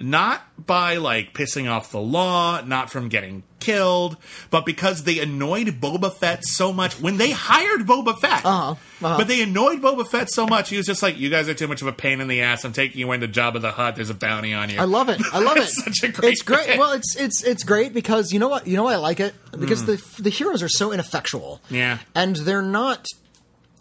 not 0.00 0.42
by 0.64 0.96
like 0.96 1.32
pissing 1.34 1.70
off 1.70 1.90
the 1.90 2.00
law, 2.00 2.60
not 2.62 2.90
from 2.90 3.08
getting 3.08 3.42
killed, 3.58 4.16
but 4.50 4.64
because 4.64 5.02
they 5.02 5.18
annoyed 5.18 5.66
Boba 5.80 6.14
Fett 6.14 6.44
so 6.44 6.72
much 6.72 7.00
when 7.00 7.16
they 7.16 7.32
hired 7.32 7.80
Boba 7.86 8.16
Fett. 8.18 8.44
Uh-huh, 8.44 8.70
uh-huh. 8.72 9.16
But 9.18 9.26
they 9.26 9.42
annoyed 9.42 9.80
Boba 9.80 10.06
Fett 10.06 10.30
so 10.30 10.46
much, 10.46 10.70
he 10.70 10.76
was 10.76 10.86
just 10.86 11.02
like, 11.02 11.18
"You 11.18 11.28
guys 11.30 11.48
are 11.48 11.54
too 11.54 11.66
much 11.66 11.82
of 11.82 11.88
a 11.88 11.92
pain 11.92 12.20
in 12.20 12.28
the 12.28 12.42
ass. 12.42 12.64
I'm 12.64 12.72
taking 12.72 13.00
you 13.00 13.10
into 13.12 13.26
Jabba 13.26 13.60
the 13.60 13.72
Hutt. 13.72 13.96
There's 13.96 14.10
a 14.10 14.14
bounty 14.14 14.54
on 14.54 14.70
you." 14.70 14.78
I 14.78 14.84
love 14.84 15.08
it. 15.08 15.20
I 15.32 15.40
love 15.40 15.56
it. 15.58 15.68
Such 15.68 16.04
a 16.04 16.08
great 16.12 16.32
it's 16.32 16.42
great. 16.42 16.66
bit. 16.68 16.78
Well, 16.78 16.92
it's 16.92 17.16
it's 17.16 17.42
it's 17.42 17.64
great 17.64 17.92
because 17.92 18.32
you 18.32 18.38
know 18.38 18.48
what? 18.48 18.66
You 18.66 18.76
know 18.76 18.84
why 18.84 18.92
I 18.94 18.96
like 18.98 19.18
it 19.20 19.34
because 19.58 19.84
the 19.84 19.96
the 20.22 20.30
heroes 20.30 20.62
are 20.62 20.68
so 20.68 20.92
ineffectual. 20.92 21.60
Yeah. 21.70 21.98
and 22.14 22.36
they're 22.36 22.62
not 22.62 23.04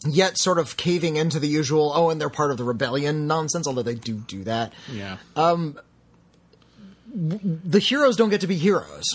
yet 0.08 0.38
sort 0.38 0.60
of 0.60 0.78
caving 0.78 1.16
into 1.18 1.40
the 1.40 1.48
usual. 1.48 1.92
Oh, 1.94 2.10
and 2.10 2.20
they're 2.22 2.30
part 2.30 2.52
of 2.52 2.58
the 2.58 2.64
rebellion 2.64 3.28
nonsense. 3.28 3.68
Although 3.68 3.84
they 3.84 3.96
do 3.96 4.16
do 4.16 4.44
that. 4.46 4.74
yeah. 4.92 5.18
The 7.14 7.80
heroes 7.80 8.16
don't 8.16 8.30
get 8.30 8.42
to 8.42 8.48
be 8.48 8.58
heroes. 8.58 9.06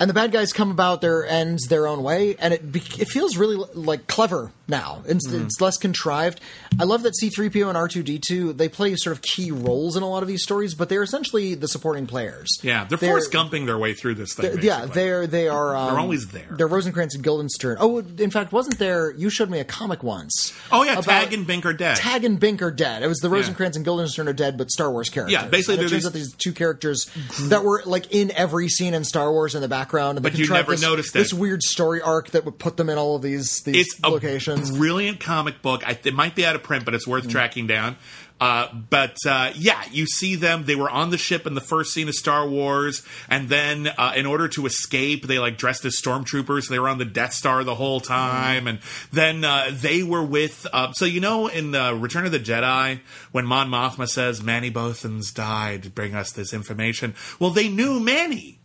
And 0.00 0.10
the 0.10 0.14
bad 0.14 0.32
guys 0.32 0.52
come 0.52 0.70
about 0.72 1.00
their 1.00 1.24
ends 1.24 1.68
their 1.68 1.86
own 1.86 2.02
way, 2.02 2.34
and 2.38 2.52
it 2.52 2.70
be- 2.72 2.82
it 2.98 3.08
feels 3.08 3.36
really 3.36 3.56
like 3.74 4.06
clever 4.08 4.50
now. 4.66 5.02
It's, 5.06 5.28
Mm-hmm. 5.28 5.44
it's 5.46 5.60
less 5.60 5.76
contrived. 5.76 6.40
I 6.80 6.84
love 6.84 7.04
that 7.04 7.14
C-3PO 7.16 7.68
and 7.68 7.78
R2-D2 7.78 8.56
they 8.56 8.68
play 8.68 8.96
sort 8.96 9.14
of 9.16 9.22
key 9.22 9.52
roles 9.52 9.96
in 9.96 10.02
a 10.02 10.08
lot 10.08 10.22
of 10.22 10.28
these 10.28 10.42
stories, 10.42 10.74
but 10.74 10.88
they're 10.88 11.02
essentially 11.04 11.54
the 11.54 11.68
supporting 11.68 12.06
players. 12.08 12.58
yeah, 12.62 12.84
they're, 12.84 12.98
Forrest 12.98 13.30
Gumping 13.30 13.66
their 13.66 13.78
way 13.78 13.94
through 13.94 14.14
this 14.16 14.34
thing. 14.34 14.56
They're- 14.56 14.60
yeah, 14.64 14.86
they're 14.86 15.26
they 15.28 15.46
are. 15.48 15.76
Um, 15.76 15.90
They're 15.90 16.00
always 16.00 16.26
there. 16.28 16.48
They're 16.50 16.66
Rosencrantz 16.66 17.14
and 17.14 17.22
Guildenstern. 17.22 17.76
Oh, 17.78 17.98
in 17.98 18.30
fact, 18.30 18.50
wasn't 18.52 18.78
there? 18.80 19.12
You 19.12 19.30
showed 19.30 19.48
me 19.50 19.60
a 19.60 19.64
comic 19.64 20.02
once. 20.02 20.52
Oh 20.72 20.82
yeah, 20.82 21.00
Tag 21.02 21.32
and 21.32 21.46
Bink 21.46 21.64
are 21.66 21.72
dead. 21.72 21.96
Tag 21.98 22.24
and 22.24 22.40
Bink 22.40 22.62
are 22.62 22.70
dead. 22.72 23.02
It 23.04 23.06
was 23.08 23.18
the 23.20 23.30
Rosencrantz 23.30 23.76
and 23.76 23.84
Guildenstern 23.84 24.26
are 24.28 24.32
dead, 24.32 24.58
but 24.58 24.70
Star 24.72 24.90
Wars 24.90 25.08
characters. 25.08 25.32
Yeah, 25.32 25.46
basically 25.46 25.74
And 25.74 25.82
it 25.84 25.88
turns 25.90 26.02
these- 26.02 26.06
out 26.06 26.12
these 26.12 26.34
two 26.36 26.52
characters 26.52 27.06
that 27.42 27.62
were 27.62 27.82
like 27.86 28.12
in 28.12 28.32
every 28.32 28.68
scene 28.68 28.92
in 28.94 29.04
Star 29.04 29.30
Wars 29.30 29.54
in 29.54 29.60
the 29.62 29.68
background, 29.68 29.84
and 29.98 30.24
they 30.24 30.30
But 30.30 30.38
you 30.38 30.48
never 30.48 30.72
this, 30.72 30.82
noticed 30.82 31.14
it. 31.14 31.18
This 31.18 31.32
weird 31.34 31.62
story 31.62 32.00
arc 32.02 32.30
that 32.32 32.44
would 32.44 32.58
put 32.58 32.76
them 32.76 32.88
in 32.90 32.98
all 32.98 33.16
of 33.16 33.22
these 33.22 33.60
these 33.62 33.76
it's 33.86 34.00
a 34.02 34.08
locations. 34.10 34.70
brilliant 34.70 35.20
comic 35.20 35.62
book. 35.62 35.86
I, 35.86 35.98
it 36.04 36.14
might 36.14 36.34
be 36.34 36.44
out 36.46 36.54
of 36.56 36.62
print, 36.62 36.84
but 36.84 36.94
it's 36.94 37.04
Mm. 37.06 37.10
worth 37.10 37.28
tracking 37.28 37.66
down. 37.66 37.96
Uh, 38.40 38.66
but 38.90 39.16
uh, 39.28 39.52
yeah, 39.54 39.80
you 39.92 40.06
see 40.06 40.34
them. 40.34 40.64
They 40.64 40.74
were 40.74 40.90
on 40.90 41.10
the 41.10 41.16
ship 41.16 41.46
in 41.46 41.54
the 41.54 41.60
first 41.60 41.94
scene 41.94 42.08
of 42.08 42.14
Star 42.16 42.46
Wars, 42.46 43.02
and 43.30 43.48
then 43.48 43.86
uh, 43.96 44.12
in 44.16 44.26
order 44.26 44.48
to 44.48 44.66
escape, 44.66 45.26
they 45.28 45.38
like 45.38 45.56
dressed 45.56 45.84
as 45.84 45.96
stormtroopers. 46.00 46.68
They 46.68 46.80
were 46.80 46.88
on 46.88 46.98
the 46.98 47.04
Death 47.04 47.32
Star 47.32 47.62
the 47.62 47.76
whole 47.76 48.00
time, 48.00 48.66
and 48.66 48.80
then 49.12 49.44
uh, 49.44 49.70
they 49.72 50.02
were 50.02 50.24
with. 50.24 50.66
Uh, 50.72 50.92
so 50.92 51.04
you 51.04 51.20
know, 51.20 51.46
in 51.46 51.74
uh, 51.76 51.94
Return 51.94 52.26
of 52.26 52.32
the 52.32 52.40
Jedi, 52.40 52.98
when 53.30 53.46
Mon 53.46 53.68
Mothma 53.70 54.08
says 54.08 54.42
Manny 54.42 54.70
Bothans 54.70 55.32
died 55.32 55.94
bring 55.94 56.14
us 56.16 56.32
this 56.32 56.52
information, 56.52 57.14
well, 57.38 57.50
they 57.50 57.68
knew 57.68 58.00
Manny. 58.00 58.58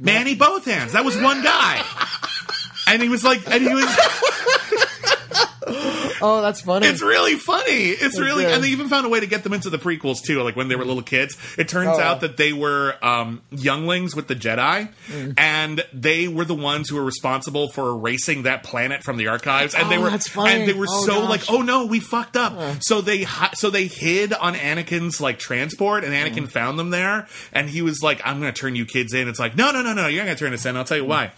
Manny 0.00 0.34
Both 0.34 0.64
Hands. 0.64 0.92
That 0.92 1.04
was 1.04 1.16
one 1.20 1.42
guy. 1.42 1.84
And 2.86 3.02
he 3.02 3.08
was 3.08 3.22
like, 3.22 3.46
and 3.48 3.62
he 3.62 3.72
was, 3.72 3.84
oh, 6.22 6.42
that's 6.42 6.60
funny. 6.60 6.86
It's 6.86 7.02
really 7.02 7.34
funny. 7.36 7.72
It's 7.90 8.18
really, 8.18 8.44
good. 8.44 8.54
and 8.54 8.64
they 8.64 8.68
even 8.68 8.88
found 8.88 9.06
a 9.06 9.08
way 9.08 9.20
to 9.20 9.26
get 9.26 9.42
them 9.44 9.52
into 9.52 9.70
the 9.70 9.78
prequels 9.78 10.22
too. 10.22 10.42
Like 10.42 10.56
when 10.56 10.68
they 10.68 10.76
were 10.76 10.84
little 10.84 11.02
kids, 11.02 11.36
it 11.58 11.68
turns 11.68 11.88
Oh. 11.98 12.00
out 12.00 12.20
that 12.22 12.36
they 12.36 12.52
were 12.52 12.94
um, 13.02 13.42
younglings 13.50 14.14
with 14.16 14.28
the 14.28 14.34
Jedi, 14.36 14.88
Mm. 15.10 15.34
and 15.38 15.84
they 15.92 16.28
were 16.28 16.44
the 16.44 16.54
ones 16.54 16.88
who 16.88 16.96
were 16.96 17.04
responsible 17.04 17.68
for 17.70 17.88
erasing 17.90 18.42
that 18.44 18.62
planet 18.62 19.02
from 19.02 19.16
the 19.16 19.28
archives. 19.28 19.74
And 19.74 19.90
they 19.90 19.96
Oh, 19.96 20.02
were, 20.02 20.10
that's 20.10 20.28
funny. 20.28 20.52
and 20.60 20.68
they 20.68 20.72
were 20.74 20.86
Oh, 20.88 21.06
so 21.06 21.20
gosh. 21.22 21.28
like, 21.30 21.50
oh 21.50 21.62
no, 21.62 21.86
we 21.86 22.00
fucked 22.00 22.36
up. 22.36 22.52
So 22.82 23.00
they, 23.00 23.26
so 23.54 23.70
they 23.70 23.86
hid 23.86 24.32
on 24.32 24.54
Anakin's 24.54 25.20
like 25.20 25.38
transport, 25.38 26.04
and 26.04 26.12
Anakin 26.12 26.44
Mm. 26.44 26.52
found 26.52 26.78
them 26.78 26.90
there, 26.90 27.26
and 27.52 27.68
he 27.68 27.82
was 27.82 28.02
like, 28.02 28.20
I'm 28.24 28.40
going 28.40 28.52
to 28.52 28.58
turn 28.60 28.76
you 28.76 28.84
kids 28.86 29.12
in. 29.14 29.28
It's 29.28 29.38
like, 29.38 29.56
no, 29.56 29.70
no, 29.72 29.82
no, 29.82 29.92
no, 29.94 30.06
you're 30.06 30.22
not 30.22 30.26
going 30.26 30.36
to 30.36 30.44
turn 30.44 30.52
us 30.54 30.66
in. 30.66 30.76
I'll 30.76 30.84
tell 30.84 30.96
you 30.96 31.04
why. 31.04 31.32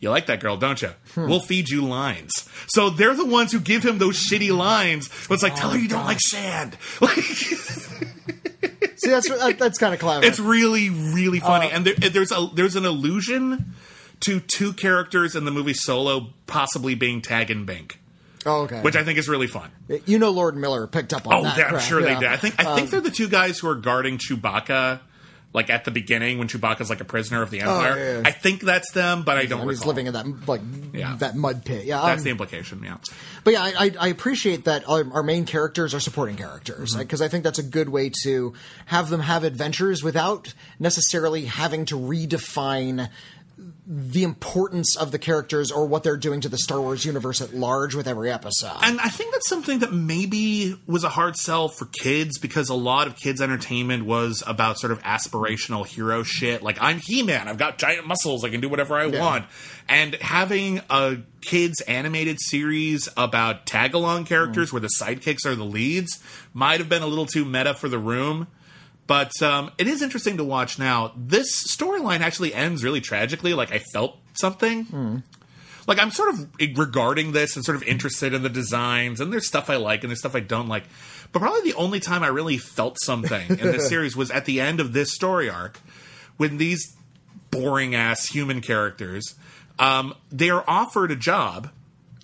You 0.00 0.10
like 0.10 0.26
that 0.26 0.40
girl, 0.40 0.56
don't 0.58 0.80
you? 0.82 0.90
Hmm. 1.14 1.28
We'll 1.28 1.40
feed 1.40 1.68
you 1.70 1.82
lines. 1.82 2.30
So 2.66 2.90
they're 2.90 3.14
the 3.14 3.24
ones 3.24 3.52
who 3.52 3.60
give 3.60 3.82
him 3.84 3.96
those 3.98 4.16
shitty 4.18 4.54
lines. 4.54 5.08
But 5.28 5.34
it's 5.34 5.42
like, 5.42 5.54
tell 5.54 5.70
her 5.70 5.78
you 5.78 5.88
don't 5.88 6.04
like 6.04 6.20
sand. 6.20 6.76
Like, 7.00 7.16
See, 8.96 9.10
that's 9.10 9.28
that's 9.58 9.78
kind 9.78 9.92
of 9.94 10.00
clever. 10.00 10.24
it's 10.24 10.38
really, 10.38 10.88
really 10.90 11.40
funny. 11.40 11.66
Uh, 11.66 11.76
and 11.76 11.86
there, 11.86 11.94
there's 12.10 12.32
a 12.32 12.48
there's 12.54 12.76
an 12.76 12.86
allusion 12.86 13.74
to 14.20 14.40
two 14.40 14.72
characters 14.72 15.34
in 15.36 15.44
the 15.44 15.50
movie 15.50 15.74
Solo 15.74 16.28
possibly 16.46 16.94
being 16.94 17.20
Tag 17.20 17.50
and 17.50 17.66
Bink, 17.66 17.98
oh, 18.46 18.62
okay. 18.62 18.80
which 18.80 18.96
I 18.96 19.02
think 19.04 19.18
is 19.18 19.28
really 19.28 19.48
fun. 19.48 19.70
you 20.06 20.18
know, 20.18 20.30
Lord 20.30 20.56
Miller 20.56 20.86
picked 20.86 21.12
up 21.12 21.26
on 21.26 21.34
Oh, 21.34 21.42
that. 21.42 21.58
yeah, 21.58 21.64
I'm 21.66 21.80
sure 21.80 22.00
yeah. 22.00 22.14
they 22.14 22.20
did. 22.20 22.28
I 22.30 22.36
think 22.36 22.54
I 22.58 22.64
think 22.76 22.86
Um, 22.86 22.90
they're 22.90 23.00
the 23.00 23.10
two 23.10 23.28
guys 23.28 23.58
who 23.58 23.68
are 23.68 23.74
guarding 23.74 24.18
Chewbacca. 24.18 25.00
Like 25.54 25.70
at 25.70 25.84
the 25.84 25.92
beginning, 25.92 26.38
when 26.38 26.48
Chewbacca's 26.48 26.90
like 26.90 27.00
a 27.00 27.04
prisoner 27.04 27.40
of 27.40 27.50
the 27.50 27.60
Empire, 27.60 27.92
Oh, 27.92 27.96
yeah, 27.96 28.12
yeah. 28.18 28.22
I 28.24 28.32
think 28.32 28.60
that's 28.60 28.90
them, 28.92 29.22
but 29.22 29.38
I 29.38 29.46
don't. 29.46 29.60
and 29.60 29.70
he's 29.70 29.86
living 29.86 30.06
in 30.08 30.12
that 30.14 30.26
like 30.48 30.60
Yeah. 30.92 31.14
that 31.20 31.36
mud 31.36 31.64
pit. 31.64 31.84
Yeah, 31.84 32.00
That's 32.02 32.20
um, 32.20 32.24
the 32.24 32.30
implication. 32.30 32.82
Yeah. 32.84 32.96
But 33.44 33.52
yeah, 33.52 33.62
I, 33.62 33.92
I, 34.00 34.08
appreciate 34.08 34.64
that 34.64 34.88
our, 34.88 35.04
our 35.12 35.22
main 35.22 35.44
characters 35.46 35.94
are 35.94 36.00
supporting 36.00 36.34
characters 36.36 36.90
Mm-hmm. 36.90 36.98
because 37.02 37.22
I 37.22 37.28
think 37.28 37.44
that's 37.44 37.60
a 37.60 37.62
good 37.62 37.88
way 37.88 38.10
to 38.24 38.52
have 38.86 39.10
them 39.10 39.20
have 39.20 39.44
adventures 39.44 40.02
without 40.02 40.52
necessarily 40.80 41.44
having 41.44 41.84
to 41.86 41.96
redefine 41.96 43.08
the 43.86 44.22
importance 44.22 44.96
of 44.96 45.12
the 45.12 45.18
characters 45.18 45.70
or 45.70 45.86
what 45.86 46.02
they're 46.02 46.16
doing 46.16 46.40
to 46.40 46.48
the 46.48 46.56
Star 46.56 46.80
Wars 46.80 47.04
universe 47.04 47.42
at 47.42 47.52
large 47.52 47.94
with 47.94 48.08
every 48.08 48.30
episode. 48.30 48.78
And 48.82 48.98
I 48.98 49.10
think 49.10 49.32
that's 49.32 49.48
something 49.48 49.80
that 49.80 49.92
maybe 49.92 50.80
was 50.86 51.04
a 51.04 51.10
hard 51.10 51.36
sell 51.36 51.68
for 51.68 51.84
kids 51.86 52.38
because 52.38 52.70
a 52.70 52.74
lot 52.74 53.06
of 53.06 53.16
kids' 53.16 53.42
entertainment 53.42 54.06
was 54.06 54.42
about 54.46 54.78
sort 54.78 54.90
of 54.90 55.02
aspirational 55.02 55.86
hero 55.86 56.22
shit. 56.22 56.62
Like, 56.62 56.78
I'm 56.80 56.98
He 56.98 57.22
Man, 57.22 57.46
I've 57.46 57.58
got 57.58 57.76
giant 57.76 58.06
muscles, 58.06 58.42
I 58.42 58.48
can 58.48 58.62
do 58.62 58.70
whatever 58.70 58.94
I 58.96 59.04
Yeah. 59.06 59.20
want. 59.20 59.44
And 59.86 60.14
having 60.14 60.80
a 60.88 61.18
kids' 61.42 61.82
animated 61.82 62.38
series 62.40 63.10
about 63.18 63.66
tag 63.66 63.92
along 63.92 64.24
characters 64.24 64.70
mm. 64.70 64.72
where 64.72 64.80
the 64.80 64.90
sidekicks 64.98 65.44
are 65.44 65.54
the 65.54 65.64
leads 65.64 66.22
might 66.54 66.80
have 66.80 66.88
been 66.88 67.02
a 67.02 67.06
little 67.06 67.26
too 67.26 67.44
meta 67.44 67.74
for 67.74 67.90
the 67.90 67.98
room. 67.98 68.46
But 69.06 69.40
um, 69.42 69.70
it 69.76 69.86
is 69.86 70.00
interesting 70.02 70.38
to 70.38 70.44
watch 70.44 70.78
now. 70.78 71.12
This 71.16 71.66
storyline 71.66 72.20
actually 72.20 72.54
ends 72.54 72.82
really 72.82 73.00
tragically. 73.00 73.52
Like, 73.52 73.70
I 73.72 73.78
felt 73.78 74.18
something 74.32 75.22
like 75.86 75.98
I'm 75.98 76.10
sort 76.10 76.34
of 76.34 76.48
regarding 76.76 77.32
this 77.32 77.56
and 77.56 77.64
sort 77.64 77.76
of 77.76 77.82
interested 77.82 78.32
in 78.32 78.42
the 78.42 78.48
designs, 78.48 79.20
and 79.20 79.32
there's 79.32 79.46
stuff 79.46 79.68
I 79.68 79.76
like 79.76 80.02
and 80.02 80.10
there's 80.10 80.20
stuff 80.20 80.34
I 80.34 80.40
don't 80.40 80.68
like. 80.68 80.84
But 81.32 81.40
probably 81.40 81.70
the 81.70 81.76
only 81.76 82.00
time 82.00 82.22
I 82.22 82.28
really 82.28 82.58
felt 82.58 82.96
something 83.02 83.50
in 83.50 83.56
this 83.58 83.88
series 83.90 84.16
was 84.16 84.30
at 84.30 84.46
the 84.46 84.60
end 84.60 84.80
of 84.80 84.92
this 84.92 85.12
story 85.12 85.50
arc 85.50 85.80
when 86.36 86.56
these 86.56 86.96
boring 87.50 87.94
ass 87.94 88.26
human 88.26 88.60
characters 88.60 89.34
um, 89.78 90.14
they 90.30 90.50
are 90.50 90.64
offered 90.66 91.10
a 91.10 91.16
job. 91.16 91.70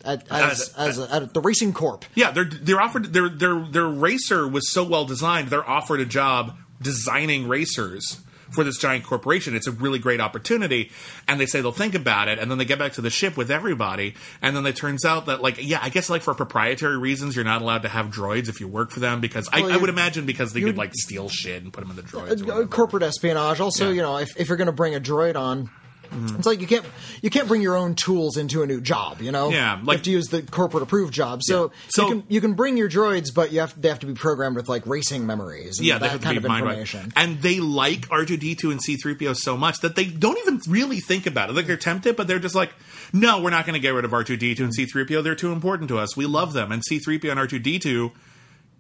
at, 0.05 0.27
as, 0.31 0.75
uh, 0.77 0.83
as 0.83 0.99
a, 0.99 1.15
at 1.15 1.35
the 1.35 1.41
Racing 1.41 1.73
Corp. 1.73 2.05
Yeah, 2.15 2.31
they're 2.31 2.45
they're 2.45 2.81
offered 2.81 3.13
their 3.13 3.29
their 3.29 3.61
their 3.61 3.89
racer 3.89 4.47
was 4.49 4.71
so 4.71 4.85
well 4.85 5.05
designed. 5.05 5.49
They're 5.49 5.69
offered 5.69 6.01
a 6.01 6.07
job 6.07 6.57
designing 6.81 7.49
racers 7.49 8.21
for 8.51 8.65
this 8.65 8.79
giant 8.79 9.05
corporation. 9.05 9.55
It's 9.55 9.69
a 9.69 9.71
really 9.71 10.01
great 10.01 10.21
opportunity, 10.21 10.91
and 11.29 11.41
they 11.41 11.47
say 11.47 11.61
they'll 11.61 11.71
think 11.71 11.95
about 11.95 12.27
it, 12.27 12.41
and 12.41 12.51
then 12.51 12.59
they 12.59 12.65
get 12.65 12.81
back 12.81 12.95
to 12.95 13.01
the 13.01 13.09
ship 13.11 13.37
with 13.37 13.49
everybody, 13.49 14.15
and 14.43 14.57
then 14.57 14.67
it 14.67 14.75
turns 14.75 15.05
out 15.05 15.27
that 15.27 15.41
like 15.41 15.59
yeah, 15.65 15.79
I 15.81 15.89
guess 15.89 16.11
like 16.11 16.23
for 16.23 16.35
proprietary 16.35 16.99
reasons, 16.99 17.37
you're 17.37 17.45
not 17.45 17.63
allowed 17.63 17.83
to 17.83 17.89
have 17.89 18.07
droids 18.07 18.49
if 18.49 18.61
you 18.61 18.67
work 18.67 18.91
for 18.91 18.99
them 18.99 19.21
because 19.21 19.49
I, 19.53 19.63
Well, 19.63 19.73
I 19.73 19.77
would 19.77 19.89
imagine 19.89 20.27
because 20.27 20.53
they 20.53 20.63
could 20.63 20.77
like 20.77 20.95
steal 20.95 21.29
shit 21.29 21.63
and 21.63 21.73
put 21.73 21.83
them 21.83 21.91
in 21.91 21.97
the 21.97 22.03
droids. 22.03 22.49
Uh, 22.49 22.67
corporate 22.67 23.05
espionage. 23.05 23.61
Also, 23.61 23.87
Yeah. 23.87 23.93
you 23.95 24.03
know, 24.03 24.17
if, 24.19 24.37
if 24.37 24.49
you're 24.49 24.57
going 24.57 24.67
to 24.67 24.73
bring 24.73 24.97
a 24.97 25.01
droid 25.01 25.37
on, 25.37 25.71
Mm-hmm. 26.11 26.37
It's 26.37 26.47
like 26.47 26.61
you 26.61 26.67
can't 26.67 26.85
you 27.23 27.31
can't 27.31 27.49
bring 27.49 27.63
your 27.63 27.77
own 27.77 27.95
tools 27.95 28.37
into 28.37 28.63
a 28.63 28.67
new 28.67 28.81
job. 28.81 29.21
You 29.23 29.33
know, 29.33 29.51
Yeah, 29.51 29.79
you 29.79 29.85
like- 29.85 29.99
have 29.99 30.05
to 30.05 30.11
use 30.11 30.27
the 30.27 30.43
corporate 30.43 30.83
approved 30.83 31.15
job. 31.15 31.43
So, 31.43 31.65
Yeah. 31.65 31.79
So- 31.89 32.03
you 32.03 32.09
can 32.09 32.25
you 32.29 32.41
can 32.41 32.53
bring 32.55 32.77
your 32.77 32.89
droids, 32.89 33.35
but 33.35 33.53
you 33.53 33.61
have 33.61 33.81
they 33.81 33.89
have 33.89 34.01
to 34.01 34.07
be 34.07 34.15
programmed 34.15 34.57
with 34.57 34.69
like 34.69 34.87
racing 34.87 35.27
memories. 35.27 35.79
And 35.79 35.87
Yeah, 35.87 35.99
they 35.99 36.07
that 36.07 36.13
have 36.13 36.21
to 36.21 36.27
kind 36.27 36.39
of 36.39 36.45
information. 36.45 37.13
And 37.17 37.41
they 37.43 37.61
like 37.61 38.09
R2D2 38.09 38.71
and 38.71 38.81
C3PO 38.81 39.37
so 39.37 39.57
much 39.57 39.81
that 39.81 39.97
they 39.97 40.05
don't 40.05 40.39
even 40.39 40.61
really 40.69 41.01
think 41.01 41.27
about 41.27 41.51
it. 41.51 41.55
Like 41.57 41.67
they're 41.67 41.77
tempted, 41.77 42.17
but 42.17 42.27
they're 42.27 42.39
just 42.39 42.55
like, 42.55 42.73
no, 43.13 43.41
we're 43.41 43.51
not 43.51 43.67
going 43.67 43.75
to 43.75 43.81
get 43.81 43.91
rid 43.91 44.05
of 44.05 44.11
R2D2 44.11 44.61
and 44.61 44.73
C3PO. 44.77 45.23
They're 45.23 45.35
too 45.35 45.53
important 45.53 45.89
to 45.89 45.99
us. 45.99 46.17
We 46.17 46.27
love 46.27 46.53
them. 46.53 46.73
And 46.73 46.83
C3PO 46.83 47.31
and 47.31 47.41
R2D2 47.41 48.13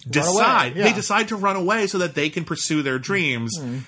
decide 0.08 0.76
yeah. 0.76 0.84
they 0.84 0.92
decide 0.92 1.28
to 1.28 1.36
run 1.36 1.56
away 1.56 1.86
so 1.86 1.98
that 1.98 2.14
they 2.14 2.30
can 2.30 2.44
pursue 2.44 2.82
their 2.82 2.98
dreams. 2.98 3.56
Hmm. 3.58 3.78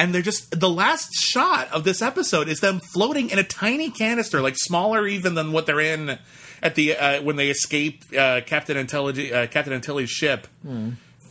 And 0.00 0.14
they're 0.14 0.22
just 0.22 0.58
the 0.58 0.70
last 0.70 1.12
shot 1.12 1.70
of 1.72 1.84
this 1.84 2.00
episode 2.00 2.48
is 2.48 2.60
them 2.60 2.80
floating 2.94 3.28
in 3.28 3.38
a 3.38 3.42
tiny 3.42 3.90
canister, 3.90 4.40
like 4.40 4.56
smaller 4.56 5.06
even 5.06 5.34
than 5.34 5.52
what 5.52 5.66
they're 5.66 5.78
in 5.78 6.18
at 6.62 6.74
the 6.74 6.96
uh, 6.96 7.22
when 7.22 7.36
they 7.36 7.50
escape 7.50 8.04
uh, 8.18 8.40
Captain 8.46 8.78
Intellig- 8.78 9.30
uh, 9.30 9.46
Captain 9.48 10.06
ship 10.06 10.46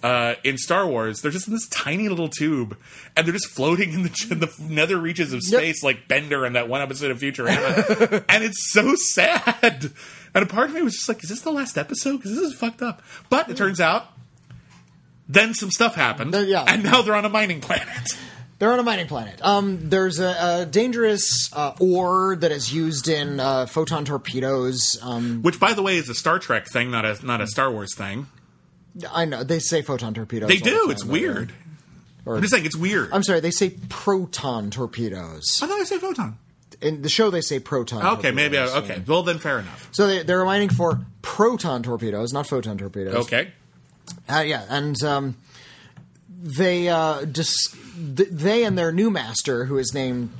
uh, 0.03 0.35
in 0.43 0.59
Star 0.59 0.85
Wars. 0.87 1.21
They're 1.21 1.31
just 1.31 1.47
in 1.47 1.53
this 1.53 1.67
tiny 1.69 2.09
little 2.09 2.27
tube, 2.29 2.77
and 3.17 3.25
they're 3.25 3.33
just 3.33 3.47
floating 3.49 3.91
in 3.91 4.03
the, 4.03 4.27
in 4.31 4.39
the 4.39 4.53
nether 4.59 4.97
reaches 4.99 5.33
of 5.33 5.41
Yep. 5.43 5.59
space, 5.61 5.83
like 5.83 6.07
Bender 6.07 6.45
in 6.45 6.53
that 6.53 6.69
one 6.69 6.81
episode 6.83 7.09
of 7.09 7.19
Futurama. 7.19 8.23
and 8.29 8.43
it's 8.43 8.71
so 8.71 8.93
sad. 8.95 9.91
And 10.35 10.43
a 10.43 10.45
part 10.45 10.69
of 10.69 10.75
me 10.75 10.83
was 10.83 10.93
just 10.93 11.09
like, 11.09 11.23
"Is 11.23 11.29
this 11.29 11.41
the 11.41 11.51
last 11.51 11.75
episode? 11.75 12.17
Because 12.17 12.35
this 12.35 12.43
is 12.43 12.53
fucked 12.53 12.83
up." 12.83 13.01
But 13.31 13.49
it 13.49 13.57
turns 13.57 13.81
out, 13.81 14.05
then 15.27 15.55
some 15.55 15.71
stuff 15.71 15.95
happened, 15.95 16.35
yeah. 16.47 16.65
and 16.67 16.83
now 16.83 17.01
they're 17.01 17.15
on 17.15 17.25
a 17.25 17.29
mining 17.29 17.61
planet. 17.61 17.87
They're 18.59 18.73
on 18.73 18.79
a 18.79 18.83
mining 18.83 19.07
planet. 19.07 19.39
Um, 19.41 19.89
there's 19.89 20.19
a, 20.19 20.35
a 20.61 20.65
dangerous 20.65 21.49
uh, 21.53 21.73
ore 21.79 22.35
that 22.35 22.51
is 22.51 22.73
used 22.73 23.07
in 23.07 23.39
uh, 23.39 23.65
photon 23.65 24.03
torpedoes. 24.03 24.99
Um, 25.01 25.41
Which, 25.41 25.59
by 25.59 25.73
the 25.73 25.81
way, 25.81 25.95
is 25.95 26.09
a 26.09 26.13
Star 26.13 26.39
Trek 26.39 26.67
thing, 26.67 26.91
not 26.91 27.05
a 27.05 27.25
not 27.25 27.39
a 27.39 27.47
Star 27.47 27.71
Wars 27.71 27.95
thing. 27.95 28.27
I 29.13 29.23
know 29.25 29.43
they 29.43 29.59
say 29.59 29.81
photon 29.81 30.13
torpedoes. 30.13 30.49
They 30.49 30.57
the 30.57 30.65
do. 30.65 30.81
time, 30.81 30.91
It's 30.91 31.05
weird. 31.05 31.53
Or- 32.25 32.35
I'm 32.35 32.41
just 32.41 32.53
saying, 32.53 32.65
it's 32.65 32.75
weird. 32.75 33.11
I'm 33.13 33.23
sorry, 33.23 33.39
they 33.39 33.51
say 33.51 33.71
proton 33.87 34.71
torpedoes. 34.71 35.59
I 35.63 35.67
thought 35.67 35.77
they 35.79 35.85
say 35.85 35.97
photon. 35.97 36.37
In 36.81 37.01
the 37.01 37.09
show, 37.09 37.29
they 37.29 37.41
say 37.41 37.59
proton. 37.59 38.05
Okay, 38.17 38.31
maybe. 38.31 38.57
I, 38.57 38.65
okay, 38.79 38.95
yeah. 38.97 39.03
well 39.07 39.23
then, 39.23 39.37
fair 39.37 39.59
enough. 39.59 39.89
So 39.91 40.07
they, 40.07 40.23
they're 40.23 40.43
mining 40.45 40.69
for 40.69 40.99
proton 41.21 41.81
torpedoes, 41.83 42.33
not 42.33 42.45
photon 42.47 42.77
torpedoes. 42.77 43.15
Okay. 43.15 43.51
Uh, 44.29 44.43
yeah, 44.45 44.65
and 44.69 45.01
um, 45.03 45.37
they 46.41 46.87
uh, 46.89 47.25
dis- 47.25 47.75
th- 48.15 48.29
they 48.31 48.63
and 48.63 48.77
their 48.77 48.91
new 48.91 49.09
master, 49.09 49.65
who 49.65 49.77
is 49.77 49.93
named 49.93 50.31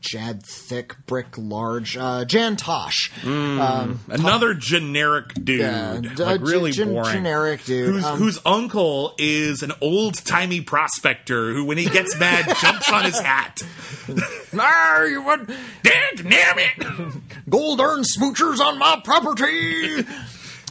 Jad 0.00 0.44
Thick 0.44 0.96
Brick 1.06 1.28
Large, 1.36 1.96
uh, 1.96 2.24
Jan 2.24 2.56
Tosh. 2.56 3.10
Um, 3.24 4.00
Another 4.08 4.52
generic 4.52 5.32
dude, 5.34 5.60
Yeah, 5.60 6.00
d- 6.00 6.22
like 6.24 6.40
really 6.40 6.72
gen- 6.72 6.88
boring. 6.92 7.12
generic 7.12 7.64
dude. 7.64 7.86
Whose, 7.94 8.04
Um, 8.04 8.18
whose 8.18 8.38
uncle 8.44 9.14
is 9.18 9.62
an 9.62 9.72
old 9.80 10.14
timey 10.24 10.60
prospector 10.60 11.52
who, 11.54 11.64
when 11.64 11.78
he 11.78 11.84
gets 11.86 12.18
mad, 12.18 12.46
jumps 12.60 12.90
on 12.92 13.04
his 13.04 13.18
hat. 13.18 13.62
Ah, 14.54 15.04
you 15.04 15.22
want 15.22 15.48
Damn 15.82 16.58
it! 16.58 17.12
gold 17.48 17.80
earned 17.80 18.04
smoochers 18.04 18.60
on 18.60 18.78
my 18.78 19.00
property? 19.02 20.04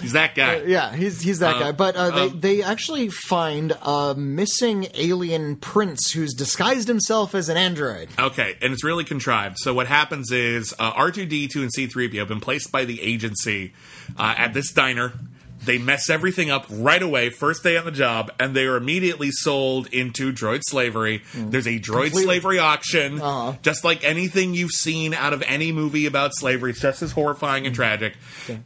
He's 0.02 0.14
that 0.14 0.36
guy. 0.36 0.64
yeah, 0.64 0.94
he's 0.96 1.22
he's 1.22 1.40
that 1.40 1.60
guy. 1.60 1.72
But 1.72 1.96
uh, 1.96 2.10
they 2.12 2.28
um, 2.28 2.40
they 2.40 2.64
actually 2.64 3.10
find 3.10 3.74
a 3.82 4.16
missing 4.16 4.88
alien 4.96 5.56
prince 5.56 6.12
who's 6.12 6.34
disguised 6.34 6.88
himself 6.88 7.36
as 7.36 7.50
an 7.50 7.58
android. 7.58 8.10
Okay, 8.18 8.56
and 8.62 8.74
it's 8.74 8.84
really 8.84 9.04
contrived. 9.04 9.58
So 9.60 9.74
what 9.74 9.88
happens 9.88 10.32
is 10.32 10.74
uh, 10.80 10.94
R2D2 10.94 11.56
and 11.56 11.72
C3PO 11.76 12.18
have 12.20 12.28
been 12.28 12.40
placed 12.40 12.72
by 12.72 12.86
the 12.86 13.02
agency 13.02 13.74
uh, 14.18 14.36
at 14.38 14.54
this 14.54 14.72
diner. 14.72 15.14
They 15.64 15.78
mess 15.78 16.10
everything 16.10 16.50
up 16.50 16.66
right 16.70 17.02
away, 17.02 17.30
first 17.30 17.62
day 17.64 17.78
on 17.78 17.86
the 17.86 17.92
job, 17.92 18.32
and 18.40 18.56
they 18.56 18.66
are 18.66 18.76
immediately 18.78 19.30
sold 19.32 19.88
into 19.88 20.32
droid 20.34 20.62
slavery. 20.64 21.22
There's 21.36 21.68
a 21.68 21.80
droid 21.80 22.06
Completely. 22.06 22.24
slavery 22.24 22.60
auction, 22.60 23.22
Uh-huh. 23.22 23.54
just 23.62 23.84
like 23.84 24.04
anything 24.04 24.54
you've 24.54 24.72
seen 24.72 25.14
out 25.14 25.34
of 25.34 25.44
any 25.46 25.72
movie 25.72 26.06
about 26.08 26.32
slavery. 26.36 26.72
It's 26.72 26.80
just 26.82 27.02
as 27.04 27.12
horrifying 27.12 27.66
and 27.68 27.76
tragic. 27.76 28.14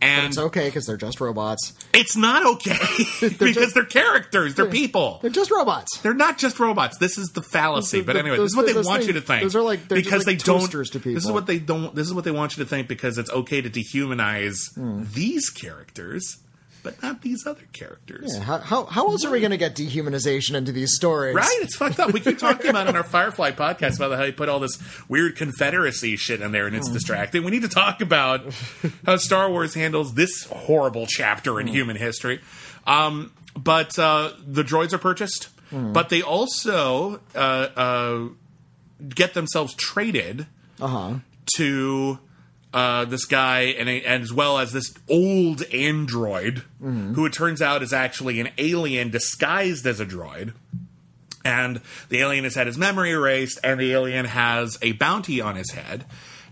And 0.02 0.28
It's 0.28 0.38
okay 0.38 0.66
because 0.68 0.86
they're 0.86 0.96
just 0.98 1.20
robots. 1.20 1.74
it's 1.94 2.16
not 2.16 2.46
okay 2.46 2.78
because 3.40 3.74
they're 3.74 3.84
characters, 3.86 4.56
they're 4.56 4.66
people. 4.68 5.20
They're 5.22 5.30
just 5.32 5.52
robots. 5.52 5.98
They're 6.00 6.14
not 6.14 6.38
just 6.38 6.60
robots. 6.60 6.98
This 6.98 7.18
is 7.18 7.30
the 7.30 7.42
fallacy. 7.42 7.98
Those- 7.98 8.06
But 8.06 8.16
anyway, 8.18 8.38
those- 8.38 8.46
this 8.46 8.52
is 8.54 8.58
what 8.58 8.66
they 8.68 8.74
want 8.74 8.88
things- 9.04 9.08
you 9.08 9.14
to 9.14 9.22
think. 9.22 9.44
those 9.44 9.56
are 9.56 9.62
like- 9.62 9.88
they're 9.88 9.98
just 9.98 10.06
because 10.06 10.28
like 10.28 10.38
they 10.40 10.44
don't. 10.44 10.72
This 10.72 11.26
is 11.26 11.32
what 11.32 11.46
they 11.46 11.60
don't. 11.60 11.94
This 11.96 12.08
is 12.08 12.14
what 12.14 12.24
they 12.24 12.32
want 12.32 12.58
you 12.58 12.64
to 12.64 12.70
think 12.70 12.88
because 12.88 13.18
it's 13.18 13.30
okay 13.30 13.62
to 13.62 13.70
dehumanize 13.70 14.74
Hmm. 14.76 15.04
these 15.14 15.50
characters, 15.50 16.38
but 16.86 17.02
not 17.04 17.22
these 17.22 17.46
other 17.46 17.66
characters. 17.74 18.34
Yeah, 18.36 18.44
how, 18.44 18.58
how, 18.60 18.86
how 18.86 19.08
else 19.10 19.26
are 19.26 19.32
we 19.32 19.40
going 19.42 19.52
to 19.52 19.58
get 19.58 19.76
dehumanization 19.76 20.54
into 20.56 20.72
these 20.72 20.96
stories? 20.96 21.36
Right? 21.36 21.58
It's 21.62 21.76
fucked 21.76 22.00
up. 22.00 22.14
We 22.14 22.22
keep 22.22 22.38
talking 22.38 22.70
about 22.70 22.88
in 22.88 22.96
our 22.96 23.04
Firefly 23.04 23.52
podcast 23.52 23.98
about 23.98 24.18
how 24.18 24.24
you 24.24 24.32
put 24.32 24.48
all 24.48 24.60
this 24.60 24.80
weird 25.10 25.36
Confederacy 25.36 26.16
shit 26.16 26.40
in 26.42 26.52
there 26.54 26.68
and 26.68 26.76
Hmm. 26.76 26.80
it's 26.82 26.90
distracting. 26.92 27.44
We 27.44 27.52
need 27.52 27.64
to 27.64 27.68
talk 27.68 28.00
about 28.02 28.46
how 29.06 29.18
Star 29.18 29.50
Wars 29.50 29.74
handles 29.74 30.14
this 30.14 30.46
horrible 30.46 31.08
chapter 31.08 31.54
Hmm. 31.54 31.60
in 31.62 31.68
human 31.68 31.96
history. 31.98 32.40
Um, 32.88 33.32
but 33.58 33.98
uh, 34.00 34.32
the 34.46 34.64
droids 34.64 34.94
are 34.94 34.98
purchased, 35.00 35.50
Hmm. 35.72 35.92
but 35.92 36.10
they 36.10 36.22
also 36.22 37.20
uh, 37.34 37.38
uh, 37.76 38.20
get 39.10 39.34
themselves 39.34 39.74
traded 39.74 40.46
Uh 40.80 40.88
huh. 40.88 41.14
to 41.56 42.20
uh, 42.76 43.06
this 43.06 43.24
guy 43.24 43.62
and, 43.80 43.88
and 43.88 44.22
as 44.22 44.34
well 44.34 44.60
as 44.60 44.74
this 44.74 44.94
old 45.10 45.64
android 45.74 46.62
who 47.16 47.26
it 47.26 47.32
turns 47.32 47.62
out 47.62 47.82
is 47.82 47.94
actually 47.94 48.42
an 48.42 48.50
alien 48.58 49.10
disguised 49.10 49.88
as 49.88 50.02
a 50.02 50.06
droid. 50.06 50.54
And 51.46 51.80
the 52.10 52.20
alien 52.20 52.44
has 52.44 52.56
had 52.56 52.68
his 52.68 52.78
memory 52.78 53.12
erased 53.12 53.60
and 53.64 53.80
the 53.80 53.94
alien 53.94 54.26
has 54.26 54.78
a 54.82 54.92
bounty 54.92 55.40
on 55.40 55.56
his 55.56 55.72
head. 55.72 56.04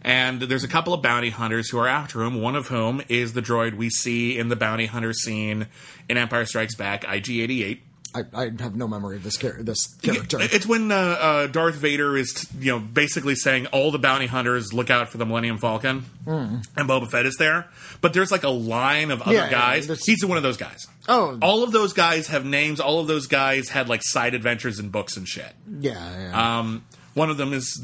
And 0.01 0.41
there's 0.43 0.63
a 0.63 0.69
couple 0.69 0.93
of 0.93 1.01
bounty 1.01 1.29
hunters 1.29 1.69
who 1.69 1.77
are 1.77 1.87
after 1.89 2.23
him 2.23 2.41
one 2.41 2.55
of 2.55 2.67
whom 2.67 3.01
is 3.09 3.33
the 3.33 3.41
droid 3.41 3.75
we 3.75 3.89
see 3.89 4.37
in 4.39 4.47
the 4.47 4.55
bounty 4.55 4.85
hunter 4.85 5.13
scene 5.13 5.67
in 6.07 6.17
empire 6.17 6.45
strikes 6.45 6.75
back 6.75 7.03
ig-88 7.03 7.79
I, 8.15 8.23
I 8.33 8.43
have 8.59 8.75
no 8.75 8.87
memory 8.87 9.15
of 9.15 9.23
this 9.23 9.37
char- 9.37 9.57
this 9.61 9.87
character. 10.01 10.37
it's 10.41 10.65
when 10.67 10.91
uh, 10.91 10.95
uh, 10.95 11.47
Darth 11.47 11.75
Vader 11.75 12.15
is, 12.15 12.47
you 12.59 12.71
know, 12.71 12.79
basically 12.79 13.35
saying 13.35 13.67
all 13.67 13.91
the 13.91 13.99
bounty 13.99 14.27
hunters 14.27 14.71
look 14.73 14.89
out 14.89 15.09
for 15.09 15.17
the 15.17 15.25
Millennium 15.25 15.57
Falcon, 15.57 16.05
and 16.27 16.63
Boba 16.77 17.09
Fett 17.09 17.25
is 17.25 17.35
there. 17.37 17.67
But 18.01 18.13
there's 18.13 18.31
like 18.31 18.43
a 18.43 18.49
line 18.49 19.11
of 19.11 19.21
other. 19.21 19.33
Yeah, 19.33 19.45
yeah, 19.45 19.51
guys. 19.51 19.87
that's- 19.87 20.05
He's 20.05 20.23
one 20.25 20.37
of 20.37 20.43
those 20.43 20.57
guys. 20.57 20.85
Oh. 21.09 21.37
all 21.41 21.63
of 21.63 21.71
those 21.71 21.93
guys 21.93 22.27
have 22.27 22.45
names. 22.45 22.79
All 22.79 22.99
of 22.99 23.07
those 23.07 23.27
guys 23.27 23.69
had 23.69 23.89
like 23.89 24.01
side 24.03 24.33
adventures 24.35 24.79
in 24.79 24.89
books 24.89 25.17
and 25.17 25.27
shit. 25.27 25.51
yeah, 25.79 26.29
yeah. 26.29 26.59
Um, 26.59 26.85
one 27.13 27.29
of 27.29 27.37
them 27.37 27.51
is 27.53 27.81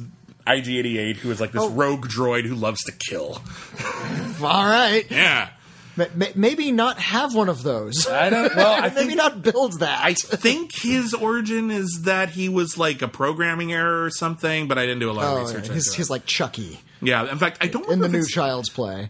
IG88, 0.47 1.17
who 1.17 1.29
is 1.31 1.39
like 1.41 1.51
this 1.51 1.61
Oh. 1.63 1.69
rogue 1.69 2.07
droid 2.07 2.45
who 2.45 2.55
loves 2.55 2.81
to 2.85 2.91
kill. 2.91 3.41
All 4.41 4.65
right. 4.65 5.05
Yeah. 5.09 5.49
Ma- 5.99 6.05
ma- 6.15 6.25
Maybe 6.35 6.71
not 6.71 6.97
have 6.99 7.35
one 7.35 7.49
of 7.49 7.61
those. 7.63 8.07
I 8.07 8.29
don't. 8.29 8.55
Well, 8.55 8.73
I 8.73 8.89
Maybe 8.89 9.07
think 9.09 9.17
not 9.17 9.41
build 9.41 9.79
that. 9.81 10.03
I 10.03 10.13
think 10.13 10.73
his 10.73 11.13
origin 11.13 11.69
is 11.71 12.01
that 12.05 12.29
he 12.29 12.49
was 12.49 12.77
like 12.77 13.01
a 13.01 13.07
programming 13.07 13.71
error 13.73 14.03
or 14.05 14.09
something, 14.09 14.67
but 14.67 14.77
I 14.77 14.81
didn't 14.85 14.99
do 14.99 15.11
a 15.11 15.13
lot 15.13 15.25
of 15.25 15.37
oh, 15.37 15.41
research. 15.43 15.67
yeah. 15.67 15.73
he's, 15.73 15.93
he's 15.93 16.09
like 16.09 16.25
Chucky 16.25 16.79
yeah. 17.01 17.29
In 17.31 17.37
fact, 17.37 17.57
I 17.61 17.67
don't 17.67 17.89
in 17.91 17.99
the 17.99 18.09
new 18.09 18.25
Child's 18.25 18.69
Play. 18.69 19.09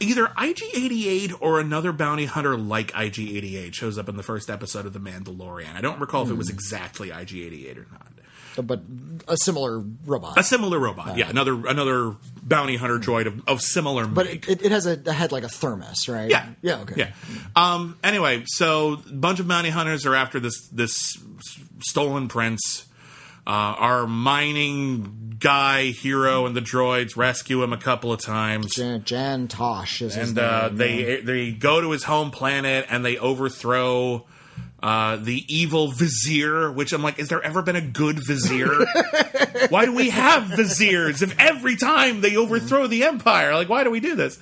either 0.00 0.26
IG88 0.26 1.34
or 1.40 1.60
another 1.60 1.92
bounty 1.92 2.24
hunter 2.24 2.56
like 2.56 2.92
IG88 2.92 3.74
shows 3.74 3.98
up 3.98 4.08
in 4.08 4.16
the 4.16 4.22
first 4.22 4.50
episode 4.50 4.86
of 4.86 4.92
The 4.92 4.98
Mandalorian. 5.00 5.74
I 5.74 5.80
don't 5.80 6.00
recall 6.00 6.24
if 6.24 6.30
it 6.30 6.34
was 6.36 6.48
Hmm. 6.48 6.54
exactly 6.54 7.10
IG88 7.10 7.76
or 7.78 7.86
not. 7.92 8.08
But 8.56 8.80
a 9.28 9.36
similar 9.36 9.78
robot. 10.04 10.38
A 10.38 10.42
similar 10.42 10.78
robot, 10.78 11.16
yeah, 11.16 11.28
another 11.30 11.66
another 11.66 12.16
bounty 12.42 12.76
hunter 12.76 12.98
droid 12.98 13.26
of, 13.26 13.48
of 13.48 13.60
similar 13.62 14.06
but 14.06 14.26
make. 14.26 14.48
it, 14.48 14.62
it, 14.62 14.72
has 14.72 14.86
a, 14.86 15.00
a 15.06 15.12
head 15.12 15.32
like 15.32 15.44
a 15.44 15.48
thermos, 15.48 16.08
right? 16.08 16.28
Yeah. 16.28 16.48
Yeah. 16.60 16.80
Okay. 16.80 16.94
Yeah. 16.96 17.12
Um, 17.54 17.98
anyway, 18.02 18.42
so 18.46 18.94
a 18.94 19.12
bunch 19.12 19.40
of 19.40 19.48
bounty 19.48 19.70
hunters 19.70 20.06
are 20.06 20.14
after 20.14 20.40
this 20.40 20.68
this 20.68 21.16
stolen 21.80 22.28
prince. 22.28 22.86
Uh, 23.44 23.50
our 23.50 24.06
mining 24.06 25.36
guy 25.40 25.86
hero 25.86 26.46
and 26.46 26.54
the 26.54 26.60
droids 26.60 27.16
rescue 27.16 27.62
him 27.62 27.72
a 27.72 27.76
couple 27.76 28.12
of 28.12 28.20
times. 28.20 28.74
Jan, 28.74 29.02
Jan 29.02 29.48
Tosh 29.48 30.00
is 30.00 30.14
his 30.14 30.28
and 30.28 30.38
uh, 30.38 30.68
they 30.72 31.20
they 31.20 31.50
go 31.50 31.80
to 31.80 31.90
his 31.90 32.04
home 32.04 32.30
planet 32.30 32.86
and 32.88 33.04
they 33.04 33.18
overthrow 33.18 34.24
uh, 34.82 35.16
the 35.16 35.44
evil 35.48 35.92
vizier. 35.92 36.70
Which 36.70 36.92
I'm 36.92 37.02
like, 37.02 37.18
is 37.18 37.28
there 37.28 37.42
ever 37.42 37.62
been 37.62 37.76
a 37.76 37.80
good 37.80 38.20
vizier? 38.26 38.68
why 39.68 39.84
do 39.84 39.94
we 39.94 40.10
have 40.10 40.44
viziers 40.44 41.22
if 41.22 41.38
every 41.38 41.76
time 41.76 42.20
they 42.20 42.36
overthrow 42.36 42.86
the 42.86 43.04
empire? 43.04 43.54
Like, 43.54 43.68
why 43.68 43.84
do 43.84 43.90
we 43.90 44.00
do 44.00 44.16
this? 44.16 44.38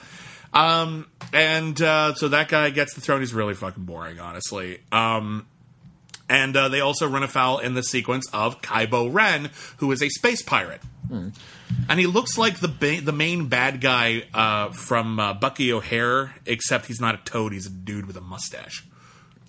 Um, 0.53 1.07
and 1.33 1.81
uh, 1.81 2.15
so 2.15 2.29
that 2.29 2.49
guy 2.49 2.71
gets 2.71 2.95
the 2.95 3.01
throne. 3.01 3.21
He's 3.21 3.35
really 3.35 3.55
fucking 3.55 3.85
boring, 3.85 4.19
honestly. 4.19 4.81
Um, 4.91 5.47
and 6.29 6.57
uh, 6.57 6.69
they 6.69 6.81
also 6.81 7.09
run 7.09 7.23
afoul 7.23 7.59
in 7.59 7.75
the 7.75 7.83
sequence 7.83 8.29
of 8.33 8.61
Kybo 8.63 9.13
Ren, 9.13 9.51
who 9.79 9.91
is 9.93 10.03
a 10.03 10.09
space 10.09 10.43
pirate. 10.43 10.81
And 11.89 11.99
he 11.99 12.07
looks 12.07 12.39
like 12.39 12.61
the 12.61 12.69
ba- 12.69 13.01
the 13.01 13.13
main 13.13 13.47
bad 13.49 13.81
guy 13.81 14.23
uh, 14.33 14.71
from 14.71 15.19
uh, 15.19 15.35
Bucky 15.35 15.73
O'Hare, 15.73 16.35
except 16.47 16.87
he's 16.87 17.01
not 17.01 17.15
a 17.17 17.19
toad; 17.19 17.53
he's 17.53 17.67
a 17.67 17.71
dude 17.71 18.07
with 18.07 18.17
a 18.17 18.21
mustache. 18.21 18.87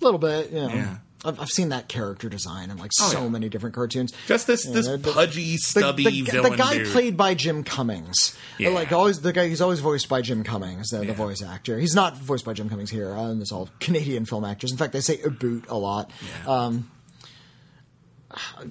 A 0.02 0.04
little 0.04 0.18
bit, 0.18 0.50
you 0.50 0.60
know. 0.62 0.68
Yeah. 0.74 0.96
I've, 1.24 1.38
I've 1.38 1.48
seen 1.50 1.68
that 1.68 1.86
character 1.88 2.28
design 2.28 2.70
in 2.70 2.78
like 2.78 2.90
Oh, 3.00 3.08
so 3.10 3.22
yeah. 3.22 3.28
many 3.28 3.48
different 3.48 3.76
cartoons. 3.76 4.12
Just 4.26 4.48
this 4.48 4.66
Yeah, 4.66 4.72
this 4.72 4.88
the- 4.88 4.96
the- 4.96 5.12
pudgy, 5.12 5.52
The, 5.52 5.56
stubby 5.58 6.04
the, 6.04 6.20
villain 6.22 6.50
the 6.50 6.56
guy 6.58 6.78
dude. 6.78 6.88
played 6.88 7.16
by 7.16 7.34
Jim 7.34 7.62
Cummings, 7.62 8.36
Yeah. 8.58 8.70
like 8.70 8.90
always 8.90 9.20
the 9.20 9.32
guy. 9.32 9.46
He's 9.48 9.60
always 9.60 9.78
voiced 9.78 10.08
by 10.08 10.20
Jim 10.22 10.42
Cummings, 10.42 10.88
the, 10.88 10.98
the 10.98 11.06
Yeah. 11.06 11.12
voice 11.12 11.40
actor. 11.40 11.78
He's 11.78 11.94
not 11.94 12.16
voiced 12.16 12.44
by 12.44 12.54
Jim 12.54 12.68
Cummings 12.68 12.90
here. 12.90 13.14
Um, 13.14 13.40
it's 13.40 13.52
all 13.52 13.68
Canadian 13.78 14.24
film 14.24 14.44
actors. 14.44 14.72
In 14.72 14.76
fact, 14.78 14.92
they 14.92 15.00
say 15.00 15.20
a 15.22 15.30
boot 15.30 15.64
a 15.68 15.78
lot. 15.78 16.10
Yeah. 16.44 16.52
Um, 16.52 16.90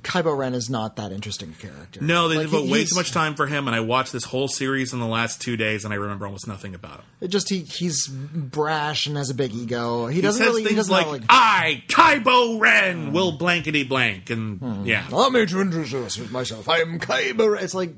Kybo 0.02 0.36
Ren 0.38 0.54
is 0.54 0.70
not 0.70 0.96
that 0.96 1.12
interesting 1.12 1.54
a 1.58 1.62
character. 1.62 2.02
no, 2.02 2.28
they 2.28 2.38
Like, 2.38 2.46
devote 2.48 2.64
he- 2.66 2.72
way 2.72 2.86
too 2.86 2.96
much 2.96 3.12
time 3.12 3.36
for 3.36 3.48
him, 3.48 3.68
and 3.68 3.76
I 3.76 3.80
watched 3.82 4.12
this 4.12 4.24
whole 4.24 4.48
series 4.48 4.94
in 4.94 5.00
the 5.00 5.06
last 5.08 5.40
two 5.42 5.56
days, 5.58 5.84
and 5.86 5.94
I 5.94 5.98
remember 5.98 6.26
almost 6.26 6.48
nothing 6.48 6.74
about 6.76 6.96
him. 7.00 7.06
It 7.22 7.28
just 7.30 7.50
he 7.50 7.60
he's 7.60 8.08
brash 8.08 9.06
and 9.08 9.18
has 9.18 9.30
a 9.30 9.36
big 9.36 9.54
ego. 9.54 10.08
He 10.08 10.16
He 10.16 10.22
doesn't 10.22 10.46
really. 10.46 10.62
He 10.62 10.68
things 10.70 10.88
doesn't 10.88 10.94
like, 10.94 11.08
like 11.08 11.22
"I, 11.30 11.84
Kybo 11.88 12.60
Ren, 12.60 13.14
will 13.14 13.34
blankety 13.34 13.84
blank," 13.84 14.30
and 14.30 14.86
yeah, 14.88 15.08
Allow 15.10 15.30
me 15.30 15.46
to 15.46 15.62
introduce 15.62 16.18
myself. 16.32 16.68
I 16.70 16.80
am 16.80 17.00
Kyber. 17.00 17.62
It's 17.62 17.74
like 17.74 17.94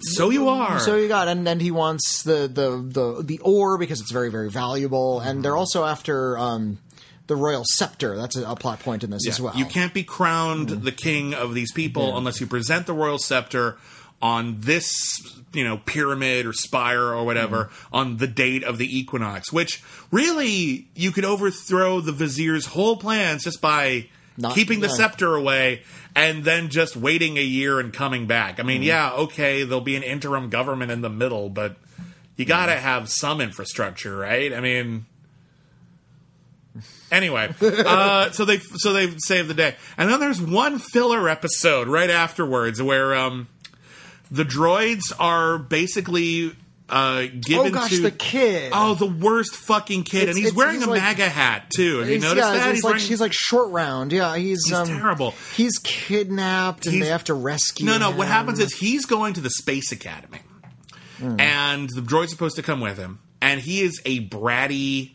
so 0.00 0.30
you 0.30 0.48
are. 0.48 0.80
so 0.80 0.96
you 0.96 1.06
got, 1.08 1.28
and 1.28 1.46
then 1.46 1.60
he 1.60 1.70
wants 1.70 2.22
the 2.24 2.48
the 2.52 2.82
the 2.84 3.22
the 3.22 3.38
ore 3.40 3.78
because 3.78 4.00
it's 4.00 4.10
very 4.10 4.30
very 4.30 4.50
valuable, 4.50 5.20
and 5.20 5.44
they're 5.44 5.56
also 5.56 5.84
after 5.84 6.36
um, 6.38 6.78
the 7.32 7.36
royal 7.36 7.64
scepter. 7.64 8.14
That's 8.14 8.36
a, 8.36 8.50
a 8.50 8.56
plot 8.56 8.80
point 8.80 9.04
in 9.04 9.10
this 9.10 9.26
as 9.26 9.40
well. 9.40 9.56
You 9.56 9.64
can't 9.64 9.94
be 9.94 10.04
crowned 10.04 10.68
mm. 10.68 10.82
the 10.82 10.92
king 10.92 11.32
of 11.32 11.54
these 11.54 11.72
people 11.72 12.16
unless 12.16 12.40
you 12.40 12.46
present 12.46 12.86
the 12.86 12.92
royal 12.92 13.18
scepter 13.18 13.78
on 14.20 14.60
this, 14.60 14.92
you 15.52 15.64
know, 15.64 15.78
pyramid 15.78 16.44
or 16.44 16.52
spire 16.52 17.06
or 17.06 17.24
whatever 17.24 17.64
mm. 17.64 17.70
on 17.92 18.18
the 18.18 18.26
date 18.26 18.64
of 18.64 18.76
the 18.76 18.98
equinox. 18.98 19.50
Which 19.50 19.82
really, 20.10 20.88
you 20.94 21.10
could 21.10 21.24
overthrow 21.24 22.00
the 22.00 22.12
vizier's 22.12 22.66
whole 22.66 22.98
plans 22.98 23.44
just 23.44 23.62
by 23.62 24.08
Not- 24.36 24.54
keeping 24.54 24.80
the 24.80 24.88
yeah. 24.88 24.94
scepter 24.94 25.34
away 25.34 25.82
and 26.14 26.44
then 26.44 26.68
just 26.68 26.96
waiting 26.96 27.38
a 27.38 27.42
year 27.42 27.80
and 27.80 27.94
coming 27.94 28.26
back. 28.26 28.60
I 28.60 28.62
mean, 28.62 28.82
mm. 28.82 28.86
yeah, 28.86 29.12
okay, 29.12 29.64
there'll 29.64 29.80
be 29.80 29.96
an 29.96 30.02
interim 30.02 30.50
government 30.50 30.90
in 30.90 31.00
the 31.00 31.10
middle, 31.10 31.48
but 31.48 31.76
you 32.36 32.44
got 32.44 32.66
to 32.66 32.76
have 32.76 33.08
some 33.08 33.40
infrastructure, 33.40 34.14
right? 34.14 34.52
I 34.52 34.60
mean. 34.60 35.06
Anyway, 37.12 37.54
uh, 37.60 38.30
so 38.30 38.44
they 38.46 38.56
so 38.58 38.92
they 38.94 39.08
saved 39.18 39.48
the 39.48 39.54
day, 39.54 39.76
and 39.98 40.10
then 40.10 40.18
there's 40.18 40.40
one 40.40 40.78
filler 40.78 41.28
episode 41.28 41.86
right 41.86 42.08
afterwards 42.10 42.82
where 42.82 43.14
um, 43.14 43.48
the 44.30 44.44
droids 44.44 45.12
are 45.20 45.58
basically 45.58 46.56
uh, 46.88 47.22
given 47.40 47.66
Oh 47.66 47.70
gosh, 47.70 47.90
to 47.90 48.00
the 48.00 48.10
kid. 48.10 48.72
Oh, 48.74 48.94
the 48.94 49.06
worst 49.06 49.54
fucking 49.54 50.04
kid, 50.04 50.22
It's- 50.22 50.36
and 50.36 50.42
he's 50.44 50.54
wearing 50.54 50.76
he's 50.76 50.84
a 50.86 50.90
like- 50.90 51.02
MAGA 51.02 51.28
hat 51.28 51.70
too. 51.74 51.98
Have 51.98 52.08
you 52.08 52.14
He's- 52.14 52.22
noticed 52.22 52.46
yeah, 52.48 52.52
that? 52.54 52.74
He's, 52.74 52.82
like 52.82 52.92
wearing- 52.94 53.06
he's 53.06 53.20
like 53.20 53.32
short 53.34 53.70
round. 53.70 54.10
Yeah, 54.12 54.34
he's 54.36 54.64
He's 54.64 54.72
um, 54.72 54.86
terrible. 54.88 55.34
He's 55.54 55.78
kidnapped, 55.84 56.86
and 56.86 57.00
they 57.02 57.08
have 57.08 57.24
to 57.24 57.34
rescue. 57.34 57.84
No, 57.84 57.98
no. 57.98 58.10
him. 58.10 58.16
What 58.16 58.28
happens 58.28 58.58
is 58.58 58.72
he's 58.74 59.04
going 59.04 59.34
to 59.34 59.40
the 59.42 59.50
space 59.50 59.92
academy, 59.92 60.40
Hmm. 61.18 61.38
and 61.38 61.90
the 61.94 62.00
droid's 62.00 62.30
supposed 62.30 62.56
to 62.56 62.62
come 62.62 62.80
with 62.80 62.96
him, 62.96 63.18
and 63.42 63.60
he 63.60 63.82
is 63.82 64.00
a 64.06 64.26
bratty 64.28 65.12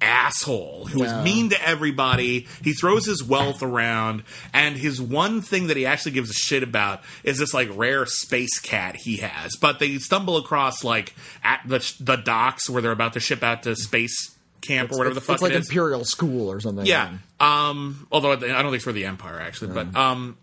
asshole 0.00 0.86
who 0.86 1.02
is 1.02 1.10
Yeah. 1.10 1.22
mean 1.24 1.50
to 1.50 1.60
everybody. 1.68 2.46
He 2.62 2.72
throws 2.72 3.04
his 3.06 3.22
wealth 3.22 3.62
around, 3.62 4.22
and 4.52 4.76
his 4.76 5.00
one 5.00 5.42
thing 5.42 5.66
that 5.68 5.76
he 5.76 5.86
actually 5.86 6.12
gives 6.12 6.30
a 6.30 6.34
shit 6.34 6.62
about 6.62 7.02
is 7.24 7.38
this 7.38 7.52
like 7.52 7.68
rare 7.74 8.06
space 8.06 8.60
cat 8.60 8.96
he 8.96 9.16
has. 9.18 9.56
But 9.56 9.78
they 9.80 9.98
stumble 9.98 10.36
across 10.36 10.84
like 10.84 11.14
at 11.42 11.60
the 11.66 11.78
the 12.00 12.16
docks 12.16 12.70
where 12.70 12.80
they're 12.80 12.92
about 12.92 13.14
to 13.14 13.20
ship 13.20 13.42
out 13.42 13.64
to 13.64 13.74
space 13.74 14.30
camp 14.60 14.92
or 14.92 14.98
whatever 14.98 15.14
the 15.14 15.20
fuck 15.20 15.34
it's 15.34 15.42
like 15.42 15.52
it. 15.52 15.56
Imperial 15.56 16.04
School 16.04 16.50
or 16.50 16.60
something. 16.60 16.84
Yeah. 16.86 17.18
Um, 17.40 18.06
although 18.12 18.32
I 18.32 18.36
don't 18.36 18.64
think 18.64 18.74
it's 18.74 18.84
for 18.84 18.92
the 18.92 19.04
Empire 19.06 19.40
actually, 19.40 19.72
but 19.74 19.94
um, 19.96 20.36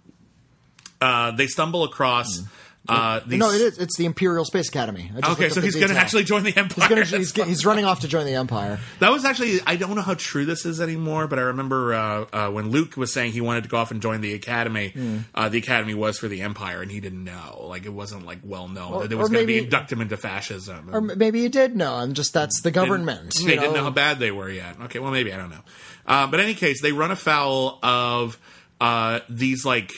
uh, 1.02 1.32
they 1.32 1.48
stumble 1.48 1.84
across 1.84 2.42
uh, 2.88 3.20
these. 3.26 3.40
no, 3.40 3.50
it 3.52 3.62
is. 3.62 3.78
It's 3.78 3.98
the 3.98 4.06
Imperial 4.06 4.46
Space 4.46 4.70
Academy. 4.70 5.12
I 5.16 5.22
just 5.22 5.32
Okay, 5.34 5.50
so 5.50 5.62
he's 5.62 5.76
going 5.76 5.90
to 5.90 5.98
actually 5.98 6.24
join 6.24 6.44
the 6.44 6.56
Empire. 6.56 6.88
He's, 7.04 7.32
gonna, 7.32 7.46
he's, 7.46 7.58
he's 7.58 7.66
running 7.66 7.86
off 7.86 8.02
to 8.02 8.08
join 8.08 8.26
the 8.26 8.36
Empire. 8.36 8.80
that 9.00 9.12
was 9.12 9.26
actually 9.26 9.60
I 9.66 9.76
don't 9.76 9.96
know 9.96 10.02
how 10.02 10.14
true 10.16 10.46
this 10.46 10.66
is 10.66 10.80
anymore, 10.82 11.28
but 11.28 11.40
I 11.40 11.44
remember 11.44 11.94
uh, 11.94 12.26
uh, 12.32 12.52
when 12.52 12.70
Luke 12.70 12.98
was 12.98 13.14
saying 13.14 13.32
he 13.32 13.42
wanted 13.42 13.64
to 13.64 13.70
go 13.70 13.78
off 13.78 13.92
and 13.92 14.02
join 14.02 14.22
the 14.22 14.34
Academy. 14.34 14.94
Uh, 15.34 15.50
the 15.50 15.58
Academy 15.58 15.94
was 15.94 16.18
for 16.18 16.28
the 16.28 16.42
Empire, 16.42 16.82
and 16.82 16.92
he 16.92 17.00
didn't 17.00 17.24
know. 17.24 17.66
Like 17.68 17.86
it 17.86 17.94
wasn't 17.94 18.26
like 18.26 18.40
well 18.44 18.68
known 18.68 18.94
Or- 18.94 19.02
that 19.04 19.12
it 19.12 19.16
was 19.16 19.30
going 19.30 19.48
to 19.48 19.58
induct 19.58 19.92
him 19.92 20.02
into 20.02 20.18
fascism. 20.18 20.90
Or 20.94 21.02
maybe 21.02 21.42
he 21.42 21.50
did 21.50 21.76
know, 21.76 21.98
and 22.00 22.16
just 22.16 22.34
that's 22.34 22.62
the 22.62 22.72
government. 22.72 23.34
They 23.36 23.54
you 23.54 23.60
didn't 23.60 23.74
know 23.74 23.84
how 23.84 23.90
bad 23.90 24.20
they 24.20 24.32
were 24.32 24.50
yet. 24.50 24.80
Okay, 24.84 25.00
well, 25.00 25.12
maybe 25.12 25.34
I 25.34 25.38
don't 25.38 25.50
know. 25.50 25.64
Uh, 26.08 26.28
but 26.28 26.40
in 26.40 26.46
any 26.46 26.54
case, 26.56 26.82
they 26.82 26.92
run 26.92 27.12
afoul 27.12 27.80
of 27.82 28.40
uh, 28.80 29.22
these 29.30 29.66
like 29.66 29.92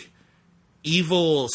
evil 0.84 1.50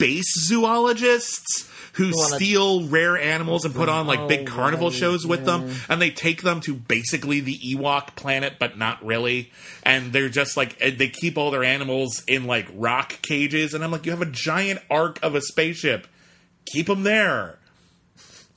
space 0.00 0.46
zoologists 0.46 1.68
who 1.94 2.12
wanna- 2.14 2.36
steal 2.36 2.84
rare 2.88 3.18
animals 3.18 3.64
and 3.64 3.74
put 3.74 3.88
on 3.88 4.06
like 4.06 4.28
big 4.28 4.48
Oh, 4.48 4.52
carnival 4.52 4.88
right, 4.90 4.98
shows 4.98 5.26
with 5.26 5.44
them, 5.44 5.74
and 5.88 6.00
they 6.00 6.10
take 6.10 6.42
them 6.42 6.60
to 6.62 6.74
basically 6.74 7.40
the 7.40 7.58
Ewok 7.58 8.14
planet, 8.16 8.54
but 8.58 8.78
not 8.78 9.04
really. 9.04 9.50
And 9.82 10.12
they're 10.12 10.28
just 10.28 10.56
like 10.56 10.76
eh, 10.80 10.92
they 10.96 11.08
keep 11.08 11.36
all 11.36 11.50
their 11.50 11.64
animals 11.64 12.22
in 12.26 12.46
like 12.46 12.66
rock 12.72 13.20
cages, 13.22 13.74
and 13.74 13.82
I'm 13.82 13.90
like, 13.90 14.06
you 14.06 14.12
have 14.12 14.22
a 14.22 14.26
giant 14.26 14.80
arc 14.88 15.18
of 15.22 15.34
a 15.34 15.40
spaceship, 15.40 16.06
keep 16.72 16.86
them 16.86 17.02
there. 17.02 17.58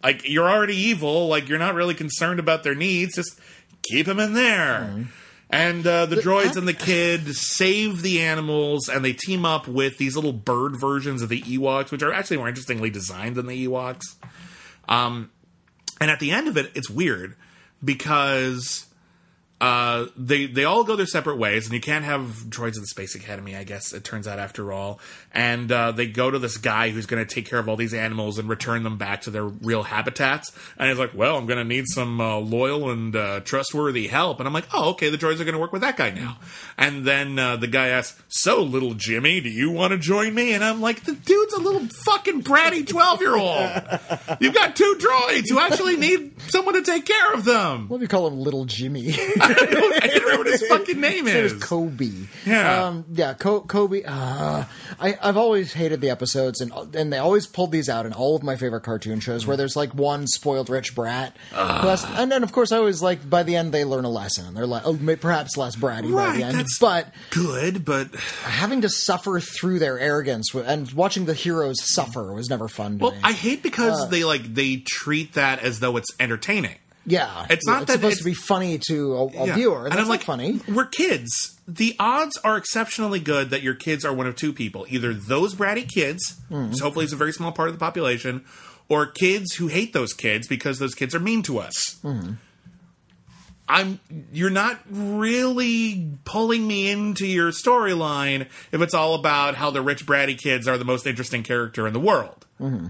Like 0.04 0.22
you're 0.30 0.50
already 0.50 0.76
evil. 0.76 1.28
Like 1.28 1.50
you're 1.50 1.60
not 1.60 1.74
really 1.76 1.96
concerned 1.96 2.40
about 2.40 2.64
their 2.64 2.76
needs. 2.76 3.16
Just 3.16 3.40
keep 3.84 4.06
them 4.06 4.20
in 4.20 4.34
there 4.34 5.08
and 5.54 5.86
uh, 5.86 6.08
the 6.08 6.16
droids 6.16 6.58
and 6.58 6.68
the 6.68 6.74
kid 6.74 7.36
save 7.36 8.02
the 8.02 8.22
animals 8.22 8.90
and 8.90 9.06
they 9.06 9.14
team 9.14 9.46
up 9.46 9.68
with 9.68 10.00
these 10.00 10.16
little 10.16 10.34
bird 10.34 10.76
versions 10.76 11.22
of 11.22 11.30
the 11.30 11.44
ewoks 11.44 11.92
which 11.92 12.02
are 12.02 12.12
actually 12.12 12.38
more 12.38 12.48
interestingly 12.48 12.90
designed 12.90 13.36
than 13.36 13.46
the 13.46 13.68
ewoks. 13.68 14.02
Um, 14.90 15.30
and 16.02 16.10
at 16.10 16.20
the 16.20 16.32
end 16.32 16.48
of 16.48 16.58
it 16.58 16.72
it's 16.74 16.90
weird 16.90 17.36
because 17.86 18.88
uh, 19.64 20.08
they 20.18 20.46
they 20.46 20.66
all 20.66 20.84
go 20.84 20.98
their 20.98 21.06
separate 21.06 21.38
ways, 21.38 21.68
and 21.68 21.74
you 21.74 21.80
can't 21.80 22.04
have 22.04 22.44
droids 22.50 22.76
at 22.76 22.82
the 22.82 22.88
Space 22.88 23.16
Academy. 23.16 23.56
I 23.56 23.64
guess 23.64 23.94
it 23.94 24.04
turns 24.04 24.28
out 24.28 24.38
after 24.38 24.74
all, 24.74 25.00
and 25.32 25.72
uh, 25.72 25.94
they 25.94 26.06
go 26.06 26.30
to 26.30 26.38
this 26.38 26.58
guy 26.58 26.90
who's 26.90 27.06
going 27.06 27.26
to 27.26 27.34
take 27.34 27.46
care 27.46 27.60
of 27.60 27.70
all 27.70 27.78
these 27.78 27.94
animals 27.94 28.40
and 28.40 28.50
return 28.50 28.84
them 28.84 28.98
back 28.98 29.22
to 29.22 29.30
their 29.30 29.46
real 29.46 29.84
habitats. 29.84 30.52
And 30.78 30.90
he's 30.90 31.00
like, 31.00 31.14
"Well, 31.16 31.38
I'm 31.38 31.46
going 31.46 31.60
to 31.60 31.64
need 31.64 31.86
some 31.88 32.20
uh, 32.20 32.40
loyal 32.40 32.92
and 32.92 33.16
uh, 33.16 33.40
trustworthy 33.40 34.08
help." 34.08 34.40
And 34.40 34.48
I'm 34.48 34.54
like, 34.54 34.68
"Oh, 34.74 34.90
okay, 34.90 35.10
the 35.10 35.18
droids 35.18 35.40
are 35.40 35.46
going 35.46 35.54
to 35.54 35.60
work 35.60 35.72
with 35.72 35.82
that 35.84 35.96
guy 35.96 36.10
now." 36.10 36.40
And 36.78 37.06
then 37.06 37.40
uh, 37.40 37.56
the 37.56 37.68
guy 37.68 37.88
asks, 37.88 38.22
"So, 38.28 38.62
little 38.64 38.96
Jimmy, 38.96 39.40
do 39.40 39.50
you 39.50 39.72
want 39.72 39.92
to 39.92 39.98
join 39.98 40.36
me?" 40.36 40.52
And 40.52 40.62
I'm 40.62 40.82
like, 40.82 41.06
"The 41.06 41.16
dude's 41.16 41.54
a 41.54 41.62
little 41.62 41.88
fucking 42.04 42.44
bratty 42.44 42.86
twelve 42.86 43.22
year 43.22 43.38
old. 43.38 43.70
You've 44.42 44.56
got 44.56 44.76
two 44.76 44.98
droids 45.00 45.46
who 45.50 45.58
actually 45.58 45.96
need 45.96 46.42
someone 46.52 46.74
to 46.74 46.84
take 46.84 47.06
care 47.06 47.34
of 47.34 47.46
them." 47.46 47.88
Let 47.90 48.02
me 48.02 48.08
call 48.08 48.28
him, 48.28 48.42
Little 48.42 48.66
Jimmy? 48.66 49.14
I 49.60 50.08
can't 50.08 50.24
remember 50.24 50.38
what 50.44 50.48
his 50.48 50.68
fucking 50.68 51.00
name 51.00 51.28
is. 51.28 51.54
is 51.54 51.64
Kobe. 51.64 52.10
Yeah. 52.46 52.86
um, 52.86 53.06
yeah. 53.14 53.34
Co- 53.34 53.62
Kobe. 53.62 54.04
Uh, 54.04 54.66
I, 55.00 55.18
I've 55.22 55.38
always 55.38 55.74
hated 55.74 56.02
the 56.02 56.10
episodes, 56.10 56.62
and 56.62 56.72
and 56.96 57.12
they 57.12 57.18
always 57.18 57.48
pulled 57.48 57.72
these 57.72 57.90
out 57.90 58.06
in 58.06 58.14
all 58.14 58.36
of 58.36 58.44
my 58.44 58.56
favorite 58.56 58.82
cartoon 58.82 59.20
shows, 59.20 59.46
where 59.46 59.58
there's 59.58 59.76
like 59.76 59.94
one 59.94 60.28
spoiled 60.28 60.70
rich 60.70 60.96
brat, 60.96 61.36
who 61.52 61.58
has- 61.88 62.06
and 62.06 62.32
then 62.32 62.44
of 62.44 62.52
course 62.52 62.72
I 62.72 62.78
always 62.78 63.02
like 63.02 63.30
by 63.30 63.44
the 63.44 63.56
end 63.56 63.74
they 63.74 63.86
learn 63.86 64.06
a 64.06 64.10
lesson. 64.10 64.54
They're 64.54 64.68
like, 64.68 64.84
oh, 64.86 64.98
perhaps 65.20 65.58
less 65.58 65.76
bratty 65.76 66.14
by 66.14 66.36
the 66.38 66.44
end, 66.44 66.68
but 66.80 67.14
Good, 67.30 67.86
but 67.86 68.14
having 68.16 68.82
to 68.82 68.90
suffer 68.90 69.40
through 69.40 69.80
their 69.80 70.00
arrogance 70.00 70.54
and 70.54 70.92
watching 70.94 71.26
the 71.26 71.34
heroes 71.34 71.78
suffer 71.84 72.34
was 72.34 72.50
never 72.50 72.68
fun 72.68 73.00
to 73.00 73.04
well, 73.06 73.12
me. 73.14 73.20
I 73.24 73.32
hate 73.34 73.64
because 73.64 74.10
they 74.10 74.24
like 74.24 74.54
they 74.54 74.78
treat 74.78 75.34
that 75.34 75.60
as 75.60 75.80
though 75.80 75.98
it's 75.98 76.10
entertaining. 76.20 76.76
Yeah, 77.06 77.46
it's 77.50 77.66
not 77.68 77.84
it's 77.84 77.88
that 77.92 77.94
supposed 78.00 78.04
it's- 78.04 78.18
to 78.20 78.24
be 78.24 78.34
funny 78.34 78.80
to 78.88 79.14
a, 79.16 79.26
a 79.28 79.48
Yeah. 79.48 79.56
viewer, 79.56 79.84
and, 79.86 79.92
that's 79.92 80.02
I'm 80.04 80.08
like, 80.08 80.22
not 80.22 80.26
funny. 80.26 80.60
We're 80.68 80.86
kids. 80.86 81.30
The 81.68 81.96
odds 82.00 82.38
are 82.44 82.58
exceptionally 82.58 83.20
good 83.20 83.50
that 83.52 83.62
your 83.62 83.74
kids 83.76 84.04
are 84.06 84.14
one 84.14 84.28
of 84.28 84.36
two 84.36 84.54
people: 84.54 84.86
either 84.90 85.14
those 85.14 85.56
bratty 85.56 85.88
kids, 85.88 86.40
which 86.50 86.80
hopefully 86.80 87.06
is 87.06 87.14
a 87.14 87.18
very 87.18 87.34
small 87.34 87.52
part 87.52 87.70
of 87.70 87.76
the 87.76 87.80
population, 87.80 88.44
or 88.90 89.06
kids 89.06 89.54
who 89.56 89.68
hate 89.68 89.94
those 89.94 90.14
kids 90.14 90.48
because 90.48 90.80
those 90.80 90.94
kids 90.96 91.14
are 91.16 91.20
mean 91.20 91.42
to 91.44 91.60
us. 91.60 91.98
Hmm. 92.02 92.32
I'm. 93.68 94.00
You're 94.34 94.50
not 94.50 94.80
really 94.90 96.10
pulling 96.26 96.68
me 96.68 96.90
into 96.92 97.26
your 97.26 97.52
storyline 97.52 98.48
if 98.74 98.82
it's 98.82 98.94
all 98.94 99.16
about 99.16 99.56
how 99.56 99.72
the 99.72 99.82
rich 99.82 100.06
bratty 100.06 100.38
kids 100.38 100.68
are 100.68 100.78
the 100.78 100.84
most 100.86 101.08
interesting 101.08 101.44
character 101.44 101.88
in 101.88 101.94
the 101.94 102.00
world. 102.00 102.46
Mm-hmm. 102.60 102.88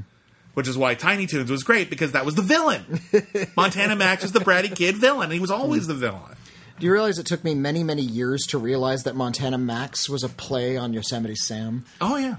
Which 0.54 0.68
is 0.68 0.78
why 0.78 0.94
Tiny 0.94 1.26
Toons 1.26 1.50
was 1.50 1.64
great 1.64 1.90
because 1.90 2.12
that 2.12 2.26
was 2.26 2.36
the 2.36 2.44
villain. 2.44 3.00
Montana 3.58 3.96
Max 3.96 4.22
was 4.22 4.34
the 4.34 4.40
bratty 4.40 4.74
kid 4.76 4.96
villain. 4.98 5.24
and 5.26 5.34
He 5.34 5.40
was 5.40 5.50
always 5.50 5.88
the 5.88 5.96
villain. 5.96 6.36
Do 6.80 6.86
you 6.86 6.92
realize 6.92 7.18
it 7.18 7.26
took 7.26 7.44
me 7.44 7.56
many, 7.56 7.84
many 7.84 8.02
years 8.04 8.46
to 8.48 8.58
realize 8.58 9.04
that 9.04 9.16
Montana 9.16 9.58
Max 9.58 10.08
was 10.10 10.24
a 10.24 10.30
play 10.30 10.78
on 10.78 10.94
Yosemite 10.94 11.36
Sam? 11.36 11.86
Oh 12.02 12.18
yeah. 12.18 12.36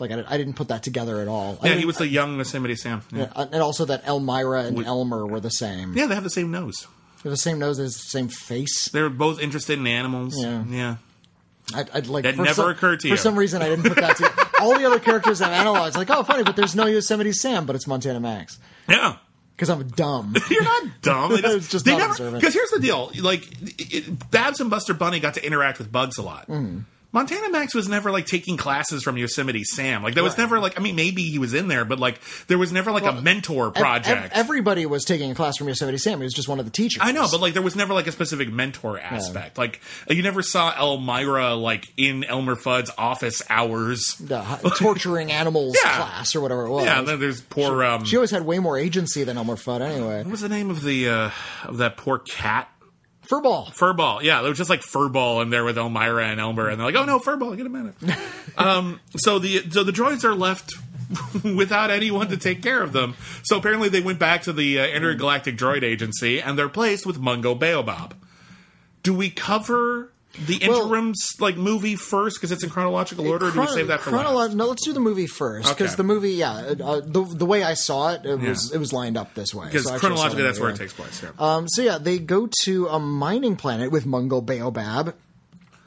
Like 0.00 0.10
I, 0.10 0.24
I 0.28 0.36
didn't 0.36 0.54
put 0.54 0.68
that 0.68 0.82
together 0.82 1.20
at 1.20 1.28
all. 1.28 1.58
I 1.62 1.68
Yeah, 1.68 1.74
he 1.76 1.84
was 1.86 1.96
the 1.96 2.08
young 2.08 2.36
Yosemite 2.36 2.76
Sam. 2.76 3.02
Yeah, 3.12 3.32
uh, 3.34 3.46
and 3.52 3.62
also 3.62 3.84
that 3.86 4.06
Elmira 4.06 4.64
and 4.64 4.84
Elmer 4.84 5.26
were 5.26 5.40
the 5.40 5.50
same. 5.50 5.94
yeah 5.96 6.06
they 6.06 6.14
have 6.14 6.24
the 6.24 6.30
same 6.30 6.50
nose. 6.50 6.86
They're 7.22 7.30
the 7.30 7.36
same 7.38 7.58
nose, 7.58 7.78
They 7.78 7.84
the 7.84 7.90
same 7.90 8.28
face. 8.28 8.90
They're 8.90 9.08
both 9.08 9.40
interested 9.40 9.78
in 9.78 9.86
animals. 9.86 10.34
Yeah. 10.36 10.64
yeah. 10.68 10.96
I'd, 11.74 11.88
I'd 11.94 12.06
like 12.08 12.24
That 12.24 12.34
for 12.34 12.42
never 12.42 12.54
some, 12.54 12.70
occurred 12.70 13.00
to 13.00 13.08
for 13.08 13.14
you. 13.14 13.16
some 13.16 13.36
reason. 13.36 13.62
I 13.62 13.70
didn't 13.70 13.84
put 13.84 13.96
that. 13.96 14.16
To, 14.18 14.24
all 14.64 14.78
the 14.78 14.84
other 14.86 14.98
characters 14.98 15.40
I've 15.42 15.52
analyzed, 15.52 15.96
like, 15.96 16.10
oh, 16.10 16.22
funny, 16.22 16.42
but 16.42 16.56
there's 16.56 16.74
no 16.74 16.86
Yosemite 16.86 17.32
Sam, 17.32 17.66
but 17.66 17.76
it's 17.76 17.86
Montana 17.86 18.20
Max 18.20 18.58
Yeah. 18.88 19.16
because 19.56 19.70
I'm 19.70 19.86
dumb. 19.88 20.34
You're 20.50 20.62
not 20.64 20.82
dumb. 21.02 21.30
They 21.32 21.38
It's 21.48 21.68
just 21.68 21.84
they 21.84 21.96
never 21.96 22.30
because 22.32 22.54
here's 22.54 22.70
the 22.70 22.80
deal: 22.80 23.10
like 23.20 23.46
it, 23.78 24.30
Babs 24.30 24.60
and 24.60 24.70
Buster 24.70 24.94
Bunny 24.94 25.20
got 25.20 25.34
to 25.34 25.46
interact 25.46 25.78
with 25.78 25.92
bugs 25.92 26.18
a 26.18 26.22
lot. 26.22 26.48
Mm-hmm. 26.48 26.80
Montana 27.14 27.48
Max 27.48 27.74
was 27.74 27.88
never 27.88 28.10
like 28.10 28.26
taking 28.26 28.56
classes 28.56 29.02
from 29.04 29.16
Yosemite 29.16 29.62
Sam. 29.64 30.02
Like 30.02 30.14
there 30.14 30.24
was 30.24 30.36
never 30.36 30.58
like 30.58 30.78
I 30.78 30.82
mean 30.82 30.96
maybe 30.96 31.22
he 31.22 31.38
was 31.38 31.54
in 31.54 31.68
there, 31.68 31.84
but 31.84 31.98
like 32.00 32.20
there 32.48 32.58
was 32.58 32.72
never 32.72 32.90
like 32.90 33.04
a 33.04 33.12
mentor 33.22 33.70
project. 33.70 34.08
ev- 34.26 34.30
everybody 34.34 34.84
was 34.84 35.04
taking 35.04 35.30
a 35.30 35.34
class 35.36 35.56
from 35.56 35.68
Yosemite 35.68 35.96
Sam. 35.96 36.18
He 36.18 36.24
was 36.24 36.34
just 36.34 36.48
one 36.48 36.58
of 36.58 36.64
the 36.64 36.72
teachers. 36.72 37.00
I 37.02 37.12
know, 37.12 37.28
but 37.30 37.40
like 37.40 37.52
there 37.54 37.62
was 37.62 37.76
never 37.76 37.94
like 37.94 38.08
a 38.08 38.12
specific 38.12 38.50
mentor 38.52 38.98
aspect. 38.98 39.56
Like 39.56 39.80
you 40.10 40.22
never 40.24 40.42
saw 40.42 40.74
Elmira 40.76 41.54
like 41.54 41.86
in 41.96 42.24
Elmer 42.24 42.56
Fudd's 42.56 42.90
office 42.98 43.42
hours. 43.48 44.16
the 44.18 44.42
torturing 44.76 45.30
animals 45.30 45.76
Yeah. 45.84 45.96
class 45.96 46.34
or 46.34 46.40
whatever 46.40 46.66
it 46.66 46.70
was. 46.70 46.84
Yeah, 46.84 47.00
then 47.02 47.20
there's 47.20 47.40
poor. 47.42 47.84
Um, 47.84 48.04
she 48.04 48.16
always 48.16 48.32
had 48.32 48.44
way 48.44 48.58
more 48.58 48.76
agency 48.76 49.22
than 49.22 49.38
Elmer 49.38 49.54
Fudd. 49.54 49.82
Anyway, 49.82 50.18
what 50.24 50.30
was 50.32 50.40
the 50.40 50.48
name 50.48 50.68
of 50.68 50.82
the 50.82 51.08
uh, 51.08 51.30
of 51.64 51.76
that 51.76 51.96
poor 51.96 52.18
cat? 52.18 52.68
Furball. 53.28 53.68
Furball, 53.74 54.22
yeah, 54.22 54.40
there 54.40 54.50
was 54.50 54.58
just 54.58 54.70
like 54.70 54.80
Furball 54.80 55.42
in 55.42 55.50
there 55.50 55.64
with 55.64 55.78
Elmira 55.78 56.26
and 56.26 56.40
Elmer, 56.40 56.68
and 56.68 56.78
they're 56.78 56.86
like, 56.86 56.96
"Oh 56.96 57.04
no, 57.04 57.18
Furball, 57.18 57.56
get 57.56 57.66
a 57.66 57.70
minute." 57.70 57.94
um, 58.58 59.00
so 59.16 59.38
the 59.38 59.70
so 59.70 59.84
the 59.84 59.92
droids 59.92 60.24
are 60.24 60.34
left 60.34 60.74
without 61.44 61.90
anyone 61.90 62.28
to 62.28 62.36
take 62.36 62.62
care 62.62 62.82
of 62.82 62.92
them. 62.92 63.14
So 63.42 63.56
apparently, 63.56 63.88
they 63.88 64.00
went 64.00 64.18
back 64.18 64.42
to 64.42 64.52
the 64.52 64.80
uh, 64.80 64.86
Intergalactic 64.86 65.56
Droid 65.56 65.82
Agency, 65.82 66.40
and 66.40 66.58
they're 66.58 66.68
placed 66.68 67.06
with 67.06 67.18
Mungo 67.18 67.54
Baobab. 67.54 68.14
Do 69.02 69.14
we 69.14 69.30
cover 69.30 70.12
the 70.46 70.60
Well- 70.68 71.12
like 71.40 71.56
movie 71.56 71.96
first 71.96 72.36
because 72.36 72.50
it's 72.52 72.64
in 72.64 72.70
chronological 72.70 73.26
order? 73.28 73.46
or 73.46 73.50
do 73.52 73.60
we 73.60 73.66
save 73.68 73.86
that 73.88 74.00
for 74.00 74.10
chronolo- 74.10 74.34
last? 74.34 74.54
No, 74.54 74.66
let's 74.66 74.84
do 74.84 74.92
the 74.92 75.00
movie 75.00 75.26
first 75.26 75.68
because 75.68 75.92
Okay. 75.92 75.96
the 75.96 76.02
movie, 76.04 76.32
yeah, 76.32 76.52
uh, 76.52 77.00
the 77.04 77.24
the 77.24 77.46
way 77.46 77.62
I 77.62 77.74
saw 77.74 78.12
it, 78.12 78.24
it 78.24 78.38
was 78.40 78.72
it 78.72 78.78
was 78.78 78.92
lined 78.92 79.16
up 79.16 79.34
this 79.34 79.54
way. 79.54 79.66
Because 79.66 79.84
So 79.86 79.98
chronologically, 79.98 80.42
that's 80.42 80.58
where 80.58 80.70
it 80.70 80.76
takes 80.76 80.92
place. 80.92 81.22
Yeah. 81.22 81.30
Um, 81.38 81.68
so 81.68 81.82
yeah, 81.82 81.98
they 81.98 82.18
go 82.18 82.48
to 82.64 82.88
a 82.88 82.98
mining 82.98 83.56
planet 83.56 83.90
with 83.92 84.06
Mungo 84.06 84.40
Baobab. 84.40 85.14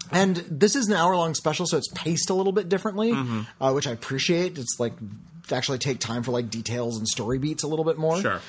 And 0.10 0.38
this 0.50 0.78
is 0.78 0.88
an 0.88 0.94
hour 0.94 1.18
long 1.18 1.36
special, 1.36 1.66
so 1.68 1.76
it's 1.76 1.90
paced 1.94 2.30
a 2.30 2.34
little 2.34 2.54
bit 2.54 2.70
differently, 2.70 3.12
Mm-hmm. 3.12 3.42
uh, 3.62 3.74
which 3.74 3.88
I 3.88 3.92
appreciate. 3.92 4.58
It's 4.58 4.78
like 4.80 4.94
actually 5.52 5.78
take 5.80 6.00
time 6.00 6.24
for 6.24 6.32
like 6.32 6.50
details 6.50 6.98
and 6.98 7.06
story 7.08 7.38
beats 7.40 7.64
a 7.64 7.68
little 7.68 7.84
bit 7.86 7.98
more. 7.98 8.22
Sure. 8.22 8.40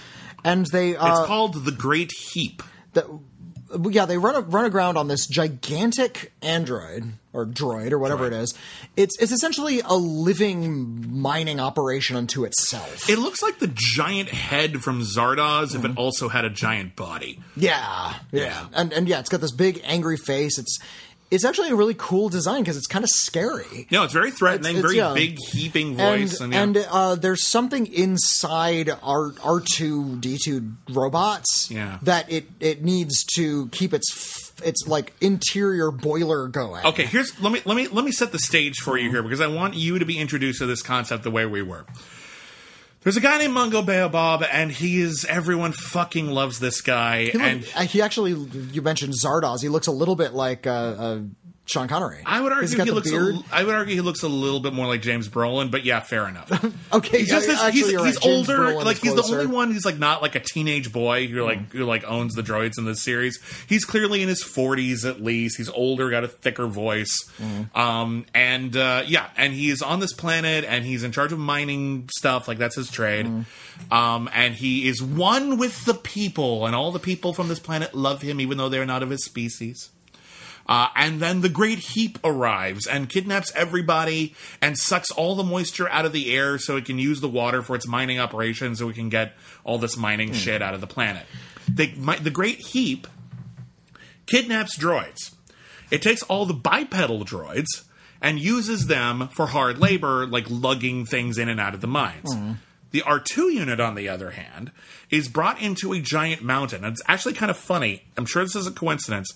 And 0.44 0.66
they 0.66 0.94
uh, 0.94 1.18
it's 1.18 1.26
called 1.26 1.64
the 1.64 1.72
Great 1.72 2.12
Heep. 2.12 2.62
the, 2.92 3.18
yeah, 3.90 4.06
they 4.06 4.16
run 4.18 4.34
a, 4.34 4.40
run 4.40 4.64
aground 4.64 4.96
on 4.96 5.08
this 5.08 5.26
gigantic 5.26 6.32
android 6.42 7.12
or 7.32 7.44
droid 7.44 7.92
or 7.92 7.98
whatever 7.98 8.24
Droid. 8.24 8.32
it 8.32 8.42
is. 8.42 8.54
It's 8.96 9.18
it's 9.20 9.32
essentially 9.32 9.80
a 9.84 9.94
living 9.94 11.20
mining 11.20 11.60
operation 11.60 12.16
unto 12.16 12.44
itself. 12.44 13.08
It 13.10 13.18
looks 13.18 13.42
like 13.42 13.58
the 13.58 13.70
giant 13.74 14.30
head 14.30 14.82
from 14.82 15.02
Zardoz 15.02 15.74
if 15.74 15.82
Mm-hmm. 15.82 15.92
it 15.92 15.98
also 15.98 16.28
had 16.28 16.44
a 16.44 16.50
giant 16.50 16.96
body. 16.96 17.40
yeah, 17.56 18.14
yeah, 18.32 18.42
Yeah. 18.44 18.66
and 18.74 18.92
and 18.92 19.08
yeah, 19.08 19.20
it's 19.20 19.28
got 19.28 19.40
this 19.40 19.52
big 19.52 19.80
angry 19.84 20.16
face. 20.16 20.58
It's 20.58 20.78
it's 21.30 21.44
actually 21.44 21.68
a 21.70 21.74
really 21.74 21.94
cool 21.98 22.28
design 22.28 22.62
because 22.62 22.76
it's 22.76 22.86
kind 22.86 23.04
of 23.04 23.10
scary. 23.10 23.86
No, 23.90 24.04
it's 24.04 24.12
very 24.14 24.30
threatening, 24.30 24.76
It's- 24.78 24.92
it's- 24.92 24.92
very 24.92 24.96
yeah. 24.96 25.14
big, 25.14 25.38
heaping 25.52 25.96
voice, 25.96 26.40
and, 26.40 26.52
yeah. 26.52 26.62
and 26.62 26.76
uh, 26.90 27.14
there's 27.16 27.44
something 27.44 27.86
inside 27.86 28.90
our 29.02 29.32
R 29.44 29.60
two 29.60 30.16
D 30.16 30.38
two 30.42 30.72
robots 30.90 31.68
Yeah. 31.70 31.98
that 32.02 32.30
it 32.30 32.48
it 32.60 32.82
needs 32.84 33.24
to 33.36 33.68
keep 33.68 33.92
its 33.92 34.52
its 34.64 34.86
like 34.88 35.12
interior 35.20 35.90
boiler 35.92 36.48
going. 36.48 36.84
okay, 36.86 37.04
here's 37.06 37.38
let 37.40 37.52
me 37.52 37.60
let 37.64 37.76
me 37.76 37.88
let 37.88 38.04
me 38.04 38.10
set 38.12 38.32
the 38.32 38.38
stage 38.38 38.76
for 38.78 38.96
you 38.98 39.10
here 39.10 39.22
because 39.22 39.40
I 39.40 39.46
want 39.46 39.74
you 39.74 39.98
to 39.98 40.04
be 40.04 40.18
introduced 40.18 40.58
to 40.60 40.66
this 40.66 40.82
concept 40.82 41.22
the 41.24 41.30
way 41.30 41.46
we 41.46 41.62
were. 41.62 41.84
There's 43.02 43.16
a 43.16 43.20
guy 43.20 43.38
named 43.38 43.54
Mungo 43.54 43.82
Baobab, 43.82 44.44
and 44.50 44.72
he 44.72 45.00
is 45.00 45.24
everyone 45.28 45.72
fucking 45.72 46.28
loves 46.28 46.58
this 46.58 46.80
guy, 46.80 47.26
He, 47.26 47.38
and 47.38 47.64
uh, 47.76 47.82
he 47.82 48.02
actually, 48.02 48.32
you 48.32 48.82
mentioned 48.82 49.14
Zardoz. 49.14 49.62
He 49.62 49.68
looks 49.68 49.86
a 49.86 49.92
little 49.92 50.16
bit 50.16 50.34
like 50.34 50.66
uh, 50.66 50.70
uh, 50.70 51.20
Sean 51.68 51.86
Connery. 51.86 52.22
I 52.24 52.40
would 52.40 52.50
argue 52.50 52.82
he 52.84 52.90
looks. 52.90 53.12
A, 53.12 53.40
I 53.52 53.62
would 53.62 53.74
argue 53.74 53.94
he 53.94 54.00
looks 54.00 54.22
a 54.22 54.28
little 54.28 54.58
bit 54.60 54.72
more 54.72 54.86
like 54.86 55.02
James 55.02 55.28
Brolin, 55.28 55.70
but 55.70 55.84
yeah, 55.84 56.00
fair 56.00 56.26
enough. 56.26 56.50
Okay, 56.90 57.18
He's 57.18 57.28
just 57.28 57.46
this, 57.46 57.60
actually, 57.60 57.80
he's, 57.80 57.90
he's 57.90 58.16
right. 58.16 58.26
Older, 58.26 58.56
Brolin 58.58 58.84
like 58.86 58.96
he's 58.96 59.14
the 59.14 59.20
closer. 59.20 59.36
Mm. 59.36 59.40
only 59.42 59.54
one 59.54 59.70
who's 59.72 59.84
like 59.84 59.98
not 59.98 60.22
like 60.22 60.34
a 60.34 60.40
teenage 60.40 60.90
boy 60.90 61.26
who 61.26 61.42
like 61.44 61.70
who 61.72 61.84
like 61.84 62.02
owns 62.04 62.34
the 62.34 62.42
droids 62.42 62.78
in 62.78 62.86
this 62.86 63.02
series. 63.02 63.38
He's 63.68 63.84
clearly 63.84 64.22
in 64.22 64.28
his 64.28 64.42
forties 64.42 65.04
at 65.04 65.22
least. 65.22 65.58
He's 65.58 65.68
older, 65.68 66.08
got 66.10 66.24
a 66.24 66.28
thicker 66.28 66.66
voice, 66.66 67.14
Mm. 67.38 67.76
um, 67.76 68.24
and 68.34 68.74
uh, 68.76 69.02
yeah, 69.06 69.28
and 69.36 69.52
he 69.52 69.68
is 69.68 69.82
on 69.82 70.00
this 70.00 70.14
planet 70.14 70.64
and 70.64 70.84
he's 70.84 71.04
in 71.04 71.12
charge 71.12 71.32
of 71.32 71.38
mining 71.38 72.08
stuff. 72.16 72.48
Like 72.48 72.56
that's 72.58 72.76
his 72.76 72.90
trade, 72.90 73.26
Mm. 73.26 73.44
um, 73.92 74.30
and 74.32 74.54
he 74.54 74.88
is 74.88 75.02
one 75.02 75.58
with 75.58 75.84
the 75.84 75.94
people, 75.94 76.64
and 76.66 76.74
all 76.74 76.90
the 76.92 76.98
people 76.98 77.34
from 77.34 77.48
this 77.48 77.58
planet 77.60 77.94
love 77.94 78.22
him, 78.22 78.40
even 78.40 78.56
though 78.56 78.70
they're 78.70 78.86
not 78.86 79.02
of 79.02 79.10
his 79.10 79.24
species. 79.26 79.90
Uh, 80.68 80.88
and 80.94 81.18
then 81.20 81.40
the 81.40 81.48
Great 81.48 81.78
Heep 81.78 82.18
arrives 82.22 82.86
and 82.86 83.08
kidnaps 83.08 83.50
everybody 83.54 84.34
and 84.60 84.76
sucks 84.76 85.10
all 85.10 85.34
the 85.34 85.42
moisture 85.42 85.88
out 85.88 86.04
of 86.04 86.12
the 86.12 86.34
air 86.36 86.58
so 86.58 86.76
it 86.76 86.84
can 86.84 86.98
use 86.98 87.20
the 87.22 87.28
water 87.28 87.62
for 87.62 87.74
its 87.74 87.88
mining 87.88 88.18
operations 88.20 88.78
so 88.78 88.86
we 88.86 88.92
can 88.92 89.08
get 89.08 89.32
all 89.64 89.78
this 89.78 89.96
mining 89.96 90.32
shit 90.34 90.60
out 90.60 90.74
of 90.74 90.82
the 90.82 90.86
planet. 90.86 91.24
They, 91.72 91.92
mi- 91.96 92.18
the 92.18 92.30
Great 92.30 92.58
Heep 92.58 93.06
kidnaps 94.26 94.76
droids. 94.78 95.34
It 95.90 96.02
takes 96.02 96.22
all 96.24 96.44
the 96.44 96.54
bipedal 96.54 97.24
droids 97.24 97.84
and 98.20 98.38
uses 98.38 98.86
them 98.88 99.28
for 99.28 99.46
hard 99.46 99.78
labor, 99.78 100.26
like 100.26 100.44
lugging 100.50 101.06
things 101.06 101.38
in 101.38 101.48
and 101.48 101.60
out 101.60 101.74
of 101.74 101.80
the 101.80 101.86
mines. 101.86 102.34
The 102.90 103.02
R2 103.02 103.52
unit, 103.52 103.80
on 103.80 103.94
the 103.94 104.08
other 104.08 104.30
hand, 104.32 104.72
is 105.10 105.28
brought 105.28 105.60
into 105.60 105.92
a 105.92 106.00
giant 106.00 106.42
mountain. 106.42 106.84
And 106.84 106.92
it's 106.92 107.02
actually 107.06 107.34
kind 107.34 107.50
of 107.50 107.56
funny. 107.56 108.02
I'm 108.16 108.26
sure 108.26 108.42
this 108.42 108.56
is 108.56 108.66
a 108.66 108.70
coincidence. 108.72 109.32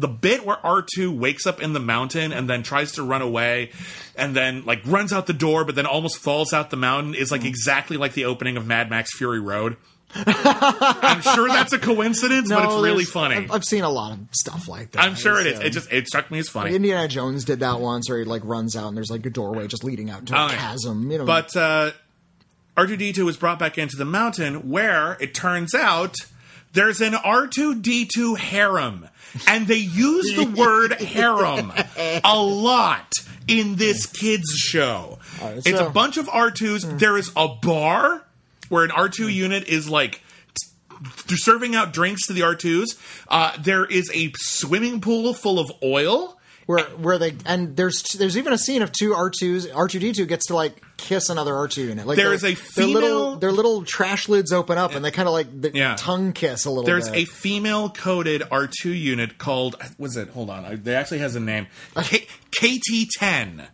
The 0.00 0.08
bit 0.08 0.44
where 0.46 0.56
R2 0.56 1.16
wakes 1.16 1.46
up 1.46 1.60
in 1.62 1.72
the 1.72 1.80
mountain 1.80 2.32
and 2.32 2.48
then 2.48 2.62
tries 2.62 2.92
to 2.92 3.02
run 3.02 3.22
away 3.22 3.70
and 4.16 4.34
then 4.34 4.64
like 4.64 4.80
runs 4.86 5.12
out 5.12 5.26
the 5.26 5.32
door 5.32 5.64
but 5.64 5.74
then 5.74 5.86
almost 5.86 6.18
falls 6.18 6.52
out 6.52 6.70
the 6.70 6.76
mountain 6.76 7.14
is 7.14 7.30
like 7.30 7.44
exactly 7.44 7.96
like 7.96 8.14
the 8.14 8.24
opening 8.24 8.56
of 8.56 8.66
Mad 8.66 8.88
Max 8.90 9.16
Fury 9.16 9.40
Road. 9.40 9.76
I'm 10.14 11.20
sure 11.20 11.46
that's 11.48 11.72
a 11.72 11.78
coincidence, 11.78 12.48
but 12.48 12.64
it's 12.64 12.82
really 12.82 13.04
funny. 13.04 13.36
I've, 13.36 13.52
I've 13.52 13.64
seen 13.64 13.84
a 13.84 13.90
lot 13.90 14.12
of 14.12 14.18
stuff 14.32 14.66
like 14.66 14.90
that. 14.92 15.04
I'm 15.04 15.14
sure 15.14 15.40
it 15.40 15.46
is. 15.46 15.60
It 15.60 15.70
just 15.70 15.92
it 15.92 16.06
struck 16.08 16.30
me 16.32 16.40
as 16.40 16.48
funny. 16.48 16.74
Indiana 16.74 17.06
Jones 17.06 17.44
did 17.44 17.60
that 17.60 17.78
once, 17.78 18.08
where 18.08 18.18
he 18.18 18.24
like 18.24 18.42
runs 18.44 18.74
out 18.74 18.88
and 18.88 18.96
there's 18.96 19.10
like 19.10 19.24
a 19.26 19.30
doorway 19.30 19.68
just 19.68 19.84
leading 19.84 20.10
out 20.10 20.26
to 20.26 20.34
a 20.34 20.46
Oh, 20.46 20.48
chasm. 20.48 21.10
You 21.12 21.18
know, 21.18 21.26
But 21.26 21.54
uh, 21.56 21.92
R2D2 22.76 23.24
was 23.24 23.36
brought 23.36 23.58
back 23.60 23.78
into 23.78 23.96
the 23.96 24.04
mountain 24.04 24.68
where 24.70 25.16
it 25.20 25.32
turns 25.34 25.74
out 25.76 26.16
there's 26.72 27.00
an 27.00 27.12
R2D2 27.12 28.36
harem. 28.38 29.08
And 29.46 29.66
they 29.66 29.76
use 29.76 30.34
the 30.34 30.44
word 30.44 30.92
harem 31.00 31.72
a 32.24 32.42
lot 32.42 33.12
in 33.46 33.76
this 33.76 34.06
kids 34.06 34.50
show. 34.56 35.18
right, 35.40 35.56
it's 35.58 35.70
so- 35.70 35.86
a 35.86 35.90
bunch 35.90 36.16
of 36.16 36.26
R2s. 36.26 36.98
There 36.98 37.16
is 37.16 37.30
a 37.36 37.48
bar 37.48 38.24
where 38.68 38.84
an 38.84 38.90
R2 38.90 39.32
unit 39.32 39.64
is 39.68 39.88
like 39.88 40.22
serving 41.26 41.74
out 41.74 41.92
drinks 41.92 42.26
to 42.26 42.32
the 42.32 42.40
R2s. 42.42 42.98
Uh, 43.28 43.52
there 43.58 43.84
is 43.84 44.10
a 44.14 44.32
swimming 44.36 45.00
pool 45.00 45.34
full 45.34 45.58
of 45.58 45.70
oil. 45.82 46.36
Where 46.66 46.84
where 46.96 47.18
they 47.18 47.34
and 47.46 47.76
there's 47.76 48.02
there's 48.18 48.36
even 48.38 48.52
a 48.52 48.58
scene 48.58 48.82
of 48.82 48.92
two 48.92 49.14
R 49.14 49.30
twos 49.30 49.68
R 49.70 49.88
two 49.88 49.98
D 49.98 50.12
two 50.12 50.26
gets 50.26 50.46
to 50.46 50.54
like 50.54 50.80
kiss 50.96 51.28
another 51.28 51.54
R 51.56 51.66
two 51.68 51.82
unit. 51.82 52.06
Like 52.06 52.16
There 52.16 52.32
is 52.32 52.44
a 52.44 52.54
their 52.54 52.86
little 52.86 53.00
female- 53.00 53.36
their 53.36 53.52
little 53.52 53.84
trash 53.84 54.28
lids 54.28 54.52
open 54.52 54.78
up 54.78 54.94
and 54.94 55.04
they 55.04 55.10
kind 55.10 55.26
of 55.28 55.32
like 55.34 55.60
the 55.60 55.70
Yeah. 55.74 55.96
tongue 55.98 56.32
kiss 56.32 56.64
a 56.66 56.70
little. 56.70 56.84
Bit. 56.84 56.86
There's 56.92 57.10
bit. 57.10 57.18
a 57.22 57.24
female 57.24 57.90
coded 57.90 58.42
R2 58.42 58.84
unit 58.98 59.38
called 59.38 59.76
was 59.98 60.16
it? 60.16 60.28
Hold 60.30 60.50
on, 60.50 60.64
it 60.64 60.86
actually 60.88 61.18
has 61.18 61.34
a 61.34 61.40
name. 61.40 61.66
Uh, 61.96 62.02
K- 62.02 62.26
KT10. 62.52 63.66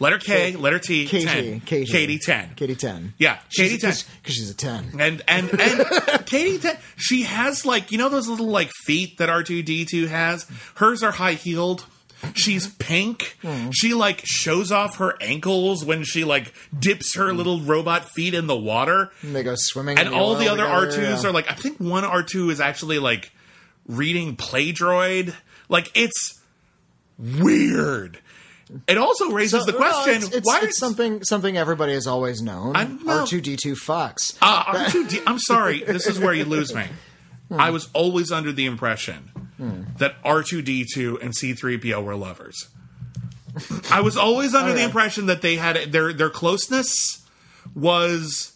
Letter 0.00 0.18
K, 0.18 0.54
letter 0.54 0.78
T, 0.78 1.06
KT 1.06 1.10
10. 1.10 1.60
KT 1.60 1.66
KT10. 1.66 2.56
Katie 2.56 2.76
ten. 2.76 3.14
Yeah, 3.18 3.38
She's- 3.48 3.72
KT10. 3.82 4.04
because 4.22 4.34
she's 4.34 4.48
a 4.50 4.54
ten. 4.54 4.92
And 5.00 5.22
and 5.26 5.50
and 5.60 5.86
Katie, 6.26 6.58
Ten- 6.58 6.76
she 6.96 7.22
has 7.24 7.66
like 7.66 7.90
you 7.90 7.98
know 7.98 8.08
those 8.08 8.28
little 8.28 8.46
like 8.46 8.70
feet 8.86 9.18
that 9.18 9.28
R 9.28 9.42
two 9.42 9.62
D 9.64 9.84
two 9.84 10.06
has. 10.06 10.46
Hers 10.76 11.02
are 11.02 11.10
high 11.10 11.32
heeled. 11.32 11.84
She's 12.34 12.66
pink. 12.66 13.36
Hmm. 13.42 13.70
She 13.70 13.94
like 13.94 14.22
shows 14.24 14.72
off 14.72 14.96
her 14.96 15.16
ankles 15.20 15.84
when 15.84 16.02
she 16.04 16.24
like 16.24 16.52
dips 16.76 17.14
her 17.14 17.32
little 17.32 17.60
robot 17.60 18.08
feet 18.10 18.34
in 18.34 18.46
the 18.46 18.56
water. 18.56 19.10
And 19.22 19.34
they 19.34 19.42
go 19.42 19.54
swimming, 19.56 19.98
And 19.98 20.08
all 20.08 20.34
the 20.34 20.48
other 20.48 20.64
together, 20.64 21.14
R2s 21.16 21.22
yeah. 21.22 21.28
are 21.28 21.32
like 21.32 21.50
I 21.50 21.54
think 21.54 21.78
one 21.78 22.04
R2 22.04 22.50
is 22.50 22.60
actually 22.60 22.98
like 22.98 23.30
reading 23.86 24.36
Playdroid. 24.36 25.34
Like 25.68 25.90
it's 25.94 26.40
weird. 27.18 28.18
it 28.86 28.98
also 28.98 29.30
raises 29.30 29.64
the 29.64 29.72
well, 29.72 30.02
question: 30.02 30.22
it's, 30.22 30.36
it's, 30.36 30.46
Why 30.46 30.60
it's 30.62 30.78
something 30.78 31.22
something 31.22 31.56
everybody 31.56 31.92
has 31.92 32.06
always 32.06 32.42
known. 32.42 32.74
R 33.06 33.26
two 33.26 33.40
D 33.40 33.56
two 33.56 33.74
fucks. 33.74 34.36
Uh, 34.42 34.64
R2D 34.64 35.22
I'm 35.26 35.38
sorry, 35.38 35.84
this 35.84 36.06
is 36.06 36.18
where 36.18 36.34
you 36.34 36.44
lose 36.44 36.74
me. 36.74 36.84
Hmm. 37.48 37.58
I 37.58 37.70
was 37.70 37.88
always 37.94 38.30
under 38.30 38.52
the 38.52 38.66
impression 38.66 39.47
Hmm. 39.58 39.82
that 39.98 40.22
R2D2 40.22 41.20
and 41.20 41.34
C3PO 41.34 42.02
were 42.02 42.14
lovers. 42.14 42.68
I 43.90 44.00
was 44.00 44.16
always 44.16 44.54
under 44.54 44.70
oh, 44.70 44.72
the 44.74 44.78
Okay. 44.78 44.84
impression 44.84 45.26
that 45.26 45.42
they 45.42 45.56
had 45.56 45.90
their 45.92 46.12
their 46.12 46.30
closeness 46.30 47.26
was 47.74 48.52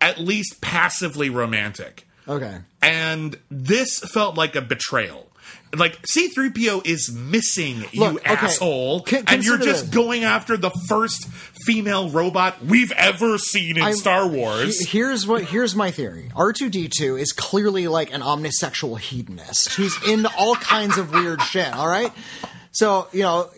at 0.00 0.18
least 0.18 0.60
passively 0.60 1.30
romantic. 1.30 2.06
okay. 2.28 2.58
And 2.82 3.38
this 3.50 3.98
felt 4.00 4.36
like 4.36 4.54
a 4.54 4.60
betrayal. 4.60 5.31
Like 5.74 6.02
C3PO 6.02 6.86
is 6.86 7.10
missing 7.10 7.84
you 7.92 8.04
okay. 8.04 8.24
asshole 8.24 9.00
Con- 9.04 9.24
and 9.26 9.42
you're 9.42 9.56
just 9.56 9.86
this. 9.86 9.94
going 9.94 10.22
after 10.24 10.58
the 10.58 10.68
first 10.86 11.26
female 11.64 12.10
robot 12.10 12.62
we've 12.62 12.92
ever 12.92 13.38
seen 13.38 13.78
in 13.78 13.82
I'm- 13.82 13.94
Star 13.96 14.26
Wars. 14.28 14.78
He- 14.80 14.98
Here's 14.98 15.26
what 15.26 15.44
here's 15.44 15.74
my 15.74 15.90
theory. 15.90 16.30
R 16.36 16.52
two 16.52 16.68
D 16.68 16.88
two 16.94 17.16
is 17.16 17.32
clearly 17.32 17.88
like 17.88 18.12
an 18.12 18.20
omnisexual 18.20 18.98
hedonist. 19.00 19.74
He's 19.74 19.96
into 20.06 20.30
all 20.36 20.56
kinds 20.56 20.98
of 20.98 21.10
weird 21.12 21.40
shit. 21.40 21.72
All 21.72 21.88
right. 21.88 22.12
So 22.72 23.08
you 23.12 23.22
know 23.22 23.48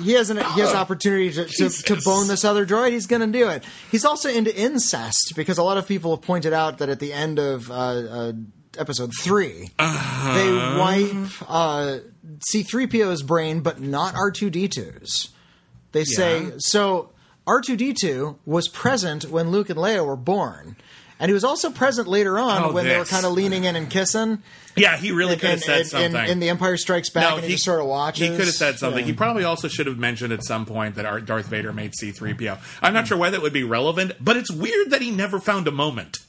he 0.00 0.12
has 0.12 0.30
an 0.30 0.36
he 0.36 0.60
has 0.60 0.70
an 0.70 0.76
opportunity 0.76 1.30
to, 1.32 1.44
to, 1.44 1.68
to 1.70 1.96
bone 2.04 2.28
this 2.28 2.44
other 2.44 2.64
droid. 2.66 2.90
He's 2.92 3.06
going 3.06 3.22
to 3.22 3.36
do 3.38 3.48
it. 3.48 3.64
He's 3.90 4.04
also 4.04 4.28
into 4.28 4.54
incest 4.56 5.34
because 5.34 5.58
a 5.58 5.62
lot 5.64 5.76
of 5.78 5.88
people 5.88 6.14
have 6.14 6.22
pointed 6.24 6.52
out 6.52 6.78
that 6.78 6.88
at 6.88 7.00
the 7.00 7.12
end 7.12 7.38
of 7.38 7.70
uh, 7.70 7.74
uh, 7.74 8.32
episode 8.78 9.12
3 9.20 9.70
Uh-huh. 9.78 10.34
they 10.34 10.78
wipe 10.78 11.32
uh, 11.48 11.98
C-3PO's 12.50 13.22
brain, 13.22 13.60
but 13.60 13.80
not 13.80 14.14
R2D2's. 14.14 15.30
They 15.92 16.04
say 16.04 16.42
Yeah. 16.44 16.50
so. 16.58 17.10
R2D2 17.46 18.36
was 18.46 18.68
present 18.68 19.26
when 19.26 19.50
Luke 19.50 19.68
and 19.68 19.78
Leia 19.78 20.02
were 20.06 20.16
born, 20.16 20.76
and 21.20 21.28
he 21.28 21.34
was 21.34 21.44
also 21.44 21.68
present 21.70 22.08
later 22.08 22.38
on 22.38 22.64
Oh, 22.64 22.72
when 22.72 22.86
they 22.86 22.96
were 22.96 23.04
kind 23.04 23.26
of 23.26 23.32
leaning 23.32 23.64
in 23.64 23.76
and 23.76 23.90
kissing. 23.90 24.42
Yeah, 24.76 24.96
he 24.96 25.12
really 25.12 25.36
could 25.36 25.50
have 25.50 25.60
said 25.60 25.80
in- 25.80 25.84
something. 25.84 26.14
in, 26.24 26.30
in 26.30 26.40
The 26.40 26.48
Empire 26.48 26.78
Strikes 26.78 27.10
Back, 27.10 27.34
and 27.34 27.44
he, 27.44 27.52
just 27.52 27.64
sort 27.66 27.80
of 27.80 27.86
watches. 27.86 28.22
He 28.22 28.28
could 28.34 28.46
have 28.46 28.54
said 28.54 28.78
something. 28.78 29.00
Yeah. 29.00 29.08
He 29.08 29.12
probably 29.12 29.44
also 29.44 29.68
should 29.68 29.86
have 29.86 29.98
mentioned 29.98 30.32
at 30.32 30.42
some 30.42 30.64
point 30.64 30.94
that 30.94 31.26
Darth 31.26 31.44
Vader 31.46 31.74
made 31.74 31.92
C3PO. 31.92 32.58
I'm 32.80 32.94
not 32.94 33.06
sure 33.08 33.18
why 33.18 33.28
that 33.28 33.42
would 33.42 33.52
be 33.52 33.62
relevant, 33.62 34.12
but 34.22 34.38
it's 34.38 34.50
weird 34.50 34.90
that 34.90 35.02
he 35.02 35.10
never 35.10 35.38
found 35.38 35.68
a 35.68 35.70
moment. 35.70 36.20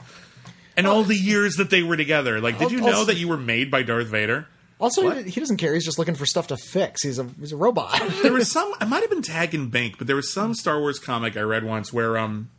In 0.77 0.85
all 0.85 1.03
the 1.03 1.15
years 1.15 1.55
that 1.55 1.69
they 1.69 1.83
were 1.83 1.95
together, 1.97 2.41
like, 2.41 2.57
did 2.59 2.71
you 2.71 2.81
know 2.81 2.87
Also- 2.87 3.05
that 3.05 3.17
you 3.17 3.27
were 3.27 3.37
made 3.37 3.71
by 3.71 3.83
Darth 3.83 4.07
Vader? 4.07 4.47
Also, 4.77 5.09
he, 5.09 5.29
he 5.29 5.39
doesn't 5.39 5.55
care. 5.55 5.73
He's 5.73 5.85
just 5.85 5.97
looking 5.97 6.15
for 6.15 6.25
stuff 6.25 6.47
to 6.47 6.57
fix. 6.57 7.01
He's 7.01 7.17
a 7.17 7.23
he's 7.39 7.53
a 7.53 7.57
robot. 7.57 7.97
There 8.21 8.33
was 8.33 8.51
some. 8.51 8.73
I 8.81 8.85
might 8.85 8.99
have 9.01 9.09
been 9.09 9.21
Tag 9.21 9.55
and 9.55 9.71
Bink, 9.71 9.97
but 9.97 10.05
there 10.07 10.17
was 10.17 10.33
some 10.33 10.53
Star 10.53 10.79
Wars 10.81 10.99
comic 10.99 11.37
I 11.37 11.41
read 11.41 11.63
once 11.63 11.93
where 11.93 12.17
um 12.17 12.49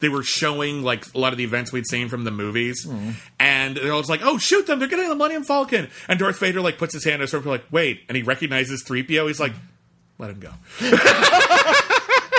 they 0.00 0.08
were 0.08 0.24
showing 0.24 0.82
like 0.82 1.04
a 1.14 1.18
lot 1.18 1.30
of 1.32 1.38
the 1.38 1.44
events 1.44 1.70
we'd 1.72 1.86
seen 1.86 2.08
from 2.08 2.24
the 2.24 2.32
movies, 2.32 2.88
and 3.38 3.78
it 3.78 3.92
was 3.92 4.10
like, 4.10 4.20
"Oh, 4.24 4.36
shoot 4.36 4.66
them! 4.66 4.80
They're 4.80 4.88
getting 4.88 5.08
the 5.08 5.14
Millennium 5.14 5.44
Falcon!" 5.44 5.88
And 6.08 6.18
Darth 6.18 6.40
Vader 6.40 6.60
like 6.60 6.76
puts 6.76 6.92
his 6.92 7.04
hand 7.04 7.14
on 7.16 7.20
his 7.20 7.30
shoulder, 7.30 7.48
like, 7.48 7.64
"Wait!" 7.70 8.00
And 8.08 8.16
he 8.16 8.24
recognizes 8.24 8.82
3PO. 8.82 9.28
He's 9.28 9.38
like, 9.38 9.52
"Let 10.18 10.30
him 10.30 10.40
go." 10.40 10.50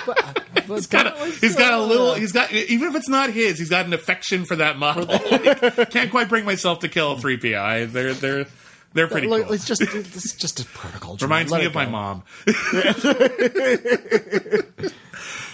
he's 0.68 0.88
got 0.88 1.08
a, 1.08 1.26
he's 1.26 1.56
got 1.56 1.74
a 1.74 1.82
little. 1.84 2.14
He's 2.14 2.32
got 2.32 2.52
even 2.52 2.90
if 2.90 2.96
it's 2.96 3.10
not 3.10 3.30
his, 3.32 3.58
he's 3.60 3.70
got 3.70 3.86
an 3.86 3.94
affection 3.94 4.46
for 4.46 4.56
that 4.58 4.78
model. 4.78 5.06
Like, 5.32 5.90
can't 5.92 6.12
quite 6.12 6.30
bring 6.30 6.46
myself 6.46 6.80
to 6.80 6.90
kill 6.90 7.18
three 7.18 7.38
PI. 7.38 7.86
They're 7.86 8.14
they're 8.14 8.46
they're 8.94 9.08
pretty 9.08 9.28
Look, 9.28 9.46
cool. 9.46 9.54
It's 9.54 9.66
just 9.66 9.82
it's 9.82 10.34
just 10.36 10.60
a 10.60 10.66
protocol. 10.66 11.18
Reminds 11.22 11.52
me 11.52 11.66
of 11.66 11.74
my 11.76 11.86
mom. 11.86 12.24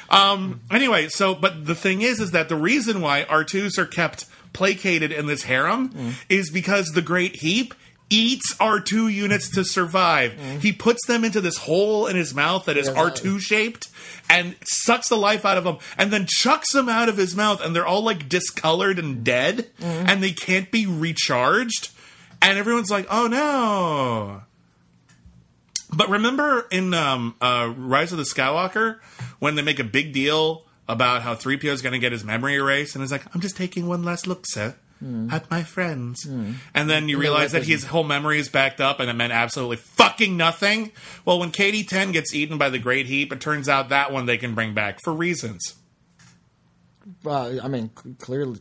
um. 0.10 0.61
Anyway, 0.72 1.07
so 1.10 1.36
but 1.36 1.65
the 1.65 1.76
thing 1.76 2.02
is, 2.02 2.19
is 2.19 2.32
that 2.32 2.49
the 2.49 2.56
reason 2.56 3.02
why 3.02 3.24
R2s 3.30 3.78
are 3.78 3.86
kept 3.86 4.26
placated 4.53 5.11
in 5.11 5.26
this 5.28 5.44
harem 5.44 5.90
Mm. 5.90 6.14
is 6.30 6.49
because 6.49 6.88
the 6.88 7.02
Great 7.02 7.36
Heep 7.38 7.74
eats 8.10 8.56
R2 8.60 9.14
units 9.14 9.50
to 9.52 9.66
survive. 9.66 10.34
He 10.62 10.72
puts 10.72 11.06
them 11.08 11.26
into 11.26 11.42
this 11.42 11.58
hole 11.58 12.08
in 12.08 12.16
his 12.16 12.34
mouth 12.34 12.66
that 12.66 12.78
is 12.78 12.88
Mm. 12.88 12.96
Yeah, 12.96 13.04
that- 13.04 13.16
R2 13.24 13.40
shaped 13.42 13.88
and 14.30 14.56
sucks 14.66 15.10
the 15.10 15.18
life 15.18 15.44
out 15.46 15.58
of 15.58 15.64
them 15.66 15.78
and 15.98 16.12
then 16.12 16.26
chucks 16.28 16.72
them 16.72 16.88
out 16.90 17.10
of 17.10 17.18
his 17.18 17.36
mouth 17.36 17.62
and 17.64 17.76
they're 17.76 17.86
all 17.88 18.04
like 18.04 18.30
discolored 18.30 18.98
and 19.00 19.24
dead 19.24 19.70
Mm. 19.82 20.08
and 20.10 20.24
they 20.24 20.32
can't 20.32 20.72
be 20.72 20.86
recharged. 20.86 21.90
And 22.42 22.58
everyone's 22.58 22.90
like, 22.92 23.08
"Oh 23.10 23.28
no." 23.28 24.44
But 25.92 26.10
remember 26.10 26.68
in 26.70 26.94
um, 26.94 27.36
uh, 27.42 27.74
Rise 27.76 28.12
of 28.12 28.18
the 28.18 28.26
Skywalker 28.26 29.00
when 29.40 29.56
they 29.56 29.62
make 29.62 29.80
a 29.80 29.84
big 29.84 30.14
deal 30.14 30.66
about 30.88 31.22
how 31.22 31.34
3PO 31.36 31.72
is 31.72 31.82
going 31.82 31.94
to 31.94 32.00
get 32.00 32.12
his 32.12 32.24
memory 32.24 32.56
erased, 32.56 32.96
and 32.96 33.04
he's 33.04 33.12
like, 33.12 33.24
"I'm 33.34 33.42
just 33.42 33.58
taking 33.58 33.88
one 33.88 34.04
last 34.04 34.28
look, 34.28 34.44
sir, 34.48 34.76
at 35.32 35.49
my 35.52 35.64
friends," 35.64 36.26
and 36.26 36.90
then 36.90 37.10
you 37.10 37.18
realize 37.18 37.52
that 37.52 37.64
his 37.64 37.86
whole 37.86 38.03
memory 38.03 38.40
is 38.40 38.49
backed 38.49 38.82
up, 38.82 38.99
and 38.99 39.10
it 39.10 39.14
meant 39.14 39.34
absolutely 39.34 39.78
fucking 39.78 40.36
nothing. 40.38 40.91
Well, 41.26 41.40
when 41.40 41.52
KT10 41.52 42.14
gets 42.14 42.34
eaten 42.34 42.57
by 42.57 42.69
the 42.69 42.80
Great 42.80 43.06
Heep, 43.07 43.32
it 43.32 43.41
turns 43.41 43.69
out 43.69 43.90
that 43.90 44.11
one 44.11 44.26
they 44.26 44.38
can 44.38 44.56
bring 44.56 44.74
back 44.74 44.99
for 45.03 45.14
reasons. 45.14 45.76
Uh, 47.26 47.57
I 47.64 47.68
mean, 47.69 47.90
clearly. 48.19 48.60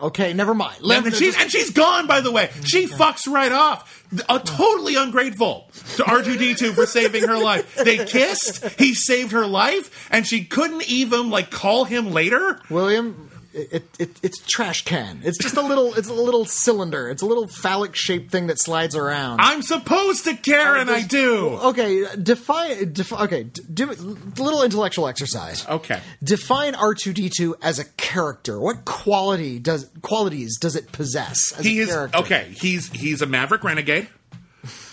Okay, 0.00 0.32
never 0.32 0.54
mind. 0.54 0.78
And, 0.82 1.06
then 1.06 1.12
she's, 1.12 1.40
and 1.40 1.50
she's 1.50 1.70
gone, 1.70 2.06
by 2.06 2.20
the 2.20 2.32
way. 2.32 2.50
She 2.64 2.86
fucks 2.86 3.28
right 3.32 3.52
off. 3.52 4.04
Uh, 4.28 4.40
totally 4.40 4.96
ungrateful 4.96 5.70
to 5.96 6.02
R2D2 6.02 6.74
for 6.74 6.86
saving 6.86 7.28
her 7.28 7.38
life. 7.38 7.76
They 7.76 8.04
kissed, 8.04 8.64
he 8.78 8.94
saved 8.94 9.32
her 9.32 9.46
life, 9.46 10.08
and 10.10 10.26
she 10.26 10.44
couldn't 10.44 10.88
even, 10.88 11.30
like, 11.30 11.50
call 11.50 11.84
him 11.84 12.10
later? 12.10 12.60
William, 12.70 13.30
it, 13.56 13.84
it, 13.98 14.10
it's 14.22 14.38
trash 14.46 14.82
can. 14.84 15.20
It's 15.24 15.38
just 15.38 15.56
a 15.56 15.62
little. 15.62 15.94
It's 15.94 16.08
a 16.08 16.12
little 16.14 16.44
cylinder. 16.44 17.08
It's 17.08 17.22
a 17.22 17.26
little 17.26 17.48
phallic 17.48 17.96
shaped 17.96 18.30
thing 18.30 18.48
that 18.48 18.60
slides 18.60 18.94
around. 18.94 19.40
I'm 19.40 19.62
supposed 19.62 20.24
to 20.24 20.34
care, 20.36 20.76
oh, 20.76 20.80
and 20.80 20.90
I 20.90 21.02
do. 21.02 21.48
okay, 21.64 22.04
define. 22.22 22.92
Defi- 22.92 23.14
okay, 23.16 23.42
do 23.44 23.90
a 23.90 23.94
little 24.40 24.62
intellectual 24.62 25.08
exercise. 25.08 25.66
Okay. 25.66 26.00
Define 26.22 26.74
R 26.74 26.94
two 26.94 27.12
D 27.12 27.30
two 27.34 27.56
as 27.62 27.78
a 27.78 27.84
character. 27.96 28.60
What 28.60 28.84
quality 28.84 29.58
does 29.58 29.90
qualities 30.02 30.58
does 30.58 30.76
it 30.76 30.92
possess? 30.92 31.52
As 31.58 31.64
He 31.64 31.80
a 31.80 31.82
is, 31.84 31.88
character? 31.88 32.18
okay, 32.18 32.52
he's 32.60 32.90
he's 32.92 33.22
a 33.22 33.26
maverick 33.26 33.64
renegade. 33.64 34.08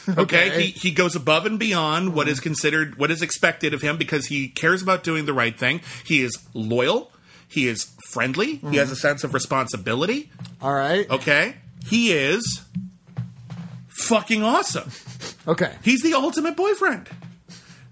Okay, 0.06 0.20
Okay. 0.50 0.62
he 0.66 0.72
he 0.72 0.92
goes 0.92 1.16
above 1.16 1.46
and 1.46 1.58
beyond 1.58 2.14
what 2.14 2.28
is 2.28 2.42
considered 2.42 2.98
what 2.98 3.10
is 3.10 3.22
expected 3.22 3.74
of 3.74 3.82
him 3.82 3.96
because 3.98 4.26
he 4.26 4.50
cares 4.50 4.82
about 4.82 5.02
doing 5.02 5.24
the 5.26 5.32
right 5.32 5.58
thing. 5.58 5.80
He 6.04 6.22
is 6.22 6.38
loyal. 6.54 7.10
He 7.54 7.68
is 7.68 7.92
friendly. 8.10 8.56
He 8.56 8.78
has 8.78 8.90
a 8.92 8.96
sense 8.96 9.24
of 9.24 9.34
responsibility. 9.34 10.32
All 10.62 10.74
right. 10.74 11.08
Okay, 11.10 11.56
he 11.88 12.12
is 12.12 12.62
fucking 13.88 14.44
awesome. 14.44 14.90
Okay. 15.48 15.74
He's 15.84 16.02
the 16.02 16.14
ultimate 16.14 16.56
boyfriend. 16.56 17.08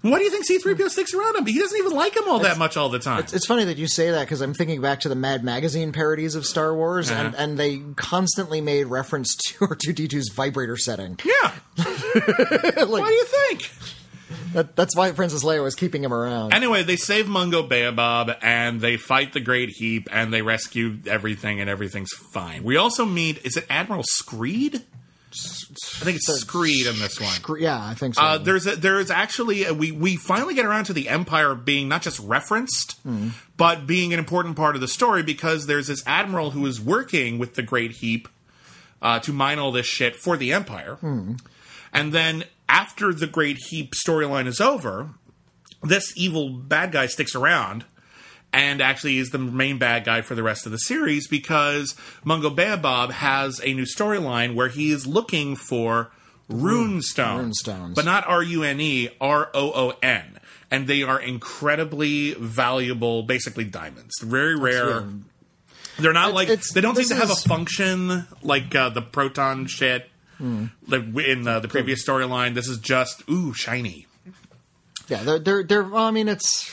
Why 0.00 0.18
do 0.18 0.24
you 0.24 0.30
think 0.32 0.44
C-3PO 0.44 0.88
sticks 0.90 1.14
around 1.14 1.36
him? 1.36 1.46
He 1.46 1.60
doesn't 1.60 1.78
even 1.78 1.92
like 1.92 2.16
him 2.16 2.24
all 2.26 2.40
that 2.40 2.58
much 2.58 2.76
all 2.76 2.88
the 2.88 2.98
time. 2.98 3.20
It's 3.32 3.46
funny 3.46 3.62
that 3.66 3.78
you 3.78 3.86
say 3.86 4.10
that 4.10 4.22
because 4.22 4.40
I'm 4.40 4.52
thinking 4.52 4.80
back 4.80 4.98
to 5.00 5.08
the 5.08 5.14
Mad 5.14 5.44
Magazine 5.44 5.92
parodies 5.92 6.34
of 6.34 6.44
Star 6.44 6.74
Wars, 6.74 7.08
and, 7.08 7.28
Uh-huh. 7.28 7.36
and 7.38 7.56
they 7.56 7.80
constantly 7.94 8.60
made 8.60 8.88
reference 8.88 9.36
to 9.36 9.58
R2D2's 9.64 10.30
vibrator 10.34 10.76
setting. 10.76 11.20
yeah. 11.24 11.52
Like, 12.16 12.88
What 12.88 13.06
do 13.08 13.14
you 13.14 13.24
think? 13.26 13.70
That, 14.52 14.76
that's 14.76 14.96
why 14.96 15.10
Princess 15.12 15.44
Leia 15.44 15.62
was 15.62 15.74
keeping 15.74 16.04
him 16.04 16.12
around. 16.12 16.54
Anyway, 16.54 16.82
they 16.82 16.96
save 16.96 17.28
Mungo 17.28 17.62
Baobab 17.62 18.36
and 18.42 18.80
they 18.80 18.96
fight 18.96 19.32
the 19.32 19.40
Great 19.40 19.70
Heep 19.70 20.08
and 20.10 20.32
they 20.32 20.42
rescue 20.42 20.98
everything 21.06 21.60
and 21.60 21.68
everything's 21.68 22.12
fine. 22.32 22.62
We 22.64 22.76
also 22.76 23.04
meet 23.04 23.44
is 23.44 23.56
it 23.56 23.66
Admiral 23.70 24.04
Screed? 24.04 24.82
I 25.32 26.04
think 26.04 26.16
it's 26.16 26.40
Screed 26.40 26.86
in 26.86 26.98
this 26.98 27.18
one. 27.18 27.58
Yeah, 27.58 27.82
I 27.82 27.94
think 27.94 28.16
so. 28.16 28.22
Uh, 28.22 28.38
there's 28.38 28.66
a, 28.66 28.76
there 28.76 29.00
is 29.00 29.10
actually 29.10 29.64
a, 29.64 29.72
we 29.72 29.90
we 29.90 30.16
finally 30.16 30.54
get 30.54 30.66
around 30.66 30.84
to 30.84 30.92
the 30.92 31.08
Empire 31.08 31.54
being 31.54 31.88
not 31.88 32.02
just 32.02 32.20
referenced, 32.20 33.00
but 33.56 33.86
being 33.86 34.12
an 34.12 34.18
important 34.18 34.56
part 34.56 34.74
of 34.74 34.82
the 34.82 34.88
story 34.88 35.22
because 35.22 35.66
there's 35.66 35.86
this 35.86 36.02
admiral 36.06 36.50
who 36.50 36.66
is 36.66 36.80
working 36.82 37.38
with 37.38 37.54
the 37.54 37.62
Great 37.62 37.92
Heep 37.92 38.28
uh, 39.00 39.20
to 39.20 39.32
mine 39.32 39.58
all 39.58 39.72
this 39.72 39.86
shit 39.86 40.16
for 40.16 40.36
the 40.36 40.52
Empire, 40.52 40.98
and 41.94 42.12
then 42.12 42.44
after 42.72 43.12
the 43.12 43.26
Great 43.26 43.58
Heep 43.68 43.92
storyline 43.92 44.46
is 44.46 44.60
over, 44.60 45.10
this 45.82 46.12
evil 46.16 46.48
bad 46.48 46.90
guy 46.90 47.06
sticks 47.06 47.34
around. 47.36 47.84
And 48.54 48.82
actually 48.82 49.16
is 49.16 49.30
the 49.30 49.38
main 49.38 49.78
bad 49.78 50.04
guy 50.04 50.20
for 50.20 50.34
the 50.34 50.42
rest 50.42 50.66
of 50.66 50.72
the 50.72 50.78
series 50.78 51.26
because 51.26 51.94
Mungo 52.22 52.50
Baobab 52.50 53.10
has 53.12 53.60
a 53.64 53.72
new 53.72 53.84
storyline 53.84 54.54
where 54.54 54.68
he 54.68 54.90
is 54.90 55.06
looking 55.06 55.56
for 55.56 56.10
rune 56.50 57.00
stones, 57.00 57.62
Runestones. 57.62 57.94
but 57.94 58.04
not 58.04 58.26
R 58.26 58.42
U 58.42 58.62
N 58.62 58.78
E, 58.78 59.08
R 59.22 59.50
O 59.54 59.72
O 59.72 59.94
N, 60.02 60.38
and 60.70 60.86
they 60.86 61.02
are 61.02 61.18
incredibly 61.18 62.34
valuable, 62.34 63.22
basically 63.22 63.64
diamonds. 63.64 64.12
Very 64.22 64.54
rare. 64.54 65.04
They're 65.98 66.12
not 66.12 66.34
like 66.34 66.48
they 66.48 66.82
don't 66.82 66.94
seem 66.96 67.08
to 67.08 67.14
have 67.14 67.30
a 67.30 67.36
function 67.36 68.26
like 68.42 68.74
uh, 68.74 68.90
the 68.90 69.00
proton 69.00 69.66
shit. 69.66 70.10
Like 70.88 71.02
in 71.26 71.46
uh, 71.46 71.60
the 71.60 71.68
previous 71.68 72.04
storyline, 72.06 72.54
this 72.54 72.66
is 72.68 72.78
just 72.78 73.22
ooh 73.30 73.54
shiny. 73.54 74.06
Yeah, 75.08 75.22
they're 75.22 75.38
they're, 75.38 75.62
they're 75.62 75.82
well, 75.84 76.04
I 76.04 76.10
mean, 76.10 76.28
it's 76.28 76.70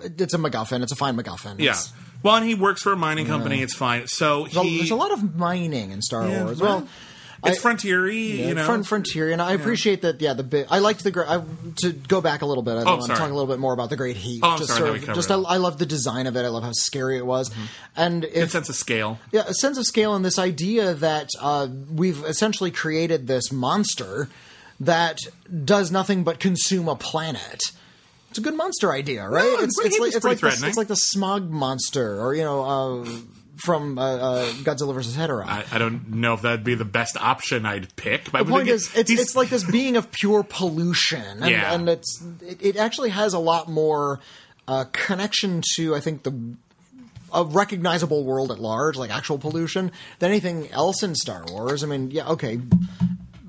it's 0.00 0.34
a 0.34 0.38
MacGuffin. 0.38 0.82
It's 0.82 0.92
a 0.92 0.96
fine 0.96 1.16
MacGuffin. 1.16 1.58
Yeah. 1.58 1.76
Well, 2.22 2.36
and 2.36 2.46
he 2.46 2.54
works 2.54 2.82
for 2.82 2.92
a 2.92 2.96
mining 2.96 3.26
company. 3.26 3.62
It's 3.62 3.74
fine. 3.74 4.06
So 4.06 4.42
there's 4.44 4.56
a- 4.56 4.62
he, 4.62 4.76
there's 4.78 4.90
a 4.90 4.96
lot 4.96 5.10
of 5.10 5.36
mining 5.36 5.90
in 5.90 6.02
Star 6.02 6.28
Yeah, 6.28 6.44
Wars. 6.44 6.60
Well, 6.60 6.86
it's 7.44 7.58
I- 7.58 7.60
frontier-y, 7.60 8.12
yeah, 8.12 8.48
you 8.48 8.54
know. 8.54 8.64
Front 8.64 8.86
Frontier, 8.86 9.30
and 9.30 9.40
I 9.40 9.52
appreciate 9.52 10.02
that. 10.02 10.20
Yeah, 10.20 10.34
the 10.34 10.42
bit 10.42 10.66
I 10.70 10.78
liked 10.80 11.02
the. 11.04 11.10
gr- 11.10 11.24
I, 11.26 11.42
to 11.82 11.92
go 11.92 12.20
back 12.20 12.42
a 12.42 12.46
little 12.46 12.62
bit, 12.62 12.76
I 12.76 12.82
Oh, 12.86 13.00
sorry. 13.00 13.18
talk 13.18 13.30
a 13.30 13.32
little 13.34 13.46
bit 13.46 13.58
more 13.58 13.72
about 13.72 13.90
the 13.90 13.96
Great 13.96 14.16
Heep. 14.16 14.42
Oh, 14.44 14.50
I'm 14.50 14.58
just 14.58 14.70
sorry, 14.70 14.90
I 14.90 14.96
sort 14.98 15.08
of- 15.10 15.14
just 15.14 15.30
I. 15.30 15.34
I 15.36 15.56
love 15.56 15.78
the 15.78 15.86
design 15.86 16.26
of 16.26 16.36
it. 16.36 16.44
I 16.44 16.48
love 16.48 16.62
how 16.62 16.72
scary 16.72 17.16
it 17.16 17.24
was, 17.26 17.50
and 17.96 18.22
good 18.22 18.30
if 18.34 18.50
sense 18.50 18.68
of 18.68 18.74
scale. 18.76 19.18
yeah, 19.32 19.44
a 19.46 19.54
sense 19.54 19.78
of 19.78 19.84
scale 19.86 20.14
and 20.14 20.24
this 20.24 20.38
idea 20.38 20.94
that 20.94 21.30
uh, 21.40 21.68
we've 21.94 22.24
essentially 22.24 22.70
created 22.70 23.26
this 23.26 23.50
monster 23.52 24.28
that 24.80 25.18
does 25.64 25.90
nothing 25.90 26.24
but 26.24 26.40
consume 26.40 26.88
a 26.88 26.96
planet. 26.96 27.72
It's 28.30 28.38
a 28.38 28.42
good 28.42 28.54
monster 28.54 28.92
idea, 28.92 29.28
right? 29.28 29.44
Yeah, 29.44 29.64
it's, 29.64 29.76
Great 29.76 29.86
it's 29.88 29.98
like 29.98 30.14
it's 30.14 30.24
like 30.24 30.38
the, 30.40 30.66
it's 30.68 30.76
like 30.76 30.86
the 30.88 30.94
smog 30.96 31.50
monster, 31.50 32.20
or 32.22 32.34
you 32.34 32.44
know, 32.44 32.62
uh, 32.62 33.08
from 33.62 33.98
uh, 33.98 34.02
uh, 34.02 34.46
Godzilla 34.64 34.94
versus 34.94 35.16
Hedorah. 35.16 35.46
I, 35.46 35.64
I 35.72 35.78
don't 35.78 36.10
know 36.10 36.34
if 36.34 36.42
that'd 36.42 36.64
be 36.64 36.74
the 36.74 36.84
best 36.84 37.16
option 37.16 37.66
I'd 37.66 37.94
pick. 37.96 38.30
But 38.32 38.44
the 38.46 38.50
point 38.50 38.68
is, 38.68 38.90
it's, 38.94 39.10
it's 39.10 39.36
like 39.36 39.48
this 39.48 39.64
being 39.64 39.96
of 39.96 40.10
pure 40.10 40.42
pollution, 40.42 41.42
and, 41.42 41.50
Yeah. 41.50 41.74
and 41.74 41.88
it's 41.88 42.22
it, 42.42 42.62
it 42.62 42.76
actually 42.76 43.10
has 43.10 43.34
a 43.34 43.38
lot 43.38 43.68
more 43.68 44.20
uh, 44.68 44.84
connection 44.92 45.62
to 45.76 45.94
I 45.94 46.00
think 46.00 46.22
the 46.22 46.54
a 47.32 47.44
recognizable 47.44 48.24
world 48.24 48.50
at 48.50 48.58
large, 48.58 48.96
like 48.96 49.10
actual 49.10 49.38
pollution, 49.38 49.92
than 50.18 50.30
anything 50.30 50.68
else 50.72 51.02
in 51.04 51.14
Star 51.14 51.44
Wars. 51.48 51.84
I 51.84 51.86
mean, 51.86 52.10
yeah, 52.10 52.28
okay. 52.30 52.58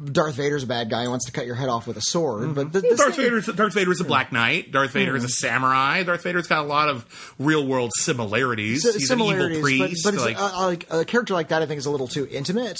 Darth 0.04 0.36
Vader's 0.36 0.64
a 0.64 0.68
bad 0.68 0.90
guy 0.90 1.04
who 1.04 1.10
wants 1.10 1.26
to 1.26 1.32
cut 1.32 1.46
your 1.46 1.56
head 1.56 1.70
off 1.70 1.86
with 1.88 1.98
a 1.98 2.02
sword, 2.02 2.56
but 2.56 2.72
th- 2.74 2.84
Well, 2.84 2.96
Darth 2.98 3.16
thing- 3.16 3.24
Vader's 3.26 3.46
Darth 3.48 3.74
Vader's 3.74 4.02
a 4.02 4.04
Black 4.04 4.32
Knight. 4.32 4.72
Darth 4.72 4.92
Vader 4.92 5.16
is 5.16 5.24
a 5.24 5.30
samurai. 5.30 6.04
Darth 6.04 6.24
Vader's 6.24 6.48
got 6.48 6.64
a 6.66 6.68
lot 6.68 6.90
of 6.90 7.06
real 7.40 7.66
world 7.66 7.92
similarities. 7.98 8.84
si- 8.84 8.94
He's 8.94 9.08
similarities, 9.08 9.58
an 9.60 9.66
evil 9.72 9.88
priest. 9.88 10.04
but, 10.04 10.16
but 10.16 10.22
like, 10.24 10.38
Mm-hmm. 10.38 10.56
uh, 10.56 10.68
like 10.68 10.88
a 10.90 11.06
character 11.06 11.34
like 11.34 11.50
that, 11.50 11.62
I 11.62 11.66
think, 11.66 11.78
is 11.78 11.86
a 11.86 11.92
little 11.92 12.08
too 12.08 12.28
intimate. 12.32 12.80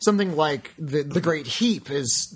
Something 0.00 0.36
like 0.36 0.72
the 0.78 1.02
the 1.02 1.20
Great 1.20 1.46
Heep 1.46 1.90
is 1.90 2.34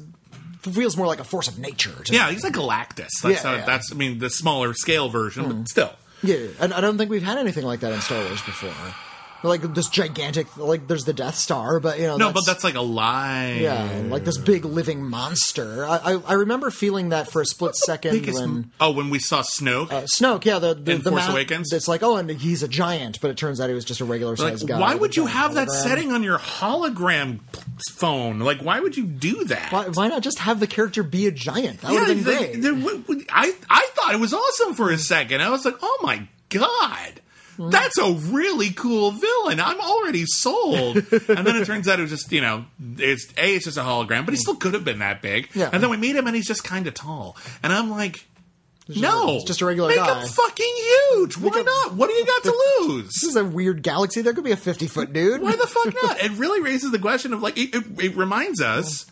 feels 0.62 0.96
more 0.96 1.06
like 1.06 1.20
a 1.20 1.24
force 1.24 1.46
of 1.48 1.58
nature. 1.58 1.92
To 2.04 2.12
me. 2.12 2.18
yeah, 2.18 2.30
he's 2.30 2.42
like 2.42 2.54
Galactus. 2.54 3.08
That's 3.22 3.24
Yeah, 3.24 3.36
how, 3.42 3.52
yeah. 3.54 3.64
that's 3.66 3.92
I 3.92 3.94
mean 3.94 4.18
the 4.18 4.28
smaller 4.30 4.74
scale 4.74 5.08
version, 5.08 5.48
but 5.48 5.68
still. 5.68 5.92
Yeah, 6.22 6.46
and 6.58 6.72
I 6.74 6.80
don't 6.80 6.98
think 6.98 7.10
we've 7.10 7.22
had 7.22 7.38
anything 7.38 7.64
like 7.64 7.80
that 7.80 7.92
in 7.92 8.00
Star 8.00 8.18
Wars 8.24 8.42
before. 8.42 8.72
Like 9.46 9.62
this 9.74 9.88
gigantic, 9.88 10.56
like 10.56 10.86
there's 10.88 11.04
the 11.04 11.12
Death 11.12 11.36
Star, 11.36 11.80
but 11.80 11.98
you 11.98 12.06
know, 12.06 12.16
No, 12.16 12.32
but 12.32 12.44
that's 12.46 12.64
like 12.64 12.74
a 12.74 12.80
lie. 12.80 13.58
yeah, 13.60 14.02
like 14.08 14.24
this 14.24 14.38
big 14.38 14.64
living 14.64 15.02
monster. 15.04 15.86
I 15.86 15.96
I, 15.96 16.12
I 16.26 16.32
remember 16.34 16.70
feeling 16.70 17.10
that 17.10 17.30
for 17.30 17.40
a 17.40 17.46
split 17.46 17.76
second 17.76 18.12
Biggest- 18.12 18.38
when 18.40 18.70
oh, 18.80 18.90
when 18.92 19.10
we 19.10 19.18
saw 19.18 19.42
Snoke. 19.42 19.90
uh, 19.92 20.02
Snoke, 20.02 20.44
yeah, 20.44 20.58
the 20.58 20.74
the, 20.74 20.92
In 20.92 21.02
the 21.02 21.10
Force 21.10 21.26
ma- 21.26 21.32
Awakens? 21.32 21.72
It's 21.72 21.88
like, 21.88 22.02
oh, 22.02 22.16
and 22.16 22.30
he's 22.30 22.62
a 22.62 22.68
giant, 22.68 23.20
but 23.20 23.30
it 23.30 23.36
turns 23.36 23.60
out 23.60 23.68
he 23.68 23.74
was 23.74 23.84
just 23.84 24.00
a 24.00 24.04
regular 24.04 24.32
like, 24.36 24.52
sized 24.58 24.66
guy. 24.68 24.78
why 24.80 24.94
would 24.94 25.16
you 25.16 25.26
have 25.26 25.54
that 25.54 25.70
setting 25.70 26.12
on 26.12 26.22
your 26.22 26.38
hologram 26.38 27.40
phone? 27.92 28.40
Like, 28.40 28.60
why 28.60 28.80
would 28.80 28.96
you 28.96 29.04
do 29.06 29.44
that? 29.44 29.72
Why, 29.72 29.86
why 29.88 30.08
not 30.08 30.22
just 30.22 30.38
have 30.40 30.60
the 30.60 30.66
character 30.66 31.02
be 31.02 31.26
a 31.26 31.30
giant? 31.30 31.80
That 31.80 31.92
would 31.92 31.98
have 32.00 32.08
been 32.08 32.24
they- 32.24 32.36
great. 32.38 32.62
they- 32.62 32.68
w- 32.70 32.98
w- 32.98 33.24
I 33.30 33.54
I 33.70 33.88
thought 33.94 34.14
it 34.14 34.20
was 34.20 34.34
awesome 34.34 34.74
for 34.74 34.90
a 34.90 34.98
second. 34.98 35.40
I 35.42 35.50
was 35.50 35.64
like, 35.64 35.76
oh 35.82 35.98
my 36.02 36.26
god. 36.48 37.20
Hmm. 37.56 37.70
That's 37.70 37.96
a 37.98 38.12
really 38.12 38.70
cool 38.70 39.12
villain. 39.12 39.60
I'm 39.60 39.80
already 39.80 40.24
sold. 40.26 40.96
and 41.28 41.46
then 41.46 41.56
it 41.56 41.66
turns 41.66 41.88
out 41.88 41.98
it 41.98 42.02
was 42.02 42.10
just, 42.10 42.30
you 42.32 42.40
know, 42.40 42.66
it's 42.98 43.26
A, 43.38 43.54
it's 43.54 43.64
just 43.64 43.78
a 43.78 43.82
hologram, 43.82 44.24
but 44.24 44.34
he 44.34 44.36
still 44.36 44.56
could 44.56 44.74
have 44.74 44.84
been 44.84 44.98
that 44.98 45.22
big. 45.22 45.48
Yeah. 45.54 45.70
And 45.72 45.82
then 45.82 45.90
we 45.90 45.96
meet 45.96 46.16
him 46.16 46.26
and 46.26 46.36
he's 46.36 46.46
just 46.46 46.64
kind 46.64 46.86
of 46.86 46.94
tall. 46.94 47.36
And 47.62 47.72
I'm 47.72 47.90
like, 47.90 48.26
no. 48.88 49.36
it's 49.36 49.44
just 49.44 49.60
a 49.62 49.66
regular 49.66 49.88
Make 49.88 49.98
guy. 49.98 50.20
him 50.20 50.28
fucking 50.28 50.74
huge. 50.76 51.36
Why 51.38 51.58
him- 51.58 51.64
not? 51.66 51.94
What 51.94 52.08
do 52.08 52.14
you 52.14 52.24
got 52.26 52.42
to 52.44 52.50
lose? 52.80 53.06
this 53.06 53.24
is 53.24 53.36
a 53.36 53.44
weird 53.44 53.82
galaxy. 53.82 54.22
There 54.22 54.32
could 54.32 54.44
be 54.44 54.52
a 54.52 54.56
fifty 54.56 54.86
foot 54.86 55.12
dude. 55.12 55.40
Why 55.42 55.52
the 55.52 55.66
fuck 55.66 55.94
not? 56.02 56.20
It 56.24 56.32
really 56.32 56.60
raises 56.60 56.90
the 56.92 56.98
question 56.98 57.32
of 57.32 57.42
like 57.42 57.56
it, 57.58 57.74
it, 57.74 57.84
it 58.04 58.16
reminds 58.16 58.60
us 58.60 59.06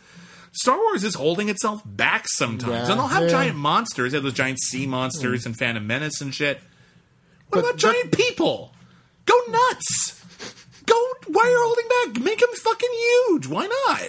Star 0.52 0.76
Wars 0.76 1.02
is 1.02 1.14
holding 1.16 1.48
itself 1.48 1.82
back 1.84 2.26
sometimes, 2.28 2.72
Yeah, 2.72 2.90
and 2.92 3.00
they'll 3.00 3.08
have 3.08 3.24
yeah. 3.24 3.28
giant 3.30 3.56
monsters. 3.56 4.12
They 4.12 4.16
have 4.18 4.22
those 4.22 4.32
giant 4.34 4.60
sea 4.60 4.86
monsters 4.86 5.44
and 5.46 5.56
Phantom 5.56 5.84
Menace 5.84 6.20
and 6.20 6.32
shit. 6.32 6.60
What 7.48 7.60
But- 7.62 7.64
about 7.70 7.76
giant 7.76 8.12
people? 8.16 8.72
Go 9.26 9.34
nuts! 9.48 10.20
Go! 10.86 10.94
Why 11.28 11.42
are 11.44 11.50
you 11.50 11.60
holding 11.62 11.88
back? 12.14 12.22
Make 12.24 12.40
them 12.40 12.50
fucking 12.52 12.90
huge. 12.92 13.46
Why 13.46 13.66
not? 13.66 14.02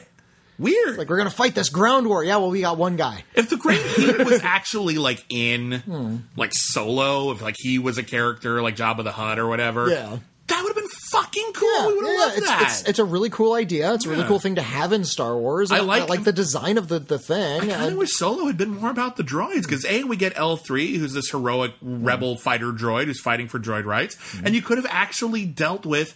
Weird. 0.57 0.97
Like 0.97 1.09
we're 1.09 1.17
gonna 1.17 1.29
fight 1.29 1.53
this 1.55 1.69
ground 1.69 2.07
war. 2.07 2.23
Yeah, 2.23 2.37
well, 2.37 2.49
we 2.49 2.61
got 2.61 2.77
one 2.77 2.95
guy. 2.97 3.23
if 3.33 3.49
the 3.49 3.57
Great 3.57 3.81
Heep 3.95 4.17
was 4.19 4.41
actually 4.41 4.97
like 4.97 5.23
in 5.29 5.79
Hmm. 5.79 6.17
like 6.35 6.51
Solo, 6.53 7.31
if 7.31 7.41
like 7.41 7.55
he 7.57 7.79
was 7.79 7.97
a 7.97 8.03
character 8.03 8.61
like 8.61 8.75
Jabba 8.75 9.03
the 9.03 9.11
Hutt 9.11 9.39
or 9.39 9.47
whatever, 9.47 9.89
Yeah. 9.89 10.17
that 10.47 10.61
would 10.63 10.69
have 10.69 10.75
been 10.75 10.89
fucking 11.15 11.51
cool. 11.53 11.69
Yeah, 11.79 11.87
we 11.87 11.95
would 11.95 12.05
have 12.05 12.13
yeah, 12.13 12.19
loved 12.19 12.37
it's, 12.37 12.47
that. 12.47 12.61
It's, 12.63 12.89
it's 12.89 12.99
a 12.99 13.05
really 13.05 13.29
cool 13.29 13.53
idea. 13.53 13.93
It's 13.93 14.05
a 14.05 14.09
really 14.09 14.21
Yeah. 14.21 14.27
cool 14.27 14.39
thing 14.39 14.55
to 14.55 14.61
have 14.61 14.93
in 14.93 15.03
Star 15.03 15.37
Wars. 15.37 15.71
I 15.71 15.79
like- 15.79 16.09
like 16.09 16.23
the 16.23 16.33
design 16.33 16.77
of 16.77 16.87
the, 16.87 16.99
the 16.99 17.19
thing. 17.19 17.71
I 17.71 17.87
and- 17.87 17.97
wish 17.97 18.13
Solo 18.13 18.45
had 18.45 18.57
been 18.57 18.77
more 18.77 18.89
about 18.89 19.15
the 19.15 19.23
droids 19.23 19.63
because 19.63 19.85
a 19.85 20.03
we 20.03 20.17
get 20.17 20.33
L 20.35 20.57
three, 20.57 20.97
who's 20.97 21.13
this 21.13 21.29
heroic 21.31 21.71
mm. 21.83 22.05
rebel 22.05 22.37
fighter 22.37 22.71
droid 22.71 23.05
who's 23.05 23.19
fighting 23.19 23.47
for 23.47 23.59
droid 23.59 23.85
rights, 23.85 24.15
mm. 24.15 24.45
and 24.45 24.55
you 24.55 24.61
could 24.61 24.77
have 24.77 24.87
actually 24.89 25.45
dealt 25.45 25.85
with. 25.85 26.15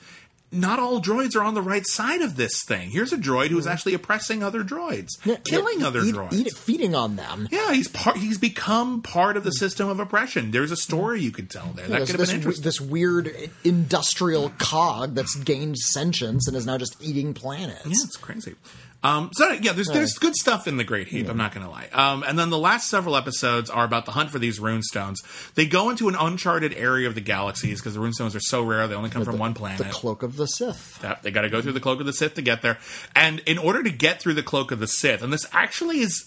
Not 0.51 0.79
all 0.79 1.01
droids 1.01 1.35
are 1.35 1.43
on 1.43 1.53
the 1.53 1.61
right 1.61 1.85
side 1.85 2.21
of 2.21 2.35
this 2.35 2.63
thing. 2.63 2.89
Here's 2.89 3.13
a 3.13 3.17
droid 3.17 3.49
who's 3.49 3.67
actually 3.67 3.93
oppressing 3.93 4.41
other 4.41 4.63
droids, 4.63 5.09
Yeah, 5.23 5.35
killing 5.43 5.81
yeah, 5.81 5.87
other 5.87 6.01
eat, 6.01 6.15
droids. 6.15 6.33
Eat 6.33 6.53
feeding 6.53 6.95
on 6.95 7.15
them. 7.15 7.47
Yeah, 7.51 7.71
he's 7.73 7.87
part. 7.87 8.17
He's 8.17 8.37
become 8.39 9.01
part 9.01 9.37
of 9.37 9.43
the 9.43 9.51
system 9.51 9.89
of 9.89 9.99
oppression. 9.99 10.51
There's 10.51 10.71
a 10.71 10.75
mm. 10.75 10.79
story 10.79 11.21
you 11.21 11.31
could 11.31 11.49
tell 11.49 11.67
there. 11.75 11.87
That 11.87 12.07
could 12.07 12.19
have 12.19 12.27
been 12.27 12.35
interesting. 12.35 12.63
this 12.63 12.81
weird 12.81 13.31
industrial 13.63 14.51
cog 14.57 15.13
that's 15.13 15.35
gained 15.35 15.77
sentience 15.77 16.47
and 16.47 16.57
is 16.57 16.65
now 16.65 16.77
just 16.77 17.01
eating 17.01 17.33
planets. 17.33 17.85
Yeah, 17.85 18.03
it's 18.03 18.17
crazy. 18.17 18.55
Um, 19.01 19.29
so 19.33 19.49
yeah, 19.51 19.71
there's 19.71 19.87
there's 19.87 20.13
good 20.17 20.35
stuff 20.35 20.67
in 20.67 20.75
the 20.75 20.83
Great 20.83 21.07
Heap. 21.07 21.29
I'm 21.29 21.37
not 21.37 21.53
going 21.53 21.65
to 21.65 21.71
lie. 21.71 21.87
Um, 21.93 22.21
and 22.27 22.37
then 22.37 22.49
the 22.49 22.57
last 22.57 22.89
several 22.89 23.15
episodes 23.15 23.69
are 23.69 23.85
about 23.85 24.05
the 24.05 24.11
hunt 24.11 24.29
for 24.29 24.39
these 24.39 24.59
rune 24.59 24.81
stones. 24.83 25.21
They 25.55 25.65
go 25.65 25.89
into 25.89 26.09
an 26.09 26.15
uncharted 26.15 26.73
area 26.73 27.07
of 27.07 27.15
the 27.15 27.21
galaxies 27.21 27.79
because 27.79 27.93
the 27.93 28.01
rune 28.01 28.11
stones 28.11 28.35
are 28.35 28.41
so 28.41 28.61
rare. 28.61 28.87
They 28.89 28.95
only 28.95 29.09
come 29.09 29.23
from 29.23 29.37
one 29.37 29.53
planet. 29.53 29.77
The 29.77 29.85
cloak 29.85 30.21
of 30.21 30.35
the 30.35 30.47
Sith. 30.47 30.99
Yep, 31.01 31.21
they 31.21 31.31
got 31.31 31.43
to 31.43 31.49
go 31.49 31.61
through 31.61 31.71
the 31.71 31.79
cloak 31.79 32.01
of 32.01 32.07
the 32.07 32.13
Sith 32.13 32.33
to 32.33 32.41
get 32.41 32.61
there. 32.61 32.77
And 33.15 33.39
in 33.45 33.57
order 33.57 33.81
to 33.83 33.89
get 33.89 34.21
through 34.21 34.33
the 34.33 34.43
cloak 34.43 34.71
of 34.71 34.79
the 34.79 34.87
Sith, 34.87 35.21
and 35.21 35.31
this 35.31 35.45
actually 35.53 35.99
is 35.99 36.25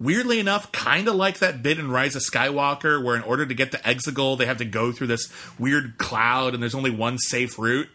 weirdly 0.00 0.40
enough 0.40 0.72
kind 0.72 1.06
of 1.06 1.14
like 1.14 1.38
that 1.38 1.62
bit 1.62 1.78
in 1.78 1.88
Rise 1.88 2.16
of 2.16 2.22
Skywalker, 2.22 3.00
where 3.00 3.14
in 3.14 3.22
order 3.22 3.46
to 3.46 3.54
get 3.54 3.70
to 3.70 3.78
Exegol, 3.78 4.36
they 4.36 4.46
have 4.46 4.58
to 4.58 4.64
go 4.64 4.90
through 4.90 5.06
this 5.06 5.32
weird 5.56 5.98
cloud, 5.98 6.52
and 6.54 6.60
there's 6.60 6.74
only 6.74 6.90
one 6.90 7.16
safe 7.18 7.60
route. 7.60 7.88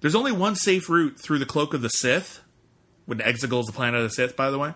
There's 0.00 0.14
only 0.14 0.30
one 0.30 0.54
safe 0.54 0.88
route 0.88 1.18
through 1.18 1.40
the 1.40 1.46
cloak 1.46 1.74
of 1.74 1.82
the 1.82 1.88
Sith. 1.90 2.40
When 3.06 3.18
Exegol 3.18 3.60
is 3.60 3.66
the 3.66 3.72
planet 3.72 4.00
of 4.00 4.04
the 4.04 4.10
Sith, 4.10 4.36
by 4.36 4.50
the 4.50 4.58
way, 4.58 4.74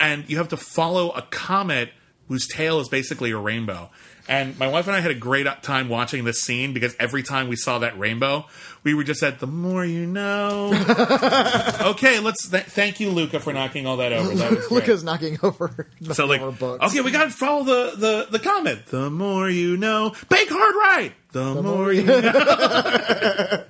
and 0.00 0.28
you 0.28 0.36
have 0.38 0.48
to 0.48 0.56
follow 0.56 1.10
a 1.10 1.22
comet 1.22 1.90
whose 2.28 2.46
tail 2.46 2.80
is 2.80 2.88
basically 2.88 3.30
a 3.30 3.38
rainbow. 3.38 3.90
And 4.28 4.56
my 4.58 4.68
wife 4.68 4.86
and 4.86 4.94
I 4.94 5.00
had 5.00 5.10
a 5.10 5.16
great 5.16 5.46
time 5.62 5.88
watching 5.88 6.24
this 6.24 6.40
scene 6.42 6.72
because 6.72 6.94
every 7.00 7.24
time 7.24 7.48
we 7.48 7.56
saw 7.56 7.80
that 7.80 7.98
rainbow, 7.98 8.46
we 8.84 8.94
were 8.94 9.02
just 9.02 9.18
said, 9.18 9.40
"The 9.40 9.48
more 9.48 9.84
you 9.84 10.06
know." 10.06 10.72
okay, 11.80 12.20
let's 12.20 12.48
th- 12.48 12.64
thank 12.64 13.00
you, 13.00 13.10
Luca, 13.10 13.40
for 13.40 13.52
knocking 13.52 13.84
all 13.86 13.96
that 13.96 14.12
over. 14.12 14.32
That. 14.34 14.70
Luca's 14.70 15.02
knocking 15.02 15.38
over, 15.42 15.88
knocking 16.00 16.14
So 16.14 16.26
like, 16.26 16.40
over 16.40 16.82
okay, 16.84 17.00
we 17.00 17.10
got 17.10 17.24
to 17.24 17.30
follow 17.30 17.64
the, 17.64 17.96
the 17.96 18.26
the 18.30 18.38
comet. 18.38 18.86
The 18.86 19.10
more 19.10 19.50
you 19.50 19.76
know, 19.76 20.14
bake 20.28 20.48
hard 20.50 20.74
right. 20.76 21.12
The, 21.32 21.60
more, 21.60 21.92
you 21.92 22.04
know. 22.04 23.64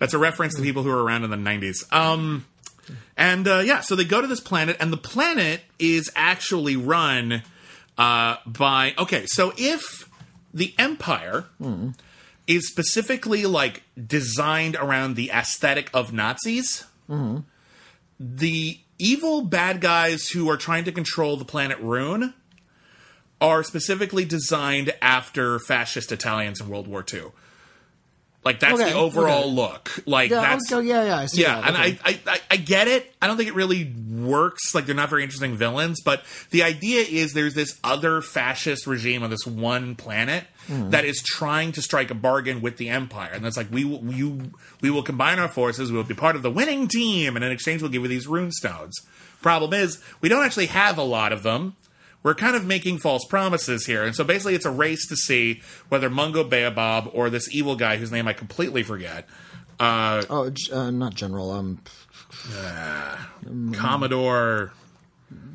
That's 0.00 0.14
a 0.14 0.18
reference 0.18 0.56
to 0.56 0.62
people 0.62 0.82
who 0.82 0.90
were 0.90 1.02
around 1.02 1.22
in 1.24 1.30
the 1.30 1.36
'90s. 1.36 1.92
Um, 1.92 2.44
and 3.18 3.46
uh, 3.48 3.58
yeah, 3.58 3.80
so 3.80 3.96
they 3.96 4.04
go 4.04 4.20
to 4.20 4.26
this 4.28 4.40
planet, 4.40 4.76
and 4.80 4.92
the 4.92 4.96
planet 4.96 5.60
is 5.78 6.10
actually 6.14 6.76
run 6.76 7.42
uh, 7.98 8.36
by. 8.46 8.94
Okay, 8.96 9.26
so 9.26 9.52
if 9.58 10.08
the 10.54 10.74
Empire 10.78 11.44
is 12.46 12.68
specifically 12.68 13.44
like 13.44 13.82
designed 14.06 14.76
around 14.76 15.16
the 15.16 15.30
aesthetic 15.30 15.90
of 15.92 16.12
Nazis, 16.12 16.84
the 18.18 18.78
evil 18.98 19.42
bad 19.42 19.80
guys 19.80 20.28
who 20.28 20.48
are 20.48 20.56
trying 20.56 20.84
to 20.84 20.92
control 20.92 21.36
the 21.36 21.44
planet 21.44 21.78
Rune 21.80 22.34
are 23.40 23.62
specifically 23.62 24.24
designed 24.24 24.92
after 25.02 25.58
fascist 25.60 26.10
Italians 26.12 26.60
in 26.60 26.68
World 26.68 26.86
War 26.88 27.04
II. 27.12 27.26
Like 28.48 28.60
that's 28.60 28.80
Okay, 28.80 28.90
the 28.92 28.96
overall 28.96 29.44
okay. 29.44 29.50
look. 29.50 30.02
Like 30.06 30.30
yeah, 30.30 30.40
that's 30.40 30.72
okay, 30.72 30.86
yeah, 30.88 31.04
yeah, 31.04 31.18
I 31.18 31.26
see 31.26 31.42
yeah, 31.42 31.60
that. 31.60 31.68
and. 31.68 31.76
I, 31.76 31.98
I, 32.02 32.40
I, 32.50 32.56
get 32.56 32.88
it. 32.88 33.14
I 33.20 33.26
don't 33.26 33.36
think 33.36 33.50
it 33.50 33.54
really 33.54 33.92
works. 34.10 34.74
Like 34.74 34.86
they're 34.86 34.94
not 34.94 35.10
very 35.10 35.22
interesting 35.22 35.54
villains, 35.56 36.00
but 36.02 36.22
the 36.48 36.62
idea 36.62 37.02
is 37.02 37.34
there's 37.34 37.52
this 37.52 37.78
other 37.84 38.22
fascist 38.22 38.86
regime 38.86 39.22
on 39.22 39.28
this 39.28 39.46
one 39.46 39.96
planet 39.96 40.44
Hmm. 40.66 40.90
that 40.90 41.04
is 41.06 41.22
trying 41.22 41.72
to 41.72 41.82
strike 41.82 42.10
a 42.10 42.14
bargain 42.14 42.60
with 42.60 42.76
the 42.76 42.90
Empire, 42.90 43.30
and 43.32 43.42
that's 43.44 43.56
like 43.56 43.68
we 43.70 43.84
will 43.84 44.04
you 44.12 44.50
we 44.82 44.90
will 44.90 45.02
combine 45.02 45.38
our 45.38 45.48
forces. 45.48 45.90
We 45.90 45.96
will 45.98 46.04
be 46.04 46.14
part 46.14 46.36
of 46.36 46.42
the 46.42 46.50
winning 46.50 46.88
team, 46.88 47.36
and 47.36 47.44
in 47.44 47.50
exchange 47.52 47.80
we'll 47.82 47.90
give 47.90 48.02
you 48.02 48.08
these 48.08 48.26
rune 48.26 48.50
stones. 48.52 48.94
Problem 49.42 49.72
is 49.72 50.02
we 50.20 50.28
don't 50.28 50.44
actually 50.44 50.66
have 50.66 50.98
a 50.98 51.02
lot 51.02 51.32
of 51.32 51.42
them. 51.42 51.74
We're 52.22 52.34
kind 52.34 52.56
of 52.56 52.66
making 52.66 52.98
false 52.98 53.24
promises 53.24 53.86
here. 53.86 54.04
And 54.04 54.14
so 54.14 54.24
basically, 54.24 54.54
it's 54.54 54.66
a 54.66 54.70
race 54.70 55.06
to 55.08 55.16
see 55.16 55.62
whether 55.88 56.10
Mungo 56.10 56.44
Baobab 56.44 57.10
or 57.12 57.30
this 57.30 57.52
evil 57.54 57.76
guy 57.76 57.96
whose 57.96 58.10
name 58.10 58.26
I 58.26 58.32
completely 58.32 58.82
forget, 58.82 59.28
uh, 59.78 60.22
Oh, 60.28 60.50
uh, 60.72 60.90
not 60.90 61.14
General. 61.14 61.52
Um, 61.52 61.78
Commodore. 63.72 64.72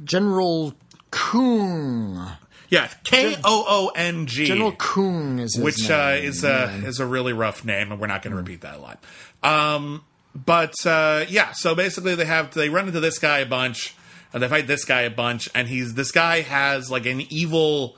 General 0.03 0.73
Koong. 1.11 2.27
Yeah, 2.69 2.87
K 3.03 3.35
O 3.43 3.65
O 3.67 3.91
N 3.95 4.25
G. 4.25 4.45
General 4.45 4.71
Koong 4.71 5.39
is 5.39 5.55
his 5.55 5.63
which 5.63 5.89
uh, 5.91 6.15
is 6.19 6.43
a 6.43 6.69
is 6.85 6.99
a 6.99 7.05
really 7.05 7.33
rough 7.33 7.63
name, 7.63 7.91
and 7.91 8.01
we're 8.01 8.07
not 8.07 8.23
going 8.23 8.31
to 8.31 8.37
repeat 8.37 8.61
that 8.61 8.75
a 8.75 8.79
lot. 8.79 9.03
Um, 9.43 10.03
but 10.33 10.73
uh, 10.85 11.25
yeah, 11.29 11.51
so 11.51 11.75
basically 11.75 12.15
they 12.15 12.25
have 12.25 12.51
they 12.53 12.69
run 12.69 12.87
into 12.87 12.99
this 12.99 13.19
guy 13.19 13.39
a 13.39 13.45
bunch, 13.45 13.95
and 14.33 14.41
they 14.43 14.47
fight 14.47 14.67
this 14.67 14.83
guy 14.85 15.01
a 15.01 15.09
bunch, 15.09 15.49
and 15.55 15.67
he's 15.67 15.93
this 15.93 16.11
guy 16.11 16.41
has 16.41 16.89
like 16.91 17.05
an 17.05 17.21
evil 17.29 17.95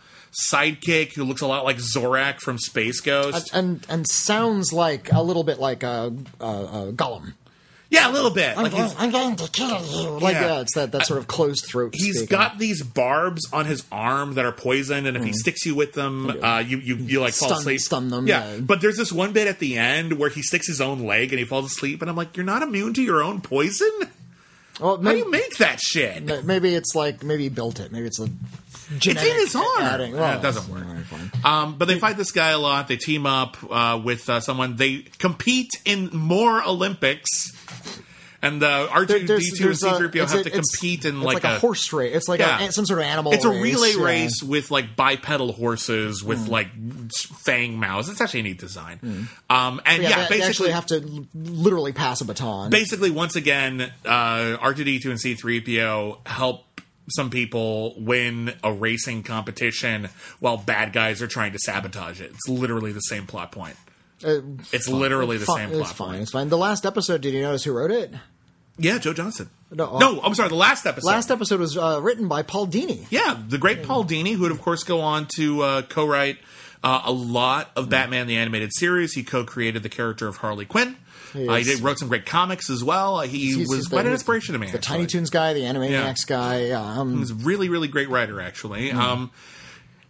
sidekick 0.52 1.14
who 1.14 1.24
looks 1.24 1.41
a 1.41 1.48
lot 1.48 1.64
like 1.64 1.78
Zorak 1.78 2.40
from 2.40 2.57
Space 2.60 2.99
Ghost. 3.02 3.52
and 3.53 3.86
and 3.90 4.07
sounds 4.07 4.74
like 4.74 5.12
a 5.12 5.22
little 5.24 5.44
bit 5.44 5.60
like 5.60 5.84
a, 5.84 6.14
a, 6.41 6.45
a 6.45 6.91
Gollum. 6.94 7.34
yeah, 7.90 8.10
a 8.10 8.12
little 8.12 8.32
bit. 8.32 8.57
I'm, 8.57 8.64
Like 8.64 8.74
going, 8.74 8.91
I'm 8.98 9.12
going 9.12 9.36
to 9.38 9.49
kill 9.49 9.70
you. 9.86 10.20
Like 10.20 10.34
Yeah. 10.34 10.41
yeah, 10.56 10.60
it's 10.62 10.76
that, 10.76 10.91
that 10.91 11.06
sort 11.06 11.20
of 11.20 11.28
closed 11.28 11.64
throat. 11.66 11.94
he's 11.95 12.18
speaking. 12.18 12.36
got 12.38 12.57
these 12.60 12.84
barbs 12.84 13.48
on 13.53 13.66
his 13.66 13.86
arm 13.94 14.34
that 14.34 14.44
are 14.44 14.52
poisoned, 14.52 15.07
and 15.07 15.16
if 15.16 15.24
he 15.24 15.32
sticks 15.32 15.66
you 15.66 15.74
with 15.74 15.94
them, 15.94 16.30
uh, 16.44 16.60
you 16.60 16.80
you 16.80 16.95
you 16.98 17.22
like 17.22 17.34
fall 17.34 17.48
Stun- 17.49 17.60
asleep. 17.60 17.80
stun 17.80 18.10
them, 18.10 18.28
Yeah. 18.28 18.56
yeah. 18.56 18.60
But 18.60 18.82
there's 18.82 18.98
this 18.98 19.14
one 19.14 19.32
bit 19.32 19.48
at 19.48 19.60
the 19.60 19.78
end 19.78 20.14
where 20.20 20.30
he 20.30 20.41
sticks 20.41 20.68
his 20.68 20.82
own 20.82 20.99
leg 21.06 21.32
and 21.32 21.40
he 21.40 21.45
falls 21.45 21.68
asleep, 21.68 22.02
and 22.02 22.10
I'm 22.10 22.18
like, 22.18 22.36
you're 22.36 22.45
not 22.45 22.62
immune 22.62 22.94
to 22.95 23.02
your 23.02 23.24
own 23.24 23.40
poison. 23.40 23.90
Well, 24.80 24.91
How 24.91 24.97
do 24.97 25.03
maybe, 25.03 25.19
you 25.19 25.31
make 25.31 25.57
that 25.57 25.80
shit? 25.80 26.45
maybe 26.45 26.76
it's 26.76 26.95
like 26.95 27.23
maybe 27.23 27.43
he 27.43 27.49
built 27.49 27.80
it. 27.80 27.91
Maybe 27.91 28.07
it's 28.07 28.19
a. 28.19 28.27
Genetic 28.99 29.23
It's 29.31 29.31
in 29.34 29.45
his 29.47 29.56
arm. 29.56 29.81
adding- 29.81 30.14
Yeah, 30.14 30.19
well, 30.19 30.38
it 30.38 30.41
doesn't 30.43 30.72
work. 30.72 30.85
all 30.85 30.93
right, 30.93 31.03
fine. 31.06 31.31
Um, 31.43 31.76
but 31.80 31.88
they 31.88 31.97
fight 31.97 32.18
this 32.18 32.31
guy 32.31 32.52
a 32.52 32.60
lot. 32.60 32.88
They 32.88 32.97
team 32.97 33.26
up 33.26 33.57
uh, 33.68 33.99
with 34.03 34.30
uh, 34.30 34.41
someone. 34.41 34.76
They 34.76 34.97
compete 35.18 35.72
in 35.85 36.10
more 36.14 36.61
Olympics. 36.64 37.52
And 38.45 38.61
the 38.61 38.88
R2, 38.91 39.07
There- 39.07 39.19
D2, 39.19 39.27
there's- 39.27 39.49
and 39.51 39.59
there's 39.65 39.84
a- 39.84 39.85
C3PO 39.91 40.23
it's 40.23 40.31
have 40.34 40.43
to 40.43 40.49
compete 40.51 41.05
in 41.05 41.15
it's 41.17 41.26
like, 41.26 41.43
a, 41.43 41.59
horse 41.59 41.91
race. 41.93 42.15
It's 42.15 42.27
like 42.27 42.39
Yeah. 42.39 42.63
a, 42.63 42.72
some 42.72 42.85
sort 42.85 42.99
of 42.99 43.05
animal. 43.05 43.31
It's 43.34 43.43
a 43.45 43.49
race, 43.49 43.61
relay 43.76 43.91
yeah. 43.97 44.03
race 44.03 44.43
with 44.43 44.72
like 44.72 44.95
bipedal 44.95 45.53
horses 45.53 46.23
with 46.23 46.45
Hmm. 46.45 46.51
like 46.51 46.67
fang 47.45 47.80
mouths. 47.80 48.09
It's 48.09 48.22
actually 48.22 48.41
a 48.41 48.43
neat 48.43 48.59
design. 48.59 49.27
Um, 49.49 49.81
and 49.85 50.03
Yeah, 50.03 50.09
yeah, 50.09 50.15
they, 50.27 50.35
they 50.39 50.41
basically, 50.41 50.72
actually 50.72 50.72
have 50.72 50.85
to 50.88 51.27
literally 51.34 51.91
pass 51.93 52.22
a 52.22 52.26
baton. 52.26 52.69
basically, 52.69 53.09
once 53.11 53.35
again, 53.35 53.91
uh, 54.05 54.57
R2D2 54.61 55.05
and 55.09 55.19
C3PO 55.19 56.19
help 56.27 56.63
some 57.09 57.30
people 57.30 57.93
win 58.01 58.53
a 58.63 58.72
racing 58.73 59.22
competition 59.23 60.09
while 60.39 60.57
bad 60.57 60.91
guys 60.91 61.22
are 61.22 61.27
trying 61.27 61.51
to 61.51 61.59
sabotage 61.59 62.19
it. 62.22 62.31
It's 62.31 62.47
literally 62.49 62.91
the 62.91 62.99
same 63.01 63.27
plot 63.27 63.51
point. 63.51 63.76
Uh, 64.23 64.39
It's 64.72 64.88
literally 64.88 65.38
the 65.38 65.45
same 65.45 65.69
plot 65.69 65.81
It's 65.81 65.91
fine. 65.91 66.07
point. 66.09 66.22
It's 66.22 66.31
fine. 66.31 66.49
The 66.49 66.57
last 66.57 66.85
episode. 66.85 67.22
Did 67.22 67.34
you 67.34 67.41
notice 67.41 67.63
who 67.63 67.73
wrote 67.73 67.91
it? 67.91 68.13
Yeah, 68.77 68.97
Joe 68.97 69.14
Johnston. 69.14 69.49
No, 69.72 69.97
No, 69.97 70.22
I'm 70.22 70.35
sorry. 70.35 70.49
The 70.49 70.56
last 70.56 70.85
episode. 70.85 71.07
Last 71.07 71.31
episode 71.31 71.60
was 71.60 71.77
uh, 71.77 71.99
written 72.02 72.27
by 72.27 72.43
Paul 72.43 72.68
Dini. 72.68 73.06
Yeah, 73.10 73.39
the 73.47 73.57
great 73.57 73.84
Paul 73.84 74.03
Dini, 74.06 74.34
who 74.35 74.41
would 74.41 74.52
of 74.52 74.61
course 74.61 74.84
go 74.84 75.02
on 75.02 75.27
to 75.38 75.61
uh, 75.61 75.81
co-write 75.84 76.38
uh, 76.84 77.02
a 77.06 77.11
lot 77.11 77.72
of 77.76 77.89
Batman 77.89 78.27
the 78.27 78.38
Animated 78.38 78.72
Series. 78.73 79.14
He 79.14 79.23
co-created 79.23 79.81
the 79.84 79.89
character 79.89 80.27
of 80.27 80.38
Harley 80.38 80.65
Quinn. 80.65 80.97
He 81.34 81.47
Uh, 81.47 81.56
he 81.56 81.76
wrote 81.76 81.99
some 81.99 82.07
great 82.10 82.26
comics 82.26 82.69
as 82.69 82.84
well. 82.84 83.18
Uh, 83.18 83.23
He 83.27 83.53
He's- 83.56 83.68
was 83.68 83.88
quite 83.88 84.06
an 84.06 84.11
inspiration 84.11 84.53
to 84.53 84.60
me. 84.60 84.68
The 84.68 84.77
actually. 84.77 84.97
Tiny 84.97 85.07
Toons 85.07 85.30
guy, 85.30 85.53
the 85.53 85.61
Animaniacs 85.61 86.26
guy. 86.27 86.69
Um, 86.72 87.18
He's 87.18 87.31
a 87.31 87.35
really, 87.35 87.68
really 87.69 87.88
great 87.88 88.10
writer, 88.10 88.39
actually. 88.39 88.91
Um, 88.91 89.31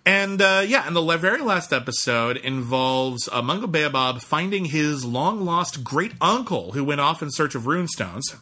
and 0.06 0.40
uh, 0.42 0.64
yeah, 0.68 0.86
and 0.86 0.96
the 0.96 1.18
very 1.18 1.42
last 1.42 1.74
episode 1.74 2.38
involves 2.38 3.28
uh, 3.32 3.42
Mungo 3.42 3.66
Baobab 3.68 4.22
finding 4.22 4.66
his 4.66 5.04
long 5.04 5.44
lost 5.46 5.84
great 5.84 6.12
uncle 6.22 6.74
who 6.74 6.84
went 6.84 7.02
off 7.02 7.24
in 7.24 7.32
search 7.32 7.56
of 7.56 7.64
runestones. 7.64 8.36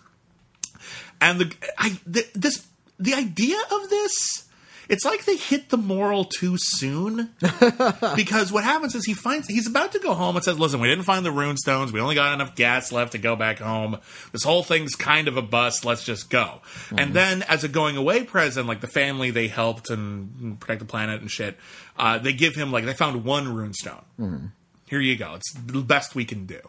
And 1.23 1.39
the 1.39 1.55
I 1.77 1.97
th- 2.11 2.33
this 2.33 2.67
the 2.99 3.13
idea 3.13 3.57
of 3.71 3.89
this. 3.89 4.43
It's 4.89 5.05
like 5.05 5.23
they 5.23 5.37
hit 5.37 5.69
the 5.69 5.77
moral 5.77 6.25
too 6.25 6.57
soon 6.57 7.29
because 8.17 8.51
what 8.51 8.65
happens 8.65 8.93
is 8.95 9.05
he 9.05 9.13
finds 9.13 9.47
he's 9.47 9.65
about 9.65 9.93
to 9.93 9.99
go 9.99 10.13
home 10.13 10.35
and 10.35 10.43
says, 10.43 10.59
"Listen, 10.59 10.81
we 10.81 10.89
didn't 10.89 11.05
find 11.05 11.25
the 11.25 11.31
rune 11.31 11.55
stones. 11.55 11.93
We 11.93 12.01
only 12.01 12.15
got 12.15 12.33
enough 12.33 12.53
gas 12.55 12.91
left 12.91 13.13
to 13.13 13.17
go 13.17 13.37
back 13.37 13.59
home. 13.59 13.97
This 14.33 14.43
whole 14.43 14.61
thing's 14.61 14.95
kind 14.95 15.29
of 15.29 15.37
a 15.37 15.41
bust. 15.41 15.85
Let's 15.85 16.03
just 16.03 16.29
go." 16.29 16.59
And 16.97 17.13
then, 17.13 17.43
as 17.43 17.63
a 17.63 17.69
going 17.69 17.95
away 17.95 18.25
present, 18.25 18.67
like 18.67 18.81
the 18.81 18.87
family 18.87 19.31
they 19.31 19.47
helped 19.47 19.89
and 19.89 20.59
protect 20.59 20.79
the 20.79 20.85
planet 20.85 21.21
and 21.21 21.31
shit, 21.31 21.57
uh, 21.97 22.17
they 22.17 22.33
give 22.33 22.53
him 22.55 22.69
like 22.69 22.83
they 22.83 22.93
found 22.93 23.23
one 23.23 23.55
rune 23.55 23.73
stone. 23.73 24.51
Here 24.89 24.99
you 24.99 25.15
go. 25.15 25.35
It's 25.35 25.53
the 25.53 25.79
best 25.79 26.13
we 26.13 26.25
can 26.25 26.45
do. 26.45 26.59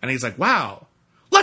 And 0.00 0.10
he's 0.12 0.22
like, 0.22 0.38
"Wow." 0.38 0.85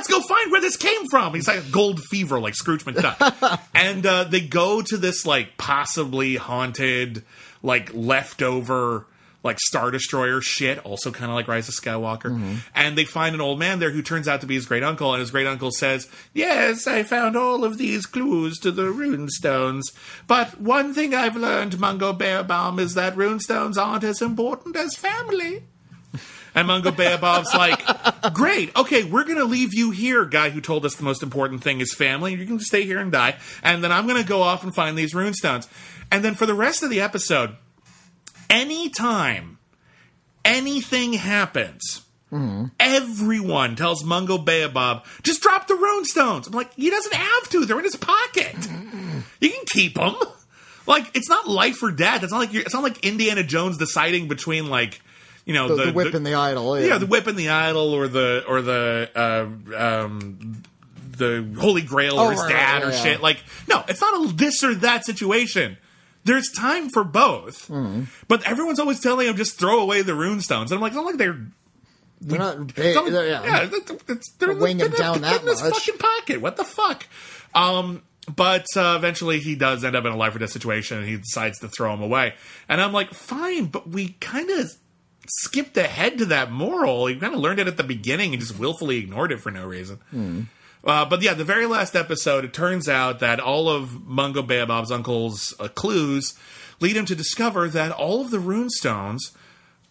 Let's 0.03 0.29
go 0.29 0.35
find 0.35 0.51
where 0.51 0.59
this 0.59 0.75
came 0.75 1.07
from. 1.07 1.33
He's 1.33 1.47
like 1.47 1.71
gold 1.71 2.01
fever, 2.03 2.37
like 2.37 2.55
Scrooge 2.55 2.83
McDuck. 2.83 3.61
and 3.73 4.05
uh, 4.05 4.25
they 4.25 4.41
go 4.41 4.81
to 4.81 4.97
this 4.97 5.25
like 5.25 5.55
possibly 5.55 6.35
haunted, 6.35 7.23
like 7.61 7.89
leftover, 7.93 9.05
like 9.43 9.61
Star 9.61 9.91
Destroyer 9.91 10.41
shit, 10.41 10.79
also 10.79 11.09
kind 11.09 11.31
of 11.31 11.35
like 11.35 11.47
Rise 11.47 11.69
of 11.69 11.75
Skywalker. 11.75 12.57
And 12.75 12.97
they 12.97 13.05
find 13.05 13.33
an 13.33 13.39
old 13.39 13.59
man 13.59 13.79
there 13.79 13.91
who 13.91 14.01
turns 14.01 14.27
out 14.27 14.41
to 14.41 14.47
be 14.47 14.55
his 14.55 14.65
great 14.65 14.83
uncle. 14.83 15.13
And 15.13 15.21
his 15.21 15.31
great 15.31 15.47
uncle 15.47 15.71
says, 15.71 16.09
Yes, 16.33 16.85
I 16.85 17.03
found 17.03 17.37
all 17.37 17.63
of 17.63 17.77
these 17.77 18.05
clues 18.05 18.59
to 18.59 18.71
the 18.71 18.91
runestones. 18.91 19.83
But 20.27 20.59
one 20.59 20.93
thing 20.93 21.15
I've 21.15 21.37
learned, 21.37 21.79
Mungo 21.79 22.11
Baobab, 22.11 22.77
is 22.77 22.93
that 22.95 23.15
runestones 23.15 23.77
aren't 23.77 24.03
as 24.03 24.21
important 24.21 24.75
as 24.75 24.97
family. 24.97 25.63
And 26.55 26.67
Mungo 26.67 26.91
Baobab's 26.91 27.53
like, 27.53 28.33
great, 28.33 28.75
okay, 28.75 29.03
we're 29.03 29.23
going 29.23 29.37
to 29.37 29.45
leave 29.45 29.73
you 29.73 29.91
here, 29.91 30.23
guy 30.25 30.51
who 30.51 30.61
told 30.61 30.85
us 30.85 30.95
the 30.95 31.03
most 31.03 31.23
important 31.23 31.63
thing 31.63 31.81
is 31.81 31.93
family. 31.93 32.35
You 32.35 32.45
can 32.45 32.59
stay 32.59 32.83
here 32.83 32.99
and 32.99 33.11
die. 33.11 33.37
And 33.63 33.83
then 33.83 33.91
I'm 33.91 34.07
going 34.07 34.21
to 34.21 34.27
go 34.27 34.41
off 34.41 34.63
and 34.63 34.73
find 34.73 34.97
these 34.97 35.13
runestones. 35.13 35.67
And 36.11 36.23
then 36.23 36.35
for 36.35 36.45
the 36.45 36.53
rest 36.53 36.83
of 36.83 36.89
the 36.91 37.01
episode, 37.01 37.55
anytime 38.49 39.57
anything 40.45 41.13
happens, 41.13 42.01
everyone 42.79 43.75
tells 43.75 44.03
Mungo 44.03 44.37
Baobab, 44.37 45.03
just 45.21 45.41
drop 45.41 45.67
the 45.67 45.75
runestones. 45.75 46.47
I'm 46.47 46.53
like, 46.53 46.73
he 46.73 46.89
doesn't 46.89 47.13
have 47.13 47.49
to. 47.49 47.65
They're 47.65 47.77
in 47.77 47.83
his 47.83 47.95
pocket. 47.95 48.55
You 49.39 49.49
can 49.49 49.65
keep 49.67 49.95
them. 49.95 50.15
Like, 50.85 51.15
it's 51.15 51.29
not 51.29 51.47
life 51.47 51.81
or 51.81 51.91
death. 51.91 52.23
It's 52.23 52.31
not 52.31 52.39
like 52.39 52.53
it's 52.53 52.73
not 52.73 52.83
like 52.83 53.05
Indiana 53.05 53.43
Jones 53.43 53.77
deciding 53.77 54.27
between 54.27 54.67
like, 54.67 55.01
you 55.45 55.53
know, 55.53 55.75
the, 55.75 55.85
the 55.87 55.93
whip 55.93 56.13
and 56.13 56.25
the 56.25 56.35
idol. 56.35 56.79
yeah, 56.79 56.97
the 56.97 57.05
whip 57.05 57.27
and 57.27 57.37
the 57.37 57.49
idol, 57.49 57.93
or 57.93 58.07
the 58.07 58.43
or 58.47 58.61
the 58.61 59.09
uh, 59.15 60.03
um, 60.05 60.63
the 61.17 61.55
Holy 61.59 61.81
Grail, 61.81 62.19
Oh, 62.19 62.27
or 62.27 62.31
his 62.31 62.41
right, 62.41 62.49
dad, 62.49 62.83
or 62.83 62.89
yeah, 62.91 63.03
shit. 63.03 63.21
Like, 63.21 63.43
no, 63.67 63.83
it's 63.87 64.01
not 64.01 64.29
a 64.29 64.33
this 64.33 64.63
or 64.63 64.73
that 64.75 65.05
situation. 65.05 65.77
There's 66.25 66.49
time 66.51 66.89
for 66.89 67.03
both, 67.03 67.67
Hmm. 67.67 68.03
but 68.29 68.43
everyone's 68.43 68.79
always 68.79 68.99
telling 69.01 69.27
him 69.27 69.35
just 69.35 69.59
throw 69.59 69.79
away 69.81 70.01
the 70.03 70.13
runestones. 70.13 70.63
And 70.65 70.73
I'm 70.73 70.79
like, 70.81 70.91
it's 70.91 70.95
not 70.95 71.05
like 71.05 71.17
they're 71.17 71.37
They're 72.21 72.39
not 72.39 72.67
big. 72.67 72.77
it's 72.85 72.95
not 72.95 73.03
like- 73.03 73.13
they're- 73.13 73.27
yeah. 73.27 73.43
yeah, 73.43 73.65
they're 74.39 74.51
in 74.51 74.57
the- 74.57 74.63
weighing 74.63 74.79
him 74.79 74.87
they're 74.89 74.97
down 74.97 75.21
that 75.21 75.41
in 75.41 75.47
his 75.47 75.61
much. 75.61 75.73
fucking 75.73 75.97
pocket. 75.99 76.39
What 76.41 76.55
the 76.55 76.63
fuck? 76.63 77.05
Um, 77.53 78.03
but 78.33 78.65
uh, 78.77 78.93
eventually 78.97 79.39
he 79.41 79.55
does 79.55 79.83
end 79.83 79.97
up 79.97 80.05
in 80.05 80.13
a 80.13 80.15
life 80.15 80.33
or 80.33 80.39
death 80.39 80.51
situation, 80.51 80.97
and 80.99 81.05
he 81.07 81.17
decides 81.17 81.59
to 81.59 81.67
throw 81.67 81.93
him 81.93 82.01
away. 82.01 82.35
And 82.69 82.79
I'm 82.81 82.93
like, 82.93 83.13
fine, 83.13 83.65
but 83.65 83.89
we 83.89 84.15
kind 84.21 84.49
of 84.49 84.71
skipped 85.27 85.77
ahead 85.77 86.17
to 86.17 86.25
that 86.25 86.51
moral. 86.51 87.09
You 87.09 87.19
kind 87.19 87.33
of 87.33 87.39
learned 87.39 87.59
it 87.59 87.67
at 87.67 87.77
the 87.77 87.83
beginning 87.83 88.33
and 88.33 88.41
just 88.41 88.57
willfully 88.57 88.97
ignored 88.97 89.31
it 89.31 89.39
for 89.39 89.51
no 89.51 89.65
reason. 89.65 89.99
Hmm. 90.09 90.41
Uh, 90.83 91.05
but 91.05 91.21
yeah, 91.21 91.33
the 91.33 91.45
very 91.45 91.65
last 91.65 91.95
episode, 91.95 92.43
it 92.43 92.53
turns 92.53 92.89
out 92.89 93.19
that 93.19 93.39
all 93.39 93.69
of 93.69 94.05
Mungo 94.05 94.43
Baobab's 94.43 94.91
uncle's 94.91 95.53
uh, 95.59 95.69
clues 95.69 96.33
lead 96.81 96.97
him 96.97 97.05
to 97.05 97.15
discover 97.15 97.69
that 97.69 97.91
all 97.91 98.19
of 98.19 98.31
the 98.31 98.37
runestones 98.37 99.19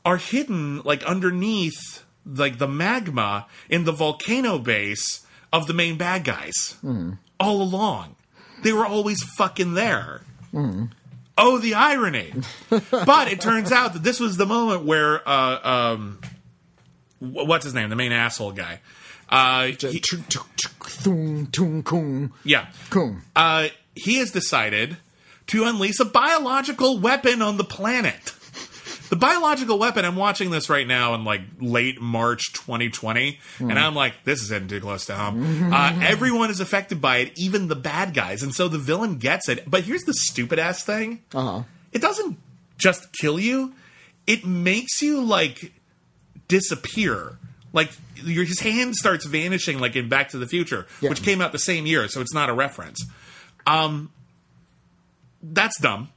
are 0.04 0.18
hidden 0.18 0.82
like 0.82 1.02
underneath 1.04 2.04
like 2.26 2.58
the 2.58 2.68
magma 2.68 3.46
in 3.70 3.84
the 3.84 3.92
volcano 3.92 4.58
base 4.58 5.24
of 5.52 5.66
the 5.66 5.74
main 5.74 5.96
bad 5.96 6.24
guys 6.24 6.76
all 7.40 7.62
along. 7.62 8.16
They 8.62 8.72
were 8.72 8.86
always 8.86 9.22
fucking 9.22 9.74
there. 9.74 10.22
Oh, 11.38 11.58
the 11.58 11.74
irony! 11.74 12.32
but 12.90 13.28
it 13.32 13.40
turns 13.40 13.72
out 13.72 13.94
that 13.94 14.02
this 14.02 14.20
was 14.20 14.36
the 14.36 14.46
moment 14.46 14.84
where 14.84 15.26
uh, 15.28 15.58
um, 15.94 16.20
what's 17.20 17.64
his 17.64 17.74
name, 17.74 17.88
the 17.90 17.96
main 17.96 18.12
asshole 18.12 18.52
guy. 18.52 18.80
Uh, 19.28 19.68
he- 19.92 20.00
yeah, 22.44 22.66
uh, 23.34 23.68
he 23.94 24.18
has 24.18 24.30
decided 24.30 24.98
to 25.46 25.64
unleash 25.64 25.98
a 26.00 26.04
biological 26.04 26.98
weapon 26.98 27.40
on 27.42 27.56
the 27.56 27.64
planet. 27.64 28.34
The 29.12 29.16
biological 29.16 29.78
weapon. 29.78 30.06
I'm 30.06 30.16
watching 30.16 30.50
this 30.50 30.70
right 30.70 30.86
now 30.86 31.12
in 31.12 31.22
like 31.22 31.42
late 31.60 32.00
March 32.00 32.50
2020, 32.54 33.38
and 33.58 33.78
I'm 33.78 33.94
like, 33.94 34.24
this 34.24 34.40
is 34.40 34.48
hitting 34.48 34.68
too 34.68 34.80
close 34.80 35.04
to 35.04 35.14
home. 35.14 35.70
uh, 35.70 35.98
everyone 36.02 36.48
is 36.48 36.60
affected 36.60 37.02
by 37.02 37.18
it, 37.18 37.32
even 37.36 37.68
the 37.68 37.76
bad 37.76 38.14
guys, 38.14 38.42
and 38.42 38.54
so 38.54 38.68
the 38.68 38.78
villain 38.78 39.18
gets 39.18 39.50
it. 39.50 39.70
But 39.70 39.82
here's 39.84 40.00
the 40.04 40.14
stupid 40.14 40.58
ass 40.58 40.82
thing: 40.82 41.20
Uh 41.34 41.42
huh. 41.58 41.62
it 41.92 42.00
doesn't 42.00 42.38
just 42.78 43.12
kill 43.12 43.38
you; 43.38 43.74
it 44.26 44.46
makes 44.46 45.02
you 45.02 45.20
like 45.22 45.74
disappear. 46.48 47.36
Like 47.74 47.90
your, 48.14 48.44
his 48.44 48.60
hand 48.60 48.96
starts 48.96 49.26
vanishing, 49.26 49.78
like 49.78 49.94
in 49.94 50.08
Back 50.08 50.30
to 50.30 50.38
the 50.38 50.46
Future, 50.46 50.86
Yeah. 51.02 51.10
which 51.10 51.22
came 51.22 51.42
out 51.42 51.52
the 51.52 51.58
same 51.58 51.84
year, 51.84 52.08
so 52.08 52.22
it's 52.22 52.32
not 52.32 52.48
a 52.48 52.54
reference. 52.54 53.04
Um, 53.66 54.10
that's 55.42 55.78
dumb. 55.82 56.08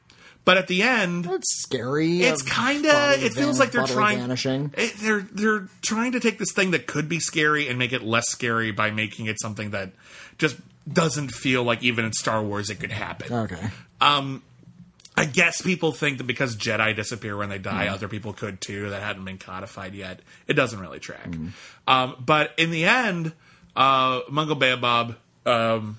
But 0.46 0.58
at 0.58 0.68
the 0.68 0.84
end, 0.84 1.26
It's 1.26 1.62
scary. 1.64 2.22
it's 2.22 2.44
kind 2.44 2.86
of. 2.86 3.24
It 3.24 3.34
feels 3.34 3.60
like 3.60 3.72
they're 3.72 3.88
trying. 3.88 4.20
vanishing. 4.20 4.72
it- 4.78 4.96
they're 5.00 5.22
they're 5.32 5.68
trying 5.82 6.12
to 6.12 6.20
take 6.20 6.38
this 6.38 6.52
thing 6.54 6.72
that 6.72 6.86
could 6.88 7.10
be 7.10 7.20
scary 7.20 7.68
and 7.68 7.80
make 7.80 7.92
it 7.94 8.04
less 8.04 8.30
scary 8.30 8.72
by 8.72 8.92
making 8.92 9.26
it 9.26 9.42
something 9.42 9.72
that 9.72 9.92
just 10.38 10.58
doesn't 10.92 11.30
feel 11.30 11.64
like 11.64 11.82
even 11.82 12.06
in 12.06 12.14
Star 12.14 12.44
Wars 12.44 12.70
it 12.70 12.80
could 12.80 12.92
happen. 12.92 13.34
Okay. 13.34 13.70
Um, 14.00 14.44
I 15.18 15.26
guess 15.26 15.62
people 15.62 15.92
think 15.94 16.20
that 16.20 16.26
because 16.26 16.56
Jedi 16.56 16.96
disappear 16.96 17.36
when 17.38 17.50
they 17.50 17.58
die, 17.58 17.88
other 17.88 18.08
people 18.08 18.34
could 18.34 18.62
too. 18.62 18.90
That 18.92 19.02
hadn't 19.02 19.26
been 19.26 19.38
codified 19.40 19.96
yet. 19.96 20.20
It 20.48 20.54
doesn't 20.54 20.78
really 20.80 21.00
track. 21.00 21.30
Um, 21.88 22.16
but 22.24 22.52
in 22.58 22.70
the 22.70 22.84
end, 22.86 23.32
uh, 23.76 24.20
Mungo 24.30 24.54
Baobab, 24.56 25.16
um, 25.48 25.98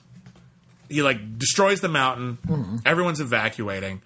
he 0.88 1.02
like 1.02 1.38
destroys 1.38 1.80
the 1.80 1.88
mountain. 1.88 2.80
Everyone's 2.86 3.20
evacuating. 3.20 4.02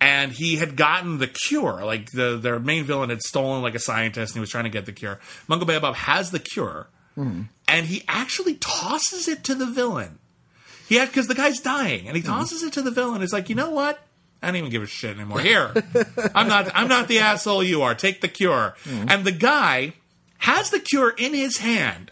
And 0.00 0.30
he 0.30 0.56
had 0.56 0.76
gotten 0.76 1.18
the 1.18 1.26
cure. 1.26 1.84
Like 1.84 2.12
the 2.12 2.36
their 2.36 2.58
main 2.58 2.84
villain 2.84 3.10
had 3.10 3.22
stolen 3.22 3.62
like 3.62 3.74
a 3.74 3.80
scientist 3.80 4.32
and 4.32 4.38
he 4.38 4.40
was 4.40 4.50
trying 4.50 4.64
to 4.64 4.70
get 4.70 4.86
the 4.86 4.92
cure. 4.92 5.18
Mungo 5.48 5.64
Baobab 5.64 5.94
has 5.94 6.30
the 6.30 6.38
cure. 6.38 6.88
Hmm. 7.14 7.42
And 7.66 7.86
he 7.86 8.04
actually 8.06 8.54
tosses 8.54 9.26
it 9.26 9.42
to 9.44 9.54
the 9.54 9.66
villain. 9.66 10.20
He 10.88 10.94
had 10.94 11.08
because 11.08 11.26
the 11.26 11.34
guy's 11.34 11.60
dying, 11.60 12.06
and 12.06 12.16
he 12.16 12.22
hmm. 12.22 12.28
tosses 12.28 12.62
it 12.62 12.72
to 12.74 12.82
the 12.82 12.90
villain. 12.90 13.20
He's 13.20 13.32
like, 13.32 13.48
you 13.48 13.54
know 13.54 13.70
what? 13.70 13.98
I 14.40 14.46
don't 14.46 14.56
even 14.56 14.70
give 14.70 14.82
a 14.82 14.86
shit 14.86 15.16
anymore. 15.16 15.40
Here, 15.40 15.72
I'm 16.34 16.48
not. 16.48 16.70
I'm 16.74 16.88
not 16.88 17.08
the 17.08 17.18
asshole 17.18 17.64
you 17.64 17.82
are. 17.82 17.94
Take 17.94 18.20
the 18.20 18.28
cure. 18.28 18.74
Hmm. 18.84 19.06
And 19.08 19.24
the 19.24 19.32
guy 19.32 19.94
has 20.38 20.70
the 20.70 20.78
cure 20.78 21.10
in 21.10 21.34
his 21.34 21.58
hand, 21.58 22.10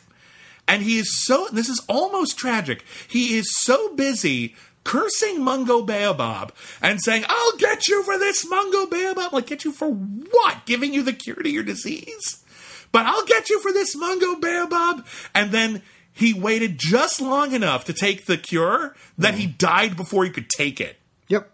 and 0.66 0.82
he 0.82 0.98
is 0.98 1.24
so. 1.24 1.46
This 1.52 1.68
is 1.68 1.80
almost 1.88 2.36
tragic. 2.36 2.84
He 3.08 3.38
is 3.38 3.56
so 3.56 3.94
busy 3.94 4.56
cursing 4.86 5.42
Mungo 5.42 5.82
Baobab 5.82 6.54
and 6.80 7.02
saying, 7.02 7.24
"I'll 7.28 7.56
get 7.56 7.88
you 7.88 8.04
for 8.04 8.16
this, 8.18 8.48
Mungo 8.48 8.86
Baobab." 8.86 9.32
Like, 9.32 9.46
get 9.46 9.64
you 9.64 9.72
for 9.72 9.90
what? 9.90 10.64
Giving 10.64 10.94
you 10.94 11.02
the 11.02 11.12
cure 11.12 11.42
to 11.42 11.50
your 11.50 11.64
disease? 11.64 12.44
But 12.92 13.04
I'll 13.04 13.24
get 13.24 13.50
you 13.50 13.60
for 13.60 13.72
this, 13.72 13.96
Mungo 13.96 14.36
Baobab. 14.36 15.04
And 15.34 15.50
then 15.50 15.82
he 16.12 16.32
waited 16.32 16.78
just 16.78 17.20
long 17.20 17.52
enough 17.52 17.84
to 17.86 17.92
take 17.92 18.26
the 18.26 18.38
cure 18.38 18.94
that 19.18 19.34
he 19.34 19.46
died 19.46 19.96
before 19.96 20.24
he 20.24 20.30
could 20.30 20.48
take 20.48 20.80
it. 20.80 20.96
Yep. 21.28 21.50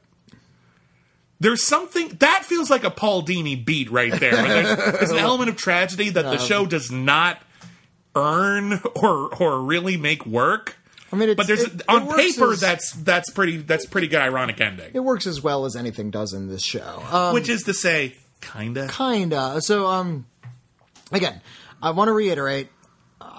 There's 1.41 1.67
something 1.67 2.09
that 2.21 2.45
feels 2.45 2.71
like 2.71 2.85
a 2.85 2.91
Paul 2.91 3.25
Dini 3.25 3.65
beat 3.65 3.91
right 3.91 4.13
there. 4.13 4.37
There's, 4.37 4.77
there's 4.77 5.11
an 5.11 5.17
element 5.31 5.49
of 5.49 5.57
tragedy 5.57 6.11
that 6.11 6.23
the 6.23 6.39
show 6.39 6.67
does 6.67 6.93
not 6.93 7.43
earn 8.15 8.81
or 8.95 9.35
or 9.35 9.61
really 9.63 9.97
make 9.97 10.27
work. 10.27 10.77
I 11.13 11.17
mean, 11.17 11.29
it's, 11.29 11.37
But 11.37 11.47
there's 11.47 11.63
it- 11.63 11.83
on 11.89 12.09
it 12.09 12.17
paper 12.17 12.53
as- 12.53 12.61
that's 12.61 12.93
that's 12.93 13.31
pretty 13.31 13.59
that's 13.59 13.85
pretty 13.85 14.09
good 14.09 14.21
ironic 14.23 14.61
ending. 14.61 14.91
it 14.95 15.01
works 15.01 15.27
as 15.27 15.43
well 15.43 15.67
as 15.67 15.77
anything 15.77 16.11
does 16.11 16.33
in 16.33 16.49
this 16.49 16.65
show. 16.65 17.03
Um, 17.13 17.35
Which 17.35 17.49
is 17.51 17.65
to 17.65 17.75
say, 17.75 18.17
kinda. 18.41 18.89
kinda. 18.89 19.61
So, 19.61 19.87
um, 19.87 20.25
again, 21.13 21.41
I 21.83 21.91
want 21.91 22.09
to 22.09 22.13
reiterate. 22.13 22.69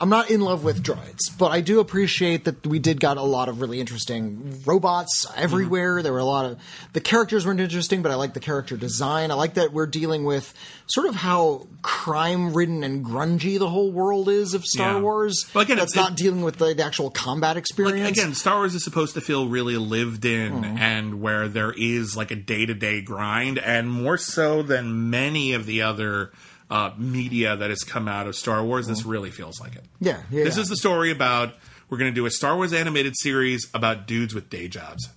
I'm 0.04 0.10
not 0.10 0.30
in 0.30 0.42
love 0.42 0.66
with 0.66 0.84
droids, 0.84 1.30
but 1.40 1.54
I 1.54 1.62
do 1.62 1.80
appreciate 1.80 2.44
that 2.44 2.68
we 2.68 2.78
did 2.78 3.00
got 3.00 3.16
a 3.16 3.22
lot 3.22 3.48
of 3.48 3.62
really 3.62 3.80
interesting 3.80 4.62
robots 4.66 5.26
everywhere. 5.34 6.02
There 6.02 6.12
were 6.12 6.20
a 6.20 6.26
lot 6.26 6.46
of 6.46 6.60
the 6.92 7.00
characters 7.00 7.46
weren't 7.46 7.62
interesting, 7.62 8.02
but 8.02 8.12
I 8.12 8.16
like 8.16 8.34
the 8.34 8.42
character 8.42 8.76
design. 8.76 9.32
I 9.32 9.36
like 9.36 9.54
that 9.54 9.72
we're 9.72 9.88
dealing 9.88 10.26
with 10.26 10.54
sort 10.88 11.08
of 11.08 11.16
how 11.16 11.68
crime-ridden 11.84 12.84
and 12.84 13.06
grungy 13.06 13.58
the 13.58 13.70
whole 13.70 13.94
world 13.94 14.28
is 14.28 14.54
of 14.54 14.66
Star 14.66 14.96
Yeah. 14.96 15.00
Wars. 15.00 15.46
Well, 15.54 15.62
again, 15.64 15.78
that's 15.78 15.94
it- 15.96 16.00
not 16.00 16.18
dealing 16.18 16.42
with 16.42 16.58
the, 16.58 16.74
the 16.74 16.84
actual 16.84 17.10
combat 17.10 17.56
Like, 17.56 17.60
experience. 17.60 18.10
again, 18.10 18.36
Star 18.36 18.58
Wars 18.58 18.76
is 18.76 18.84
supposed 18.84 19.14
to 19.14 19.22
feel 19.22 19.48
really 19.48 19.78
lived 19.78 20.26
in 20.26 20.52
hmm. 20.52 20.78
and 20.80 21.22
where 21.22 21.48
there 21.48 21.72
is 21.72 22.18
like 22.18 22.30
a 22.32 22.36
day 22.36 22.66
to 22.66 22.74
day 22.74 23.02
grind, 23.02 23.58
and 23.58 23.90
more 23.90 24.18
so 24.18 24.64
than 24.64 25.10
many 25.10 25.54
of 25.54 25.66
the 25.66 25.82
other 25.82 26.34
uh, 26.70 26.92
media 26.98 27.56
that 27.56 27.70
has 27.70 27.84
come 27.84 28.08
out 28.08 28.28
of 28.28 28.36
Star 28.36 28.64
Wars, 28.64 28.88
this 28.88 29.06
really 29.06 29.32
feels 29.32 29.60
like 29.60 29.76
it. 29.76 29.86
yeah, 30.00 30.22
yeah. 30.32 30.44
This 30.44 30.58
is 30.58 30.70
the 30.70 30.76
story 30.76 31.12
about 31.12 31.54
we're 31.90 31.98
going 31.98 32.12
to 32.12 32.16
do 32.16 32.26
a 32.26 32.32
Star 32.32 32.56
Wars 32.56 32.74
animated 32.74 33.14
series 33.18 33.70
about 33.74 34.08
dudes 34.08 34.34
with 34.34 34.50
day 34.50 34.68
jobs. 34.68 35.10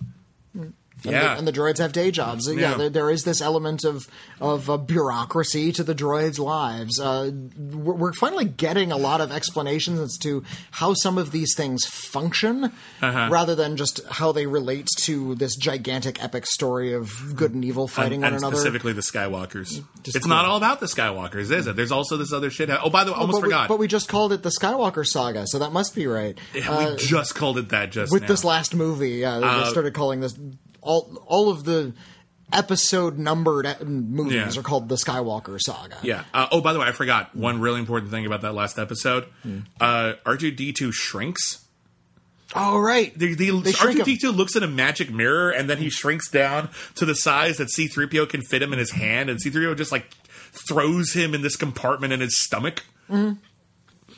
And 1.03 1.11
Yeah. 1.13 1.33
the, 1.33 1.37
and 1.39 1.47
the 1.47 1.51
droids 1.53 1.77
have 1.77 1.91
day 1.93 2.09
jobs. 2.11 2.47
Yeah, 2.47 2.53
Yeah. 2.71 2.73
there, 2.77 2.89
there 2.89 3.09
is 3.11 3.23
this 3.23 3.39
element 3.41 3.83
of 3.83 4.07
of 4.41 4.69
uh, 4.69 4.77
bureaucracy 4.77 5.71
to 5.73 5.83
the 5.83 5.93
droids' 5.95 6.39
lives. 6.39 6.99
Uh, 6.99 7.31
we're, 7.57 7.93
we're 7.93 8.13
finally 8.13 8.45
getting 8.45 8.91
a 8.91 8.97
lot 8.97 9.21
of 9.21 9.31
explanations 9.31 9.99
as 9.99 10.17
to 10.19 10.43
how 10.71 10.93
some 10.95 11.17
of 11.17 11.31
these 11.31 11.53
things 11.55 11.85
function, 11.85 12.71
Uh-huh. 13.01 13.27
rather 13.31 13.53
than 13.55 13.77
just 13.77 14.01
how 14.09 14.31
they 14.31 14.47
relate 14.47 14.87
to 15.01 15.35
this 15.35 15.55
gigantic 15.55 16.23
epic 16.23 16.45
story 16.47 16.93
of 16.93 17.35
good 17.35 17.53
and 17.53 17.63
evil 17.63 17.87
fighting 17.87 18.23
and 18.23 18.33
one 18.33 18.41
another. 18.41 18.55
specifically 18.55 18.93
the 18.93 19.01
Skywalkers. 19.01 19.83
Just 20.03 20.17
it's 20.17 20.27
not 20.27 20.45
all 20.45 20.57
about 20.57 20.79
the 20.79 20.87
Skywalkers, 20.87 21.51
is 21.51 21.67
it? 21.67 21.75
There's 21.75 21.91
also 21.91 22.17
this 22.17 22.33
other 22.33 22.49
shit. 22.49 22.69
Oh, 22.69 22.89
by 22.89 23.03
the 23.03 23.11
way, 23.11 23.17
I 23.17 23.21
almost 23.21 23.37
but, 23.41 23.47
we, 23.47 23.49
forgot. 23.53 23.67
but 23.69 23.79
we 23.79 23.87
just 23.87 24.07
called 24.09 24.33
it 24.33 24.41
the 24.43 24.49
Skywalker 24.59 25.05
Saga, 25.05 25.45
so 25.47 25.59
that 25.59 25.71
must 25.71 25.93
be 25.95 26.07
right. 26.07 26.37
we 26.53 26.95
just 26.97 27.35
called 27.35 27.57
it 27.59 27.69
that 27.69 27.91
just 27.91 28.11
with 28.11 28.23
now. 28.23 28.27
this 28.27 28.43
last 28.43 28.73
movie. 28.75 29.11
Yeah, 29.17 29.35
they, 29.35 29.41
they 29.41 29.47
Uh, 29.47 29.65
started 29.69 29.93
calling 29.93 30.19
this 30.21 30.33
all 30.87 31.21
all 31.27 31.49
of 31.49 31.63
the 31.65 31.93
episode 32.53 33.17
numbered 33.17 33.67
movies 33.85 34.33
Yeah. 34.55 34.59
are 34.59 34.63
called 34.63 34.87
the 34.87 34.95
Skywalker 34.95 35.59
Saga. 35.59 35.97
Yeah. 36.01 36.23
Uh, 36.33 36.47
oh, 36.51 36.61
by 36.61 36.71
the 36.73 36.79
way, 36.79 36.87
I 36.87 36.91
forgot 36.93 37.35
one 37.35 37.59
really 37.59 37.79
important 37.79 38.09
thing 38.09 38.25
about 38.25 38.41
that 38.41 38.53
last 38.53 38.79
episode. 38.79 39.25
Uh, 39.81 40.13
R2D2 40.25 40.93
shrinks. 40.93 41.65
Oh 42.55 42.79
right. 42.79 43.13
The, 43.19 43.35
the, 43.35 43.51
They 43.59 43.71
shrink 43.73 43.99
him. 43.99 44.05
R2D2 44.05 44.33
looks 44.35 44.55
in 44.55 44.63
a 44.63 44.67
magic 44.67 45.11
mirror 45.11 45.49
and 45.51 45.69
then 45.69 45.77
he 45.77 45.89
shrinks 45.89 46.29
down 46.31 46.69
to 46.95 47.05
the 47.05 47.13
size 47.15 47.57
that 47.57 47.67
C3PO 47.67 48.29
can 48.29 48.41
fit 48.41 48.61
him 48.61 48.71
in 48.71 48.79
his 48.79 48.91
hand, 48.91 49.29
and 49.29 49.37
C3PO 49.43 49.75
just 49.77 49.91
like 49.91 50.09
throws 50.53 51.11
him 51.13 51.35
in 51.35 51.41
this 51.41 51.57
compartment 51.57 52.13
in 52.13 52.21
his 52.21 52.37
stomach. 52.41 52.83
Mm-hmm. 53.09 53.39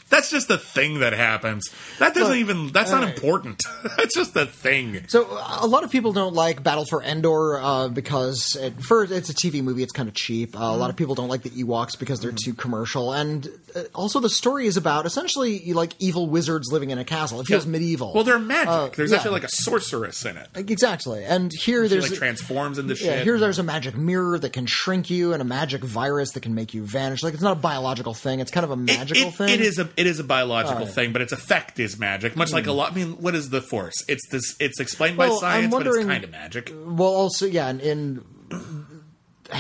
That's 0.10 0.30
just 0.32 0.50
a 0.50 0.58
thing 0.58 1.00
that 1.00 1.14
happens. 1.14 1.70
That 2.00 2.14
doesn't 2.14 2.30
Look, 2.30 2.38
even. 2.38 2.68
That's 2.72 2.92
not 2.92 3.02
alright. 3.02 3.16
important. 3.16 3.64
That's 3.98 4.16
just 4.16 4.36
a 4.36 4.46
thing. 4.48 5.08
So 5.08 5.28
a 5.30 5.68
lot 5.68 5.84
of 5.84 5.92
people 5.92 6.14
don't 6.14 6.34
like 6.34 6.64
Battle 6.64 6.86
for 6.86 7.04
Endor 7.04 7.60
uh, 7.60 7.88
because 7.90 8.56
it, 8.60 8.82
first 8.82 9.12
it's 9.12 9.30
a 9.30 9.34
TV 9.34 9.62
movie. 9.62 9.84
It's 9.84 9.92
kind 9.92 10.10
of 10.10 10.16
cheap. 10.16 10.56
Uh, 10.60 10.64
A 10.64 10.78
lot 10.78 10.90
of 10.90 10.96
people 10.96 11.14
don't 11.16 11.30
like 11.30 11.44
the 11.44 11.52
Ewoks 11.52 11.98
because 12.00 12.20
they're 12.22 12.32
too 12.32 12.54
commercial, 12.54 13.14
and 13.14 13.48
uh, 13.76 13.84
also 13.94 14.20
the 14.20 14.30
story 14.30 14.66
is 14.66 14.78
about 14.78 15.06
essentially 15.06 15.74
like 15.74 15.94
evil 16.00 16.28
wizards 16.28 16.72
living 16.72 16.90
in 16.90 16.98
a 16.98 17.06
castle. 17.06 17.40
It 17.42 17.46
feels 17.48 17.66
medieval. 17.68 18.14
Well, 18.14 18.24
they're 18.24 18.40
magic. 18.40 18.68
Uh, 18.70 18.90
There's 18.96 19.12
yeah. 19.12 19.18
actually 19.18 19.32
like 19.34 19.44
a 19.44 19.50
sorceress 19.50 20.26
in 20.26 20.38
it. 20.38 20.48
exactly. 20.56 21.24
And 21.24 21.52
here 21.54 21.84
She 21.84 21.90
there's 21.90 22.10
like 22.10 22.18
transforms 22.20 22.80
into 22.80 22.96
yeah, 22.96 23.18
shit. 23.18 23.24
here 23.24 23.38
there's 23.40 23.60
a 23.60 23.64
magic 23.64 23.96
mirror 23.96 24.40
that 24.40 24.54
can 24.54 24.66
shrink 24.66 25.10
you, 25.10 25.34
and 25.34 25.42
a 25.42 25.46
magic 25.46 25.84
virus 25.84 26.32
that 26.32 26.42
can 26.42 26.56
make 26.56 26.74
you 26.74 26.84
vanish. 26.84 27.22
Like 27.22 27.34
it's 27.36 27.44
not 27.44 27.58
a 27.58 27.60
biological 27.60 28.14
thing; 28.14 28.40
it's 28.40 28.50
kind 28.52 28.64
of 28.64 28.72
a 28.72 28.74
It- 28.74 28.78
magical 28.98 29.28
it- 29.28 29.34
thing. 29.36 29.50
It 29.50 29.62
is 29.62 29.78
a 29.78 29.88
it 30.00 30.08
is 30.08 30.20
a 30.20 30.24
biological 30.24 30.76
Alright. 30.76 30.88
Hmm. 30.90 30.94
thing, 30.96 31.14
but 31.14 31.22
its 31.22 31.32
effect 31.32 31.80
is 31.80 32.00
magic. 32.00 32.36
Much 32.36 32.52
like 32.54 32.66
a 32.68 32.72
lot. 32.72 32.94
I 32.94 32.96
mean, 32.96 33.22
what 33.22 33.36
is 33.36 33.50
the 33.50 33.62
force? 33.62 34.04
It's 34.08 34.28
this. 34.30 34.56
It's 34.60 34.80
explained 34.80 35.18
by 35.18 35.28
Well, 35.28 35.36
I'm 35.44 35.70
science, 35.70 35.76
but 35.76 35.86
it's 35.88 36.06
kind 36.06 36.24
of 36.24 36.32
magic. 36.32 36.72
Well, 36.74 37.10
also, 37.10 37.46
yeah, 37.46 37.68
and 37.68 37.82
in 37.82 38.24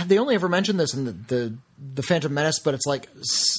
they 0.07 0.17
only 0.17 0.35
ever 0.35 0.47
mentioned 0.49 0.79
this 0.79 0.93
in 0.93 1.05
the, 1.05 1.11
the 1.11 1.57
the 1.95 2.03
Phantom 2.03 2.33
Menace, 2.33 2.59
but 2.59 2.73
it's 2.73 2.85
like 2.85 3.07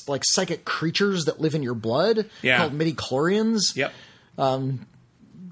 like 0.08 0.22
psychic 0.24 0.64
creatures 0.64 1.24
that 1.24 1.40
live 1.40 1.54
in 1.54 1.62
your 1.62 1.74
blood, 1.74 2.28
Yeah. 2.42 2.58
called 2.58 2.72
midichlorians. 2.72 3.76
Yep. 3.76 3.92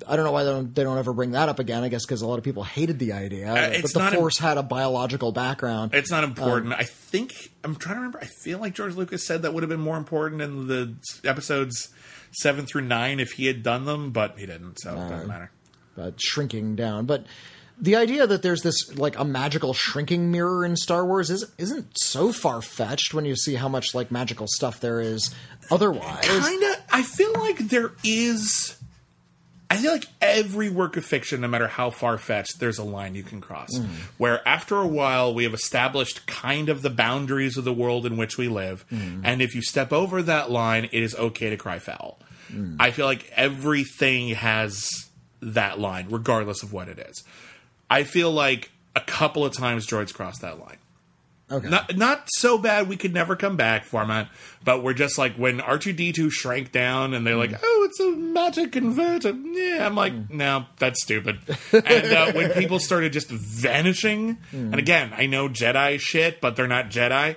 I 0.07 0.16
don't 0.16 0.25
know 0.25 0.33
why 0.33 0.45
they 0.45 0.51
don't 0.51 0.75
they 0.75 0.85
don't 0.85 0.99
ever 0.99 1.12
bring 1.12 1.33
that 1.33 1.49
up 1.49 1.59
again. 1.59 1.83
I 1.83 1.89
guess 1.89 2.05
because 2.05 2.23
a 2.23 2.27
lot 2.27 2.39
of 2.39 2.45
people 2.45 2.62
hated 2.65 2.99
the 2.99 3.12
idea, 3.12 3.51
Uh, 3.53 3.57
it's 3.73 3.83
but 3.83 3.93
the 3.95 3.99
not 4.05 4.12
im- 4.15 4.19
Force 4.20 4.39
had 4.39 4.59
a 4.59 4.62
biological 4.62 5.33
background. 5.33 5.95
It's 5.95 6.11
not 6.11 6.25
important. 6.25 6.73
Um, 6.73 6.79
I 6.79 6.85
think 6.85 7.53
I'm 7.65 7.75
trying 7.77 7.95
to 7.97 8.01
remember. 8.01 8.20
I 8.20 8.27
feel 8.27 8.59
like 8.59 8.75
George 8.75 8.95
Lucas 8.95 9.27
said 9.27 9.43
that 9.43 9.55
would 9.55 9.62
have 9.62 9.70
been 9.70 9.81
more 9.81 9.97
important 9.97 10.43
in 10.43 10.66
the 10.69 10.95
episodes 11.25 11.89
seven 12.33 12.66
through 12.66 12.83
nine 12.83 13.19
if 13.20 13.33
he 13.33 13.47
had 13.47 13.62
done 13.62 13.87
them, 13.87 14.11
but 14.11 14.39
he 14.39 14.47
didn't, 14.47 14.79
so 14.81 14.93
it 14.93 15.09
doesn't 15.09 15.29
matter. 15.29 15.51
uh, 15.99 16.11
shrinking 16.16 16.77
down. 16.77 17.07
But 17.07 17.25
the 17.81 17.97
idea 17.97 18.27
that 18.27 18.43
there's 18.43 18.62
this 18.62 18.97
like 18.97 19.19
a 19.19 19.25
magical 19.25 19.73
shrinking 19.73 20.31
mirror 20.31 20.65
in 20.65 20.77
Star 20.77 21.05
Wars 21.07 21.31
is 21.31 21.45
isn't 21.59 21.87
so 21.99 22.33
far 22.33 22.61
fetched 22.62 23.15
when 23.15 23.25
you 23.25 23.35
see 23.37 23.55
how 23.55 23.69
much 23.69 23.95
like 23.95 24.11
magical 24.11 24.47
stuff 24.49 24.81
there 24.81 25.01
is 25.01 25.35
otherwise. 25.70 26.25
Kind 26.25 26.62
of. 26.65 26.77
I 26.91 27.03
feel 27.03 27.33
like 27.35 27.59
there 27.59 27.93
is 28.05 28.77
I 29.70 29.77
feel 29.77 29.93
like 29.93 30.07
every 30.23 30.70
work 30.70 30.97
of 30.97 31.05
fiction, 31.05 31.43
no 31.43 31.49
matter 31.49 31.69
how 31.69 31.90
far 31.90 32.16
fetched, 32.16 32.59
there's 32.59 32.78
a 32.78 32.85
line 32.85 33.15
you 33.15 33.23
can 33.23 33.40
cross. 33.40 33.69
Mm. 33.74 33.86
Where 34.16 34.47
after 34.49 34.78
a 34.78 34.86
while, 34.86 35.35
we 35.35 35.45
have 35.45 35.53
established 35.53 36.27
kind 36.27 36.70
of 36.70 36.81
the 36.81 36.90
boundaries 36.90 37.59
of 37.59 37.65
the 37.65 37.73
world 37.73 38.07
in 38.07 38.16
which 38.16 38.39
we 38.39 38.49
live. 38.49 38.86
Mm. 38.90 39.20
And 39.24 39.43
if 39.43 39.55
you 39.55 39.61
step 39.61 39.93
over 39.93 40.23
that 40.23 40.51
line, 40.51 40.85
it 40.85 41.03
is 41.03 41.15
okay 41.15 41.51
to 41.51 41.59
cry 41.59 41.78
foul. 41.81 42.19
Mm. 42.51 42.77
I 42.81 42.93
feel 42.93 43.05
like 43.05 43.31
everything 43.36 44.31
has 44.31 44.89
that 45.43 45.78
line, 45.78 46.07
regardless 46.09 46.62
of 46.62 46.73
what 46.73 46.89
it 46.89 46.99
is. 46.99 47.23
I 47.90 48.05
feel 48.05 48.32
like 48.32 48.70
a 48.97 49.01
couple 49.03 49.45
of 49.45 49.53
times 49.53 49.86
droids 49.86 50.15
crossed 50.15 50.40
that 50.40 50.59
line. 50.59 50.77
Okay. 51.51 51.69
Not 51.69 51.97
not 51.97 52.29
so 52.29 52.59
bad 52.59 52.89
we 52.89 52.97
could 52.97 53.15
never 53.15 53.35
come 53.35 53.57
back 53.57 53.85
format, 53.85 54.29
but 54.62 54.83
we're 54.83 54.93
just 54.93 55.16
like 55.16 55.37
when 55.37 55.61
R 55.62 55.79
two 55.79 55.95
D 55.95 56.12
two 56.12 56.29
shrank 56.29 56.73
down 56.73 57.15
and 57.15 57.27
they're 57.27 57.37
like, 57.37 57.55
oh, 57.62 57.87
it's 57.89 58.01
a 58.01 58.11
magic 58.11 58.73
converter. 58.73 59.31
Yeah, 59.31 59.87
I'm 59.87 59.95
like, 59.95 60.31
no, 60.31 60.66
that's 60.77 61.03
stupid. 61.03 61.39
and 61.73 62.12
uh, 62.12 62.33
when 62.33 62.51
people 62.51 62.79
started 62.79 63.15
just 63.15 63.31
vanishing, 63.31 64.37
and 64.53 64.75
again, 64.75 65.12
I 65.16 65.27
know 65.27 65.49
Jedi 65.49 65.99
shit, 65.99 66.41
but 66.43 66.55
they're 66.55 66.66
not 66.69 66.91
Jedi. 66.91 67.37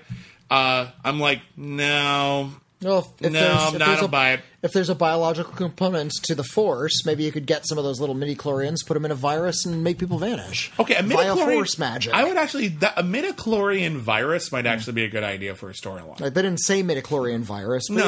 Uh, 0.49 0.91
I'm 1.05 1.21
like, 1.21 1.41
no, 1.55 2.51
Well, 2.81 2.99
if, 3.19 3.27
if 3.27 3.31
No, 3.31 3.39
there's, 3.39 3.51
I'm 3.61 3.67
if 3.75 3.79
not- 3.79 3.85
there's 3.85 3.89
I 3.89 3.95
don't 3.95 4.03
a, 4.05 4.07
buy 4.07 4.31
it. 4.33 4.39
If 4.63 4.71
there's 4.73 4.89
a 4.89 4.95
biological 4.95 5.53
component 5.53 6.11
to 6.23 6.35
the 6.35 6.43
Force, 6.43 7.05
maybe 7.05 7.23
you 7.23 7.31
could 7.31 7.45
get 7.45 7.67
some 7.67 7.77
of 7.77 7.83
those 7.83 7.99
little 7.99 8.15
midichlorians, 8.15 8.85
put 8.85 8.93
them 8.95 9.05
in 9.05 9.11
a 9.11 9.15
virus, 9.15 9.65
and 9.65 9.83
make 9.83 9.97
people 9.99 10.17
vanish. 10.19 10.71
Okay, 10.79 10.95
a 10.95 11.01
midichlorian 11.03 11.53
Force 11.53 11.77
magic. 11.79 12.13
I 12.13 12.23
would 12.23 12.37
actually 12.37 12.69
that, 12.69 12.97
a 12.97 13.03
midichlorian 13.03 13.97
virus 13.97 14.51
might 14.51 14.65
actually 14.65 14.93
be 14.93 15.03
a 15.03 15.09
good 15.09 15.23
idea 15.23 15.55
for 15.55 15.69
a 15.69 15.73
storyline. 15.73 16.19
Like, 16.19 16.33
they 16.33 16.41
didn't 16.41 16.59
say 16.61 16.83
midichlorian 16.83 17.41
virus. 17.41 17.83
But 17.89 17.95
No. 17.97 18.03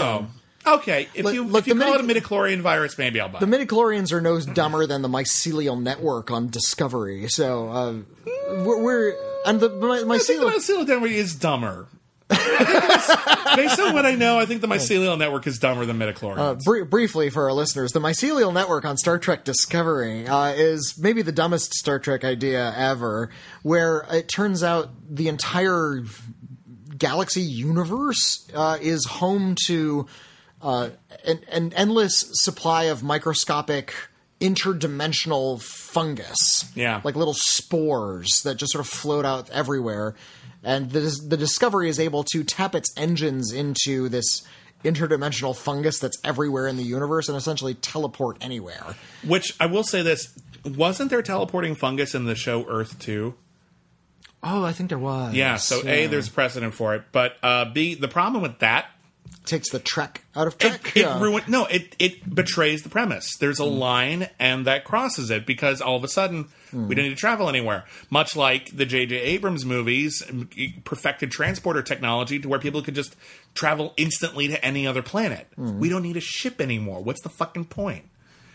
yeah. 0.66 0.74
Okay, 0.76 1.10
if 1.14 1.26
Look- 1.26 1.34
you 1.34 1.44
look, 1.44 1.60
if 1.64 1.68
you 1.68 1.74
the 1.74 1.84
call 1.84 2.02
midi- 2.02 2.14
it 2.14 2.18
a 2.18 2.22
midichlorian 2.22 2.62
virus, 2.62 2.98
maybe 2.98 3.20
I'll 3.20 3.28
buy. 3.28 3.40
The 3.40 3.46
it. 3.46 3.68
midichlorians 3.68 4.14
are 4.14 4.22
no 4.22 4.40
dumber 4.40 4.86
than 4.88 5.02
the 5.02 5.10
mycelial 5.10 5.82
network 5.82 6.32
on 6.32 6.48
Discovery. 6.50 7.28
So 7.28 7.68
uh, 7.70 7.94
we're, 8.64 8.82
we're 8.82 9.16
and 9.46 9.60
the 9.60 9.70
my, 9.70 9.96
I 10.16 10.18
think 10.20 10.40
the 10.40 10.46
mycelial. 10.48 10.54
mycelial 10.54 10.88
network 10.88 11.12
is 11.12 11.36
dumber. 11.36 11.88
I 12.34 12.64
think 12.66 12.84
it's- 12.84 13.56
Based 13.56 13.80
on 13.80 13.94
what 13.94 14.06
I 14.06 14.16
know, 14.16 14.40
I 14.40 14.46
think 14.48 14.62
the 14.62 14.68
mycelial 14.68 15.18
network 15.18 15.46
is 15.46 15.60
dumber 15.60 15.86
than 15.86 16.00
midichlorians. 16.00 16.38
Uh, 16.40 16.56
br- 16.66 16.84
briefly 16.86 17.30
for 17.30 17.44
our 17.44 17.54
listeners, 17.54 17.92
the 17.92 18.00
mycelial 18.00 18.52
network 18.52 18.84
on 18.84 18.98
Star 18.98 19.20
Trek 19.20 19.44
Discovery 19.44 20.26
uh, 20.28 20.54
is 20.54 20.96
maybe 20.98 21.22
the 21.22 21.32
dumbest 21.32 21.74
Star 21.76 22.00
Trek 22.00 22.24
idea 22.24 22.74
ever, 22.76 23.30
where 23.62 24.06
it 24.12 24.28
turns 24.28 24.64
out 24.64 24.90
the 25.08 25.28
entire 25.28 26.04
galaxy 26.98 27.42
universe 27.42 28.48
uh, 28.56 28.78
is 28.82 29.06
home 29.06 29.56
to 29.68 30.08
uh, 30.62 30.90
an, 31.26 31.40
an 31.52 31.74
endless 31.76 32.24
supply 32.34 32.86
of 32.86 33.04
microscopic 33.04 33.94
interdimensional 34.42 35.62
fungus. 35.62 36.66
Yeah. 36.76 37.02
Like 37.04 37.16
little 37.16 37.34
spores 37.36 38.42
that 38.44 38.56
just 38.56 38.72
sort 38.72 38.86
of 38.86 38.92
float 38.92 39.26
out 39.26 39.50
everywhere. 39.52 40.16
And 40.64 40.90
the, 40.92 41.02
the 41.28 41.38
Discovery 41.38 41.90
is 41.90 42.00
able 42.00 42.24
to 42.32 42.44
tap 42.44 42.74
its 42.74 42.94
engines 42.98 43.52
into 43.52 44.08
this 44.10 44.44
interdimensional 44.84 45.56
fungus 45.56 46.00
that's 46.00 46.18
everywhere 46.24 46.68
in 46.68 46.78
the 46.78 46.84
universe 46.84 47.30
and 47.30 47.38
essentially 47.38 47.74
teleport 47.74 48.38
anywhere. 48.42 48.96
Which 49.26 49.56
I 49.60 49.66
will 49.66 49.84
say 49.84 50.02
this: 50.02 50.38
wasn't 50.66 51.10
there 51.10 51.22
teleporting 51.22 51.76
fungus 51.76 52.16
in 52.16 52.26
the 52.26 52.36
show 52.36 52.66
Earth 52.68 53.00
too? 53.00 53.36
Oh, 54.42 54.64
I 54.64 54.74
think 54.74 54.90
there 54.90 55.00
was. 55.00 55.34
Yeah. 55.34 55.56
So 55.56 55.88
a 55.88 56.08
there's 56.08 56.30
precedent 56.30 56.74
for 56.74 56.96
it, 56.96 57.04
but 57.12 57.38
uh, 57.42 57.66
b 57.66 57.96
the 57.96 58.10
problem 58.10 58.42
with 58.42 58.60
that 58.60 58.88
takes 59.46 59.70
the 59.70 59.80
Trek 59.80 60.24
out 60.36 60.48
of 60.48 60.54
it, 60.54 60.60
Trek. 60.60 60.92
it 60.96 61.02
yeah. 61.02 61.22
ruined. 61.22 61.48
No, 61.48 61.66
it 61.66 61.96
it 62.00 62.34
betrays 62.34 62.84
the 62.84 62.90
premise. 62.90 63.38
There's 63.40 63.60
a 63.60 63.66
hmm. 63.66 63.78
line, 63.78 64.30
and 64.40 64.66
that 64.66 64.84
crosses 64.84 65.30
it 65.30 65.46
because 65.46 65.82
all 65.82 65.96
of 65.96 66.04
a 66.04 66.08
sudden 66.08 66.50
hmm. 66.72 66.88
we 66.88 66.96
don't 66.96 67.06
need 67.06 67.12
to 67.12 67.16
travel 67.16 67.50
anywhere. 67.50 67.86
Much 68.10 68.36
like 68.36 68.76
the 68.76 68.86
J.J. 68.86 69.16
Abrams 69.16 69.66
movies 69.66 70.24
perfected 70.84 71.32
transporter 71.32 71.82
technology 71.82 72.40
to 72.40 72.48
where 72.48 72.60
people 72.60 72.82
could 72.82 72.96
just 72.96 73.16
travel 73.54 73.94
instantly 73.98 74.48
to 74.48 74.66
any 74.66 74.88
other 74.88 75.02
planet. 75.02 75.48
Hmm. 75.56 75.80
We 75.80 75.90
don't 75.90 76.04
need 76.04 76.18
a 76.18 76.22
ship 76.22 76.62
anymore. 76.62 77.02
What's 77.02 77.22
the 77.22 77.30
fucking 77.30 77.66
point? 77.66 78.06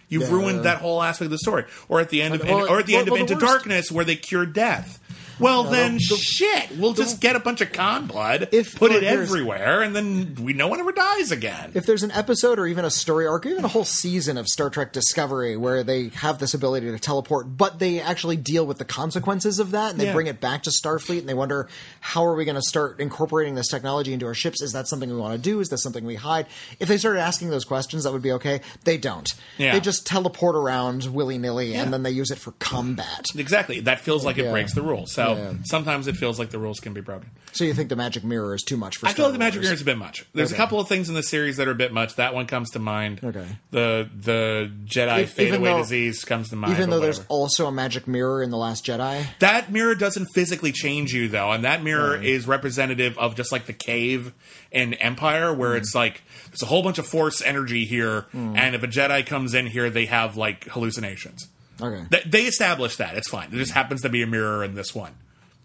You've 0.09 0.23
Yeah. 0.23 0.31
ruined 0.31 0.65
that 0.65 0.79
whole 0.79 1.03
aspect 1.03 1.27
of 1.27 1.33
the 1.33 1.39
story. 1.39 1.65
Or 1.89 2.01
at 2.01 2.09
the 2.09 2.23
end 2.23 2.35
of 2.35 2.43
Well, 2.45 2.67
or 2.67 2.79
at 2.79 2.87
the 2.87 2.95
well, 2.95 3.01
end 3.01 3.11
well, 3.11 3.17
of 3.17 3.21
Into 3.21 3.35
worst- 3.35 3.47
Darkness 3.47 3.93
where 3.93 4.05
they 4.05 4.17
cure 4.17 4.47
death. 4.47 4.99
Well, 5.39 5.65
then 5.65 5.95
the- 5.95 6.07
the- 6.11 6.17
shit. 6.17 6.77
We'll 6.79 6.93
just 6.95 7.21
get 7.21 7.37
a 7.37 7.41
bunch 7.41 7.61
of 7.61 7.73
Khan 7.73 8.07
blood, 8.07 8.49
If- 8.53 8.77
put 8.77 8.93
it 8.93 9.03
everywhere, 9.05 9.83
and 9.83 9.95
then 9.95 10.37
we 10.41 10.53
no 10.53 10.69
one 10.69 10.81
ever 10.81 10.93
dies 10.93 11.31
again. 11.33 11.73
if 11.75 11.87
there's 11.87 12.03
an 12.03 12.11
episode 12.13 12.59
or 12.59 12.67
even 12.67 12.85
a 12.85 12.91
story 12.91 13.27
arc, 13.27 13.47
or 13.47 13.51
even 13.51 13.65
a 13.65 13.69
whole 13.69 13.85
season 13.85 14.37
of 14.39 14.47
Star 14.49 14.71
Trek 14.71 14.93
Discovery 14.93 15.57
where 15.57 15.83
they 15.85 16.09
have 16.15 16.39
this 16.39 16.55
ability 16.55 16.91
to 16.91 16.99
teleport, 16.99 17.57
but 17.57 17.79
they 17.79 18.01
actually 18.01 18.37
deal 18.37 18.67
with 18.67 18.79
the 18.79 18.85
consequences 18.85 19.59
of 19.59 19.71
that 19.73 19.91
and 19.93 20.01
they 20.01 20.07
Yeah. 20.07 20.13
bring 20.13 20.27
it 20.27 20.41
back 20.41 20.63
to 20.65 20.71
Starfleet 20.71 21.21
and 21.21 21.29
they 21.29 21.35
wonder 21.35 21.69
how 22.01 22.25
are 22.25 22.35
we 22.35 22.45
going 22.45 22.55
to 22.57 22.63
start 22.63 23.01
incorporating 23.01 23.55
this 23.55 23.69
technology 23.69 24.13
into 24.13 24.27
our 24.27 24.35
ships? 24.35 24.61
Is 24.63 24.73
that 24.73 24.89
something 24.89 25.09
we 25.11 25.17
want 25.17 25.35
to 25.35 25.39
do? 25.39 25.61
Is 25.61 25.69
that 25.69 25.79
something 25.79 26.05
we 26.05 26.15
hide? 26.17 26.47
If 26.81 26.89
they 26.89 26.99
started 26.99 27.21
asking 27.21 27.51
those 27.51 27.65
questions, 27.65 28.05
that 28.05 28.13
would 28.13 28.23
be 28.23 28.33
okay. 28.33 28.61
They 28.85 28.97
don't. 28.99 29.29
Yeah. 29.57 29.73
They 29.73 29.81
just 29.81 30.07
teleport 30.07 30.57
around 30.57 31.05
willy 31.07 31.39
nilly 31.39 31.73
Yeah. 31.73 31.83
and 31.83 31.93
then 31.93 32.03
they 32.03 32.11
use 32.11 32.31
it 32.31 32.39
for 32.39 32.53
combat. 32.59 33.27
Exactly. 33.37 33.81
That 33.81 34.01
feels 34.01 34.25
like 34.25 34.39
it 34.39 34.51
breaks 34.51 34.75
the 34.75 34.83
rules. 34.83 35.13
So 35.13 35.28
Yeah. 35.37 35.53
sometimes 35.65 36.07
it 36.09 36.17
feels 36.17 36.39
like 36.39 36.51
the 36.51 36.59
rules 36.59 36.81
can 36.81 36.93
be 36.95 37.01
broken. 37.01 37.31
So 37.53 37.65
you 37.65 37.75
think 37.75 37.89
the 37.89 37.97
magic 37.97 38.25
mirror 38.25 38.55
is 38.55 38.63
too 38.63 38.77
much 38.77 38.97
for 38.99 39.07
I 39.07 39.13
feel 39.13 39.27
like 39.27 39.33
the 39.33 39.39
magic 39.39 39.63
mirror 39.63 39.75
is 39.75 39.83
a 39.83 39.85
bit 39.85 39.99
much. 39.99 40.25
There's 40.35 40.53
a 40.53 40.55
couple 40.55 40.79
of 40.81 40.89
things 40.89 41.09
in 41.09 41.15
the 41.15 41.23
series 41.23 41.57
that 41.57 41.67
are 41.69 41.73
a 41.73 41.75
bit 41.75 41.93
much. 41.93 42.17
That 42.17 42.35
one 42.35 42.47
comes 42.47 42.71
to 42.71 42.79
mind. 42.79 43.21
Okay. 43.25 43.47
The 43.71 44.09
the 44.21 44.71
Jedi 44.87 45.21
If- 45.23 45.33
fade 45.33 45.55
away 45.55 45.71
though- 45.71 45.79
disease 45.79 46.25
comes 46.25 46.51
to 46.51 46.57
mind. 46.57 46.73
Even 46.75 46.91
though 46.91 47.01
there's 47.01 47.21
also 47.29 47.67
a 47.67 47.73
magic 47.73 48.07
mirror 48.07 48.43
in 48.43 48.51
The 48.51 48.57
Last 48.59 48.85
Jedi. 48.87 49.27
that 49.41 49.73
mirror 49.73 49.95
doesn't 49.95 50.27
physically 50.35 50.73
change 50.73 51.13
you 51.13 51.29
though, 51.29 51.51
and 51.53 51.65
that 51.65 51.83
mirror 51.83 52.17
is 52.17 52.47
representative 52.47 53.19
of 53.19 53.35
just 53.35 53.51
like 53.53 53.67
the 53.67 53.73
cave 53.73 54.33
in 54.71 54.95
Empire, 54.95 55.53
where 55.53 55.71
Hmm. 55.73 55.79
it's 55.79 55.95
like 55.95 56.23
there's 56.51 56.63
a 56.63 56.67
whole 56.67 56.83
bunch 56.83 56.99
of 56.99 57.07
Force 57.07 57.41
energy 57.43 57.85
here, 57.87 58.27
and 58.33 58.75
if 58.75 58.83
a 58.83 58.89
Jedi 58.89 59.25
comes 59.27 59.55
in 59.55 59.67
here, 59.67 59.89
they 59.91 60.07
have 60.07 60.37
like 60.37 60.65
hallucinations. 60.69 61.49
Okay. 61.81 62.05
Th- 62.11 62.25
they 62.25 62.43
established 62.45 62.99
that. 62.99 63.17
It's 63.17 63.29
fine. 63.29 63.51
There 63.51 63.59
just 63.59 63.73
happens 63.73 64.03
to 64.03 64.09
be 64.09 64.23
a 64.23 64.27
mirror 64.27 64.65
in 64.65 64.75
this 64.75 64.95
one. 64.95 65.13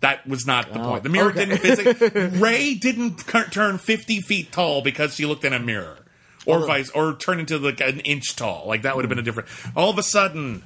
That 0.01 0.27
was 0.27 0.45
not 0.45 0.71
the 0.73 0.81
Oh, 0.81 0.89
point. 0.89 1.03
The 1.03 1.09
mirror 1.09 1.29
okay. 1.29 1.45
didn't 1.45 1.57
physically. 1.59 2.25
Rey 2.39 2.73
didn't 2.75 3.17
turn 3.51 3.77
fifty 3.77 4.19
feet 4.21 4.51
tall 4.51 4.81
because 4.81 5.15
she 5.15 5.25
looked 5.25 5.45
in 5.45 5.53
a 5.53 5.59
mirror, 5.59 5.97
or 6.45 6.65
vice, 6.67 6.89
or 6.89 7.15
turn 7.15 7.39
into 7.39 7.57
like 7.57 7.79
an 7.79 8.01
inch 8.01 8.35
tall. 8.35 8.65
Like 8.67 8.81
that 8.81 8.95
would 8.95 9.05
have 9.05 9.09
been 9.09 9.19
a 9.19 9.23
different. 9.23 9.47
All 9.77 9.89
of 9.89 9.97
a 9.97 10.03
sudden, 10.03 10.63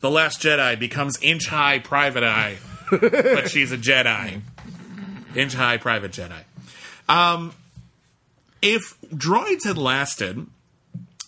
the 0.00 0.10
Last 0.10 0.40
Jedi 0.40 0.78
becomes 0.78 1.18
inch 1.20 1.48
high 1.48 1.80
Private 1.80 2.22
Eye, 2.22 2.58
but 2.90 3.50
she's 3.50 3.72
a 3.72 3.76
Jedi, 3.78 4.40
inch 5.34 5.52
high 5.54 5.76
Private 5.76 6.12
Jedi. 6.12 6.40
Um, 7.08 7.52
if 8.62 8.96
droids 9.12 9.64
had 9.64 9.78
lasted, 9.78 10.46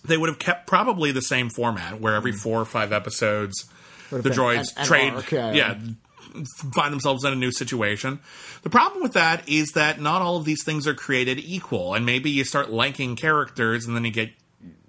they 0.04 0.16
would 0.16 0.28
have 0.28 0.38
kept 0.38 0.66
probably 0.66 1.12
the 1.12 1.22
same 1.22 1.50
format, 1.50 2.00
where 2.00 2.14
every 2.14 2.32
hmm. 2.32 2.38
four 2.38 2.60
or 2.60 2.64
five 2.64 2.92
episodes, 2.92 3.68
the 4.10 4.30
droids 4.30 4.72
an- 4.76 4.82
an 4.82 4.86
trade, 4.86 5.12
arc, 5.12 5.30
yeah, 5.30 5.52
yeah, 5.52 5.78
yeah. 6.34 6.42
find 6.74 6.92
themselves 6.92 7.24
in 7.24 7.32
a 7.32 7.36
new 7.36 7.52
situation. 7.52 8.20
The 8.62 8.70
problem 8.70 9.02
with 9.02 9.12
that 9.14 9.48
is 9.48 9.72
that 9.72 10.00
not 10.00 10.22
all 10.22 10.36
of 10.36 10.44
these 10.44 10.64
things 10.64 10.86
are 10.86 10.94
created 10.94 11.38
equal, 11.38 11.94
and 11.94 12.04
maybe 12.06 12.30
you 12.30 12.44
start 12.44 12.70
liking 12.70 13.16
characters, 13.16 13.86
and 13.86 13.96
then 13.96 14.04
you 14.04 14.12
get. 14.12 14.30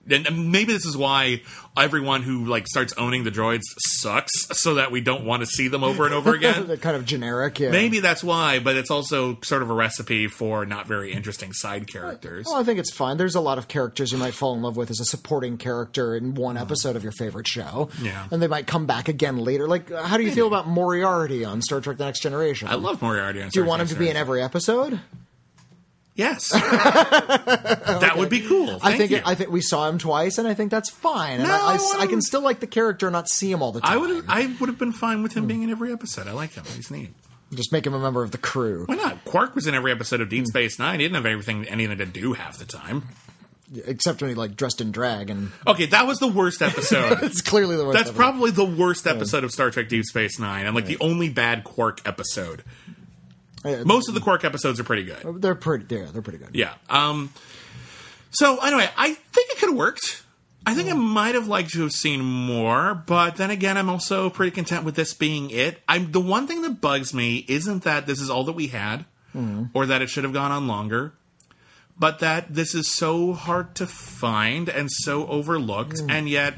And 0.09 0.51
maybe 0.51 0.73
this 0.73 0.85
is 0.85 0.97
why 0.97 1.41
everyone 1.77 2.23
who 2.23 2.45
like 2.45 2.67
starts 2.67 2.93
owning 2.97 3.23
the 3.23 3.31
droids 3.31 3.61
sucks, 3.77 4.31
so 4.51 4.75
that 4.75 4.91
we 4.91 4.99
don't 4.99 5.23
want 5.23 5.41
to 5.41 5.45
see 5.45 5.69
them 5.69 5.83
over 5.83 6.05
and 6.05 6.13
over 6.13 6.33
again. 6.35 6.67
They're 6.67 6.77
kind 6.77 6.95
of 6.95 7.05
generic. 7.05 7.59
Yeah. 7.59 7.71
Maybe 7.71 7.99
that's 7.99 8.23
why, 8.23 8.59
but 8.59 8.75
it's 8.75 8.91
also 8.91 9.39
sort 9.43 9.61
of 9.61 9.69
a 9.69 9.73
recipe 9.73 10.27
for 10.27 10.65
not 10.65 10.87
very 10.87 11.13
interesting 11.13 11.53
side 11.53 11.87
characters. 11.87 12.45
Well, 12.47 12.59
I 12.59 12.63
think 12.63 12.79
it's 12.79 12.91
fine. 12.93 13.17
There's 13.17 13.35
a 13.35 13.41
lot 13.41 13.57
of 13.57 13.67
characters 13.67 14.11
you 14.11 14.17
might 14.17 14.33
fall 14.33 14.53
in 14.55 14.61
love 14.61 14.75
with 14.75 14.91
as 14.91 14.99
a 14.99 15.05
supporting 15.05 15.57
character 15.57 16.15
in 16.15 16.35
one 16.35 16.57
episode 16.57 16.95
of 16.95 17.03
your 17.03 17.13
favorite 17.13 17.47
show. 17.47 17.89
Yeah. 18.01 18.27
And 18.29 18.41
they 18.41 18.47
might 18.47 18.67
come 18.67 18.85
back 18.85 19.07
again 19.07 19.37
later. 19.37 19.67
Like, 19.67 19.89
how 19.89 20.17
do 20.17 20.23
you 20.23 20.31
feel 20.31 20.47
about 20.47 20.67
Moriarty 20.67 21.45
on 21.45 21.61
Star 21.61 21.79
Trek 21.79 21.97
The 21.97 22.05
Next 22.05 22.19
Generation? 22.21 22.67
I 22.67 22.75
love 22.75 23.01
Moriarty. 23.01 23.41
On 23.41 23.49
Do 23.49 23.59
you 23.59 23.65
want 23.65 23.81
him 23.81 23.87
to 23.87 23.95
be 23.95 24.09
in 24.09 24.17
every 24.17 24.41
episode? 24.41 24.99
Yes, 26.15 26.49
that 26.51 28.13
would 28.17 28.29
be 28.29 28.41
cool. 28.41 28.67
Thank 28.79 28.83
I 28.85 28.97
think 28.97 29.11
it, 29.11 29.23
I 29.25 29.33
think 29.33 29.49
we 29.49 29.61
saw 29.61 29.89
him 29.89 29.97
twice, 29.97 30.37
and 30.37 30.47
I 30.47 30.53
think 30.53 30.69
that's 30.69 30.91
fine. 30.91 31.39
And 31.39 31.47
No, 31.49 31.53
I, 31.53 31.77
I, 31.97 32.01
I 32.01 32.07
can 32.07 32.21
still 32.21 32.41
like 32.41 32.59
the 32.59 32.67
character 32.67 33.07
and 33.07 33.13
not 33.13 33.27
see 33.27 33.51
him 33.51 33.63
all 33.63 33.71
the 33.71 33.81
time. 33.81 33.91
I 33.91 33.97
would 33.97 34.25
I 34.27 34.55
would 34.59 34.69
have 34.69 34.77
been 34.77 34.91
fine 34.91 35.23
with 35.23 35.33
him 35.33 35.47
being 35.47 35.63
in 35.63 35.71
every 35.71 35.91
episode. 35.91 36.27
I 36.27 36.33
like 36.33 36.53
him. 36.53 36.65
He's 36.75 36.91
neat. 36.91 37.13
just 37.55 37.71
make 37.71 37.87
him 37.87 37.95
a 37.95 37.99
member 37.99 38.21
of 38.21 38.29
the 38.29 38.37
crew, 38.37 38.85
Why 38.85 38.95
not? 38.95 39.25
Quark 39.25 39.55
was 39.55 39.65
in 39.65 39.73
every 39.73 39.91
episode 39.91 40.21
of 40.21 40.29
Deep 40.29 40.45
Space 40.45 40.77
Nine. 40.77 40.99
He 40.99 41.05
didn't 41.05 41.15
have 41.15 41.25
everything 41.25 41.65
anything 41.65 41.97
to 41.97 42.05
do 42.05 42.33
half 42.33 42.59
the 42.59 42.65
time. 42.65 43.07
except 43.83 44.21
when 44.21 44.29
he 44.29 44.35
like 44.35 44.55
dressed 44.55 44.81
in 44.81 44.91
drag, 44.91 45.31
and 45.31 45.51
Okay, 45.65 45.87
that 45.87 46.05
was 46.05 46.19
the 46.19 46.27
worst 46.27 46.61
episode. 46.61 47.19
it's 47.23 47.41
clearly 47.41 47.75
the 47.75 47.85
worst. 47.85 47.97
That's 47.97 48.09
episode. 48.09 48.21
probably 48.21 48.51
the 48.51 48.65
worst 48.65 49.07
episode 49.07 49.43
of 49.43 49.51
Star 49.51 49.71
Trek 49.71 49.89
Deep 49.89 50.05
Space 50.05 50.37
Nine, 50.37 50.67
and 50.67 50.75
like 50.75 50.85
the 50.85 50.97
only 51.01 51.29
bad 51.29 51.63
Quark 51.63 52.01
episode. 52.07 52.63
Most 53.63 54.09
of 54.09 54.13
the 54.13 54.21
Quark 54.21 54.43
episodes 54.43 54.79
are 54.79 54.83
pretty 54.83 55.03
good. 55.03 55.41
They're 55.41 55.55
pretty. 55.55 55.85
Yeah, 55.93 56.07
they're 56.11 56.21
pretty 56.21 56.39
good. 56.39 56.49
Yeah. 56.53 56.73
Um. 56.89 57.31
So 58.31 58.57
anyway, 58.63 58.89
I 58.97 59.13
think 59.13 59.51
it 59.51 59.59
could 59.59 59.69
have 59.69 59.77
worked. 59.77 60.23
I 60.65 60.73
think 60.75 60.89
I 60.89 60.93
might 60.93 61.35
have 61.35 61.47
liked 61.47 61.71
to 61.71 61.81
have 61.81 61.91
seen 61.91 62.21
more, 62.21 62.95
but 62.95 63.35
then 63.35 63.49
again, 63.51 63.77
I'm 63.77 63.89
also 63.89 64.29
pretty 64.29 64.51
content 64.51 64.85
with 64.85 64.95
this 64.95 65.13
being 65.13 65.49
it. 65.49 65.81
I'm 65.89 66.13
the 66.13 66.21
one 66.21 66.47
thing 66.47 66.61
that 66.61 66.79
bugs 66.79 67.13
me 67.13 67.43
isn't 67.49 67.83
that 67.83 68.05
this 68.05 68.21
is 68.21 68.29
all 68.29 68.45
that 68.45 68.53
we 68.53 68.67
had, 68.67 69.03
or 69.73 69.85
that 69.85 70.01
it 70.01 70.09
should 70.09 70.23
have 70.23 70.31
gone 70.31 70.51
on 70.51 70.67
longer, 70.67 71.13
but 71.99 72.19
that 72.19 72.53
this 72.53 72.73
is 72.73 72.89
so 72.89 73.33
hard 73.33 73.75
to 73.75 73.85
find 73.85 74.69
and 74.69 74.89
so 74.89 75.27
overlooked, 75.27 75.99
and 76.07 76.29
yet 76.29 76.55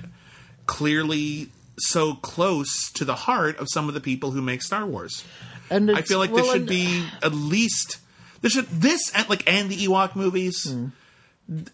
clearly 0.68 1.50
so 1.78 2.14
close 2.14 2.92
to 2.92 3.06
the 3.06 3.16
heart 3.16 3.58
of 3.58 3.68
some 3.72 3.88
of 3.88 3.96
the 3.96 4.02
people 4.02 4.32
who 4.32 4.42
make 4.42 4.62
Star 4.62 4.86
Wars. 4.86 5.24
And 5.70 5.92
I 5.92 6.02
feel 6.04 6.20
like 6.20 6.32
well, 6.32 6.44
this 6.44 6.52
should 6.52 6.62
and- 6.62 6.70
be 6.70 7.06
at 7.24 7.34
least 7.34 7.98
this 8.42 8.54
should 8.54 8.68
this 8.68 9.02
and 9.16 9.28
like 9.30 9.50
and 9.52 9.70
the 9.70 9.76
Ewok 9.78 10.16
movies. 10.16 10.64
Th- 10.64 10.90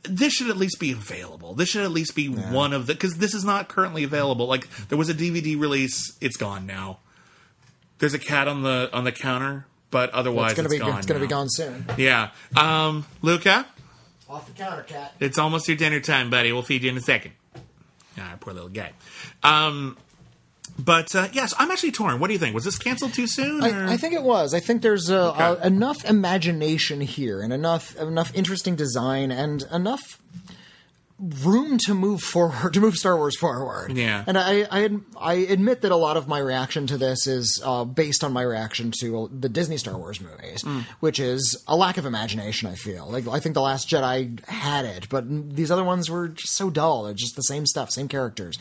This 0.03 0.34
should 0.34 0.49
at 0.49 0.57
least 0.57 0.80
be 0.80 0.91
available. 0.91 1.53
This 1.53 1.69
should 1.69 1.84
at 1.84 1.91
least 1.91 2.13
be 2.15 2.27
one 2.27 2.73
of 2.73 2.88
the 2.88 2.93
because 2.93 3.15
this 3.15 3.34
is 3.34 3.43
not 3.45 3.68
currently 3.69 4.03
available. 4.03 4.45
Like 4.47 4.68
there 4.89 4.97
was 4.97 5.09
a 5.09 5.13
DVD 5.13 5.57
release, 5.59 6.18
it's 6.22 6.35
gone 6.38 6.65
now. 6.65 6.99
There's 7.99 8.13
a 8.13 8.19
cat 8.19 8.47
on 8.47 8.63
the 8.63 8.89
on 8.93 9.03
the 9.05 9.11
counter, 9.11 9.65
but 9.91 10.09
otherwise 10.11 10.51
It's 10.51 10.57
gonna 10.57 10.69
be 10.69 10.80
gone. 10.80 10.97
it's 10.97 11.07
gonna 11.07 11.19
be 11.19 11.27
gone 11.27 11.49
soon. 11.49 11.85
Yeah, 11.97 12.31
um, 12.57 13.05
Luca, 13.22 13.65
Off 14.30 14.45
the 14.47 14.53
counter, 14.53 14.84
cat. 14.84 15.13
it's 15.19 15.38
almost 15.38 15.68
your 15.68 15.77
dinner 15.77 15.99
time, 15.99 16.30
buddy. 16.30 16.51
We'll 16.51 16.63
feed 16.63 16.84
you 16.84 16.89
in 16.89 16.97
a 16.97 17.01
second. 17.01 17.34
Ah, 18.18 18.35
poor 18.39 18.53
little 18.53 18.69
guy. 18.69 18.91
Um, 19.43 19.97
but 20.83 21.15
uh, 21.15 21.27
yes, 21.31 21.53
I'm 21.57 21.71
actually 21.71 21.91
torn. 21.91 22.19
What 22.19 22.27
do 22.27 22.33
you 22.33 22.39
think? 22.39 22.53
Was 22.53 22.63
this 22.63 22.77
canceled 22.77 23.13
too 23.13 23.27
soon? 23.27 23.63
I, 23.63 23.93
I 23.93 23.97
think 23.97 24.13
it 24.13 24.23
was. 24.23 24.53
I 24.53 24.59
think 24.59 24.81
there's 24.81 25.09
a, 25.09 25.17
a, 25.17 25.67
enough 25.67 26.05
imagination 26.05 27.01
here, 27.01 27.41
and 27.41 27.53
enough 27.53 27.95
enough 27.97 28.33
interesting 28.35 28.75
design, 28.75 29.31
and 29.31 29.63
enough 29.71 30.21
room 31.43 31.77
to 31.77 31.93
move 31.93 32.21
forward 32.21 32.73
to 32.73 32.79
move 32.79 32.95
Star 32.95 33.15
Wars 33.15 33.37
forward. 33.37 33.95
Yeah. 33.95 34.23
and 34.25 34.37
I 34.37 34.67
I, 34.71 34.89
I 35.19 35.33
admit 35.33 35.81
that 35.81 35.91
a 35.91 35.95
lot 35.95 36.17
of 36.17 36.27
my 36.27 36.39
reaction 36.39 36.87
to 36.87 36.97
this 36.97 37.27
is 37.27 37.61
uh, 37.63 37.85
based 37.85 38.23
on 38.23 38.33
my 38.33 38.41
reaction 38.41 38.91
to 39.01 39.29
the 39.31 39.49
Disney 39.49 39.77
Star 39.77 39.97
Wars 39.97 40.19
movies, 40.19 40.65
which 40.99 41.19
is 41.19 41.63
a 41.67 41.75
lack 41.75 41.97
of 41.97 42.05
imagination. 42.05 42.67
I 42.69 42.75
feel 42.75 43.07
like 43.09 43.27
I 43.27 43.39
think 43.39 43.53
the 43.53 43.61
Last 43.61 43.89
Jedi 43.89 44.43
had 44.47 44.85
it, 44.85 45.09
but 45.09 45.25
these 45.55 45.71
other 45.71 45.83
ones 45.83 46.09
were 46.09 46.29
just 46.29 46.53
so 46.53 46.69
dull. 46.69 47.03
They're 47.03 47.13
just 47.13 47.35
the 47.35 47.43
same 47.43 47.65
stuff, 47.65 47.91
same 47.91 48.07
characters. 48.07 48.57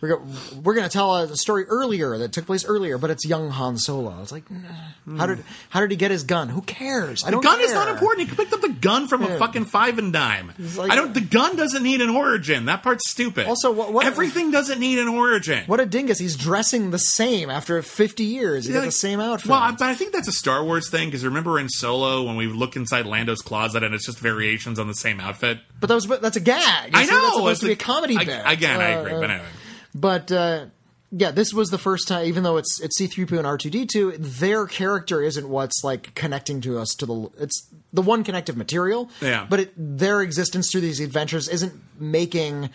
We're, 0.00 0.08
go- 0.16 0.22
we're 0.62 0.74
going 0.74 0.88
to 0.88 0.92
tell 0.92 1.14
a 1.14 1.36
story 1.36 1.64
earlier 1.66 2.16
that 2.18 2.32
took 2.32 2.46
place 2.46 2.64
earlier, 2.64 2.96
but 2.96 3.10
it's 3.10 3.26
young 3.26 3.50
Han 3.50 3.76
Solo. 3.76 4.22
It's 4.22 4.32
like, 4.32 4.50
nah. 4.50 5.18
how 5.18 5.26
did 5.26 5.44
how 5.68 5.80
did 5.80 5.90
he 5.90 5.96
get 5.98 6.10
his 6.10 6.24
gun? 6.24 6.48
Who 6.48 6.62
cares? 6.62 7.22
I 7.22 7.30
The 7.30 7.38
gun 7.38 7.60
is 7.60 7.72
not 7.74 7.88
important. 7.88 8.28
He 8.30 8.34
picked 8.34 8.52
up 8.54 8.62
the 8.62 8.70
gun 8.70 9.08
from 9.08 9.22
a 9.22 9.36
fucking 9.38 9.66
five 9.66 9.98
and 9.98 10.10
dime. 10.12 10.52
like- 10.76 10.90
I 10.90 10.94
don't. 10.94 11.12
The 11.12 11.20
gun 11.20 11.54
doesn't 11.56 11.82
need 11.82 12.00
an 12.00 12.08
origin. 12.08 12.64
That 12.64 12.82
part's 12.82 13.10
stupid. 13.10 13.46
Also, 13.46 13.70
what- 13.72 13.92
what- 13.92 14.06
everything 14.06 14.50
doesn't 14.50 14.80
need 14.80 14.98
an 14.98 15.08
origin. 15.08 15.64
What 15.66 15.80
a 15.80 15.86
dingus! 15.86 16.18
He's 16.18 16.34
dressing 16.36 16.90
the 16.92 16.98
same 16.98 17.50
after 17.50 17.82
fifty 17.82 18.24
years. 18.24 18.64
He 18.64 18.72
got 18.72 18.84
the 18.86 18.90
same 18.92 19.20
outfit. 19.20 19.50
Well, 19.50 19.58
I, 19.60 19.72
but 19.72 19.82
I 19.82 19.94
think 19.94 20.12
that's 20.14 20.28
a 20.28 20.32
Star 20.32 20.64
Wars 20.64 20.88
thing 20.88 21.08
because 21.08 21.24
remember 21.26 21.58
in 21.58 21.68
Solo 21.68 22.22
when 22.22 22.36
we 22.36 22.46
look 22.46 22.74
inside 22.74 23.04
Lando's 23.04 23.42
closet 23.42 23.82
and 23.82 23.94
it's 23.94 24.06
just 24.06 24.18
variations 24.18 24.78
on 24.78 24.86
the 24.88 24.94
same 24.94 25.20
outfit. 25.20 25.58
but 25.78 25.88
that 25.88 25.94
was 25.94 26.06
that's 26.06 26.36
a 26.36 26.40
gag. 26.40 26.90
I 26.94 27.04
See, 27.04 27.10
know 27.10 27.20
that's 27.20 27.34
supposed 27.34 27.50
it's 27.50 27.60
to 27.60 27.66
be 27.66 27.72
a 27.72 27.72
like- 27.72 27.78
comedy 27.78 28.16
I- 28.16 28.24
bit. 28.24 28.42
Again, 28.46 28.80
I 28.80 28.94
Uh, 28.94 29.00
agree. 29.00 29.12
But 29.12 29.30
anyway, 29.30 29.48
But 29.94 30.30
uh, 30.30 30.66
yeah, 31.12 31.32
this 31.32 31.52
was 31.52 31.70
the 31.70 31.78
first 31.78 32.06
time. 32.08 32.26
Even 32.26 32.42
though 32.42 32.56
it's 32.56 32.80
it's 32.80 32.96
C 32.96 33.06
three 33.06 33.26
PO 33.26 33.38
and 33.38 33.46
R 33.46 33.58
two 33.58 33.70
D 33.70 33.86
two, 33.86 34.12
their 34.12 34.66
character 34.66 35.22
isn't 35.22 35.48
what's 35.48 35.82
like 35.82 36.14
connecting 36.14 36.60
to 36.62 36.78
us 36.78 36.94
to 36.98 37.06
the. 37.06 37.30
It's 37.38 37.68
the 37.92 38.02
one 38.02 38.22
connective 38.22 38.56
material. 38.56 39.10
Yeah. 39.20 39.46
But 39.48 39.60
it, 39.60 39.72
their 39.76 40.22
existence 40.22 40.70
through 40.70 40.82
these 40.82 41.00
adventures 41.00 41.48
isn't 41.48 41.74
making 41.98 42.70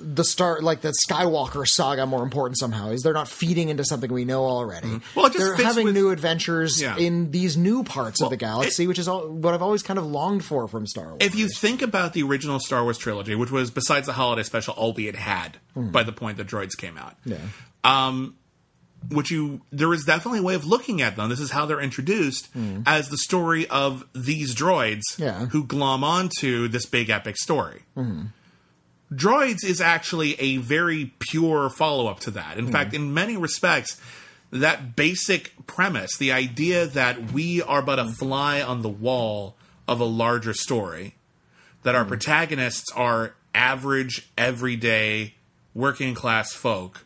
the 0.00 0.24
star 0.24 0.60
like 0.60 0.80
the 0.80 0.94
Skywalker 1.08 1.66
saga 1.66 2.06
more 2.06 2.22
important 2.22 2.58
somehow. 2.58 2.90
Is 2.90 3.02
they're 3.02 3.12
not 3.12 3.28
feeding 3.28 3.68
into 3.68 3.84
something 3.84 4.12
we 4.12 4.24
know 4.24 4.44
already. 4.44 4.88
Mm-hmm. 4.88 5.20
Well, 5.20 5.28
just 5.28 5.38
they're 5.38 5.56
having 5.66 5.86
with- 5.86 5.94
new 5.94 6.10
adventures 6.10 6.80
Yeah. 6.80 6.96
in 6.96 7.30
these 7.30 7.56
new 7.56 7.84
parts 7.84 8.22
of 8.22 8.30
the 8.30 8.36
galaxy, 8.36 8.86
which 8.86 8.98
is 8.98 9.08
all, 9.08 9.28
what 9.28 9.54
I've 9.54 9.62
always 9.62 9.82
kind 9.82 9.98
of 9.98 10.06
longed 10.06 10.44
for 10.44 10.68
from 10.68 10.86
Star 10.86 11.08
Wars. 11.08 11.18
if 11.20 11.34
you 11.34 11.48
think 11.48 11.82
about 11.82 12.12
the 12.12 12.22
original 12.22 12.60
Star 12.60 12.82
Wars 12.82 12.98
trilogy, 12.98 13.34
which 13.34 13.50
was 13.50 13.70
besides 13.70 14.06
the 14.06 14.12
holiday 14.12 14.42
special, 14.42 14.74
all 14.74 14.92
we 14.92 15.06
had 15.06 15.16
had 15.16 15.58
by 15.74 16.02
the 16.02 16.12
point 16.12 16.36
the 16.38 16.44
Droids 16.44 16.76
came 16.76 16.96
out. 16.98 17.16
yeah. 17.24 17.38
Um, 17.84 18.36
which 19.10 19.30
you 19.30 19.60
there 19.70 19.94
is 19.94 20.04
definitely 20.04 20.40
a 20.40 20.42
way 20.42 20.54
of 20.54 20.66
looking 20.66 21.00
at 21.00 21.14
them. 21.16 21.28
This 21.28 21.40
is 21.40 21.52
how 21.52 21.66
they're 21.66 21.80
introduced 21.80 22.46
hmm. 22.48 22.82
as 22.84 23.08
the 23.08 23.16
story 23.16 23.66
of 23.68 24.04
these 24.14 24.54
droids 24.54 25.02
Yeah. 25.16 25.46
who 25.46 25.64
glom 25.64 26.02
onto 26.02 26.66
this 26.68 26.84
big 26.84 27.08
epic 27.08 27.36
story. 27.36 27.82
Hmm. 27.94 28.22
Droids 29.12 29.64
is 29.64 29.80
actually 29.80 30.38
a 30.40 30.58
very 30.58 31.12
pure 31.18 31.70
follow 31.70 32.06
up 32.08 32.20
to 32.20 32.30
that. 32.32 32.58
In 32.58 32.66
hmm. 32.66 32.72
fact, 32.72 32.94
in 32.94 33.14
many 33.14 33.36
respects, 33.36 34.00
that 34.50 34.96
basic 34.96 35.52
premise, 35.66 36.16
the 36.16 36.32
idea 36.32 36.86
that 36.86 37.32
we 37.32 37.62
are 37.62 37.82
but 37.82 37.98
a 37.98 38.04
hmm. 38.04 38.10
fly 38.10 38.62
on 38.62 38.82
the 38.82 38.88
wall 38.88 39.56
of 39.86 40.00
a 40.00 40.04
larger 40.04 40.52
story, 40.52 41.14
that 41.82 41.94
our 41.94 42.04
hmm. 42.04 42.10
protagonists 42.10 42.92
are 42.94 43.34
average, 43.54 44.30
everyday, 44.36 45.34
working 45.74 46.14
class 46.14 46.52
folk 46.52 47.04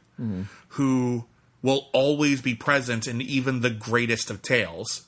who 0.69 1.25
will 1.63 1.89
always 1.93 2.41
be 2.41 2.55
present 2.55 3.07
in 3.07 3.21
even 3.21 3.61
the 3.61 3.71
greatest 3.71 4.31
of 4.31 4.41
tales. 4.41 5.05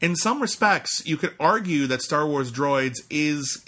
In 0.00 0.16
some 0.16 0.40
respects, 0.40 1.02
you 1.04 1.16
could 1.16 1.34
argue 1.40 1.86
that 1.86 2.02
Star 2.02 2.26
Wars 2.26 2.52
Droids 2.52 3.00
is 3.10 3.64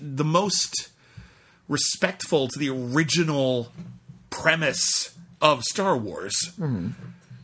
the 0.00 0.24
most 0.24 0.88
respectful 1.68 2.48
to 2.48 2.58
the 2.58 2.68
original 2.70 3.72
premise 4.30 5.14
of 5.40 5.62
Star 5.64 5.96
Wars. 5.96 6.52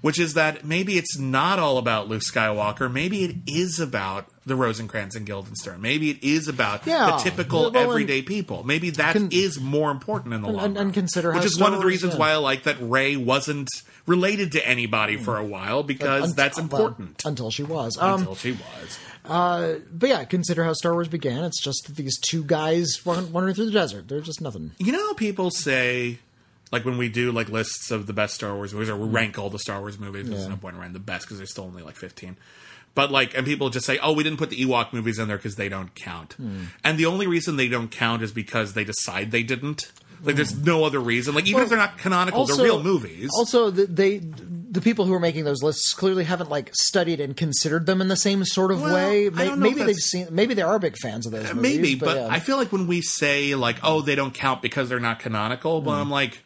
Which 0.03 0.19
is 0.19 0.33
that 0.33 0.65
maybe 0.65 0.97
it's 0.97 1.19
not 1.19 1.59
all 1.59 1.77
about 1.77 2.09
Luke 2.09 2.23
Skywalker. 2.23 2.91
Maybe 2.91 3.23
it 3.23 3.37
is 3.47 3.79
about 3.79 4.29
the 4.47 4.57
Rosencrantz 4.57 5.15
and 5.15 5.27
Guildenstern. 5.27 5.83
Maybe 5.83 6.09
it 6.09 6.25
is 6.25 6.49
about 6.49 6.87
Yeah. 6.87 7.11
the 7.11 7.17
typical 7.19 7.59
Well, 7.59 7.69
and- 7.69 7.77
everyday 7.77 8.23
people. 8.23 8.63
Maybe 8.65 8.89
that 8.93 9.15
is 9.31 9.59
Con- 9.59 9.67
more 9.67 9.91
important 9.91 10.33
in 10.33 10.41
the 10.41 10.49
long 10.49 10.65
and- 10.65 10.77
run. 10.77 10.85
and 10.87 10.95
consider 10.95 11.35
which 11.35 11.45
is 11.45 11.57
Star 11.57 11.67
one 11.67 11.75
of 11.75 11.81
the 11.81 11.87
reasons 11.87 12.17
why 12.17 12.31
I 12.31 12.37
like 12.37 12.63
that 12.63 12.79
Rey 12.81 13.17
wasn't 13.17 13.69
related 14.07 14.53
to 14.53 14.67
anybody 14.67 15.19
for 15.19 15.37
a 15.37 15.45
while 15.45 15.83
because 15.83 16.35
that's 16.35 16.57
well, 16.57 16.65
important 16.65 17.23
until 17.27 17.51
she 17.51 17.63
was. 17.63 17.99
Um, 17.99 18.21
until 18.21 18.37
she 18.37 18.53
was. 18.53 18.99
Uh, 19.31 19.79
but 19.93 20.09
yeah, 20.09 20.25
consider 20.25 20.65
how 20.65 20.73
Star 20.73 20.93
Wars 20.93 21.07
began. 21.07 21.45
It's 21.45 21.63
just 21.63 21.95
these 21.95 22.19
two 22.19 22.43
guys 22.43 23.01
wan- 23.05 23.33
wandering 23.33 23.55
through 23.55 23.67
the 23.67 23.71
desert. 23.71 24.09
They're 24.09 24.21
just 24.21 24.41
nothing. 24.41 24.73
You 24.79 24.91
know, 24.91 24.99
how 24.99 25.15
people 25.15 25.53
say, 25.53 26.19
like 26.73 26.85
when 26.85 26.99
we 26.99 27.09
do 27.09 27.31
like 27.31 27.49
lists 27.49 27.93
of 27.93 28.09
the 28.09 28.13
best 28.13 28.35
Star 28.35 28.57
Wars 28.57 28.75
movies, 28.75 28.91
or 28.91 28.97
we 28.97 29.07
mm. 29.07 29.15
rank 29.15 29.39
all 29.39 29.49
the 29.49 29.61
Star 29.61 29.79
Wars 29.79 30.01
movies. 30.01 30.29
There's 30.29 30.43
Yeah. 30.43 30.49
no 30.49 30.57
point 30.57 30.75
in 30.75 30.81
ranking 30.81 30.95
the 30.95 30.99
best 30.99 31.27
because 31.27 31.37
there's 31.37 31.53
still 31.53 31.65
only 31.65 31.85
like 31.85 31.97
15. 31.97 32.37
But 32.97 33.13
like, 33.13 33.37
and 33.37 33.47
people 33.47 33.71
just 33.71 33.87
say, 33.87 34.01
"Oh, 34.03 34.13
we 34.13 34.25
didn't 34.25 34.39
put 34.39 34.51
the 34.51 34.57
Ewok 34.57 34.93
movies 34.93 35.21
in 35.21 35.29
there 35.29 35.37
because 35.37 35.55
they 35.55 35.69
don't 35.69 35.95
count." 35.95 36.33
Hmm. 36.33 36.65
And 36.83 36.99
the 36.99 37.07
only 37.07 37.29
reason 37.29 37.57
they 37.57 37.69
don't 37.69 37.91
count 37.91 38.23
is 38.23 38.33
because 38.33 38.73
they 38.73 38.83
decide 38.83 39.31
they 39.31 39.45
didn't. 39.45 39.93
Like, 40.23 40.37
there's 40.37 40.53
hmm. 40.53 40.65
no 40.65 40.85
other 40.85 40.99
reason. 40.99 41.35
Like, 41.35 41.47
even 41.47 41.63
if 41.63 41.69
they're 41.69 41.79
not 41.79 41.99
canonical, 41.99 42.45
they're 42.47 42.63
real 42.63 42.83
movies. 42.83 43.31
Also, 43.39 43.71
the, 43.71 43.87
they 43.87 44.21
the 44.71 44.81
people 44.81 45.05
who 45.05 45.13
are 45.13 45.21
making 45.21 45.45
those 45.45 45.63
lists 45.63 45.93
clearly 45.93 46.23
haven't 46.25 46.49
like 46.49 46.71
studied 46.75 47.21
and 47.21 47.37
considered 47.37 47.87
them 47.87 48.01
in 48.01 48.07
the 48.09 48.17
same 48.17 48.45
sort 48.45 48.71
of 48.71 48.81
Well, 48.81 48.95
way. 48.95 49.27
I 49.27 49.31
don't 49.31 49.59
know 49.59 49.67
if 49.67 49.77
maybe 49.77 49.83
they've 49.85 49.97
seen. 49.97 50.29
Maybe 50.31 50.55
they 50.55 50.63
are 50.63 50.79
big 50.79 50.97
fans 50.97 51.27
of 51.27 51.33
those. 51.33 51.51
Uh, 51.51 51.55
movies, 51.55 51.77
Maybe, 51.77 51.95
but, 51.97 52.17
yeah. 52.17 52.29
I 52.31 52.39
feel 52.41 52.57
like 52.57 52.71
when 52.73 52.87
we 52.87 53.03
say 53.03 53.55
like, 53.57 53.79
"Oh, 53.83 54.01
they 54.01 54.15
don't 54.15 54.33
count 54.33 54.63
because 54.63 54.89
they're 54.89 55.01
not 55.01 55.19
canonical," 55.19 55.81
Hmm. 55.81 55.87
but 55.87 55.93
I'm 56.01 56.09
like, 56.11 56.39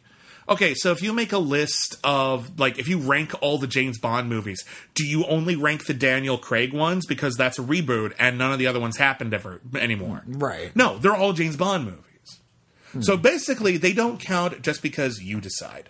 okay, 0.48 0.74
so 0.74 0.90
if 0.92 1.02
you 1.02 1.12
make 1.12 1.32
a 1.32 1.38
list 1.38 1.96
of 2.02 2.58
like, 2.58 2.78
if 2.78 2.88
you 2.88 2.98
rank 2.98 3.32
all 3.42 3.58
the 3.58 3.66
James 3.66 3.98
Bond 3.98 4.28
movies, 4.28 4.64
do 4.94 5.06
you 5.06 5.24
only 5.26 5.56
rank 5.56 5.84
the 5.86 5.94
Daniel 5.94 6.38
Craig 6.38 6.72
ones 6.72 7.06
because 7.06 7.34
that's 7.36 7.58
a 7.58 7.62
reboot 7.62 8.14
and 8.18 8.38
none 8.38 8.52
of 8.52 8.58
the 8.58 8.66
other 8.66 8.80
ones 8.80 8.96
happened 8.96 9.34
ever 9.34 9.60
anymore? 9.74 10.22
Right. 10.26 10.74
No, 10.74 10.98
they're 10.98 11.14
all 11.14 11.32
James 11.34 11.56
Bond 11.56 11.84
movies. 11.84 13.04
So 13.04 13.16
basically, 13.16 13.76
they 13.76 13.92
don't 13.92 14.20
count 14.20 14.62
just 14.62 14.80
because 14.80 15.20
you 15.20 15.40
decide. 15.40 15.88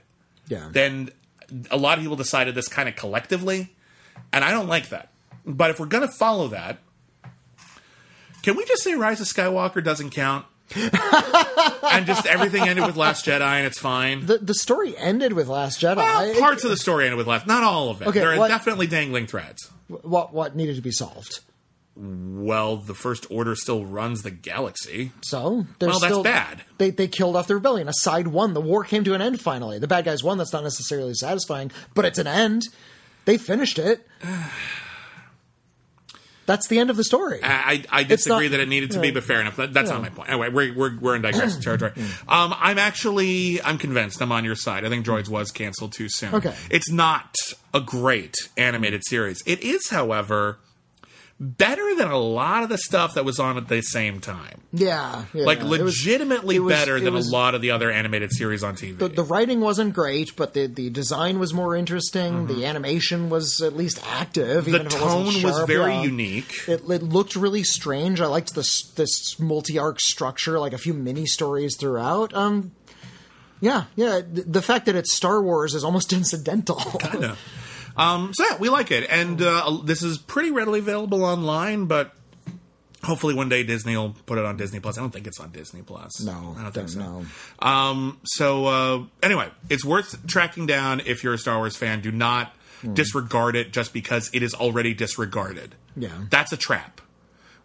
yeah. 0.49 0.69
Then 0.73 1.11
a 1.71 1.77
lot 1.77 1.99
of 1.99 2.03
people 2.03 2.17
decided 2.17 2.55
this 2.55 2.69
kind 2.69 2.89
of 2.89 2.97
collectively, 2.97 3.75
and 4.33 4.45
I 4.45 4.51
don't 4.51 4.69
like 4.69 4.89
that. 4.91 5.11
But 5.47 5.71
if 5.71 5.79
we're 5.81 5.87
going 5.87 6.07
to 6.07 6.13
follow 6.13 6.49
that, 6.49 6.79
can 8.43 8.57
we 8.57 8.65
just 8.65 8.83
say 8.83 8.95
Rise 8.95 9.21
of 9.21 9.27
Skywalker 9.27 9.83
doesn't 9.83 10.11
count? 10.11 10.47
and 10.75 12.07
just 12.07 12.25
everything 12.27 12.63
ended 12.67 12.87
with 12.87 12.97
Last 12.97 13.27
Jedi 13.27 13.43
and 13.43 13.67
it's 13.67 13.79
fine. 13.79 14.25
the 14.25 14.39
the 14.39 14.55
story 14.55 14.97
ended 14.97 15.35
with 15.35 15.47
Last 15.47 15.79
Jedi. 15.81 15.97
Well, 15.97 16.23
It- 16.25 16.39
parts 16.41 16.65
of 16.65 16.71
the 16.71 16.77
story 16.79 17.05
ended 17.05 17.19
with 17.19 17.27
Last, 17.27 17.47
not 17.47 17.63
all 17.63 17.91
of 17.91 18.01
it. 18.01 18.09
Okay, 18.09 18.21
there 18.21 18.33
are 18.33 18.39
what- 18.39 18.49
definitely 18.49 18.87
dangling 18.87 19.27
threads. 19.27 19.71
what 19.89 20.33
what 20.33 20.57
needed 20.57 20.77
to 20.77 20.83
be 20.83 20.91
solved. 20.91 21.41
Well, 21.97 22.77
the 22.79 22.95
First 22.95 23.27
Order 23.31 23.55
still 23.55 23.85
runs 23.85 24.23
the 24.23 24.31
galaxy. 24.33 25.13
So 25.23 25.67
there's 25.79 25.91
Well, 26.01 26.01
that's 26.01 26.19
bad. 26.23 26.63
They 26.79 26.91
they 26.91 27.07
killed 27.07 27.37
off 27.37 27.47
the 27.47 27.55
rebellion. 27.55 27.89
A 27.89 27.93
side 27.93 28.27
won. 28.29 28.53
The 28.55 28.61
war 28.61 28.83
came 28.85 29.05
to 29.05 29.15
an 29.15 29.23
end 29.23 29.41
finally. 29.41 29.79
The 29.79 29.87
bad 29.87 30.05
guys 30.05 30.25
won. 30.25 30.37
That's 30.39 30.53
not 30.53 30.65
necessarily 30.65 31.15
satisfying, 31.15 31.71
but 31.95 32.05
it's 32.05 32.19
an 32.19 32.27
end. 32.27 32.63
They 33.27 33.39
finished 33.39 33.79
it. 33.79 34.07
that's 36.47 36.69
the 36.69 36.79
end 36.79 36.91
of 36.91 36.97
the 36.97 37.05
story. 37.05 37.41
I, 37.43 37.85
I 37.91 38.01
It's 38.03 38.27
not- 38.27 38.41
disagree 38.41 38.49
that 38.49 38.61
it 38.61 38.69
needed 38.69 38.91
to 38.93 39.01
be, 39.01 39.11
but 39.11 39.25
fair 39.25 39.41
enough. 39.41 39.57
That, 39.57 39.73
that's 39.73 39.89
not 39.89 40.03
my 40.03 40.11
point. 40.11 40.29
Anyway, 40.29 40.51
we're 40.51 40.75
we're, 40.75 40.99
we're 40.99 41.17
in 41.17 41.23
digressive 41.23 41.63
territory. 41.65 41.93
Um, 42.29 42.55
I'm 42.59 42.79
actually 42.79 43.63
I'm 43.63 43.79
convinced 43.79 44.21
I'm 44.21 44.33
on 44.33 44.45
your 44.45 44.57
side. 44.57 44.85
I 44.85 44.91
think 44.91 45.07
Droids 45.07 45.29
was 45.29 45.51
canceled 45.51 45.93
too 45.93 46.09
soon. 46.11 46.35
Okay. 46.35 46.55
it's 46.71 46.91
not 46.91 47.35
a 47.73 47.81
great 47.81 48.35
animated 48.59 49.03
series. 49.07 49.43
It 49.47 49.61
is, 49.63 49.89
however, 49.91 50.59
better 51.41 51.95
than 51.97 52.09
a 52.09 52.17
lot 52.19 52.63
of 52.63 52.69
the 52.69 52.79
stuff 52.79 53.15
that 53.15 53.25
was 53.25 53.39
on 53.41 53.57
at 53.57 53.67
the 53.69 53.81
same 53.83 54.21
time. 54.21 54.61
yeah, 54.73 55.25
yeah, 55.35 55.45
Like 55.45 55.59
it 55.59 55.65
was- 55.65 55.81
legitimately 55.81 56.57
it 56.57 56.61
was- 56.61 56.73
better 56.73 56.97
it 56.97 57.01
than 57.01 57.13
was- 57.15 57.29
a 57.29 57.33
lot 57.33 57.55
of 57.55 57.61
the 57.61 57.73
other 57.73 57.91
animated 57.91 58.33
series 58.33 58.63
on 58.63 58.77
TV. 58.77 58.97
The, 58.99 59.09
the 59.09 59.25
writing 59.25 59.61
wasn't 59.61 59.95
great, 59.95 60.37
but 60.37 60.55
the, 60.55 60.67
the 60.67 60.91
design 60.91 61.39
was 61.41 61.53
more 61.53 61.75
interesting. 61.75 62.47
The 62.47 62.65
animation 62.65 63.31
was 63.31 63.61
at 63.61 63.75
least 63.77 64.01
active. 64.09 64.65
Mm-hmm. 64.67 64.73
The 64.73 64.77
even 64.79 64.87
if 64.87 64.93
it 64.95 64.99
tone 64.99 65.43
was 65.43 65.67
very 65.67 65.93
yeah. 65.93 66.03
unique. 66.03 66.69
It, 66.69 66.83
it 66.89 67.03
looked 67.03 67.35
really 67.35 67.65
strange. 67.65 68.21
I 68.21 68.27
liked 68.27 68.55
this 68.55 68.83
this 68.93 69.39
multi 69.41 69.79
arc 69.79 69.99
structure, 70.01 70.59
like 70.61 70.73
a 70.73 70.79
few 70.79 70.95
mini 70.95 71.27
stories 71.27 71.77
throughout. 71.77 72.33
Um, 72.35 72.73
yeah, 73.61 73.85
yeah. 73.97 74.21
The 74.25 74.63
fact 74.63 74.87
that 74.87 74.95
it's 74.95 75.15
Star 75.15 75.43
Wars 75.43 75.75
is 75.75 75.83
almost 75.85 76.13
incidental. 76.21 76.77
Kinda. 76.77 77.37
Um, 77.97 78.33
so 78.35 78.45
yeah, 78.45 78.59
we 78.59 78.69
like 78.69 78.91
it, 78.91 79.09
and 79.11 79.41
uh, 79.41 79.79
this 79.85 80.03
is 80.03 80.19
pretty 80.19 80.51
readily 80.51 80.81
available 80.81 81.25
online. 81.25 81.87
But 81.87 82.13
hopefully, 83.03 83.35
one 83.35 83.49
day 83.49 83.63
Disney 83.63 83.97
will 83.97 84.17
put 84.27 84.39
it 84.39 84.45
on 84.45 84.57
Disney 84.57 84.81
Plus. 84.81 84.99
I 84.99 85.01
don't 85.01 85.11
think 85.11 85.27
it's 85.27 85.41
on 85.41 85.51
Disney 85.51 85.83
Plus. 85.83 86.21
No, 86.23 86.57
I 86.59 86.63
don't 86.63 86.73
think 86.73 86.89
so. 86.89 86.99
know. 86.99 87.27
Um, 87.61 88.19
so 88.25 88.67
uh, 88.67 89.03
anyway, 89.23 89.49
it's 89.71 89.85
worth 89.85 90.27
tracking 90.27 90.67
down 90.67 91.01
if 91.07 91.23
you're 91.23 91.35
a 91.35 91.39
Star 91.39 91.59
Wars 91.59 91.77
fan. 91.77 92.01
Do 92.01 92.11
not 92.11 92.55
disregard 92.93 93.57
it 93.57 93.73
just 93.73 93.93
because 93.95 94.31
it 94.35 94.43
is 94.43 94.55
already 94.55 94.93
disregarded. 94.93 95.75
Yeah. 95.97 96.11
that's 96.29 96.53
a 96.53 96.57
trap. 96.57 97.01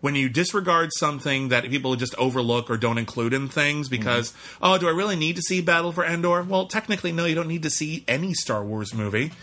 When 0.01 0.15
you 0.15 0.29
disregard 0.29 0.91
something 0.97 1.49
that 1.49 1.65
people 1.65 1.93
just 1.97 2.15
overlook 2.15 2.69
or 2.69 2.77
don't 2.77 2.97
include 2.97 3.33
in 3.33 3.49
things 3.49 3.89
because, 3.89 4.33
oh, 4.61 4.77
do 4.77 4.87
I 4.87 4.91
really 4.91 5.17
need 5.17 5.35
to 5.35 5.41
see 5.41 5.59
Battle 5.59 5.91
for 5.91 6.05
Endor? 6.05 6.43
Well, 6.43 6.67
technically, 6.67 7.11
no, 7.11 7.25
you 7.25 7.35
don't 7.35 7.49
need 7.49 7.63
to 7.63 7.69
see 7.69 8.05
any 8.07 8.33
Star 8.33 8.63
Wars 8.63 8.93
movie. 8.93 9.33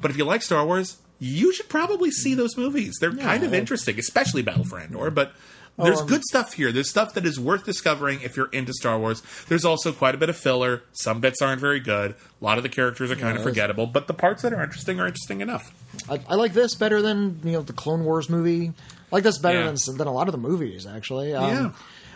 But 0.00 0.10
if 0.10 0.16
you 0.16 0.24
like 0.24 0.42
Star 0.42 0.64
Wars, 0.66 0.96
you 1.18 1.52
should 1.52 1.68
probably 1.68 2.10
see 2.10 2.34
those 2.34 2.56
movies. 2.56 2.96
They're 3.00 3.14
kind 3.14 3.44
of 3.44 3.54
interesting, 3.54 3.98
especially 3.98 4.42
Battle 4.42 4.64
for 4.64 4.80
Endor. 4.80 5.10
But 5.10 5.32
there's 5.78 6.00
um, 6.00 6.06
good 6.06 6.22
stuff 6.24 6.52
here. 6.54 6.70
There's 6.72 6.90
stuff 6.90 7.14
that 7.14 7.24
is 7.24 7.38
worth 7.40 7.64
discovering 7.64 8.20
if 8.22 8.36
you're 8.36 8.48
into 8.48 8.72
Star 8.74 8.98
Wars. 8.98 9.22
There's 9.48 9.64
also 9.64 9.92
quite 9.92 10.14
a 10.14 10.18
bit 10.18 10.28
of 10.28 10.36
filler. 10.36 10.82
Some 10.92 11.20
bits 11.20 11.40
aren't 11.40 11.60
very 11.60 11.80
good. 11.80 12.12
A 12.12 12.44
lot 12.44 12.56
of 12.58 12.62
the 12.62 12.68
characters 12.68 13.10
are 13.10 13.16
kind 13.16 13.36
of 13.36 13.42
forgettable, 13.42 13.86
but 13.86 14.06
the 14.06 14.14
parts 14.14 14.42
that 14.42 14.52
are 14.52 14.62
interesting 14.62 15.00
are 15.00 15.06
interesting 15.06 15.40
enough. 15.40 15.72
I, 16.10 16.20
I 16.28 16.34
like 16.34 16.52
this 16.52 16.74
better 16.74 17.00
than 17.00 17.40
you 17.44 17.52
know 17.52 17.62
the 17.62 17.72
Clone 17.72 18.04
Wars 18.04 18.28
movie. 18.28 18.68
I 19.12 19.16
like 19.16 19.24
this 19.24 19.38
better 19.38 19.60
Yeah. 19.60 19.72
than 19.86 19.96
than 19.96 20.06
a 20.08 20.12
lot 20.12 20.26
of 20.28 20.32
the 20.32 20.38
movies 20.38 20.86
actually. 20.86 21.34
Um, 21.34 21.48
Yeah. 21.50 21.72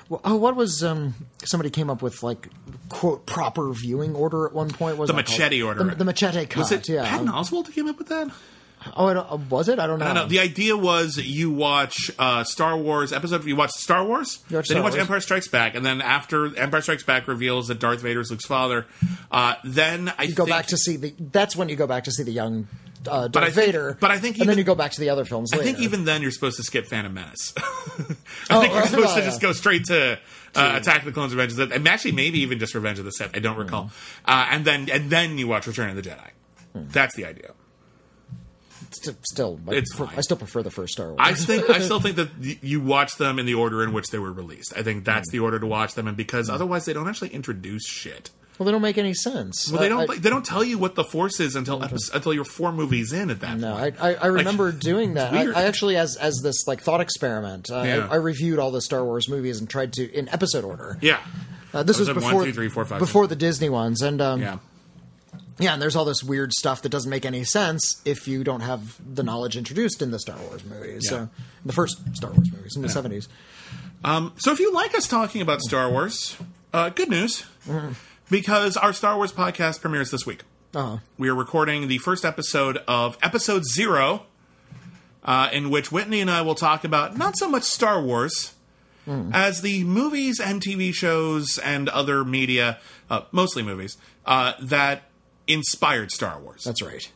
Well, 0.08 0.20
Oh, 0.24 0.36
what 0.36 0.54
was 0.56 0.82
um? 0.84 1.14
Somebody 1.44 1.70
came 1.70 1.90
up 1.90 2.02
with 2.02 2.22
like 2.22 2.48
quote 2.88 3.26
proper 3.26 3.72
viewing 3.72 4.14
order 4.14 4.46
at 4.46 4.52
one 4.52 4.70
point. 4.70 4.96
Was 4.98 5.08
The 5.08 5.14
that 5.14 5.26
called? 5.26 5.38
machete 5.38 5.62
order. 5.62 5.84
The, 5.84 5.94
the 5.96 6.04
machete 6.04 6.46
cut. 6.46 6.60
Was 6.60 6.72
it 6.72 6.88
yeah. 6.88 7.04
Patton 7.08 7.26
Oswalt 7.28 7.66
who 7.66 7.72
came 7.72 7.88
up 7.88 7.98
with 7.98 8.08
that? 8.08 8.30
Oh, 8.96 9.06
I 9.06 9.14
don't, 9.14 9.32
uh, 9.32 9.36
was 9.50 9.68
it? 9.68 9.80
I 9.80 9.88
don't 9.88 9.98
know. 9.98 10.04
I 10.04 10.08
don't 10.08 10.14
know. 10.14 10.28
The 10.28 10.38
idea 10.38 10.76
was 10.76 11.16
you 11.16 11.50
watch 11.50 11.96
uh, 12.20 12.44
Star 12.44 12.76
Wars 12.76 13.12
episode. 13.12 13.44
You 13.44 13.56
watch 13.56 13.70
Star 13.72 14.04
Wars, 14.04 14.44
You 14.48 14.58
watch 14.58 14.68
then 14.68 14.76
you 14.76 14.82
watch 14.84 14.92
Wars. 14.92 15.00
Empire 15.00 15.20
Strikes 15.20 15.48
Back, 15.48 15.74
and 15.74 15.84
then 15.84 16.00
after 16.00 16.56
Empire 16.56 16.82
Strikes 16.82 17.02
Back 17.02 17.26
reveals 17.26 17.66
that 17.66 17.80
Darth 17.80 18.00
Vader's 18.00 18.30
Luke's 18.30 18.46
father, 18.46 18.86
uh, 19.32 19.54
then 19.64 20.12
I 20.16 20.24
you 20.24 20.34
go 20.36 20.44
think, 20.44 20.54
back 20.56 20.66
to 20.66 20.76
see 20.76 20.96
the. 20.98 21.14
That's 21.18 21.56
when 21.56 21.68
you 21.68 21.74
go 21.74 21.88
back 21.88 22.04
to 22.04 22.12
see 22.12 22.22
the 22.22 22.30
young 22.30 22.68
uh, 23.09 23.28
Darth 23.28 23.44
I 23.44 23.51
think- 23.51 24.01
but 24.01 24.10
I 24.10 24.18
think 24.18 24.36
and 24.36 24.43
then 24.48 24.55
even- 24.55 24.59
you 24.59 24.64
go 24.64 24.74
back 24.74 24.93
to 24.93 25.01
the 25.01 25.10
other 25.10 25.24
films. 25.24 25.52
I 25.52 25.56
later. 25.59 25.66
think 25.66 25.81
even 25.81 26.05
then 26.05 26.23
you're 26.23 26.31
supposed 26.31 26.56
to 26.56 26.62
skip 26.62 26.86
Phantom 26.86 27.12
Menace. 27.12 27.52
I 27.59 27.62
Oh, 28.51 28.60
think 28.60 28.73
you're 28.74 28.86
supposed 28.86 29.09
Oh, 29.10 29.14
to 29.16 29.20
yeah. 29.20 29.27
just 29.27 29.40
go 29.40 29.52
straight 29.52 29.85
to 29.86 30.18
uh, 30.55 30.73
Attack 30.81 31.01
of 31.01 31.05
the 31.06 31.12
Clones, 31.12 31.35
Revenge 31.35 31.52
of 31.59 31.68
the 31.68 31.74
and 31.74 31.86
actually 31.89 32.12
maybe 32.12 32.40
even 32.40 32.59
just 32.59 32.74
Revenge 32.74 32.98
of 32.98 33.05
the 33.05 33.10
Sith. 33.12 33.31
I 33.36 33.40
don't 33.40 33.56
recall. 33.56 33.85
Mm-hmm. 33.85 34.31
Uh, 34.31 34.47
and 34.51 34.64
then 34.64 34.89
and 34.90 35.10
then 35.10 35.39
you 35.39 35.47
watch 35.48 35.66
Return 35.66 35.90
of 35.90 35.97
the 35.97 36.02
Jedi. 36.02 36.31
Hmm. 36.73 36.85
That's 36.89 37.14
the 37.16 37.24
idea. 37.27 37.52
St- 38.90 39.16
still, 39.27 39.60
I, 39.68 39.73
It's 39.74 39.94
fine. 39.94 40.10
I 40.16 40.20
still 40.20 40.36
prefer 40.36 40.62
the 40.62 40.70
first 40.70 40.93
Star 40.94 41.09
Wars. 41.09 41.18
I 41.20 41.35
think 41.35 41.68
I 41.70 41.81
still 41.81 42.01
think 42.01 42.16
that 42.16 42.31
you 42.62 42.81
watch 42.81 43.16
them 43.16 43.39
in 43.39 43.47
the 43.47 43.55
order 43.55 43.82
in 43.82 43.93
which 43.93 44.09
they 44.10 44.18
were 44.18 44.32
released. 44.32 44.73
I 44.77 44.82
think 44.82 45.05
that's 45.05 45.31
the 45.31 45.40
order 45.40 45.59
to 45.59 45.66
watch 45.66 45.94
them, 45.94 46.06
and 46.06 46.16
because 46.16 46.48
otherwise 46.48 46.85
they 46.85 46.93
don't 46.93 47.09
actually 47.09 47.31
introduce 47.31 47.86
shit. 47.86 48.31
Well, 48.58 48.64
they 48.66 48.72
don't 48.72 48.82
make 48.82 48.98
any 48.98 49.14
sense. 49.14 49.70
Well, 49.70 49.80
they 49.80 49.88
don't. 49.88 50.10
I- 50.10 50.16
they 50.16 50.30
don't 50.30 50.44
tell 50.44 50.64
you 50.64 50.78
what 50.78 50.94
the 50.94 51.04
Force 51.04 51.40
is 51.40 51.56
until 51.56 51.80
epis 51.80 52.12
until 52.14 52.32
you're 52.34 52.44
four 52.44 52.72
movies 52.72 53.12
in 53.12 53.30
at 53.30 53.40
that 53.40 53.48
point. 53.48 53.60
No, 53.60 53.74
I. 53.74 53.92
I, 54.00 54.14
I 54.14 54.26
remember 54.26 54.72
doing 54.92 55.14
that. 55.14 55.32
I. 55.34 55.50
I 55.52 55.64
actually, 55.64 55.96
as 55.96 56.16
as 56.16 56.40
this 56.42 56.66
like 56.66 56.80
thought 56.82 57.00
experiment, 57.00 57.70
uh, 57.70 57.82
Yeah. 57.84 58.08
I, 58.10 58.14
I 58.14 58.16
reviewed 58.16 58.58
all 58.58 58.70
the 58.70 58.80
Star 58.80 59.04
Wars 59.04 59.28
movies 59.28 59.60
and 59.60 59.68
tried 59.68 59.92
to 59.94 60.10
in 60.12 60.28
episode 60.30 60.64
order. 60.64 60.98
yeah, 61.02 61.20
Uh, 61.74 61.82
this 61.82 61.98
was 61.98 62.08
before 62.08 62.34
one, 62.34 62.44
two, 62.46 62.52
three, 62.52 62.68
four, 62.68 62.84
five, 62.84 62.98
before 62.98 63.26
the 63.26 63.36
Disney 63.36 63.68
ones, 63.68 64.00
and 64.02 64.20
um, 64.22 64.40
yeah. 64.40 64.58
yeah, 65.58 65.72
and 65.74 65.82
there's 65.82 65.96
all 65.96 66.04
this 66.06 66.22
weird 66.22 66.52
stuff 66.52 66.82
that 66.82 66.88
doesn't 66.88 67.10
make 67.10 67.24
any 67.26 67.44
sense 67.44 68.00
if 68.04 68.26
you 68.26 68.42
don't 68.44 68.60
have 68.62 68.96
the 69.14 69.22
knowledge 69.22 69.56
introduced 69.56 70.00
in 70.02 70.10
the 70.10 70.18
Star 70.18 70.38
Wars 70.48 70.64
movies, 70.64 71.08
Yeah. 71.10 71.16
uh, 71.18 71.26
the 71.64 71.72
first 71.72 71.98
Star 72.16 72.30
Wars 72.32 72.50
movies 72.52 72.74
in 72.76 72.82
the 72.82 72.88
seventies. 72.88 73.28
Um, 74.04 74.32
So 74.38 74.52
if 74.52 74.60
you 74.60 74.72
like 74.72 74.94
us 74.94 75.06
talking 75.08 75.40
about 75.42 75.60
Star 75.62 75.90
Wars, 75.90 76.36
uh, 76.72 76.90
good 76.90 77.08
news, 77.10 77.44
because 78.30 78.76
our 78.76 78.92
Star 78.92 79.16
Wars 79.16 79.32
podcast 79.32 79.80
premieres 79.80 80.10
this 80.10 80.26
week. 80.26 80.42
Uh-huh. 80.74 80.98
We 81.16 81.28
are 81.28 81.34
recording 81.34 81.88
the 81.88 81.98
first 81.98 82.24
episode 82.24 82.78
of 82.88 83.16
episode 83.22 83.64
zero, 83.64 84.26
uh, 85.24 85.48
in 85.52 85.70
which 85.70 85.90
Whitney 85.90 86.20
and 86.20 86.30
I 86.30 86.42
will 86.42 86.54
talk 86.54 86.84
about 86.84 87.16
not 87.16 87.38
so 87.38 87.48
much 87.48 87.62
Star 87.64 88.00
Wars 88.02 88.52
as 89.32 89.62
the 89.62 89.84
movies 89.84 90.40
and 90.40 90.60
TV 90.60 90.92
shows 90.92 91.58
and 91.58 91.88
other 91.88 92.24
media, 92.24 92.80
uh, 93.08 93.20
mostly 93.30 93.62
movies, 93.62 93.96
uh, 94.24 94.54
that 94.60 95.04
inspired 95.46 96.10
Star 96.10 96.40
Wars. 96.40 96.64
That's 96.64 96.82
right. 96.82 97.08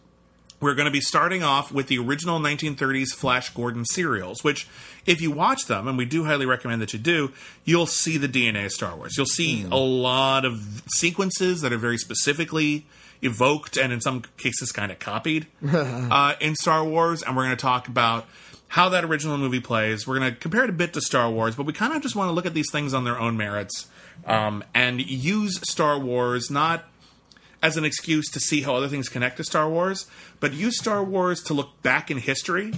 We're 0.61 0.75
going 0.75 0.87
to 0.87 0.93
be 0.93 1.01
starting 1.01 1.43
off 1.43 1.73
with 1.73 1.89
the 1.89 1.99
original 1.99 2.39
1930s 2.39 3.09
Flash 3.09 3.51
Gordon 3.51 3.85
serials, 3.85 4.45
which, 4.45 4.69
if 5.07 5.21
you 5.21 5.31
watch 5.31 5.67
them, 5.67 5.89
and 5.89 5.97
we 5.97 6.05
do 6.05 6.25
highly 6.25 6.47
recommend 6.47 6.83
that 6.83 6.93
you 6.93 6.99
do, 6.99 7.33
you'll 7.65 7.87
see 7.87 8.17
the 8.17 8.29
DNA 8.29 8.67
of 8.67 8.73
Star 8.73 8.97
Wars. 8.97 9.17
You'll 9.17 9.27
see 9.27 9.65
a 9.71 9.77
lot 9.77 10.45
of 10.45 10.83
sequences 10.95 11.63
that 11.63 11.73
are 11.73 11.79
very 11.79 11.99
specifically 11.99 12.87
evoked 13.23 13.77
and, 13.77 13.93
in 13.93 14.01
some 14.01 14.23
cases, 14.37 14.73
kind 14.73 14.93
of 14.93 14.99
copied 14.99 15.47
uh, 15.67 16.35
in 16.41 16.55
Star 16.55 16.85
Wars. 16.85 17.23
And 17.23 17.37
we're 17.37 17.45
going 17.45 17.57
to 17.57 17.63
talk 17.63 17.89
about 17.89 18.27
how 18.69 18.89
that 18.91 19.05
original 19.05 19.37
movie 19.37 19.61
plays. 19.61 20.07
We're 20.07 20.19
going 20.19 20.33
to 20.33 20.39
compare 20.39 20.65
it 20.65 20.71
a 20.71 20.75
bit 20.75 20.93
to 20.95 21.01
Star 21.01 21.31
Wars, 21.31 21.57
but 21.57 21.67
we 21.67 21.73
kind 21.73 21.93
of 21.95 22.03
just 22.03 22.15
want 22.15 22.29
to 22.29 22.33
look 22.33 22.47
at 22.47 22.55
these 22.55 22.71
things 22.71 22.95
on 22.95 23.05
their 23.05 23.19
own 23.19 23.37
merits 23.37 23.89
um, 24.27 24.63
and 24.75 25.01
use 25.01 25.59
Star 25.69 25.99
Wars 25.99 26.51
not 26.51 26.85
as 27.63 27.77
an 27.77 27.85
excuse 27.85 28.31
to 28.31 28.41
see 28.41 28.63
how 28.63 28.75
other 28.75 28.89
things 28.89 29.09
connect 29.09 29.37
to 29.37 29.45
Star 29.45 29.69
Wars, 29.69 30.07
but 30.39 30.53
use 30.53 30.79
Star 30.79 31.03
Wars 31.03 31.43
to 31.43 31.55
look 31.55 31.83
back 31.83 32.11
in 32.11 32.19
history. 32.19 32.73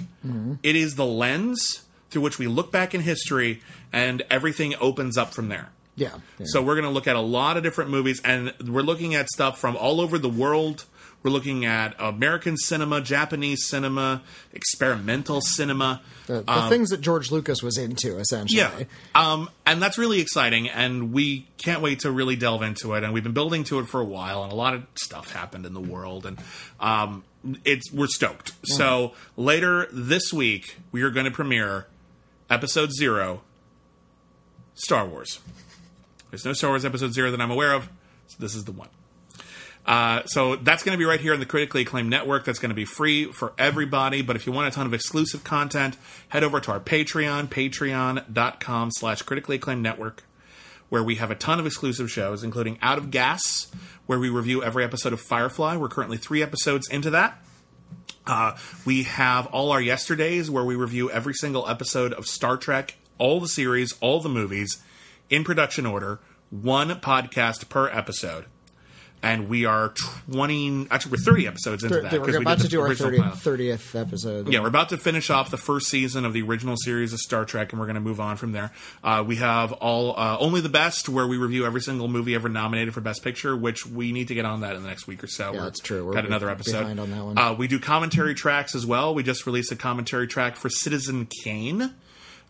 It 0.63 0.77
is 0.77 0.95
the 0.97 1.05
lens 1.07 1.83
through 2.13 2.23
which 2.23 2.39
we 2.39 2.47
look 2.47 2.71
back 2.71 2.95
in 2.95 3.01
history, 3.01 3.63
and 3.93 4.23
everything 4.31 4.75
opens 4.81 5.19
up 5.19 5.35
from 5.35 5.49
there. 5.49 5.71
Yeah. 5.97 6.11
yeah. 6.39 6.47
So 6.49 6.63
we're 6.63 6.75
going 6.75 6.85
to 6.85 6.91
look 6.91 7.07
at 7.07 7.17
a 7.17 7.21
lot 7.21 7.57
of 7.57 7.63
different 7.63 7.91
movies, 7.91 8.21
and 8.25 8.53
we're 8.67 8.83
looking 8.83 9.15
at 9.15 9.29
stuff 9.29 9.59
from 9.59 9.77
all 9.77 10.01
over 10.01 10.19
the 10.19 10.29
world. 10.29 10.87
We're 11.23 11.31
looking 11.31 11.65
at 11.65 11.95
American 12.01 12.57
cinema, 12.57 13.01
Japanese 13.01 13.69
cinema, 13.69 14.23
experimental 14.53 15.41
cinema. 15.41 16.03
the, 16.27 16.43
the 16.43 16.69
things 16.69 16.91
that 16.91 17.01
George 17.01 17.31
Lucas 17.31 17.63
was 17.63 17.79
into, 17.79 18.19
essentially. 18.19 18.59
Yeah. 18.59 18.85
Um, 19.15 19.49
and 19.65 19.81
that's 19.81 19.99
really 19.99 20.21
exciting, 20.21 20.69
and 20.69 21.13
we 21.13 21.47
can't 21.59 21.81
wait 21.81 22.01
to 22.01 22.11
really 22.11 22.35
delve 22.35 22.63
into 22.63 22.95
it. 22.95 23.05
And 23.05 23.13
we've 23.13 23.23
been 23.23 23.35
building 23.35 23.63
to 23.65 23.79
it 23.79 23.87
for 23.87 24.01
a 24.01 24.05
while, 24.05 24.43
and 24.43 24.53
a 24.53 24.57
lot 24.57 24.75
of 24.75 24.85
stuff 24.97 25.33
happened 25.33 25.65
in 25.65 25.75
the 25.75 25.81
world, 25.81 26.27
and 26.27 26.39
um, 26.81 27.23
it's 27.65 27.93
we're 27.93 28.09
stoked. 28.09 28.53
So 28.65 29.13
later 29.37 29.87
this 29.93 30.33
week, 30.33 30.77
we 30.91 31.03
are 31.03 31.11
going 31.11 31.27
to 31.27 31.31
premiere 31.31 31.87
episode 32.53 32.93
zero, 32.93 33.41
Star 34.75 35.07
Wars. 35.07 35.41
There's 36.31 36.45
no 36.45 36.53
Star 36.53 36.71
Wars 36.71 36.85
episode 36.85 37.15
zero 37.15 37.31
that 37.31 37.41
I'm 37.41 37.51
aware 37.51 37.73
of, 37.73 37.89
so 38.27 38.37
this 38.39 38.55
is 38.55 38.65
the 38.65 38.73
one. 38.73 38.91
Uh, 39.87 40.23
so 40.27 40.57
that's 40.57 40.83
going 40.83 40.93
to 40.93 40.99
be 40.99 41.07
right 41.07 41.21
here 41.21 41.33
in 41.33 41.41
the 41.41 41.47
critically 41.47 41.81
acclaimed 41.81 42.11
network. 42.11 42.45
That's 42.45 42.59
going 42.59 42.69
to 42.69 42.75
be 42.75 42.85
free 42.85 43.33
for 43.33 43.55
everybody. 43.59 44.21
But 44.21 44.37
if 44.37 44.47
you 44.47 44.53
want 44.53 44.69
a 44.69 44.71
ton 44.71 44.87
of 44.87 44.93
exclusive 44.93 45.43
content, 45.45 45.97
head 46.29 46.45
over 46.45 46.61
to 46.61 46.73
our 46.73 46.79
Patreon, 46.79 47.49
patreon.com 47.49 48.91
slash 48.93 49.23
critically 49.23 49.57
acclaimed 49.57 49.83
network, 49.83 50.23
where 50.91 51.03
we 51.03 51.17
have 51.17 51.31
a 51.31 51.35
ton 51.35 51.59
of 51.59 51.65
exclusive 51.65 52.11
shows, 52.11 52.45
including 52.45 52.79
Out 52.83 52.99
of 52.99 53.11
Gas, 53.11 53.73
where 54.07 54.19
we 54.19 54.29
review 54.29 54.63
every 54.63 54.85
episode 54.85 55.15
of 55.15 55.21
Firefly. 55.23 55.77
We're 55.77 55.89
currently 55.89 56.19
three 56.19 56.43
episodes 56.43 56.87
into 56.89 57.11
that. 57.11 57.43
Uh, 58.27 58.57
we 58.85 59.03
have 59.05 59.47
all 59.49 59.73
our 59.73 59.81
yesterdays 59.81 60.51
where 60.51 60.65
we 60.65 60.77
review 60.77 61.11
every 61.11 61.35
single 61.35 61.69
episode 61.69 62.13
of 62.13 62.27
Star 62.27 62.57
Trek, 62.57 62.97
all 63.19 63.41
the 63.41 63.49
series, 63.49 63.95
all 64.01 64.21
the 64.21 64.29
movies 64.29 64.83
in 65.29 65.45
production 65.45 65.87
order, 65.87 66.21
one 66.51 66.91
podcast 67.01 67.69
per 67.69 67.89
episode. 67.89 68.45
And 69.23 69.49
we 69.49 69.65
are 69.65 69.95
twenty. 70.31 70.87
Actually, 70.91 71.13
we're 71.13 71.17
thirty 71.19 71.47
episodes 71.47 71.85
into 71.85 72.01
that. 72.01 72.13
we're 72.13 72.27
we 72.27 72.37
about 72.39 72.59
did 72.59 72.65
to 72.65 72.69
do 72.69 72.81
our 72.81 72.89
original 72.89 73.11
30th, 73.11 73.99
episode. 74.01 74.53
Yeah, 74.53 74.61
we're 74.61 74.69
about 74.69 74.89
to 74.91 74.99
finish 74.99 75.31
off 75.31 75.51
the 75.51 75.57
first 75.57 75.89
season 75.89 76.25
of 76.25 76.33
the 76.33 76.43
original 76.43 76.77
series 76.77 77.13
of 77.13 77.21
Star 77.21 77.45
Trek, 77.45 77.73
and 77.73 77.81
we're 77.81 77.87
going 77.87 77.95
to 77.95 78.01
move 78.01 78.21
on 78.21 78.37
from 78.37 78.53
there. 78.53 78.73
Uh, 79.05 79.23
we 79.27 79.37
have 79.37 79.73
all 79.73 80.19
uh, 80.19 80.37
only 80.41 80.61
the 80.61 80.69
best, 80.69 81.09
where 81.09 81.27
we 81.27 81.37
review 81.37 81.65
every 81.65 81.81
single 81.81 82.09
movie 82.09 82.35
ever 82.35 82.49
nominated 82.49 82.95
for 82.95 83.01
Best 83.01 83.23
Picture, 83.23 83.57
which 83.57 83.87
we 83.87 84.13
need 84.13 84.29
to 84.29 84.35
get 84.35 84.45
on 84.45 84.61
that 84.61 84.77
in 84.77 84.83
the 84.83 84.89
next 84.89 85.07
week 85.07 85.23
or 85.23 85.29
so. 85.29 85.45
Yeah, 85.47 85.51
We're- 85.53 85.65
that's 85.65 85.81
true. 85.81 86.05
We're 86.05 86.15
got 86.15 86.27
another 86.27 86.51
episode 86.51 86.99
on 86.99 87.11
that 87.11 87.25
one. 87.25 87.39
Uh, 87.39 87.55
we 87.55 87.69
do 87.69 87.79
commentary 87.79 88.35
tracks 88.35 88.75
as 88.75 88.85
well. 88.85 89.15
We 89.15 89.23
just 89.23 89.47
released 89.47 89.71
a 89.73 89.77
commentary 89.77 90.27
track 90.27 90.57
for 90.57 90.69
Citizen 90.69 91.27
Kane. 91.45 91.95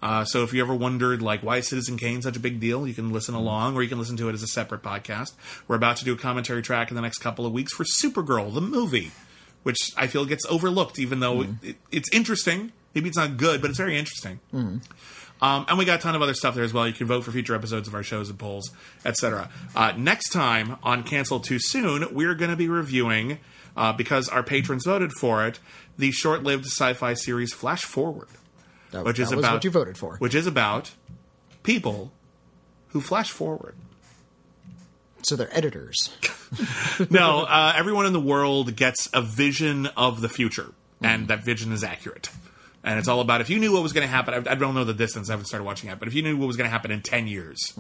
Uh, 0.03 0.25
so 0.25 0.43
if 0.43 0.53
you 0.53 0.61
ever 0.61 0.75
wondered 0.75 1.23
like 1.23 1.43
why 1.43 1.59
is 1.59 1.69
Citizen 1.69 1.97
Kane 1.97 2.23
such 2.23 2.37
a 2.37 2.41
big 2.41 2.59
deal, 2.59 2.87
you 2.89 2.95
can 2.95 3.13
listen 3.13 3.35
along, 3.35 3.77
or 3.77 3.83
you 3.83 3.89
can 3.89 3.99
listen 3.99 4.17
to 4.17 4.29
it 4.29 4.33
as 4.35 4.43
a 4.43 4.49
separate 4.49 4.83
podcast. 4.83 5.33
We're 5.69 5.77
about 5.77 5.97
to 5.99 6.05
do 6.05 6.13
a 6.13 6.17
commentary 6.19 6.61
track 6.63 6.91
in 6.91 6.97
the 6.97 7.03
next 7.03 7.19
couple 7.19 7.47
of 7.47 7.53
weeks 7.53 7.73
for 7.73 7.85
Supergirl, 7.85 8.53
the 8.53 8.61
movie, 8.61 9.13
which 9.63 9.79
I 9.97 10.09
feel 10.09 10.25
gets 10.25 10.45
overlooked, 10.47 10.99
even 10.99 11.21
though 11.21 11.43
it, 11.63 11.77
it's 11.93 12.09
interesting. 12.13 12.73
Maybe 12.95 13.09
it's 13.09 13.17
not 13.17 13.37
good, 13.37 13.61
but 13.63 13.71
it's 13.71 13.79
very 13.79 13.97
interesting. 13.97 14.41
Um, 15.41 15.67
and 15.69 15.77
we 15.79 15.85
got 15.85 15.99
a 15.99 16.03
ton 16.03 16.15
of 16.15 16.23
other 16.23 16.35
stuff 16.35 16.55
there 16.55 16.63
as 16.65 16.73
well. 16.73 16.87
You 16.87 16.93
can 16.93 17.07
vote 17.07 17.25
for 17.25 17.33
future 17.33 17.55
episodes 17.55 17.89
of 17.89 17.95
our 17.95 18.03
shows 18.03 18.29
and 18.29 18.39
polls, 18.39 18.71
etc. 19.05 19.51
Uh, 19.75 19.93
next 19.97 20.29
time 20.31 20.77
on 20.83 21.03
Cancel 21.03 21.41
Too 21.41 21.59
Soon, 21.59 22.15
we're 22.15 22.35
going 22.35 22.51
to 22.51 22.57
be 22.57 22.69
reviewing, 22.69 23.39
uh, 23.77 23.93
because 23.93 24.29
our 24.29 24.43
patrons 24.43 24.85
voted 24.85 25.11
for 25.21 25.47
it, 25.47 25.59
the 25.99 26.11
short-lived 26.13 26.67
sci-fi 26.67 27.15
series 27.15 27.53
Flash 27.53 27.85
Forward 27.85 28.29
that, 28.93 29.05
which 29.05 29.19
is 29.19 29.31
was 29.31 29.41
about 29.41 29.55
what 29.55 29.65
you 29.65 29.71
voted 29.71 29.99
for. 29.99 30.17
which 30.17 30.35
is 30.35 30.47
about 30.47 30.93
people 31.63 32.13
who 32.89 33.01
flash 33.01 33.31
forward. 33.31 33.75
so 35.23 35.37
they're 35.37 35.55
editors. 35.57 36.11
no, 37.11 37.41
uh, 37.45 37.73
everyone 37.77 38.07
in 38.07 38.13
the 38.13 38.21
world 38.21 38.75
gets 38.77 39.09
a 39.13 39.23
vision 39.23 39.87
of 39.97 40.21
the 40.21 40.29
future, 40.29 40.73
and 41.03 41.29
that 41.29 41.45
vision 41.45 41.73
is 41.73 41.83
accurate. 41.85 42.29
And 42.85 42.99
it's 42.99 43.07
all 43.07 43.21
about 43.21 43.41
if 43.41 43.49
you 43.49 43.61
knew 43.61 43.73
what 43.73 43.83
was 43.83 43.93
going 43.93 44.03
to 44.07 44.11
happen. 44.11 44.35
I, 44.35 44.53
I 44.53 44.55
don't 44.57 44.75
know 44.75 44.83
the 44.85 44.93
distance. 44.95 45.29
I 45.31 45.35
haven't 45.35 45.47
started 45.47 45.65
watching 45.65 45.89
it, 45.91 45.99
but 46.01 46.09
if 46.09 46.15
you 46.15 46.23
knew 46.23 46.37
what 46.37 46.47
was 46.49 46.57
going 46.57 46.67
to 46.67 46.71
happen 46.73 46.91
in 46.91 47.01
ten 47.01 47.29
years, 47.29 47.73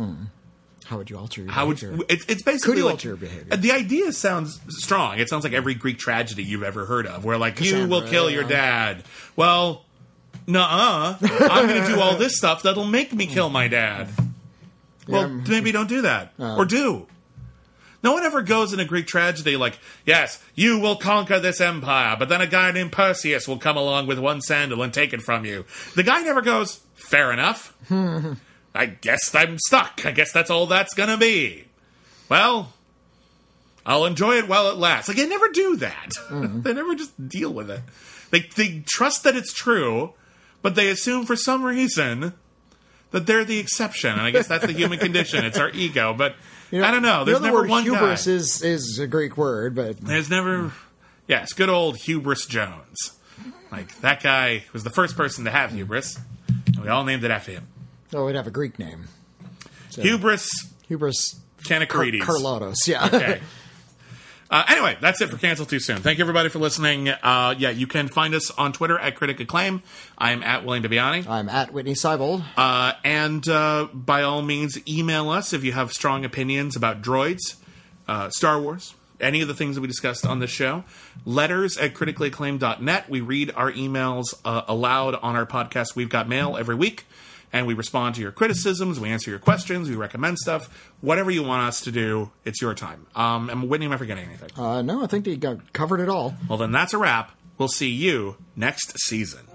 How 0.84 0.96
would 0.98 1.10
you 1.10 1.18
alter 1.18 1.42
your 1.42 1.50
how 1.50 1.66
would 1.66 1.80
behavior? 1.80 1.96
you? 1.98 2.04
It's, 2.08 2.24
it's 2.26 2.42
basically 2.42 2.74
Could 2.74 2.78
you 2.78 2.84
like, 2.84 2.92
alter 2.92 3.08
your 3.08 3.16
behavior? 3.16 3.56
The 3.56 3.72
idea 3.72 4.12
sounds 4.12 4.60
strong. 4.68 5.18
It 5.18 5.28
sounds 5.28 5.42
like 5.42 5.52
every 5.54 5.74
Greek 5.74 5.98
tragedy 5.98 6.44
you've 6.44 6.62
ever 6.62 6.86
heard 6.86 7.08
of, 7.08 7.24
where 7.24 7.36
like 7.36 7.60
you 7.60 7.88
will 7.88 8.02
kill 8.02 8.30
your 8.30 8.44
dad. 8.44 9.02
Well, 9.34 9.84
nuh-uh. 10.46 11.16
I'm 11.22 11.66
going 11.68 11.82
to 11.82 11.88
do 11.94 12.00
all 12.00 12.16
this 12.16 12.36
stuff 12.36 12.62
that'll 12.62 12.86
make 12.86 13.12
me 13.12 13.26
kill 13.26 13.48
my 13.50 13.68
dad. 13.68 14.08
Well, 15.08 15.28
Yeah. 15.28 15.44
maybe 15.48 15.72
don't 15.72 15.88
do 15.88 16.02
that, 16.02 16.32
oh. 16.38 16.56
or 16.58 16.64
do. 16.64 17.06
No 18.02 18.12
one 18.12 18.24
ever 18.24 18.42
goes 18.42 18.72
in 18.72 18.80
a 18.80 18.84
Greek 18.84 19.06
tragedy 19.06 19.56
like, 19.56 19.78
yes, 20.04 20.42
you 20.56 20.78
will 20.80 20.96
conquer 20.96 21.38
this 21.38 21.60
empire, 21.60 22.16
but 22.18 22.28
then 22.28 22.40
a 22.40 22.46
guy 22.48 22.72
named 22.72 22.90
Perseus 22.92 23.46
will 23.46 23.58
come 23.58 23.76
along 23.76 24.08
with 24.08 24.18
one 24.18 24.40
sandal 24.40 24.82
and 24.82 24.92
take 24.92 25.12
it 25.12 25.22
from 25.22 25.44
you. 25.44 25.64
The 25.94 26.02
guy 26.02 26.22
never 26.22 26.42
goes, 26.42 26.80
fair 26.94 27.32
enough. 27.32 27.76
I 28.74 28.86
guess 28.86 29.32
I'm 29.34 29.58
stuck. 29.58 30.04
I 30.04 30.10
guess 30.10 30.32
that's 30.32 30.50
all 30.50 30.66
that's 30.66 30.94
gonna 30.94 31.16
be. 31.18 31.64
Well, 32.28 32.72
I'll 33.84 34.06
enjoy 34.06 34.36
it 34.38 34.48
while 34.48 34.70
it 34.70 34.76
lasts. 34.78 35.08
Like, 35.08 35.18
they 35.18 35.28
never 35.28 35.48
do 35.48 35.76
that. 35.76 36.10
Mm-hmm. 36.30 36.62
they 36.62 36.72
never 36.72 36.94
just 36.94 37.28
deal 37.28 37.52
with 37.52 37.70
it. 37.70 37.80
They, 38.30 38.40
they 38.56 38.82
trust 38.86 39.24
that 39.24 39.36
it's 39.36 39.52
true, 39.52 40.14
but 40.62 40.74
they 40.74 40.88
assume 40.88 41.26
for 41.26 41.36
some 41.36 41.62
reason 41.64 42.32
that 43.10 43.26
they're 43.26 43.44
the 43.44 43.58
exception. 43.58 44.12
And 44.12 44.22
I 44.22 44.30
guess 44.30 44.46
that's 44.48 44.66
the 44.66 44.72
human 44.72 44.98
condition. 45.00 45.44
It's 45.44 45.58
our 45.58 45.70
ego. 45.70 46.14
But 46.14 46.34
I 46.72 46.90
don't 46.90 47.02
know. 47.02 47.24
There's 47.24 47.40
you 47.40 47.46
know, 47.46 47.52
the 47.52 47.62
never 47.62 47.68
one 47.68 47.82
hubris 47.82 48.26
guy. 48.26 48.32
is 48.32 48.62
is 48.62 48.98
a 48.98 49.06
Greek 49.06 49.36
word, 49.36 49.74
but 49.74 49.98
There's 50.00 50.30
never. 50.30 50.72
Yes, 51.28 51.52
good 51.52 51.68
old 51.68 51.96
Hubris 51.98 52.46
Jones. 52.46 53.12
Like, 53.70 54.00
that 54.00 54.22
guy 54.22 54.64
was 54.72 54.84
the 54.84 54.90
first 54.90 55.16
person 55.16 55.44
to 55.44 55.50
have 55.50 55.70
hubris. 55.72 56.18
And 56.66 56.80
we 56.82 56.88
all 56.88 57.04
named 57.04 57.24
it 57.24 57.30
after 57.30 57.52
him. 57.52 57.66
oh, 58.12 58.26
we'd 58.26 58.34
have 58.34 58.46
a 58.46 58.50
Greek 58.50 58.78
name. 58.78 59.04
So, 59.90 60.02
Hubris 60.02 60.48
hubris 60.88 61.40
Kanakarides. 61.64 62.20
Carlotos. 62.22 62.76
Yeah. 62.86 63.06
okay. 63.06 63.40
Uh, 64.52 64.64
anyway, 64.68 64.98
that's 65.00 65.22
it 65.22 65.30
for 65.30 65.38
Cancel 65.38 65.64
Too 65.64 65.80
Soon. 65.80 65.96
Thank 66.02 66.18
you, 66.18 66.24
everybody, 66.24 66.50
for 66.50 66.58
listening. 66.58 67.08
Uh, 67.08 67.54
yeah, 67.56 67.70
you 67.70 67.86
can 67.86 68.08
find 68.08 68.34
us 68.34 68.50
on 68.50 68.74
Twitter 68.74 68.98
at 68.98 69.16
Critic 69.16 69.40
Acclaim. 69.40 69.82
I 70.18 70.32
am 70.32 70.42
at 70.42 70.66
William 70.66 70.84
Bibiani. 70.84 71.26
I'm 71.26 71.48
at 71.48 71.72
Whitney 71.72 71.94
Seibold. 71.94 72.44
Uh, 72.54 72.92
and 73.02 73.48
uh, 73.48 73.88
by 73.94 74.22
all 74.22 74.42
means, 74.42 74.78
email 74.86 75.30
us 75.30 75.54
if 75.54 75.64
you 75.64 75.72
have 75.72 75.90
strong 75.90 76.26
opinions 76.26 76.76
about 76.76 77.00
droids, 77.00 77.54
uh, 78.06 78.28
Star 78.28 78.60
Wars, 78.60 78.94
any 79.22 79.40
of 79.40 79.48
the 79.48 79.54
things 79.54 79.76
that 79.76 79.80
we 79.80 79.88
discussed 79.88 80.26
on 80.26 80.38
this 80.38 80.50
show. 80.50 80.84
Letters 81.24 81.78
at 81.78 81.94
criticallyacclaimed.net. 81.94 83.08
We 83.08 83.22
read 83.22 83.52
our 83.56 83.72
emails 83.72 84.34
uh, 84.44 84.64
aloud 84.68 85.14
on 85.14 85.34
our 85.34 85.46
podcast. 85.46 85.96
We've 85.96 86.10
got 86.10 86.28
mail 86.28 86.58
every 86.58 86.74
week, 86.74 87.06
and 87.52 87.66
we 87.66 87.74
respond 87.74 88.14
to 88.16 88.20
your 88.20 88.32
criticisms. 88.32 88.98
We 88.98 89.10
answer 89.10 89.30
your 89.30 89.38
questions. 89.38 89.88
We 89.88 89.96
recommend 89.96 90.38
stuff. 90.38 90.68
Whatever 91.00 91.30
you 91.30 91.42
want 91.42 91.66
us 91.68 91.80
to 91.82 91.92
do, 91.92 92.30
it's 92.44 92.60
your 92.62 92.74
time. 92.74 93.06
Um, 93.14 93.50
and 93.50 93.68
Whitney, 93.68 93.86
am 93.86 93.92
I 93.92 93.96
forgetting 93.96 94.26
anything? 94.26 94.50
Uh, 94.56 94.82
no, 94.82 95.02
I 95.02 95.06
think 95.06 95.24
they 95.24 95.36
got 95.36 95.72
covered 95.72 96.00
it 96.00 96.08
all. 96.08 96.34
well, 96.48 96.58
then 96.58 96.72
that's 96.72 96.94
a 96.94 96.98
wrap. 96.98 97.32
We'll 97.58 97.68
see 97.68 97.90
you 97.90 98.36
next 98.56 98.98
season. 98.98 99.46